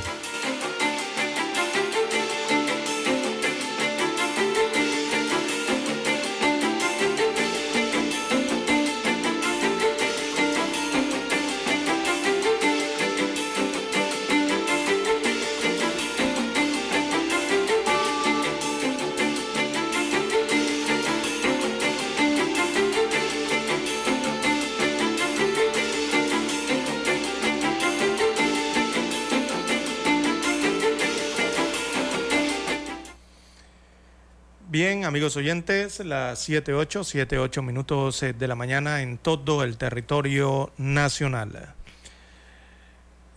Amigos 35.05 35.37
oyentes, 35.37 35.99
las 36.01 36.49
7.8, 36.49 37.27
7.8 37.27 37.63
minutos 37.63 38.23
eh, 38.23 38.35
de 38.35 38.47
la 38.47 38.55
mañana 38.55 39.03
en 39.03 39.19
todo 39.19 39.65
el 39.65 39.77
territorio 39.77 40.73
nacional. 40.77 41.75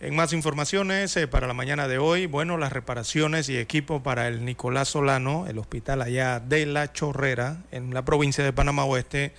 En 0.00 0.14
más 0.14 0.32
informaciones 0.32 1.16
eh, 1.16 1.26
para 1.26 1.48
la 1.48 1.54
mañana 1.54 1.88
de 1.88 1.98
hoy, 1.98 2.26
bueno, 2.26 2.56
las 2.56 2.72
reparaciones 2.72 3.48
y 3.48 3.56
equipo 3.56 4.02
para 4.02 4.28
el 4.28 4.44
Nicolás 4.44 4.88
Solano, 4.88 5.46
el 5.48 5.58
hospital 5.58 6.02
allá 6.02 6.38
de 6.38 6.66
La 6.66 6.92
Chorrera, 6.92 7.64
en 7.72 7.92
la 7.92 8.04
provincia 8.04 8.44
de 8.44 8.52
Panamá 8.52 8.84
Oeste, 8.84 9.34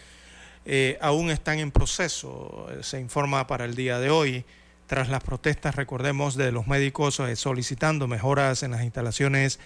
eh, 0.65 0.97
aún 0.99 1.29
están 1.29 1.59
en 1.59 1.71
proceso, 1.71 2.67
se 2.81 2.99
informa 2.99 3.47
para 3.47 3.63
el 3.63 3.75
día 3.75 3.99
de 3.99 4.09
hoy, 4.09 4.43
tras 4.85 5.07
las 5.07 5.23
protestas, 5.23 5.75
recordemos, 5.75 6.35
de 6.35 6.51
los 6.51 6.67
médicos 6.67 7.21
solicitando 7.35 8.07
mejoras 8.07 8.63
en 8.63 8.71
las 8.71 8.83
instalaciones 8.83 9.59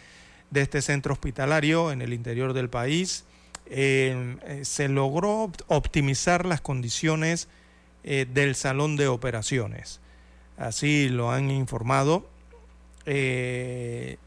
de 0.52 0.62
este 0.62 0.82
centro 0.82 1.14
hospitalario 1.14 1.92
en 1.92 2.02
el 2.02 2.14
interior 2.14 2.54
del 2.54 2.70
país. 2.70 3.26
Eh, 3.66 4.36
eh, 4.46 4.66
se 4.66 4.90
logró 4.90 5.50
optimizar 5.68 6.46
las 6.46 6.60
condiciones 6.62 7.48
eh, 8.04 8.28
del 8.32 8.56
salón 8.56 8.98
de 8.98 9.08
operaciones. 9.08 10.02
Así 10.58 11.08
lo 11.10 11.32
han 11.32 11.50
informado 11.50 12.30
eh, 13.06 14.18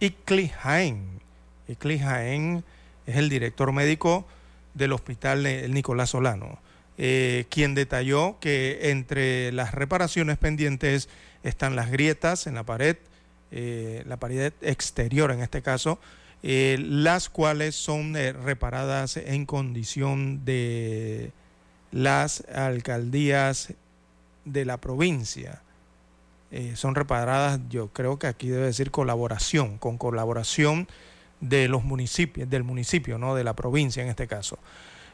Icli 0.00 0.48
Jaén. 0.48 1.20
Es 3.06 3.16
el 3.16 3.28
director 3.30 3.72
médico 3.72 4.26
del 4.74 4.92
hospital 4.92 5.72
Nicolás 5.72 6.10
Solano, 6.10 6.58
quien 6.96 7.74
detalló 7.74 8.38
que 8.38 8.90
entre 8.90 9.50
las 9.52 9.72
reparaciones 9.72 10.36
pendientes 10.36 11.08
están 11.42 11.74
las 11.74 11.90
grietas 11.90 12.46
en 12.46 12.54
la 12.54 12.64
pared, 12.64 12.96
eh, 13.56 14.02
la 14.08 14.16
pared 14.16 14.52
exterior 14.62 15.30
en 15.30 15.40
este 15.40 15.62
caso, 15.62 16.00
eh, 16.42 16.76
las 16.80 17.28
cuales 17.28 17.76
son 17.76 18.16
eh, 18.16 18.32
reparadas 18.32 19.16
en 19.16 19.46
condición 19.46 20.44
de 20.44 21.30
las 21.92 22.44
alcaldías 22.52 23.72
de 24.44 24.64
la 24.64 24.78
provincia. 24.78 25.62
son 26.74 26.96
reparadas, 26.96 27.60
yo 27.70 27.88
creo 27.88 28.18
que 28.18 28.26
aquí 28.26 28.48
debe 28.48 28.66
decir 28.66 28.90
colaboración, 28.90 29.78
con 29.78 29.98
colaboración 29.98 30.88
de 31.40 31.68
los 31.68 31.84
municipios, 31.84 32.50
del 32.50 32.64
municipio, 32.64 33.18
no 33.18 33.36
de 33.36 33.44
la 33.44 33.54
provincia 33.54 34.02
en 34.02 34.08
este 34.08 34.26
caso, 34.26 34.58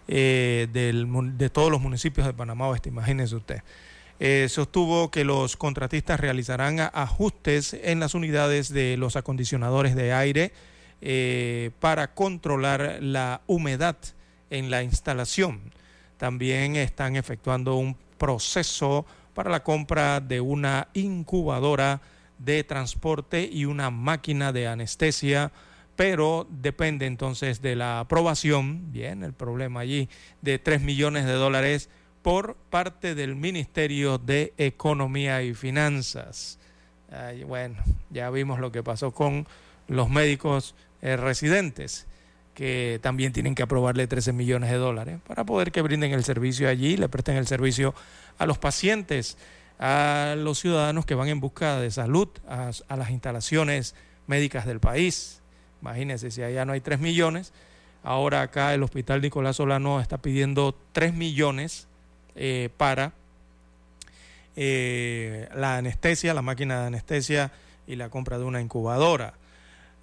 de 0.07 1.51
todos 1.53 1.71
los 1.71 1.83
municipios 1.83 2.27
de 2.27 2.33
Panamá 2.33 2.69
Oeste, 2.69 2.89
imagínese 2.89 3.37
usted. 3.37 3.63
Eh, 4.23 4.49
sostuvo 4.51 5.11
que 5.11 5.25
los 5.25 5.57
contratistas 5.57 6.21
realizarán 6.21 6.79
ajustes 6.79 7.73
en 7.73 8.01
las 8.01 8.15
unidades 8.15 8.71
de 8.71 8.99
los 8.99 9.17
acondicionadores 9.17 9.97
de 9.97 10.13
aire 10.13 10.53
eh, 11.01 11.71
para 11.81 12.13
controlar 12.13 12.99
la 13.01 13.41
humedad 13.47 13.97
en 14.51 14.71
la 14.71 14.83
instalación. 14.83 15.73
También 16.19 16.77
están 16.77 17.17
efectuando 17.17 17.77
un 17.77 17.97
proceso 18.19 19.07
para 19.33 19.49
la 19.49 19.63
compra 19.63 20.21
de 20.21 20.43
una 20.43 20.89
incubadora 20.93 22.03
de 22.37 22.63
transporte 22.63 23.49
y 23.51 23.65
una 23.65 23.89
máquina 23.89 24.53
de 24.53 24.69
anestesia, 24.69 25.51
pero 25.97 26.47
depende 26.51 27.07
entonces 27.07 27.63
de 27.63 27.75
la 27.75 28.01
aprobación, 28.01 28.93
bien, 28.93 29.25
el 29.25 29.33
problema 29.33 29.81
allí, 29.81 30.11
de 30.43 30.59
3 30.59 30.83
millones 30.83 31.25
de 31.25 31.33
dólares 31.33 31.89
por 32.23 32.57
parte 32.71 33.15
del 33.15 33.35
Ministerio 33.37 34.19
de 34.19 34.53
Economía 34.59 35.43
y 35.43 35.55
Finanzas. 35.55 36.59
bueno, 37.47 37.77
ya 38.11 38.31
vimos 38.31 38.61
lo 38.61 38.71
que 38.71 38.83
pasó 38.83 39.13
con 39.13 39.47
los 39.89 40.09
médicos 40.09 40.75
eh, 41.03 41.17
residentes, 41.17 42.07
que 42.55 43.01
también 43.03 43.33
tienen 43.33 43.55
que 43.55 43.63
aprobarle 43.63 44.07
13 44.07 44.33
millones 44.33 44.71
de 44.71 44.77
dólares 44.77 45.19
para 45.27 45.45
poder 45.45 45.73
que 45.73 45.83
brinden 45.83 46.13
el 46.13 46.25
servicio 46.25 46.69
allí, 46.69 46.97
le 46.97 47.09
presten 47.09 47.37
el 47.37 47.47
servicio 47.47 47.95
a 48.39 48.47
los 48.47 48.59
pacientes, 48.59 49.39
a 49.79 50.35
los 50.37 50.59
ciudadanos 50.61 51.07
que 51.07 51.15
van 51.15 51.29
en 51.29 51.41
busca 51.41 51.81
de 51.81 51.91
salud, 51.91 52.29
a, 52.47 52.71
las 52.97 53.11
instalaciones 53.11 53.95
médicas 54.27 54.67
del 54.67 54.79
país. 54.79 55.41
Imagínense, 55.81 56.31
si 56.31 56.43
allá 56.43 56.65
no 56.65 56.73
hay 56.73 56.81
3 56.81 57.01
millones, 57.01 57.53
ahora 58.03 58.43
acá 58.43 58.75
el 58.75 58.83
Hospital 58.83 59.23
Nicolás 59.23 59.57
Solano 59.57 60.01
está 60.01 60.19
pidiendo 60.19 60.79
3 60.93 61.15
millones 61.15 61.89
eh, 62.43 62.71
para 62.75 63.13
eh, 64.57 65.47
la 65.55 65.77
anestesia, 65.77 66.33
la 66.33 66.41
máquina 66.41 66.81
de 66.81 66.87
anestesia 66.87 67.53
y 67.87 67.97
la 67.97 68.09
compra 68.09 68.39
de 68.39 68.45
una 68.45 68.63
incubadora. 68.63 69.35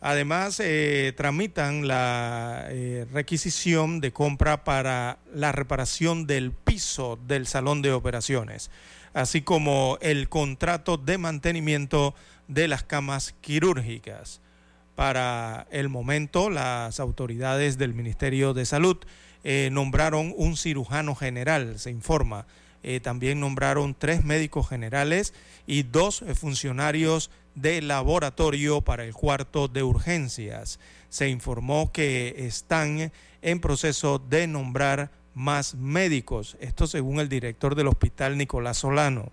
Además, 0.01 0.59
eh, 0.59 1.15
tramitan 1.17 1.87
la 1.87 2.69
requisición 3.11 4.01
de 4.01 4.13
compra 4.13 4.63
para 4.63 5.17
la 5.33 5.51
reparación 5.51 6.27
del 6.27 6.51
piso 6.51 7.17
del 7.25 7.47
salón 7.47 7.81
de 7.81 7.91
operaciones, 7.91 8.69
así 9.15 9.41
como 9.41 9.97
el 10.01 10.29
contrato 10.29 10.97
de 10.97 11.17
mantenimiento 11.17 12.13
de 12.47 12.67
las 12.67 12.83
camas 12.83 13.33
quirúrgicas. 13.41 14.41
Para 14.93 15.65
el 15.71 15.89
momento, 15.89 16.51
las 16.51 16.99
autoridades 16.99 17.79
del 17.79 17.95
Ministerio 17.95 18.53
de 18.53 18.67
Salud 18.67 18.97
eh, 19.49 19.69
nombraron 19.71 20.33
un 20.35 20.57
cirujano 20.57 21.15
general, 21.15 21.79
se 21.79 21.89
informa. 21.89 22.45
Eh, 22.83 22.99
también 22.99 23.39
nombraron 23.39 23.95
tres 23.97 24.25
médicos 24.25 24.67
generales 24.67 25.33
y 25.65 25.83
dos 25.83 26.21
eh, 26.21 26.35
funcionarios 26.35 27.31
de 27.55 27.81
laboratorio 27.81 28.81
para 28.81 29.05
el 29.05 29.13
cuarto 29.13 29.69
de 29.69 29.83
urgencias. 29.83 30.81
Se 31.07 31.29
informó 31.29 31.93
que 31.93 32.35
están 32.45 33.13
en 33.41 33.59
proceso 33.61 34.19
de 34.19 34.47
nombrar 34.47 35.11
más 35.33 35.75
médicos, 35.75 36.57
esto 36.59 36.85
según 36.85 37.21
el 37.21 37.29
director 37.29 37.75
del 37.75 37.87
hospital 37.87 38.37
Nicolás 38.37 38.79
Solano. 38.79 39.31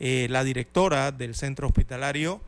la 0.00 0.42
directora 0.42 1.12
del 1.12 1.36
centro 1.36 1.68
hospitalario 1.68 2.40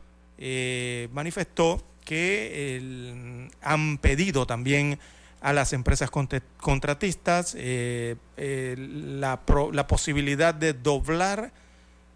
manifestó 1.13 1.81
que 2.03 3.47
han 3.61 3.99
pedido 3.99 4.45
también 4.45 4.99
a 5.45 5.53
las 5.53 5.73
empresas 5.73 6.09
contratistas 6.09 7.53
eh, 7.55 8.15
eh, 8.35 8.75
la, 8.79 9.41
la 9.73 9.87
posibilidad 9.87 10.55
de 10.55 10.73
doblar 10.73 11.51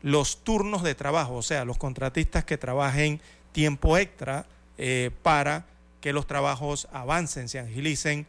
los 0.02 0.44
turnos 0.44 0.82
de 0.82 0.96
trabajo, 0.96 1.36
o 1.36 1.44
sea, 1.44 1.64
los 1.64 1.78
contratistas 1.78 2.44
que 2.44 2.58
trabajen 2.58 3.22
tiempo 3.52 4.00
extra 4.00 4.48
eh, 4.80 5.12
para 5.22 5.68
que 6.02 6.12
los 6.12 6.26
trabajos 6.26 6.88
avancen, 6.92 7.50
se 7.50 7.60
agilicen 7.60 8.26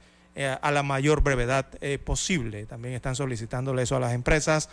a 0.61 0.71
la 0.71 0.83
mayor 0.83 1.23
brevedad 1.23 1.67
posible. 2.05 2.65
También 2.65 2.95
están 2.95 3.17
solicitándole 3.17 3.83
eso 3.83 3.97
a 3.97 4.01
las 4.01 4.15
empresas 4.15 4.69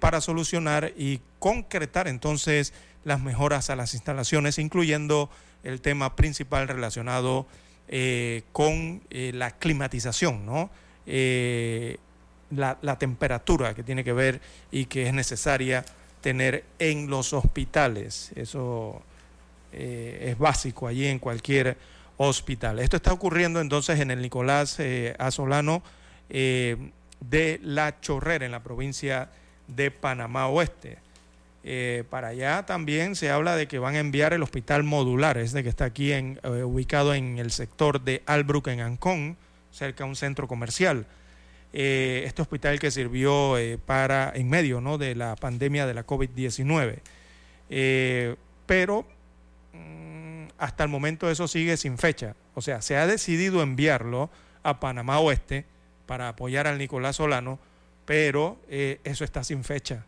para 0.00 0.20
solucionar 0.20 0.92
y 0.96 1.20
concretar 1.38 2.08
entonces 2.08 2.72
las 3.04 3.20
mejoras 3.20 3.70
a 3.70 3.76
las 3.76 3.94
instalaciones, 3.94 4.58
incluyendo 4.58 5.30
el 5.64 5.80
tema 5.80 6.14
principal 6.14 6.68
relacionado 6.68 7.46
eh, 7.88 8.42
con 8.52 9.02
eh, 9.10 9.32
la 9.34 9.52
climatización, 9.52 10.44
¿no? 10.44 10.70
Eh, 11.06 11.98
la, 12.50 12.78
la 12.82 12.98
temperatura 12.98 13.74
que 13.74 13.82
tiene 13.82 14.04
que 14.04 14.12
ver 14.12 14.40
y 14.70 14.86
que 14.86 15.06
es 15.06 15.12
necesaria 15.12 15.84
tener 16.20 16.64
en 16.78 17.08
los 17.08 17.32
hospitales. 17.32 18.32
Eso 18.36 19.02
es 19.72 20.38
básico 20.38 20.86
allí 20.86 21.06
en 21.06 21.18
cualquier 21.18 21.76
hospital. 22.16 22.78
Esto 22.78 22.96
está 22.96 23.12
ocurriendo 23.12 23.60
entonces 23.60 24.00
en 24.00 24.10
el 24.10 24.22
Nicolás 24.22 24.78
Asolano 25.18 25.82
eh, 26.28 26.90
de 27.20 27.60
La 27.62 28.00
Chorrera, 28.00 28.44
en 28.44 28.52
la 28.52 28.62
provincia 28.62 29.30
de 29.68 29.90
Panamá 29.90 30.48
Oeste. 30.48 30.98
Eh, 31.68 32.04
para 32.10 32.28
allá 32.28 32.64
también 32.64 33.16
se 33.16 33.28
habla 33.28 33.56
de 33.56 33.66
que 33.66 33.80
van 33.80 33.96
a 33.96 33.98
enviar 33.98 34.32
el 34.32 34.44
hospital 34.44 34.84
modular, 34.84 35.36
es 35.36 35.52
que 35.52 35.68
está 35.68 35.86
aquí 35.86 36.12
en, 36.12 36.38
eh, 36.44 36.62
ubicado 36.62 37.12
en 37.12 37.40
el 37.40 37.50
sector 37.50 38.00
de 38.00 38.22
Albrook, 38.24 38.68
en 38.68 38.80
Ancón, 38.80 39.36
cerca 39.72 40.04
de 40.04 40.10
un 40.10 40.14
centro 40.14 40.46
comercial. 40.46 41.06
Eh, 41.72 42.22
este 42.24 42.40
hospital 42.40 42.78
que 42.78 42.92
sirvió 42.92 43.56
para 43.84 44.30
en 44.32 44.48
medio 44.48 44.80
¿no? 44.80 44.96
de 44.96 45.16
la 45.16 45.34
pandemia 45.34 45.86
de 45.86 45.94
la 45.94 46.06
COVID-19. 46.06 47.00
Eh, 47.68 48.36
pero 48.66 49.04
mm, 49.72 50.46
hasta 50.58 50.84
el 50.84 50.88
momento 50.88 51.28
eso 51.28 51.48
sigue 51.48 51.76
sin 51.76 51.98
fecha. 51.98 52.36
O 52.54 52.62
sea, 52.62 52.80
se 52.80 52.96
ha 52.96 53.08
decidido 53.08 53.60
enviarlo 53.60 54.30
a 54.62 54.78
Panamá 54.78 55.18
Oeste 55.18 55.64
para 56.06 56.28
apoyar 56.28 56.68
al 56.68 56.78
Nicolás 56.78 57.16
Solano, 57.16 57.58
pero 58.04 58.56
eso 58.68 59.24
está 59.24 59.42
sin 59.42 59.64
fecha. 59.64 60.04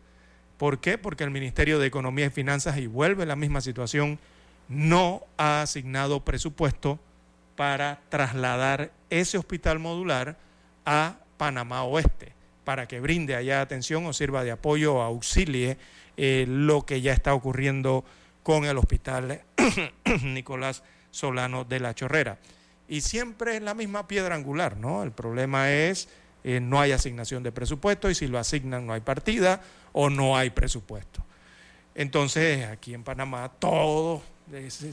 ¿Por 0.59 0.81
qué? 0.81 0.97
Porque 0.97 1.23
el 1.23 1.31
Ministerio 1.31 1.79
de 1.79 1.87
Economía 1.87 2.25
y 2.25 2.31
Finanzas, 2.31 2.77
y 2.79 2.85
vuelve 2.85 3.25
la 3.25 3.37
misma 3.37 3.61
situación, 3.61 4.19
no 4.67 5.23
ha 5.37 5.61
asignado 5.61 6.25
presupuesto 6.25 6.99
para 7.55 8.01
trasladar 8.09 8.91
ese 9.09 9.37
hospital 9.37 9.79
modular 9.79 10.37
a 10.85 11.15
Panamá 11.37 11.83
Oeste, 11.83 12.33
para 12.65 12.89
que 12.89 12.99
brinde 12.99 13.37
allá 13.37 13.61
atención 13.61 14.05
o 14.05 14.11
sirva 14.11 14.43
de 14.43 14.51
apoyo 14.51 14.95
o 14.95 15.01
auxilie 15.01 15.77
eh, 16.17 16.43
lo 16.45 16.85
que 16.85 16.99
ya 16.99 17.13
está 17.13 17.33
ocurriendo 17.33 18.03
con 18.43 18.65
el 18.65 18.77
hospital 18.77 19.41
Nicolás 20.23 20.83
Solano 21.09 21.63
de 21.63 21.79
la 21.79 21.95
Chorrera. 21.95 22.37
Y 22.89 22.99
siempre 22.99 23.55
es 23.55 23.61
la 23.61 23.75
misma 23.75 24.09
piedra 24.09 24.35
angular, 24.35 24.75
¿no? 24.75 25.03
El 25.03 25.13
problema 25.13 25.71
es 25.71 26.09
eh, 26.43 26.59
no 26.59 26.81
hay 26.81 26.91
asignación 26.91 27.43
de 27.43 27.53
presupuesto 27.53 28.09
y 28.09 28.15
si 28.15 28.27
lo 28.27 28.39
asignan 28.39 28.85
no 28.85 28.91
hay 28.91 29.01
partida 29.01 29.61
o 29.93 30.09
no 30.09 30.37
hay 30.37 30.49
presupuesto. 30.49 31.23
Entonces, 31.95 32.65
aquí 32.67 32.93
en 32.93 33.03
Panamá 33.03 33.51
todo 33.59 34.21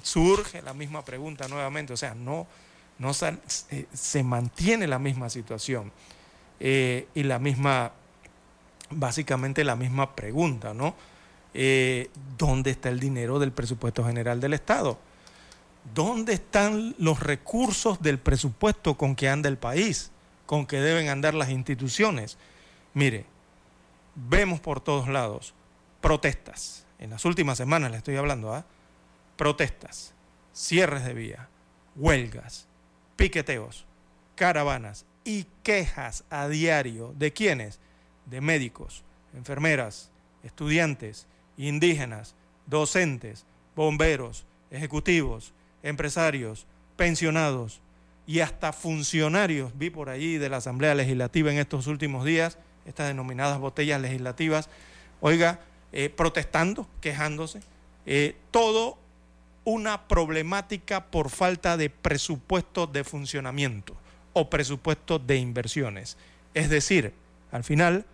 surge 0.02 0.62
la 0.62 0.74
misma 0.74 1.04
pregunta 1.04 1.48
nuevamente, 1.48 1.92
o 1.92 1.96
sea, 1.96 2.14
no, 2.14 2.46
no 2.98 3.12
se 3.14 4.22
mantiene 4.22 4.86
la 4.86 4.98
misma 4.98 5.30
situación 5.30 5.92
eh, 6.60 7.08
y 7.14 7.22
la 7.22 7.38
misma, 7.38 7.92
básicamente 8.90 9.64
la 9.64 9.76
misma 9.76 10.14
pregunta, 10.14 10.74
¿no? 10.74 10.94
Eh, 11.54 12.10
¿Dónde 12.36 12.70
está 12.70 12.88
el 12.88 13.00
dinero 13.00 13.38
del 13.38 13.52
presupuesto 13.52 14.04
general 14.04 14.40
del 14.40 14.52
Estado? 14.52 14.98
¿Dónde 15.94 16.34
están 16.34 16.94
los 16.98 17.20
recursos 17.20 18.02
del 18.02 18.18
presupuesto 18.18 18.96
con 18.96 19.14
que 19.14 19.28
anda 19.28 19.48
el 19.48 19.56
país, 19.56 20.10
con 20.44 20.66
que 20.66 20.80
deben 20.80 21.08
andar 21.08 21.34
las 21.34 21.50
instituciones? 21.50 22.36
Mire, 22.92 23.24
vemos 24.16 24.60
por 24.60 24.80
todos 24.80 25.08
lados 25.08 25.54
protestas. 26.00 26.86
En 26.98 27.10
las 27.10 27.24
últimas 27.24 27.58
semanas 27.58 27.90
le 27.90 27.98
estoy 27.98 28.16
hablando, 28.16 28.54
¿ah? 28.54 28.64
Protestas, 29.36 30.14
cierres 30.52 31.04
de 31.04 31.14
vía, 31.14 31.48
huelgas, 31.94 32.66
piqueteos, 33.16 33.86
caravanas 34.34 35.04
y 35.24 35.46
quejas 35.62 36.24
a 36.30 36.48
diario 36.48 37.14
de 37.16 37.32
quiénes? 37.32 37.80
De 38.24 38.40
médicos, 38.40 39.04
enfermeras, 39.34 40.10
estudiantes, 40.42 41.26
indígenas, 41.56 42.34
docentes, 42.66 43.44
bomberos, 43.74 44.46
ejecutivos, 44.70 45.52
empresarios, 45.82 46.66
pensionados 46.96 47.80
y 48.26 48.40
hasta 48.40 48.72
funcionarios, 48.72 49.76
vi 49.76 49.90
por 49.90 50.08
allí 50.08 50.38
de 50.38 50.48
la 50.48 50.56
Asamblea 50.56 50.94
Legislativa 50.94 51.52
en 51.52 51.58
estos 51.58 51.86
últimos 51.86 52.24
días, 52.24 52.58
estas 52.86 53.08
denominadas 53.08 53.58
botellas 53.58 54.00
legislativas, 54.00 54.68
oiga, 55.20 55.60
eh, 55.92 56.10
protestando, 56.10 56.88
quejándose, 57.00 57.60
eh, 58.06 58.36
todo 58.50 58.98
una 59.64 60.06
problemática 60.06 61.06
por 61.06 61.30
falta 61.30 61.76
de 61.76 61.90
presupuesto 61.90 62.86
de 62.86 63.02
funcionamiento 63.02 63.96
o 64.32 64.48
presupuesto 64.48 65.18
de 65.18 65.36
inversiones. 65.38 66.16
Es 66.54 66.70
decir, 66.70 67.12
al 67.50 67.64
final, 67.64 68.04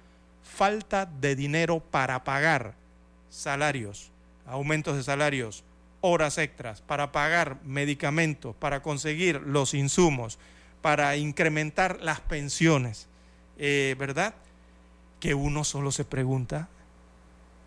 falta 0.42 1.06
de 1.06 1.36
dinero 1.36 1.80
para 1.80 2.24
pagar 2.24 2.74
salarios, 3.28 4.10
aumentos 4.46 4.96
de 4.96 5.02
salarios, 5.02 5.64
horas 6.00 6.38
extras, 6.38 6.80
para 6.80 7.12
pagar 7.12 7.58
medicamentos, 7.64 8.54
para 8.56 8.82
conseguir 8.82 9.40
los 9.40 9.74
insumos, 9.74 10.38
para 10.80 11.16
incrementar 11.16 12.00
las 12.00 12.20
pensiones, 12.20 13.08
eh, 13.58 13.94
¿verdad? 13.98 14.34
Que 15.22 15.34
uno 15.34 15.62
solo 15.62 15.92
se 15.92 16.04
pregunta 16.04 16.68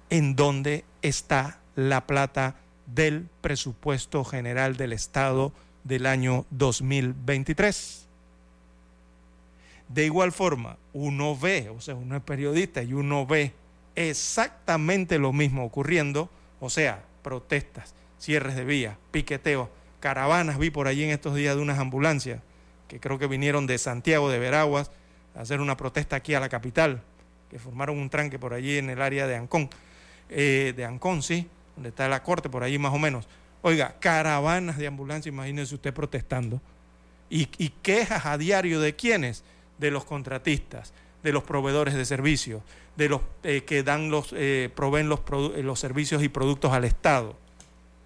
en 0.10 0.36
dónde 0.36 0.84
está 1.02 1.60
la 1.78 2.06
plata 2.06 2.56
del 2.86 3.30
presupuesto 3.40 4.26
general 4.26 4.76
del 4.76 4.92
Estado 4.92 5.54
del 5.86 6.06
año 6.06 6.46
2023. 6.50 8.08
De 9.88 10.06
igual 10.06 10.34
forma, 10.34 10.76
uno 10.92 11.38
ve, 11.38 11.70
o 11.70 11.80
sea, 11.80 11.96
uno 11.96 12.18
es 12.18 12.24
periodista 12.24 12.84
y 12.84 12.92
uno 12.92 13.26
ve 13.26 13.54
exactamente 13.96 15.18
lo 15.18 15.32
mismo 15.32 15.64
ocurriendo, 15.64 16.30
o 16.60 16.70
sea, 16.70 17.06
protestas, 17.22 17.94
cierres 18.20 18.58
de 18.58 18.66
vías, 18.66 18.98
piqueteos, 19.12 19.70
caravanas, 20.02 20.58
vi 20.58 20.72
por 20.72 20.90
allí 20.90 21.06
en 21.06 21.12
estos 21.12 21.36
días 21.36 21.56
de 21.56 21.62
unas 21.62 21.80
ambulancias 21.80 22.42
que 22.90 23.00
creo 23.00 23.18
que 23.18 23.28
vinieron 23.28 23.66
de 23.66 23.78
Santiago 23.78 24.30
de 24.30 24.40
Veraguas 24.40 24.92
a 25.38 25.40
hacer 25.40 25.62
una 25.62 25.78
protesta 25.78 26.18
aquí 26.18 26.34
a 26.34 26.42
la 26.42 26.50
capital, 26.50 27.02
que 27.50 27.60
formaron 27.60 27.98
un 27.98 28.10
tranque 28.10 28.40
por 28.40 28.54
allí 28.54 28.78
en 28.78 28.90
el 28.90 29.02
área 29.02 29.28
de 29.28 29.36
Ancón, 29.36 29.70
eh, 30.30 30.74
de 30.76 30.86
Ancón, 30.86 31.22
sí, 31.22 31.48
donde 31.76 31.90
está 31.90 32.08
la 32.08 32.24
corte, 32.24 32.50
por 32.50 32.64
allí 32.64 32.78
más 32.78 32.94
o 32.94 33.00
menos. 33.00 33.28
Oiga, 33.62 33.96
caravanas 34.00 34.78
de 34.78 34.88
ambulancia, 34.88 35.30
imagínese 35.30 35.76
usted 35.76 35.94
protestando. 35.94 36.62
Y, 37.30 37.46
quejas 37.82 38.26
a 38.26 38.38
diario 38.38 38.80
de 38.80 38.96
quiénes? 38.96 39.44
De 39.80 39.92
los 39.92 40.06
contratistas, 40.06 40.94
de 41.24 41.34
los 41.34 41.44
proveedores 41.44 41.96
de 41.96 42.06
servicios, 42.06 42.62
de 42.96 43.10
los 43.10 43.22
eh, 43.44 43.64
que 43.66 43.84
dan 43.84 44.10
los, 44.10 44.30
eh, 44.34 44.70
proveen 44.74 45.10
los 45.10 45.80
servicios 45.80 46.24
y 46.24 46.30
productos 46.30 46.72
al 46.72 46.86
Estado, 46.86 47.36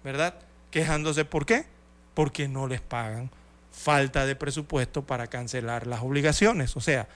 ¿verdad? 0.02 0.34
Quejándose, 0.70 1.24
¿por 1.24 1.46
qué? 1.46 1.66
Porque 2.14 2.48
no 2.48 2.66
les 2.66 2.80
pagan. 2.80 3.30
Falta 3.70 4.26
de 4.26 4.34
presupuesto 4.34 5.06
para 5.06 5.28
cancelar 5.28 5.86
las 5.86 6.00
obligaciones. 6.00 6.76
O 6.76 6.80
sea, 6.80 7.08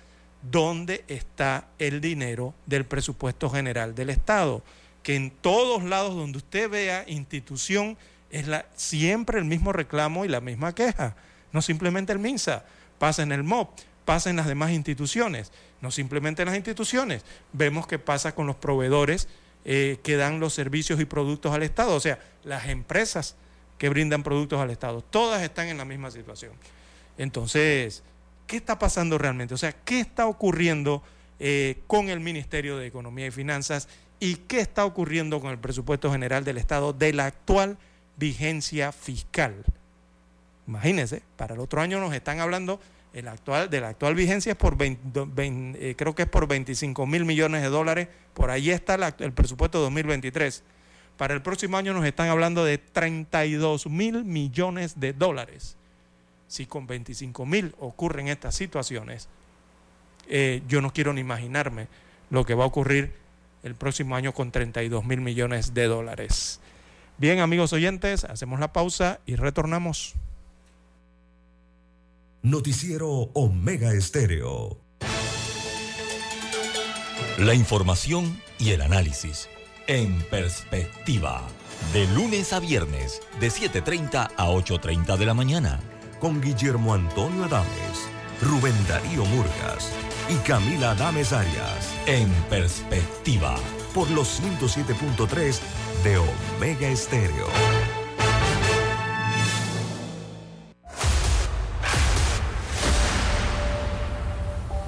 ¿dónde 0.50 1.04
está 1.08 1.68
el 1.78 2.00
dinero 2.00 2.54
del 2.66 2.84
presupuesto 2.84 3.50
general 3.50 3.94
del 3.94 4.10
Estado? 4.10 4.62
Que 5.02 5.16
en 5.16 5.30
todos 5.30 5.82
lados 5.82 6.14
donde 6.14 6.38
usted 6.38 6.70
vea 6.70 7.04
institución 7.06 7.96
es 8.30 8.48
la, 8.48 8.66
siempre 8.74 9.38
el 9.38 9.44
mismo 9.44 9.72
reclamo 9.72 10.24
y 10.24 10.28
la 10.28 10.40
misma 10.40 10.74
queja. 10.74 11.16
No 11.52 11.62
simplemente 11.62 12.12
el 12.12 12.18
MINSA, 12.18 12.64
pasa 12.98 13.22
en 13.22 13.32
el 13.32 13.44
MOP, 13.44 13.78
pasa 14.04 14.30
en 14.30 14.36
las 14.36 14.46
demás 14.46 14.72
instituciones, 14.72 15.52
no 15.80 15.90
simplemente 15.90 16.42
en 16.42 16.46
las 16.46 16.56
instituciones. 16.56 17.24
Vemos 17.52 17.86
que 17.86 17.98
pasa 17.98 18.34
con 18.34 18.46
los 18.46 18.56
proveedores 18.56 19.28
eh, 19.64 19.98
que 20.02 20.16
dan 20.16 20.40
los 20.40 20.52
servicios 20.52 21.00
y 21.00 21.04
productos 21.04 21.54
al 21.54 21.62
Estado, 21.62 21.94
o 21.94 22.00
sea, 22.00 22.18
las 22.42 22.68
empresas 22.68 23.36
que 23.78 23.88
brindan 23.88 24.22
productos 24.22 24.60
al 24.60 24.70
Estado, 24.70 25.02
todas 25.02 25.42
están 25.42 25.68
en 25.68 25.78
la 25.78 25.84
misma 25.84 26.10
situación. 26.10 26.52
Entonces, 27.18 28.02
¿qué 28.46 28.56
está 28.56 28.78
pasando 28.78 29.18
realmente? 29.18 29.54
O 29.54 29.58
sea, 29.58 29.72
¿qué 29.72 30.00
está 30.00 30.26
ocurriendo 30.26 31.02
eh, 31.38 31.78
con 31.86 32.08
el 32.08 32.20
Ministerio 32.20 32.76
de 32.76 32.86
Economía 32.86 33.26
y 33.26 33.30
Finanzas 33.30 33.88
y 34.20 34.36
qué 34.36 34.60
está 34.60 34.84
ocurriendo 34.84 35.40
con 35.40 35.50
el 35.50 35.58
presupuesto 35.58 36.10
general 36.10 36.44
del 36.44 36.58
Estado 36.58 36.92
de 36.92 37.12
la 37.12 37.26
actual 37.26 37.78
vigencia 38.16 38.92
fiscal? 38.92 39.64
Imagínense, 40.66 41.22
para 41.36 41.54
el 41.54 41.60
otro 41.60 41.80
año 41.80 42.00
nos 42.00 42.14
están 42.14 42.40
hablando 42.40 42.80
el 43.12 43.28
actual, 43.28 43.70
de 43.70 43.80
la 43.80 43.90
actual 43.90 44.14
vigencia 44.14 44.52
es 44.52 44.58
por 44.58 44.76
20, 44.76 45.26
20, 45.26 45.90
eh, 45.90 45.94
creo 45.94 46.14
que 46.14 46.22
es 46.22 46.28
por 46.28 46.48
25 46.48 47.06
mil 47.06 47.24
millones 47.24 47.62
de 47.62 47.68
dólares, 47.68 48.08
por 48.34 48.50
ahí 48.50 48.70
está 48.70 48.96
el 49.18 49.32
presupuesto 49.32 49.78
2023. 49.80 50.64
Para 51.16 51.34
el 51.34 51.42
próximo 51.42 51.76
año 51.76 51.94
nos 51.94 52.04
están 52.04 52.28
hablando 52.28 52.64
de 52.64 52.78
32 52.78 53.86
mil 53.86 54.24
millones 54.24 54.98
de 54.98 55.12
dólares. 55.12 55.76
Si 56.48 56.66
con 56.66 56.86
25 56.86 57.46
mil 57.46 57.74
ocurren 57.80 58.28
estas 58.28 58.54
situaciones, 58.54 59.28
eh, 60.28 60.62
yo 60.68 60.80
no 60.80 60.92
quiero 60.92 61.12
ni 61.12 61.20
imaginarme 61.20 61.88
lo 62.30 62.44
que 62.44 62.54
va 62.54 62.64
a 62.64 62.68
ocurrir 62.68 63.12
el 63.62 63.74
próximo 63.74 64.16
año 64.16 64.32
con 64.32 64.50
32 64.50 65.04
mil 65.04 65.20
millones 65.20 65.74
de 65.74 65.86
dólares. 65.86 66.60
Bien, 67.16 67.40
amigos 67.40 67.72
oyentes, 67.72 68.24
hacemos 68.24 68.60
la 68.60 68.72
pausa 68.72 69.20
y 69.26 69.36
retornamos. 69.36 70.14
Noticiero 72.42 73.08
Omega 73.32 73.92
Estéreo. 73.92 74.78
La 77.38 77.54
información 77.54 78.40
y 78.58 78.70
el 78.70 78.82
análisis 78.82 79.48
en 79.86 80.20
perspectiva. 80.30 81.42
De 81.92 82.06
lunes 82.08 82.52
a 82.52 82.60
viernes, 82.60 83.20
de 83.40 83.48
7.30 83.48 84.30
a 84.36 84.48
8.30 84.50 85.16
de 85.16 85.26
la 85.26 85.34
mañana. 85.34 85.80
Con 86.24 86.40
Guillermo 86.40 86.94
Antonio 86.94 87.44
Adames, 87.44 88.08
Rubén 88.40 88.72
Darío 88.88 89.26
Murgas 89.26 89.92
y 90.30 90.36
Camila 90.36 90.92
Adames 90.92 91.34
Arias. 91.34 91.94
En 92.06 92.30
perspectiva. 92.48 93.56
Por 93.92 94.10
los 94.10 94.40
107.3 94.40 95.60
de 96.02 96.16
Omega 96.16 96.88
Estéreo. 96.88 97.46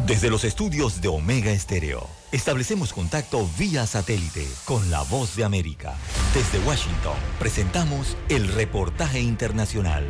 Desde 0.07 0.31
los 0.31 0.43
estudios 0.45 1.03
de 1.03 1.09
Omega 1.09 1.51
Estéreo, 1.51 2.09
establecemos 2.33 2.95
contacto 2.95 3.47
vía 3.59 3.87
satélite 3.87 4.49
con 4.65 4.91
la 4.91 5.03
voz 5.03 5.37
de 5.37 5.45
América. 5.45 5.97
Desde 6.33 6.67
Washington, 6.67 7.17
presentamos 7.39 8.17
el 8.31 8.49
reportaje 8.49 9.21
internacional. 9.21 10.09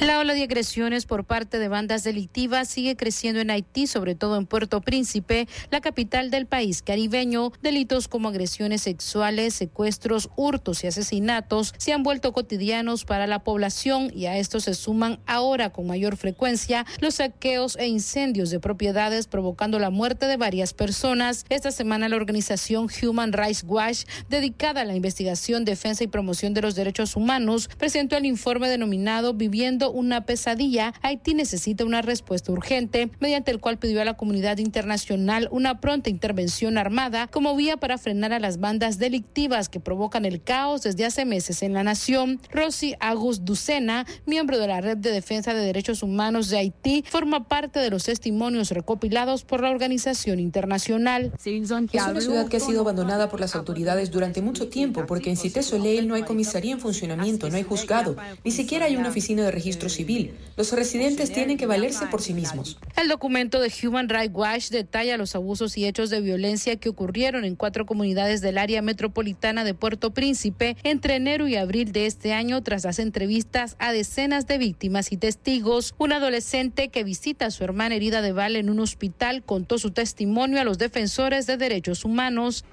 La 0.00 0.20
ola 0.20 0.32
de 0.32 0.44
agresiones 0.44 1.06
por 1.06 1.24
parte 1.24 1.58
de 1.58 1.66
bandas 1.66 2.04
delictivas 2.04 2.68
sigue 2.68 2.94
creciendo 2.96 3.40
en 3.40 3.50
Haití, 3.50 3.88
sobre 3.88 4.14
todo 4.14 4.36
en 4.36 4.46
Puerto 4.46 4.80
Príncipe, 4.80 5.48
la 5.72 5.80
capital 5.80 6.30
del 6.30 6.46
país 6.46 6.82
caribeño. 6.82 7.50
Delitos 7.62 8.06
como 8.06 8.28
agresiones 8.28 8.82
sexuales, 8.82 9.54
secuestros, 9.54 10.30
hurtos 10.36 10.84
y 10.84 10.86
asesinatos 10.86 11.74
se 11.78 11.92
han 11.92 12.04
vuelto 12.04 12.32
cotidianos 12.32 13.04
para 13.04 13.26
la 13.26 13.40
población 13.40 14.12
y 14.14 14.26
a 14.26 14.38
esto 14.38 14.60
se 14.60 14.74
suman 14.74 15.18
ahora 15.26 15.70
con 15.70 15.88
mayor 15.88 16.16
frecuencia 16.16 16.86
los 17.00 17.16
saqueos 17.16 17.74
e 17.74 17.88
incendios 17.88 18.50
de 18.50 18.60
propiedades 18.60 19.26
provocando 19.26 19.80
la 19.80 19.90
muerte 19.90 20.26
de 20.26 20.36
varias 20.36 20.74
personas. 20.74 21.44
Esta 21.48 21.72
semana 21.72 22.08
la 22.08 22.14
organización 22.14 22.88
Human 23.02 23.32
Rights 23.32 23.64
Watch, 23.66 24.04
dedicada 24.28 24.82
a 24.82 24.84
la 24.84 24.94
investigación, 24.94 25.64
defensa 25.64 26.04
y 26.04 26.06
promoción 26.06 26.54
de 26.54 26.62
los 26.62 26.76
derechos 26.76 27.16
humanos, 27.16 27.68
presentó 27.78 28.16
el 28.16 28.26
informe 28.26 28.68
denominado 28.68 29.34
Viviendo 29.34 29.87
una 29.90 30.24
pesadilla, 30.24 30.94
Haití 31.02 31.34
necesita 31.34 31.84
una 31.84 32.02
respuesta 32.02 32.52
urgente, 32.52 33.10
mediante 33.20 33.50
el 33.50 33.60
cual 33.60 33.78
pidió 33.78 34.02
a 34.02 34.04
la 34.04 34.14
comunidad 34.14 34.58
internacional 34.58 35.48
una 35.50 35.80
pronta 35.80 36.10
intervención 36.10 36.78
armada 36.78 37.28
como 37.28 37.54
vía 37.56 37.76
para 37.76 37.98
frenar 37.98 38.32
a 38.32 38.38
las 38.38 38.58
bandas 38.60 38.98
delictivas 38.98 39.68
que 39.68 39.80
provocan 39.80 40.24
el 40.24 40.42
caos 40.42 40.82
desde 40.82 41.04
hace 41.04 41.24
meses 41.24 41.62
en 41.62 41.72
la 41.72 41.82
nación. 41.82 42.40
Rosy 42.50 42.94
Agus 43.00 43.44
Ducena, 43.44 44.06
miembro 44.26 44.58
de 44.58 44.66
la 44.66 44.80
Red 44.80 44.98
de 44.98 45.10
Defensa 45.10 45.54
de 45.54 45.60
Derechos 45.60 46.02
Humanos 46.02 46.48
de 46.48 46.58
Haití, 46.58 47.04
forma 47.08 47.48
parte 47.48 47.80
de 47.80 47.90
los 47.90 48.04
testimonios 48.04 48.70
recopilados 48.70 49.44
por 49.44 49.62
la 49.62 49.70
organización 49.70 50.40
internacional. 50.40 51.32
Es 51.44 51.70
una 51.70 52.20
ciudad 52.20 52.48
que 52.48 52.56
ha 52.56 52.60
sido 52.60 52.80
abandonada 52.80 53.28
por 53.28 53.40
las 53.40 53.54
autoridades 53.54 54.10
durante 54.10 54.42
mucho 54.42 54.68
tiempo 54.68 55.06
porque 55.06 55.30
en 55.30 55.36
Cité 55.36 55.62
Soleil 55.62 56.08
no 56.08 56.14
hay 56.14 56.22
comisaría 56.22 56.72
en 56.72 56.80
funcionamiento, 56.80 57.48
no 57.48 57.56
hay 57.56 57.62
juzgado, 57.62 58.16
ni 58.44 58.50
siquiera 58.50 58.86
hay 58.86 58.96
una 58.96 59.10
oficina 59.10 59.42
de 59.44 59.50
registro 59.50 59.77
civil. 59.86 60.34
Los 60.56 60.72
residentes 60.72 61.32
tienen 61.32 61.56
que 61.56 61.66
valerse 61.66 62.06
por 62.06 62.20
sí 62.20 62.34
mismos. 62.34 62.78
El 63.00 63.06
documento 63.06 63.60
de 63.60 63.72
Human 63.82 64.08
Rights 64.08 64.34
Watch 64.34 64.70
detalla 64.70 65.16
los 65.16 65.36
abusos 65.36 65.78
y 65.78 65.86
hechos 65.86 66.10
de 66.10 66.20
violencia 66.20 66.74
que 66.76 66.88
ocurrieron 66.88 67.44
en 67.44 67.54
cuatro 67.54 67.86
comunidades 67.86 68.40
del 68.40 68.58
área 68.58 68.82
metropolitana 68.82 69.62
de 69.62 69.74
Puerto 69.74 70.12
Príncipe 70.12 70.76
entre 70.82 71.14
enero 71.14 71.46
y 71.46 71.54
abril 71.54 71.92
de 71.92 72.06
este 72.06 72.32
año 72.32 72.60
tras 72.62 72.82
las 72.82 72.98
entrevistas 72.98 73.76
a 73.78 73.92
decenas 73.92 74.48
de 74.48 74.58
víctimas 74.58 75.12
y 75.12 75.16
testigos. 75.16 75.94
Un 75.98 76.12
adolescente 76.12 76.88
que 76.88 77.04
visita 77.04 77.46
a 77.46 77.50
su 77.52 77.62
hermana 77.62 77.94
herida 77.94 78.20
de 78.20 78.32
bala 78.32 78.58
en 78.58 78.70
un 78.70 78.80
hospital 78.80 79.44
contó 79.44 79.78
su 79.78 79.92
testimonio 79.92 80.60
a 80.60 80.64
los 80.64 80.78
defensores 80.78 81.46
de 81.46 81.56
derechos 81.56 82.04
humanos. 82.04 82.64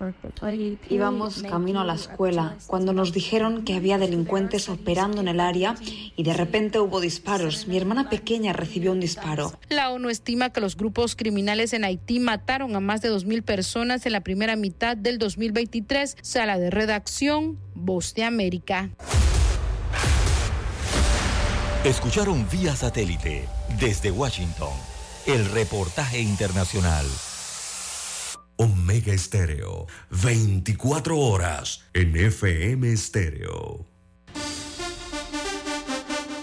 Íbamos 0.89 1.43
camino 1.43 1.81
a 1.81 1.85
la 1.85 1.95
escuela 1.95 2.57
cuando 2.67 2.93
nos 2.93 3.13
dijeron 3.13 3.63
que 3.63 3.75
había 3.75 3.97
delincuentes 3.97 4.69
operando 4.69 5.21
en 5.21 5.27
el 5.27 5.39
área 5.39 5.75
y 6.15 6.23
de 6.23 6.33
repente 6.33 6.79
hubo 6.79 6.94
disparos. 6.99 7.67
Mi 7.67 7.77
hermana 7.77 8.09
pequeña 8.09 8.53
recibió 8.53 8.91
un 8.91 8.99
disparo. 8.99 9.57
La 9.69 9.91
ONU 9.91 10.09
estima 10.09 10.51
que 10.51 10.61
los 10.61 10.77
grupos 10.77 11.15
criminales 11.15 11.73
en 11.73 11.83
Haití 11.83 12.19
mataron 12.19 12.75
a 12.75 12.79
más 12.79 13.01
de 13.01 13.11
2.000 13.11 13.43
personas 13.43 14.05
en 14.05 14.11
la 14.11 14.21
primera 14.21 14.55
mitad 14.55 14.97
del 14.97 15.17
2023. 15.17 16.17
Sala 16.21 16.57
de 16.57 16.69
redacción, 16.69 17.59
Voz 17.73 18.13
de 18.13 18.23
América. 18.23 18.89
Escucharon 21.83 22.47
vía 22.49 22.75
satélite 22.75 23.47
desde 23.79 24.09
Washington 24.09 24.73
el 25.27 25.45
reportaje 25.51 26.19
internacional. 26.19 27.05
Omega 28.57 29.13
Estéreo, 29.13 29.87
24 30.09 31.17
horas 31.17 31.83
en 31.93 32.15
FM 32.15 32.91
Estéreo. 32.91 33.85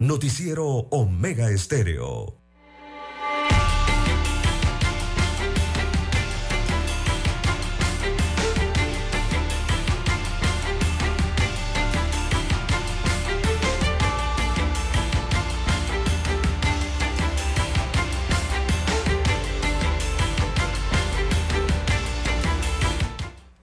Noticiero 0.00 0.64
Omega 0.90 1.50
Estéreo. 1.50 2.36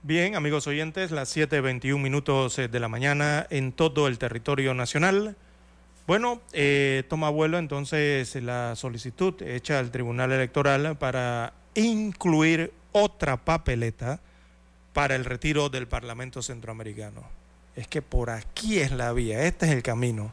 Bien, 0.02 0.36
amigos 0.36 0.66
oyentes, 0.66 1.10
las 1.12 1.34
7.21 1.34 1.98
minutos 1.98 2.58
eh, 2.58 2.68
de 2.68 2.78
la 2.78 2.88
mañana 2.88 3.46
en 3.48 3.72
todo 3.72 4.06
el 4.06 4.18
territorio 4.18 4.74
nacional. 4.74 5.34
Bueno, 6.06 6.40
eh, 6.52 7.02
toma 7.08 7.30
vuelo 7.30 7.58
entonces 7.58 8.36
la 8.36 8.76
solicitud 8.76 9.42
hecha 9.42 9.80
al 9.80 9.90
Tribunal 9.90 10.30
Electoral 10.30 10.96
para 10.96 11.52
incluir 11.74 12.72
otra 12.92 13.44
papeleta 13.44 14.20
para 14.92 15.16
el 15.16 15.24
retiro 15.24 15.68
del 15.68 15.88
Parlamento 15.88 16.42
Centroamericano. 16.42 17.24
Es 17.74 17.88
que 17.88 18.02
por 18.02 18.30
aquí 18.30 18.78
es 18.78 18.92
la 18.92 19.12
vía, 19.12 19.42
este 19.46 19.66
es 19.66 19.72
el 19.72 19.82
camino 19.82 20.32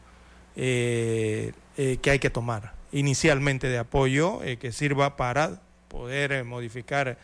eh, 0.54 1.52
eh, 1.76 1.98
que 2.00 2.10
hay 2.10 2.20
que 2.20 2.30
tomar. 2.30 2.74
Inicialmente 2.92 3.66
de 3.66 3.78
apoyo 3.78 4.38
que 4.60 4.70
sirva 4.70 5.16
para 5.16 5.60
poder 5.88 6.44
modificar 6.44 7.18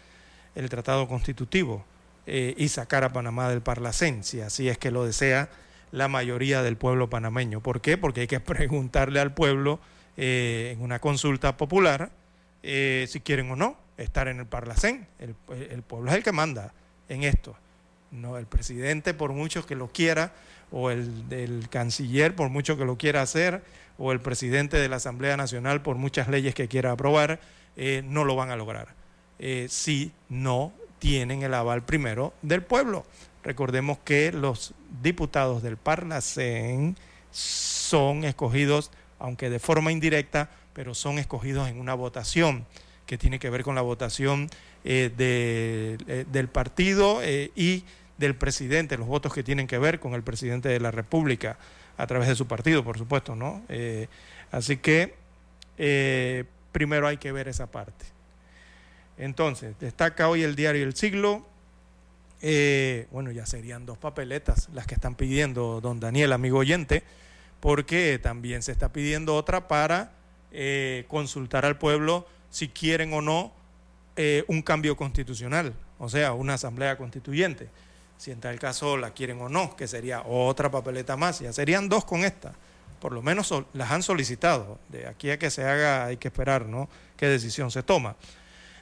el 0.56 0.68
tratado 0.68 1.06
constitutivo 1.06 1.84
y 2.26 2.68
sacar 2.68 3.04
a 3.04 3.12
Panamá 3.12 3.48
del 3.48 3.60
Parlacén, 3.60 4.24
si 4.24 4.40
así 4.40 4.68
es 4.68 4.78
que 4.78 4.90
lo 4.90 5.04
desea 5.04 5.48
la 5.92 6.08
mayoría 6.08 6.62
del 6.62 6.76
pueblo 6.76 7.10
panameño. 7.10 7.60
¿Por 7.60 7.80
qué? 7.80 7.98
Porque 7.98 8.22
hay 8.22 8.26
que 8.26 8.40
preguntarle 8.40 9.20
al 9.20 9.34
pueblo 9.34 9.80
eh, 10.16 10.72
en 10.74 10.82
una 10.82 10.98
consulta 10.98 11.56
popular 11.56 12.10
eh, 12.62 13.06
si 13.08 13.20
quieren 13.20 13.50
o 13.50 13.56
no 13.56 13.76
estar 13.96 14.28
en 14.28 14.40
el 14.40 14.46
Parlacén. 14.46 15.06
El, 15.18 15.34
el, 15.70 15.82
pueblo 15.82 16.10
es 16.10 16.16
el 16.16 16.22
que 16.22 16.32
manda 16.32 16.72
en 17.08 17.22
esto. 17.22 17.54
No, 18.10 18.38
el 18.38 18.46
presidente, 18.46 19.14
por 19.14 19.32
mucho 19.32 19.66
que 19.66 19.76
lo 19.76 19.88
quiera, 19.88 20.32
o 20.72 20.90
el 20.90 21.28
del 21.28 21.68
canciller, 21.68 22.34
por 22.34 22.48
mucho 22.48 22.76
que 22.76 22.84
lo 22.84 22.96
quiera 22.96 23.22
hacer, 23.22 23.62
o 23.98 24.12
el 24.12 24.20
presidente 24.20 24.78
de 24.78 24.88
la 24.88 24.96
Asamblea 24.96 25.36
Nacional, 25.36 25.82
por 25.82 25.96
muchas 25.96 26.28
leyes 26.28 26.54
que 26.54 26.66
quiera 26.66 26.92
aprobar, 26.92 27.40
eh, 27.76 28.02
no 28.04 28.24
lo 28.24 28.36
van 28.36 28.50
a 28.50 28.56
lograr. 28.56 28.94
Si 29.68 30.12
no 30.28 30.74
tienen 31.00 31.42
el 31.42 31.54
aval 31.54 31.82
primero 31.82 32.34
del 32.42 32.62
pueblo. 32.62 33.04
Recordemos 33.42 33.98
que 33.98 34.32
los 34.32 34.74
diputados 35.02 35.62
del 35.62 35.76
Parlacén 35.76 36.96
son 37.30 38.24
escogidos, 38.24 38.90
aunque 39.18 39.50
de 39.50 39.58
forma 39.58 39.92
indirecta, 39.92 40.50
pero 40.72 40.94
son 40.94 41.18
escogidos 41.18 41.68
en 41.68 41.80
una 41.80 41.94
votación 41.94 42.66
que 43.06 43.18
tiene 43.18 43.38
que 43.38 43.50
ver 43.50 43.64
con 43.64 43.74
la 43.74 43.82
votación 43.82 44.48
eh, 44.84 45.10
de, 45.16 45.98
eh, 46.06 46.24
del 46.30 46.48
partido 46.48 47.20
eh, 47.22 47.50
y 47.56 47.84
del 48.18 48.34
presidente, 48.34 48.96
los 48.96 49.06
votos 49.06 49.32
que 49.34 49.42
tienen 49.42 49.66
que 49.66 49.78
ver 49.78 49.98
con 49.98 50.14
el 50.14 50.22
presidente 50.22 50.68
de 50.68 50.78
la 50.78 50.90
República 50.90 51.58
a 51.96 52.06
través 52.06 52.28
de 52.28 52.36
su 52.36 52.46
partido, 52.46 52.84
por 52.84 52.98
supuesto, 52.98 53.34
¿no? 53.34 53.62
así 54.52 54.76
que 54.76 55.14
primero 56.72 57.08
hay 57.08 57.16
que 57.16 57.32
ver 57.32 57.48
esa 57.48 57.70
parte. 57.70 58.04
Entonces, 59.18 59.74
destaca 59.80 60.28
hoy 60.28 60.42
el 60.42 60.54
diario 60.54 60.84
El 60.84 60.94
Siglo. 60.94 61.46
Bueno, 63.10 63.30
ya 63.30 63.46
serían 63.46 63.86
dos 63.86 63.98
papeletas 63.98 64.68
las 64.72 64.86
que 64.86 64.94
están 64.94 65.14
pidiendo 65.14 65.80
don 65.80 66.00
Daniel, 66.00 66.32
amigo 66.32 66.58
oyente, 66.58 67.02
porque 67.60 68.18
también 68.22 68.62
se 68.62 68.72
está 68.72 68.92
pidiendo 68.92 69.34
otra 69.36 69.68
para 69.68 70.12
consultar 71.08 71.64
al 71.64 71.78
pueblo 71.78 72.26
si 72.50 72.68
quieren 72.68 73.12
o 73.12 73.22
no 73.22 73.52
eh, 74.16 74.44
un 74.48 74.60
cambio 74.60 74.96
constitucional, 74.96 75.72
o 75.98 76.08
sea, 76.08 76.34
una 76.34 76.54
asamblea 76.54 76.98
constituyente, 76.98 77.68
si 78.18 78.32
en 78.32 78.40
tal 78.40 78.58
caso 78.58 78.96
la 78.96 79.12
quieren 79.14 79.40
o 79.40 79.48
no, 79.48 79.76
que 79.76 79.86
sería 79.86 80.22
otra 80.22 80.70
papeleta 80.70 81.16
más, 81.16 81.38
ya 81.38 81.52
serían 81.52 81.88
dos 81.88 82.04
con 82.04 82.24
esta, 82.24 82.52
por 83.00 83.12
lo 83.12 83.22
menos 83.22 83.54
las 83.72 83.90
han 83.90 84.02
solicitado, 84.02 84.78
de 84.88 85.06
aquí 85.06 85.30
a 85.30 85.38
que 85.38 85.48
se 85.48 85.64
haga 85.64 86.04
hay 86.04 86.16
que 86.18 86.28
esperar, 86.28 86.66
¿no? 86.66 86.88
¿Qué 87.16 87.26
decisión 87.26 87.70
se 87.70 87.82
toma? 87.82 88.16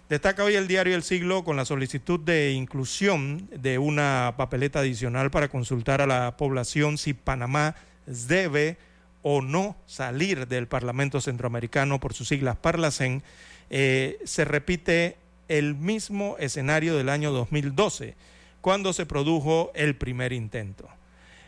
Destaca 0.09 0.43
hoy 0.43 0.55
el 0.55 0.69
diario 0.69 0.97
El 0.97 1.03
Siglo 1.03 1.45
con 1.45 1.57
la 1.57 1.67
solicitud 1.67 2.19
de 2.19 2.53
inclusión 2.53 3.47
de 3.55 3.77
una 3.77 4.33
papeleta 4.39 4.79
adicional 4.79 5.31
para 5.31 5.49
consultar 5.49 6.01
a 6.01 6.07
la 6.07 6.39
población 6.39 6.97
si 6.97 7.13
Panamá 7.13 7.75
debe 8.07 8.79
o 9.21 9.43
no 9.43 9.77
salir 9.85 10.49
del 10.49 10.67
Parlamento 10.67 11.21
Centroamericano 11.21 12.01
por 12.01 12.15
sus 12.15 12.29
siglas 12.29 12.57
Parlacén 12.57 13.23
eh, 13.69 14.19
se 14.25 14.47
repite 14.47 15.19
el 15.49 15.75
mismo 15.75 16.37
escenario 16.39 16.97
del 16.97 17.11
año 17.11 17.31
2012, 17.31 18.15
cuando 18.63 18.95
se 18.95 19.05
produjo 19.05 19.73
el 19.75 19.95
primer 19.95 20.33
intento. 20.33 20.89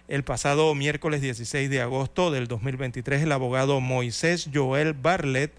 El 0.07 0.23
pasado 0.23 0.75
miércoles 0.75 1.23
16 1.23 1.71
de 1.71 1.81
agosto 1.81 2.31
del 2.31 2.47
2023, 2.47 3.23
el 3.23 3.33
abogado 3.33 3.81
Moisés 3.81 4.51
Joel 4.53 4.93
Barlet 4.93 5.53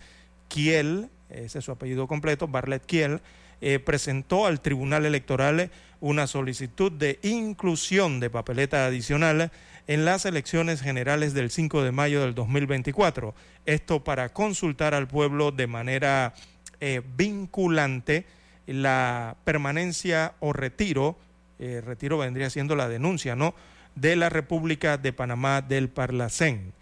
Kiel, 0.49 1.09
ese 1.33 1.59
es 1.59 1.65
su 1.65 1.71
apellido 1.71 2.07
completo, 2.07 2.47
Barlet 2.47 2.85
Kiel, 2.85 3.21
eh, 3.61 3.79
presentó 3.79 4.47
al 4.47 4.59
Tribunal 4.59 5.05
Electoral 5.05 5.69
una 5.99 6.25
solicitud 6.25 6.91
de 6.91 7.19
inclusión 7.21 8.19
de 8.19 8.31
papeleta 8.31 8.87
adicional 8.87 9.51
en 9.87 10.03
las 10.03 10.25
elecciones 10.25 10.81
generales 10.81 11.33
del 11.33 11.51
5 11.51 11.83
de 11.83 11.91
mayo 11.91 12.21
del 12.21 12.33
2024. 12.33 13.35
Esto 13.65 14.03
para 14.03 14.29
consultar 14.29 14.95
al 14.95 15.07
pueblo 15.07 15.51
de 15.51 15.67
manera 15.67 16.33
eh, 16.79 17.01
vinculante 17.15 18.25
la 18.65 19.35
permanencia 19.43 20.33
o 20.39 20.53
retiro, 20.53 21.17
eh, 21.59 21.81
retiro 21.85 22.17
vendría 22.17 22.49
siendo 22.49 22.75
la 22.75 22.89
denuncia, 22.89 23.35
¿no? 23.35 23.53
De 23.95 24.15
la 24.15 24.29
República 24.29 24.97
de 24.97 25.13
Panamá 25.13 25.61
del 25.61 25.89
Parlacén. 25.89 26.73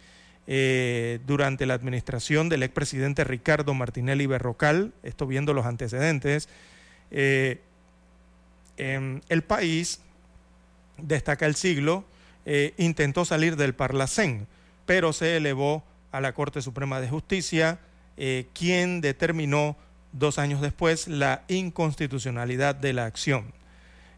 Eh, 0.52 1.20
durante 1.26 1.64
la 1.64 1.74
administración 1.74 2.48
del 2.48 2.64
expresidente 2.64 3.22
Ricardo 3.22 3.72
Martinelli 3.72 4.26
Berrocal, 4.26 4.92
esto 5.04 5.28
viendo 5.28 5.54
los 5.54 5.64
antecedentes, 5.64 6.48
el 7.12 7.60
país, 9.46 10.00
destaca 10.98 11.46
el 11.46 11.54
siglo, 11.54 12.04
intentó 12.78 13.24
salir 13.24 13.54
del 13.56 13.74
Parlacén, 13.74 14.48
pero 14.86 15.12
se 15.12 15.36
elevó 15.36 15.84
a 16.10 16.20
la 16.20 16.32
Corte 16.32 16.62
Suprema 16.62 17.00
de 17.00 17.08
Justicia, 17.08 17.78
quien 18.52 19.00
determinó 19.00 19.76
dos 20.12 20.38
años 20.38 20.60
después, 20.60 21.08
la 21.08 21.44
inconstitucionalidad 21.48 22.74
de 22.74 22.92
la 22.92 23.06
acción. 23.06 23.52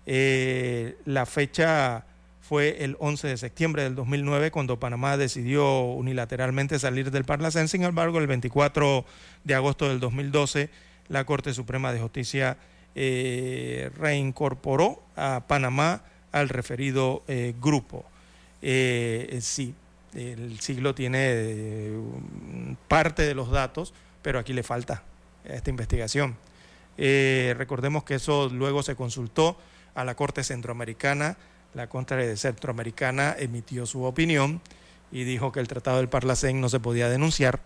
Eh, 0.06 0.96
la 1.04 1.26
fecha 1.26 2.04
fue 2.42 2.84
el 2.84 2.96
11 2.98 3.28
de 3.28 3.36
septiembre 3.38 3.82
del 3.84 3.94
2009 3.94 4.50
cuando 4.50 4.78
Panamá 4.78 5.16
decidió 5.16 5.80
unilateralmente 5.80 6.78
salir 6.78 7.10
del 7.10 7.24
Parlacén. 7.24 7.68
Sin 7.68 7.82
embargo, 7.82 8.18
el 8.18 8.26
24 8.26 9.06
de 9.44 9.54
agosto 9.54 9.88
del 9.88 10.00
2012, 10.00 10.68
la 11.08 11.24
Corte 11.24 11.54
Suprema 11.54 11.92
de 11.92 12.00
Justicia 12.00 12.58
eh, 12.94 13.90
reincorporó 13.96 15.02
a 15.16 15.44
Panamá 15.46 16.04
al 16.30 16.50
referido 16.50 17.22
eh, 17.28 17.54
grupo. 17.60 18.04
sí, 18.60 19.74
el 20.14 20.60
siglo 20.60 20.94
tiene 20.94 21.92
parte 22.88 23.22
de 23.22 23.34
los 23.34 23.50
datos, 23.50 23.94
pero 24.20 24.38
aquí 24.38 24.52
le 24.52 24.62
falta 24.62 25.02
esta 25.44 25.70
investigación. 25.70 26.36
Eh, 26.98 27.54
recordemos 27.56 28.04
que 28.04 28.14
eso 28.14 28.48
luego 28.48 28.82
se 28.82 28.94
consultó 28.94 29.56
a 29.94 30.04
la 30.04 30.14
Corte 30.14 30.44
Centroamericana. 30.44 31.36
La 31.74 31.88
Corte 31.88 32.36
Centroamericana 32.36 33.34
emitió 33.38 33.86
su 33.86 34.04
opinión 34.04 34.60
y 35.10 35.24
dijo 35.24 35.52
que 35.52 35.60
el 35.60 35.68
Tratado 35.68 35.98
del 35.98 36.08
Parlacén 36.08 36.60
no 36.60 36.68
se 36.68 36.80
podía 36.80 37.08
denunciar. 37.08 37.60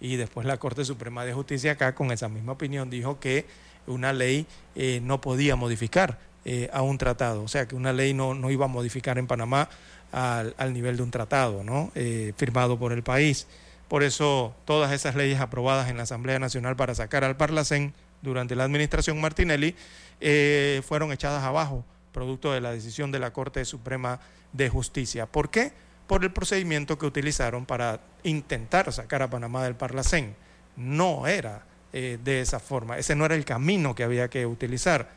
Y 0.00 0.16
después 0.16 0.46
la 0.46 0.58
Corte 0.58 0.84
Suprema 0.84 1.24
de 1.24 1.32
Justicia 1.32 1.72
acá, 1.72 1.94
con 1.94 2.10
esa 2.10 2.28
misma 2.28 2.52
opinión, 2.52 2.90
dijo 2.90 3.20
que 3.20 3.46
una 3.86 4.12
ley 4.12 4.46
eh, 4.74 5.00
no 5.02 5.20
podía 5.20 5.56
modificar 5.56 6.18
eh, 6.44 6.68
a 6.72 6.82
un 6.82 6.98
tratado. 6.98 7.42
O 7.42 7.48
sea, 7.48 7.66
que 7.66 7.74
una 7.74 7.92
ley 7.92 8.12
no, 8.12 8.34
no 8.34 8.50
iba 8.50 8.64
a 8.64 8.68
modificar 8.68 9.18
en 9.18 9.26
Panamá 9.26 9.68
al, 10.12 10.54
al 10.58 10.72
nivel 10.72 10.96
de 10.96 11.02
un 11.02 11.10
tratado 11.10 11.64
¿no? 11.64 11.90
firmado 12.36 12.78
por 12.78 12.92
el 12.92 13.02
país. 13.02 13.46
Por 13.88 14.02
eso 14.02 14.54
todas 14.64 14.92
esas 14.92 15.14
leyes 15.14 15.40
aprobadas 15.40 15.88
en 15.90 15.96
la 15.96 16.04
Asamblea 16.04 16.38
Nacional 16.38 16.76
para 16.76 16.94
sacar 16.94 17.24
al 17.24 17.36
Parlacén 17.36 17.94
durante 18.22 18.56
la 18.56 18.64
administración 18.64 19.20
Martinelli 19.20 19.76
eh, 20.20 20.82
fueron 20.86 21.12
echadas 21.12 21.44
abajo, 21.44 21.84
producto 22.14 22.52
de 22.52 22.62
la 22.62 22.72
decisión 22.72 23.12
de 23.12 23.18
la 23.18 23.32
Corte 23.32 23.62
Suprema 23.66 24.20
de 24.52 24.70
Justicia. 24.70 25.26
¿Por 25.26 25.50
qué? 25.50 25.72
Por 26.06 26.22
el 26.22 26.32
procedimiento 26.32 26.96
que 26.96 27.04
utilizaron 27.04 27.66
para 27.66 28.00
intentar 28.22 28.90
sacar 28.92 29.22
a 29.22 29.28
Panamá 29.28 29.64
del 29.64 29.74
Parlacén. 29.74 30.36
No 30.76 31.26
era 31.26 31.66
eh, 31.92 32.18
de 32.22 32.40
esa 32.40 32.60
forma, 32.60 32.96
ese 32.96 33.14
no 33.14 33.26
era 33.26 33.34
el 33.34 33.44
camino 33.44 33.94
que 33.94 34.04
había 34.04 34.28
que 34.28 34.46
utilizar. 34.46 35.10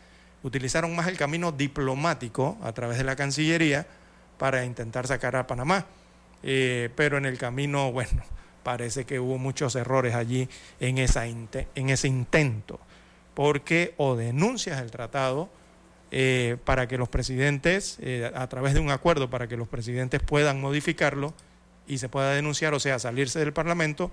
Utilizaron 0.43 0.95
más 0.95 1.07
el 1.07 1.17
camino 1.17 1.51
diplomático 1.51 2.57
a 2.63 2.73
través 2.73 2.97
de 2.97 3.03
la 3.03 3.15
Cancillería 3.15 3.87
para 4.37 4.65
intentar 4.65 5.07
sacar 5.07 5.35
a 5.35 5.47
Panamá. 5.47 5.85
Eh, 6.43 6.89
pero 6.95 7.17
en 7.17 7.25
el 7.25 7.37
camino, 7.37 7.91
bueno, 7.93 8.23
parece 8.63 9.05
que 9.05 9.19
hubo 9.19 9.37
muchos 9.37 9.75
errores 9.75 10.15
allí 10.15 10.49
en, 10.79 10.97
esa 10.97 11.27
en 11.27 11.89
ese 11.89 12.07
intento, 12.07 12.79
porque 13.33 13.93
o 13.97 14.15
denuncias 14.15 14.81
el 14.81 14.91
tratado 14.91 15.49
eh, 16.11 16.57
para 16.63 16.88
que 16.88 16.97
los 16.97 17.09
presidentes, 17.09 17.97
eh, 18.01 18.31
a 18.34 18.47
través 18.47 18.73
de 18.73 18.79
un 18.79 18.89
acuerdo 18.89 19.29
para 19.29 19.47
que 19.47 19.57
los 19.57 19.67
presidentes 19.67 20.21
puedan 20.21 20.61
modificarlo 20.61 21.34
y 21.88 21.97
se 21.97 22.09
pueda 22.09 22.31
denunciar, 22.31 22.73
o 22.73 22.79
sea, 22.79 22.99
salirse 22.99 23.39
del 23.39 23.53
Parlamento, 23.53 24.11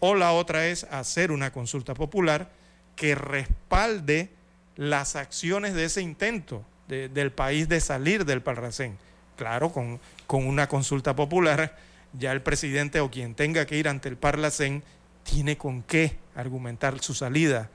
o 0.00 0.14
la 0.14 0.32
otra 0.32 0.66
es 0.66 0.84
hacer 0.84 1.30
una 1.32 1.52
consulta 1.52 1.94
popular 1.94 2.50
que 2.96 3.14
respalde 3.14 4.30
las 4.76 5.16
acciones 5.16 5.74
de 5.74 5.84
ese 5.84 6.02
intento 6.02 6.64
del 6.88 7.32
país 7.32 7.68
de 7.68 7.80
salir 7.80 8.24
del 8.24 8.42
Parlacén. 8.42 8.98
Claro, 9.36 9.72
con, 9.72 9.98
con 10.26 10.46
una 10.46 10.68
consulta 10.68 11.16
popular 11.16 11.76
ya 12.18 12.32
el 12.32 12.42
presidente 12.42 13.00
o 13.00 13.10
quien 13.10 13.34
tenga 13.34 13.64
que 13.66 13.76
ir 13.76 13.88
ante 13.88 14.08
el 14.08 14.16
Parlacén 14.16 14.82
tiene 15.24 15.56
con 15.56 15.82
qué 15.82 16.18
argumentar 16.34 17.00
su 17.00 17.14
salida. 17.14 17.70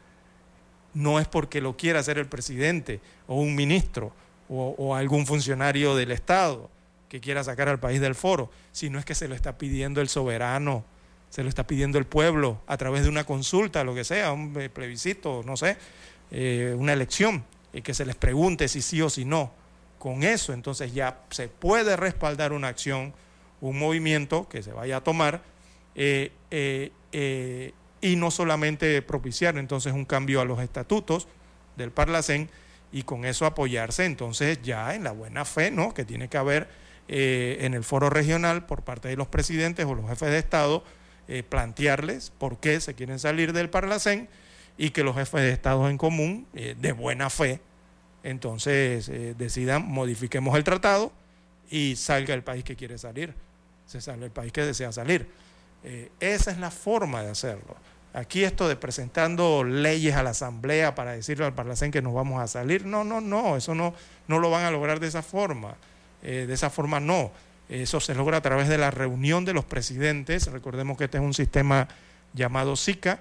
No 0.97 1.19
es 1.19 1.27
porque 1.27 1.61
lo 1.61 1.77
quiera 1.77 1.99
hacer 1.99 2.17
el 2.17 2.25
presidente 2.25 2.99
o 3.27 3.35
un 3.35 3.55
ministro 3.55 4.11
o, 4.49 4.95
algún 4.95 5.25
funcionario 5.27 5.95
del 5.95 6.11
Estado 6.11 6.69
que 7.09 7.19
quiera 7.19 7.43
sacar 7.43 7.69
al 7.69 7.79
país 7.79 8.01
del 8.01 8.15
foro, 8.15 8.49
sino 8.71 8.97
es 8.97 9.05
que 9.05 9.13
se 9.13 9.27
lo 9.27 9.35
está 9.35 9.57
pidiendo 9.57 10.01
el 10.01 10.09
soberano, 10.09 10.83
se 11.29 11.43
lo 11.43 11.49
está 11.49 11.67
pidiendo 11.67 11.97
el 11.99 12.05
pueblo 12.05 12.61
a 12.65 12.77
través 12.77 13.03
de 13.03 13.09
una 13.09 13.25
consulta, 13.25 13.83
lo 13.83 13.93
que 13.93 14.03
sea, 14.03 14.31
un 14.31 14.53
plebiscito, 14.73 15.43
no 15.45 15.55
sé, 15.57 15.77
eh, 16.31 16.73
una 16.77 16.93
elección, 16.93 17.43
y 17.73 17.81
que 17.81 17.93
se 17.93 18.05
les 18.05 18.15
pregunte 18.15 18.67
si 18.67 18.81
sí 18.81 19.01
o 19.01 19.09
si 19.09 19.25
no. 19.25 19.51
Con 19.99 20.23
eso 20.23 20.53
entonces 20.53 20.93
ya 20.93 21.19
se 21.29 21.47
puede 21.47 21.95
respaldar 21.95 22.53
una 22.53 22.69
acción 22.69 23.13
un 23.61 23.77
movimiento 23.77 24.47
que 24.49 24.63
se 24.63 24.71
vaya 24.71 24.97
a 24.97 25.03
tomar 25.03 25.41
eh, 25.95 26.31
eh, 26.51 26.91
eh, 27.11 27.73
y 28.01 28.15
no 28.15 28.31
solamente 28.31 29.01
propiciar 29.01 29.57
entonces 29.57 29.93
un 29.93 30.05
cambio 30.05 30.41
a 30.41 30.45
los 30.45 30.59
estatutos 30.59 31.27
del 31.75 31.91
Parlacén 31.91 32.49
y 32.91 33.03
con 33.03 33.25
eso 33.25 33.45
apoyarse 33.45 34.05
entonces 34.05 34.61
ya 34.61 34.95
en 34.95 35.03
la 35.03 35.11
buena 35.11 35.45
fe, 35.45 35.71
¿no? 35.71 35.93
Que 35.93 36.05
tiene 36.05 36.29
que 36.29 36.37
haber 36.37 36.67
eh, 37.07 37.57
en 37.61 37.73
el 37.73 37.83
foro 37.83 38.09
regional 38.09 38.65
por 38.65 38.83
parte 38.83 39.07
de 39.07 39.15
los 39.15 39.27
presidentes 39.27 39.85
o 39.85 39.95
los 39.95 40.09
jefes 40.09 40.29
de 40.29 40.37
Estado 40.37 40.83
eh, 41.27 41.43
plantearles 41.43 42.31
por 42.37 42.59
qué 42.59 42.79
se 42.79 42.93
quieren 42.93 43.19
salir 43.19 43.53
del 43.53 43.69
Parlacén 43.69 44.29
y 44.77 44.91
que 44.91 45.03
los 45.03 45.15
jefes 45.15 45.41
de 45.41 45.51
Estado 45.51 45.89
en 45.89 45.97
común, 45.97 46.47
eh, 46.53 46.75
de 46.79 46.91
buena 46.91 47.29
fe, 47.29 47.59
entonces 48.23 49.09
decidan, 49.37 49.87
modifiquemos 49.87 50.57
el 50.57 50.63
tratado 50.65 51.13
y 51.69 51.95
salga 51.95 52.33
el 52.33 52.43
país 52.43 52.63
que 52.63 52.75
quiere 52.75 52.97
salir, 52.97 53.33
se 53.85 54.01
sale 54.01 54.25
el 54.25 54.31
país 54.31 54.51
que 54.51 54.63
desea 54.63 54.91
salir. 54.91 55.27
Esa 56.19 56.51
es 56.51 56.57
la 56.57 56.71
forma 56.71 57.21
de 57.23 57.29
hacerlo. 57.29 57.75
Aquí 58.13 58.43
esto 58.43 58.67
de 58.67 58.75
presentando 58.75 59.63
leyes 59.63 60.15
a 60.15 60.23
la 60.23 60.31
Asamblea 60.31 60.95
para 60.95 61.11
decirle 61.11 61.45
al 61.45 61.53
Parlacén 61.53 61.91
que 61.91 62.01
nos 62.01 62.13
vamos 62.13 62.41
a 62.41 62.47
salir, 62.47 62.85
no, 62.85 63.03
no, 63.03 63.21
no, 63.21 63.55
eso 63.57 63.75
no, 63.75 63.93
no 64.27 64.39
lo 64.39 64.49
van 64.49 64.65
a 64.65 64.71
lograr 64.71 64.99
de 64.99 65.07
esa 65.07 65.21
forma. 65.21 65.75
Eh, 66.23 66.45
de 66.47 66.53
esa 66.53 66.69
forma 66.69 66.99
no. 66.99 67.31
Eso 67.69 67.99
se 67.99 68.15
logra 68.15 68.37
a 68.37 68.41
través 68.41 68.69
de 68.69 68.77
la 68.77 68.91
reunión 68.91 69.45
de 69.45 69.53
los 69.53 69.65
presidentes. 69.65 70.47
Recordemos 70.51 70.97
que 70.97 71.05
este 71.05 71.17
es 71.17 71.23
un 71.23 71.33
sistema 71.33 71.87
llamado 72.33 72.75
SICA, 72.75 73.19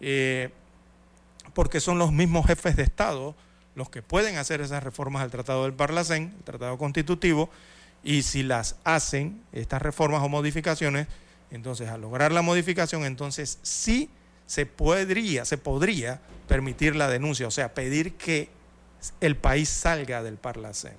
eh, 0.00 0.50
porque 1.54 1.80
son 1.80 1.98
los 1.98 2.12
mismos 2.12 2.46
jefes 2.46 2.76
de 2.76 2.82
Estado 2.82 3.34
los 3.74 3.88
que 3.88 4.02
pueden 4.02 4.36
hacer 4.36 4.60
esas 4.60 4.82
reformas 4.82 5.22
al 5.22 5.30
Tratado 5.30 5.64
del 5.64 5.72
Parlacén, 5.72 6.34
el 6.36 6.44
Tratado 6.44 6.76
Constitutivo, 6.76 7.50
y 8.02 8.22
si 8.22 8.42
las 8.42 8.76
hacen, 8.84 9.42
estas 9.52 9.80
reformas 9.80 10.22
o 10.22 10.28
modificaciones, 10.28 11.06
entonces 11.50 11.88
al 11.88 12.00
lograr 12.00 12.32
la 12.32 12.42
modificación, 12.42 13.04
entonces 13.04 13.58
sí 13.62 14.10
se 14.46 14.66
podría, 14.66 15.44
se 15.44 15.58
podría 15.58 16.20
permitir 16.48 16.96
la 16.96 17.08
denuncia, 17.08 17.46
o 17.46 17.50
sea, 17.50 17.74
pedir 17.74 18.14
que 18.14 18.48
el 19.20 19.36
país 19.36 19.68
salga 19.68 20.22
del 20.22 20.36
Parlacén. 20.36 20.96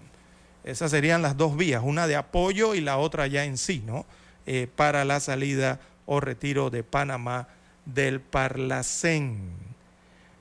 Esas 0.63 0.91
serían 0.91 1.21
las 1.21 1.37
dos 1.37 1.57
vías, 1.57 1.81
una 1.83 2.07
de 2.07 2.15
apoyo 2.15 2.75
y 2.75 2.81
la 2.81 2.97
otra 2.97 3.27
ya 3.27 3.45
en 3.45 3.57
sí, 3.57 3.83
¿no? 3.85 4.05
Eh, 4.45 4.67
para 4.75 5.05
la 5.05 5.19
salida 5.19 5.79
o 6.05 6.19
retiro 6.19 6.69
de 6.69 6.83
Panamá 6.83 7.47
del 7.85 8.21
Parlacén. 8.21 9.51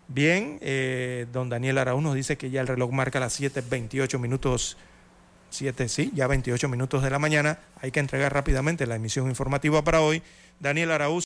Bien, 0.08 0.58
eh, 0.60 1.26
don 1.32 1.48
Daniel 1.48 1.78
Araúz 1.78 2.02
nos 2.02 2.14
dice 2.14 2.36
que 2.36 2.50
ya 2.50 2.60
el 2.60 2.66
reloj 2.66 2.90
marca 2.90 3.20
las 3.20 3.40
7.28 3.40 4.18
minutos, 4.18 4.76
7, 5.50 5.88
sí, 5.88 6.10
ya 6.14 6.26
28 6.26 6.68
minutos 6.68 7.02
de 7.02 7.10
la 7.10 7.18
mañana. 7.18 7.58
Hay 7.80 7.90
que 7.90 8.00
entregar 8.00 8.32
rápidamente 8.32 8.86
la 8.86 8.96
emisión 8.96 9.28
informativa 9.28 9.82
para 9.82 10.00
hoy. 10.00 10.22
Daniel 10.60 10.90
Araúz. 10.90 11.18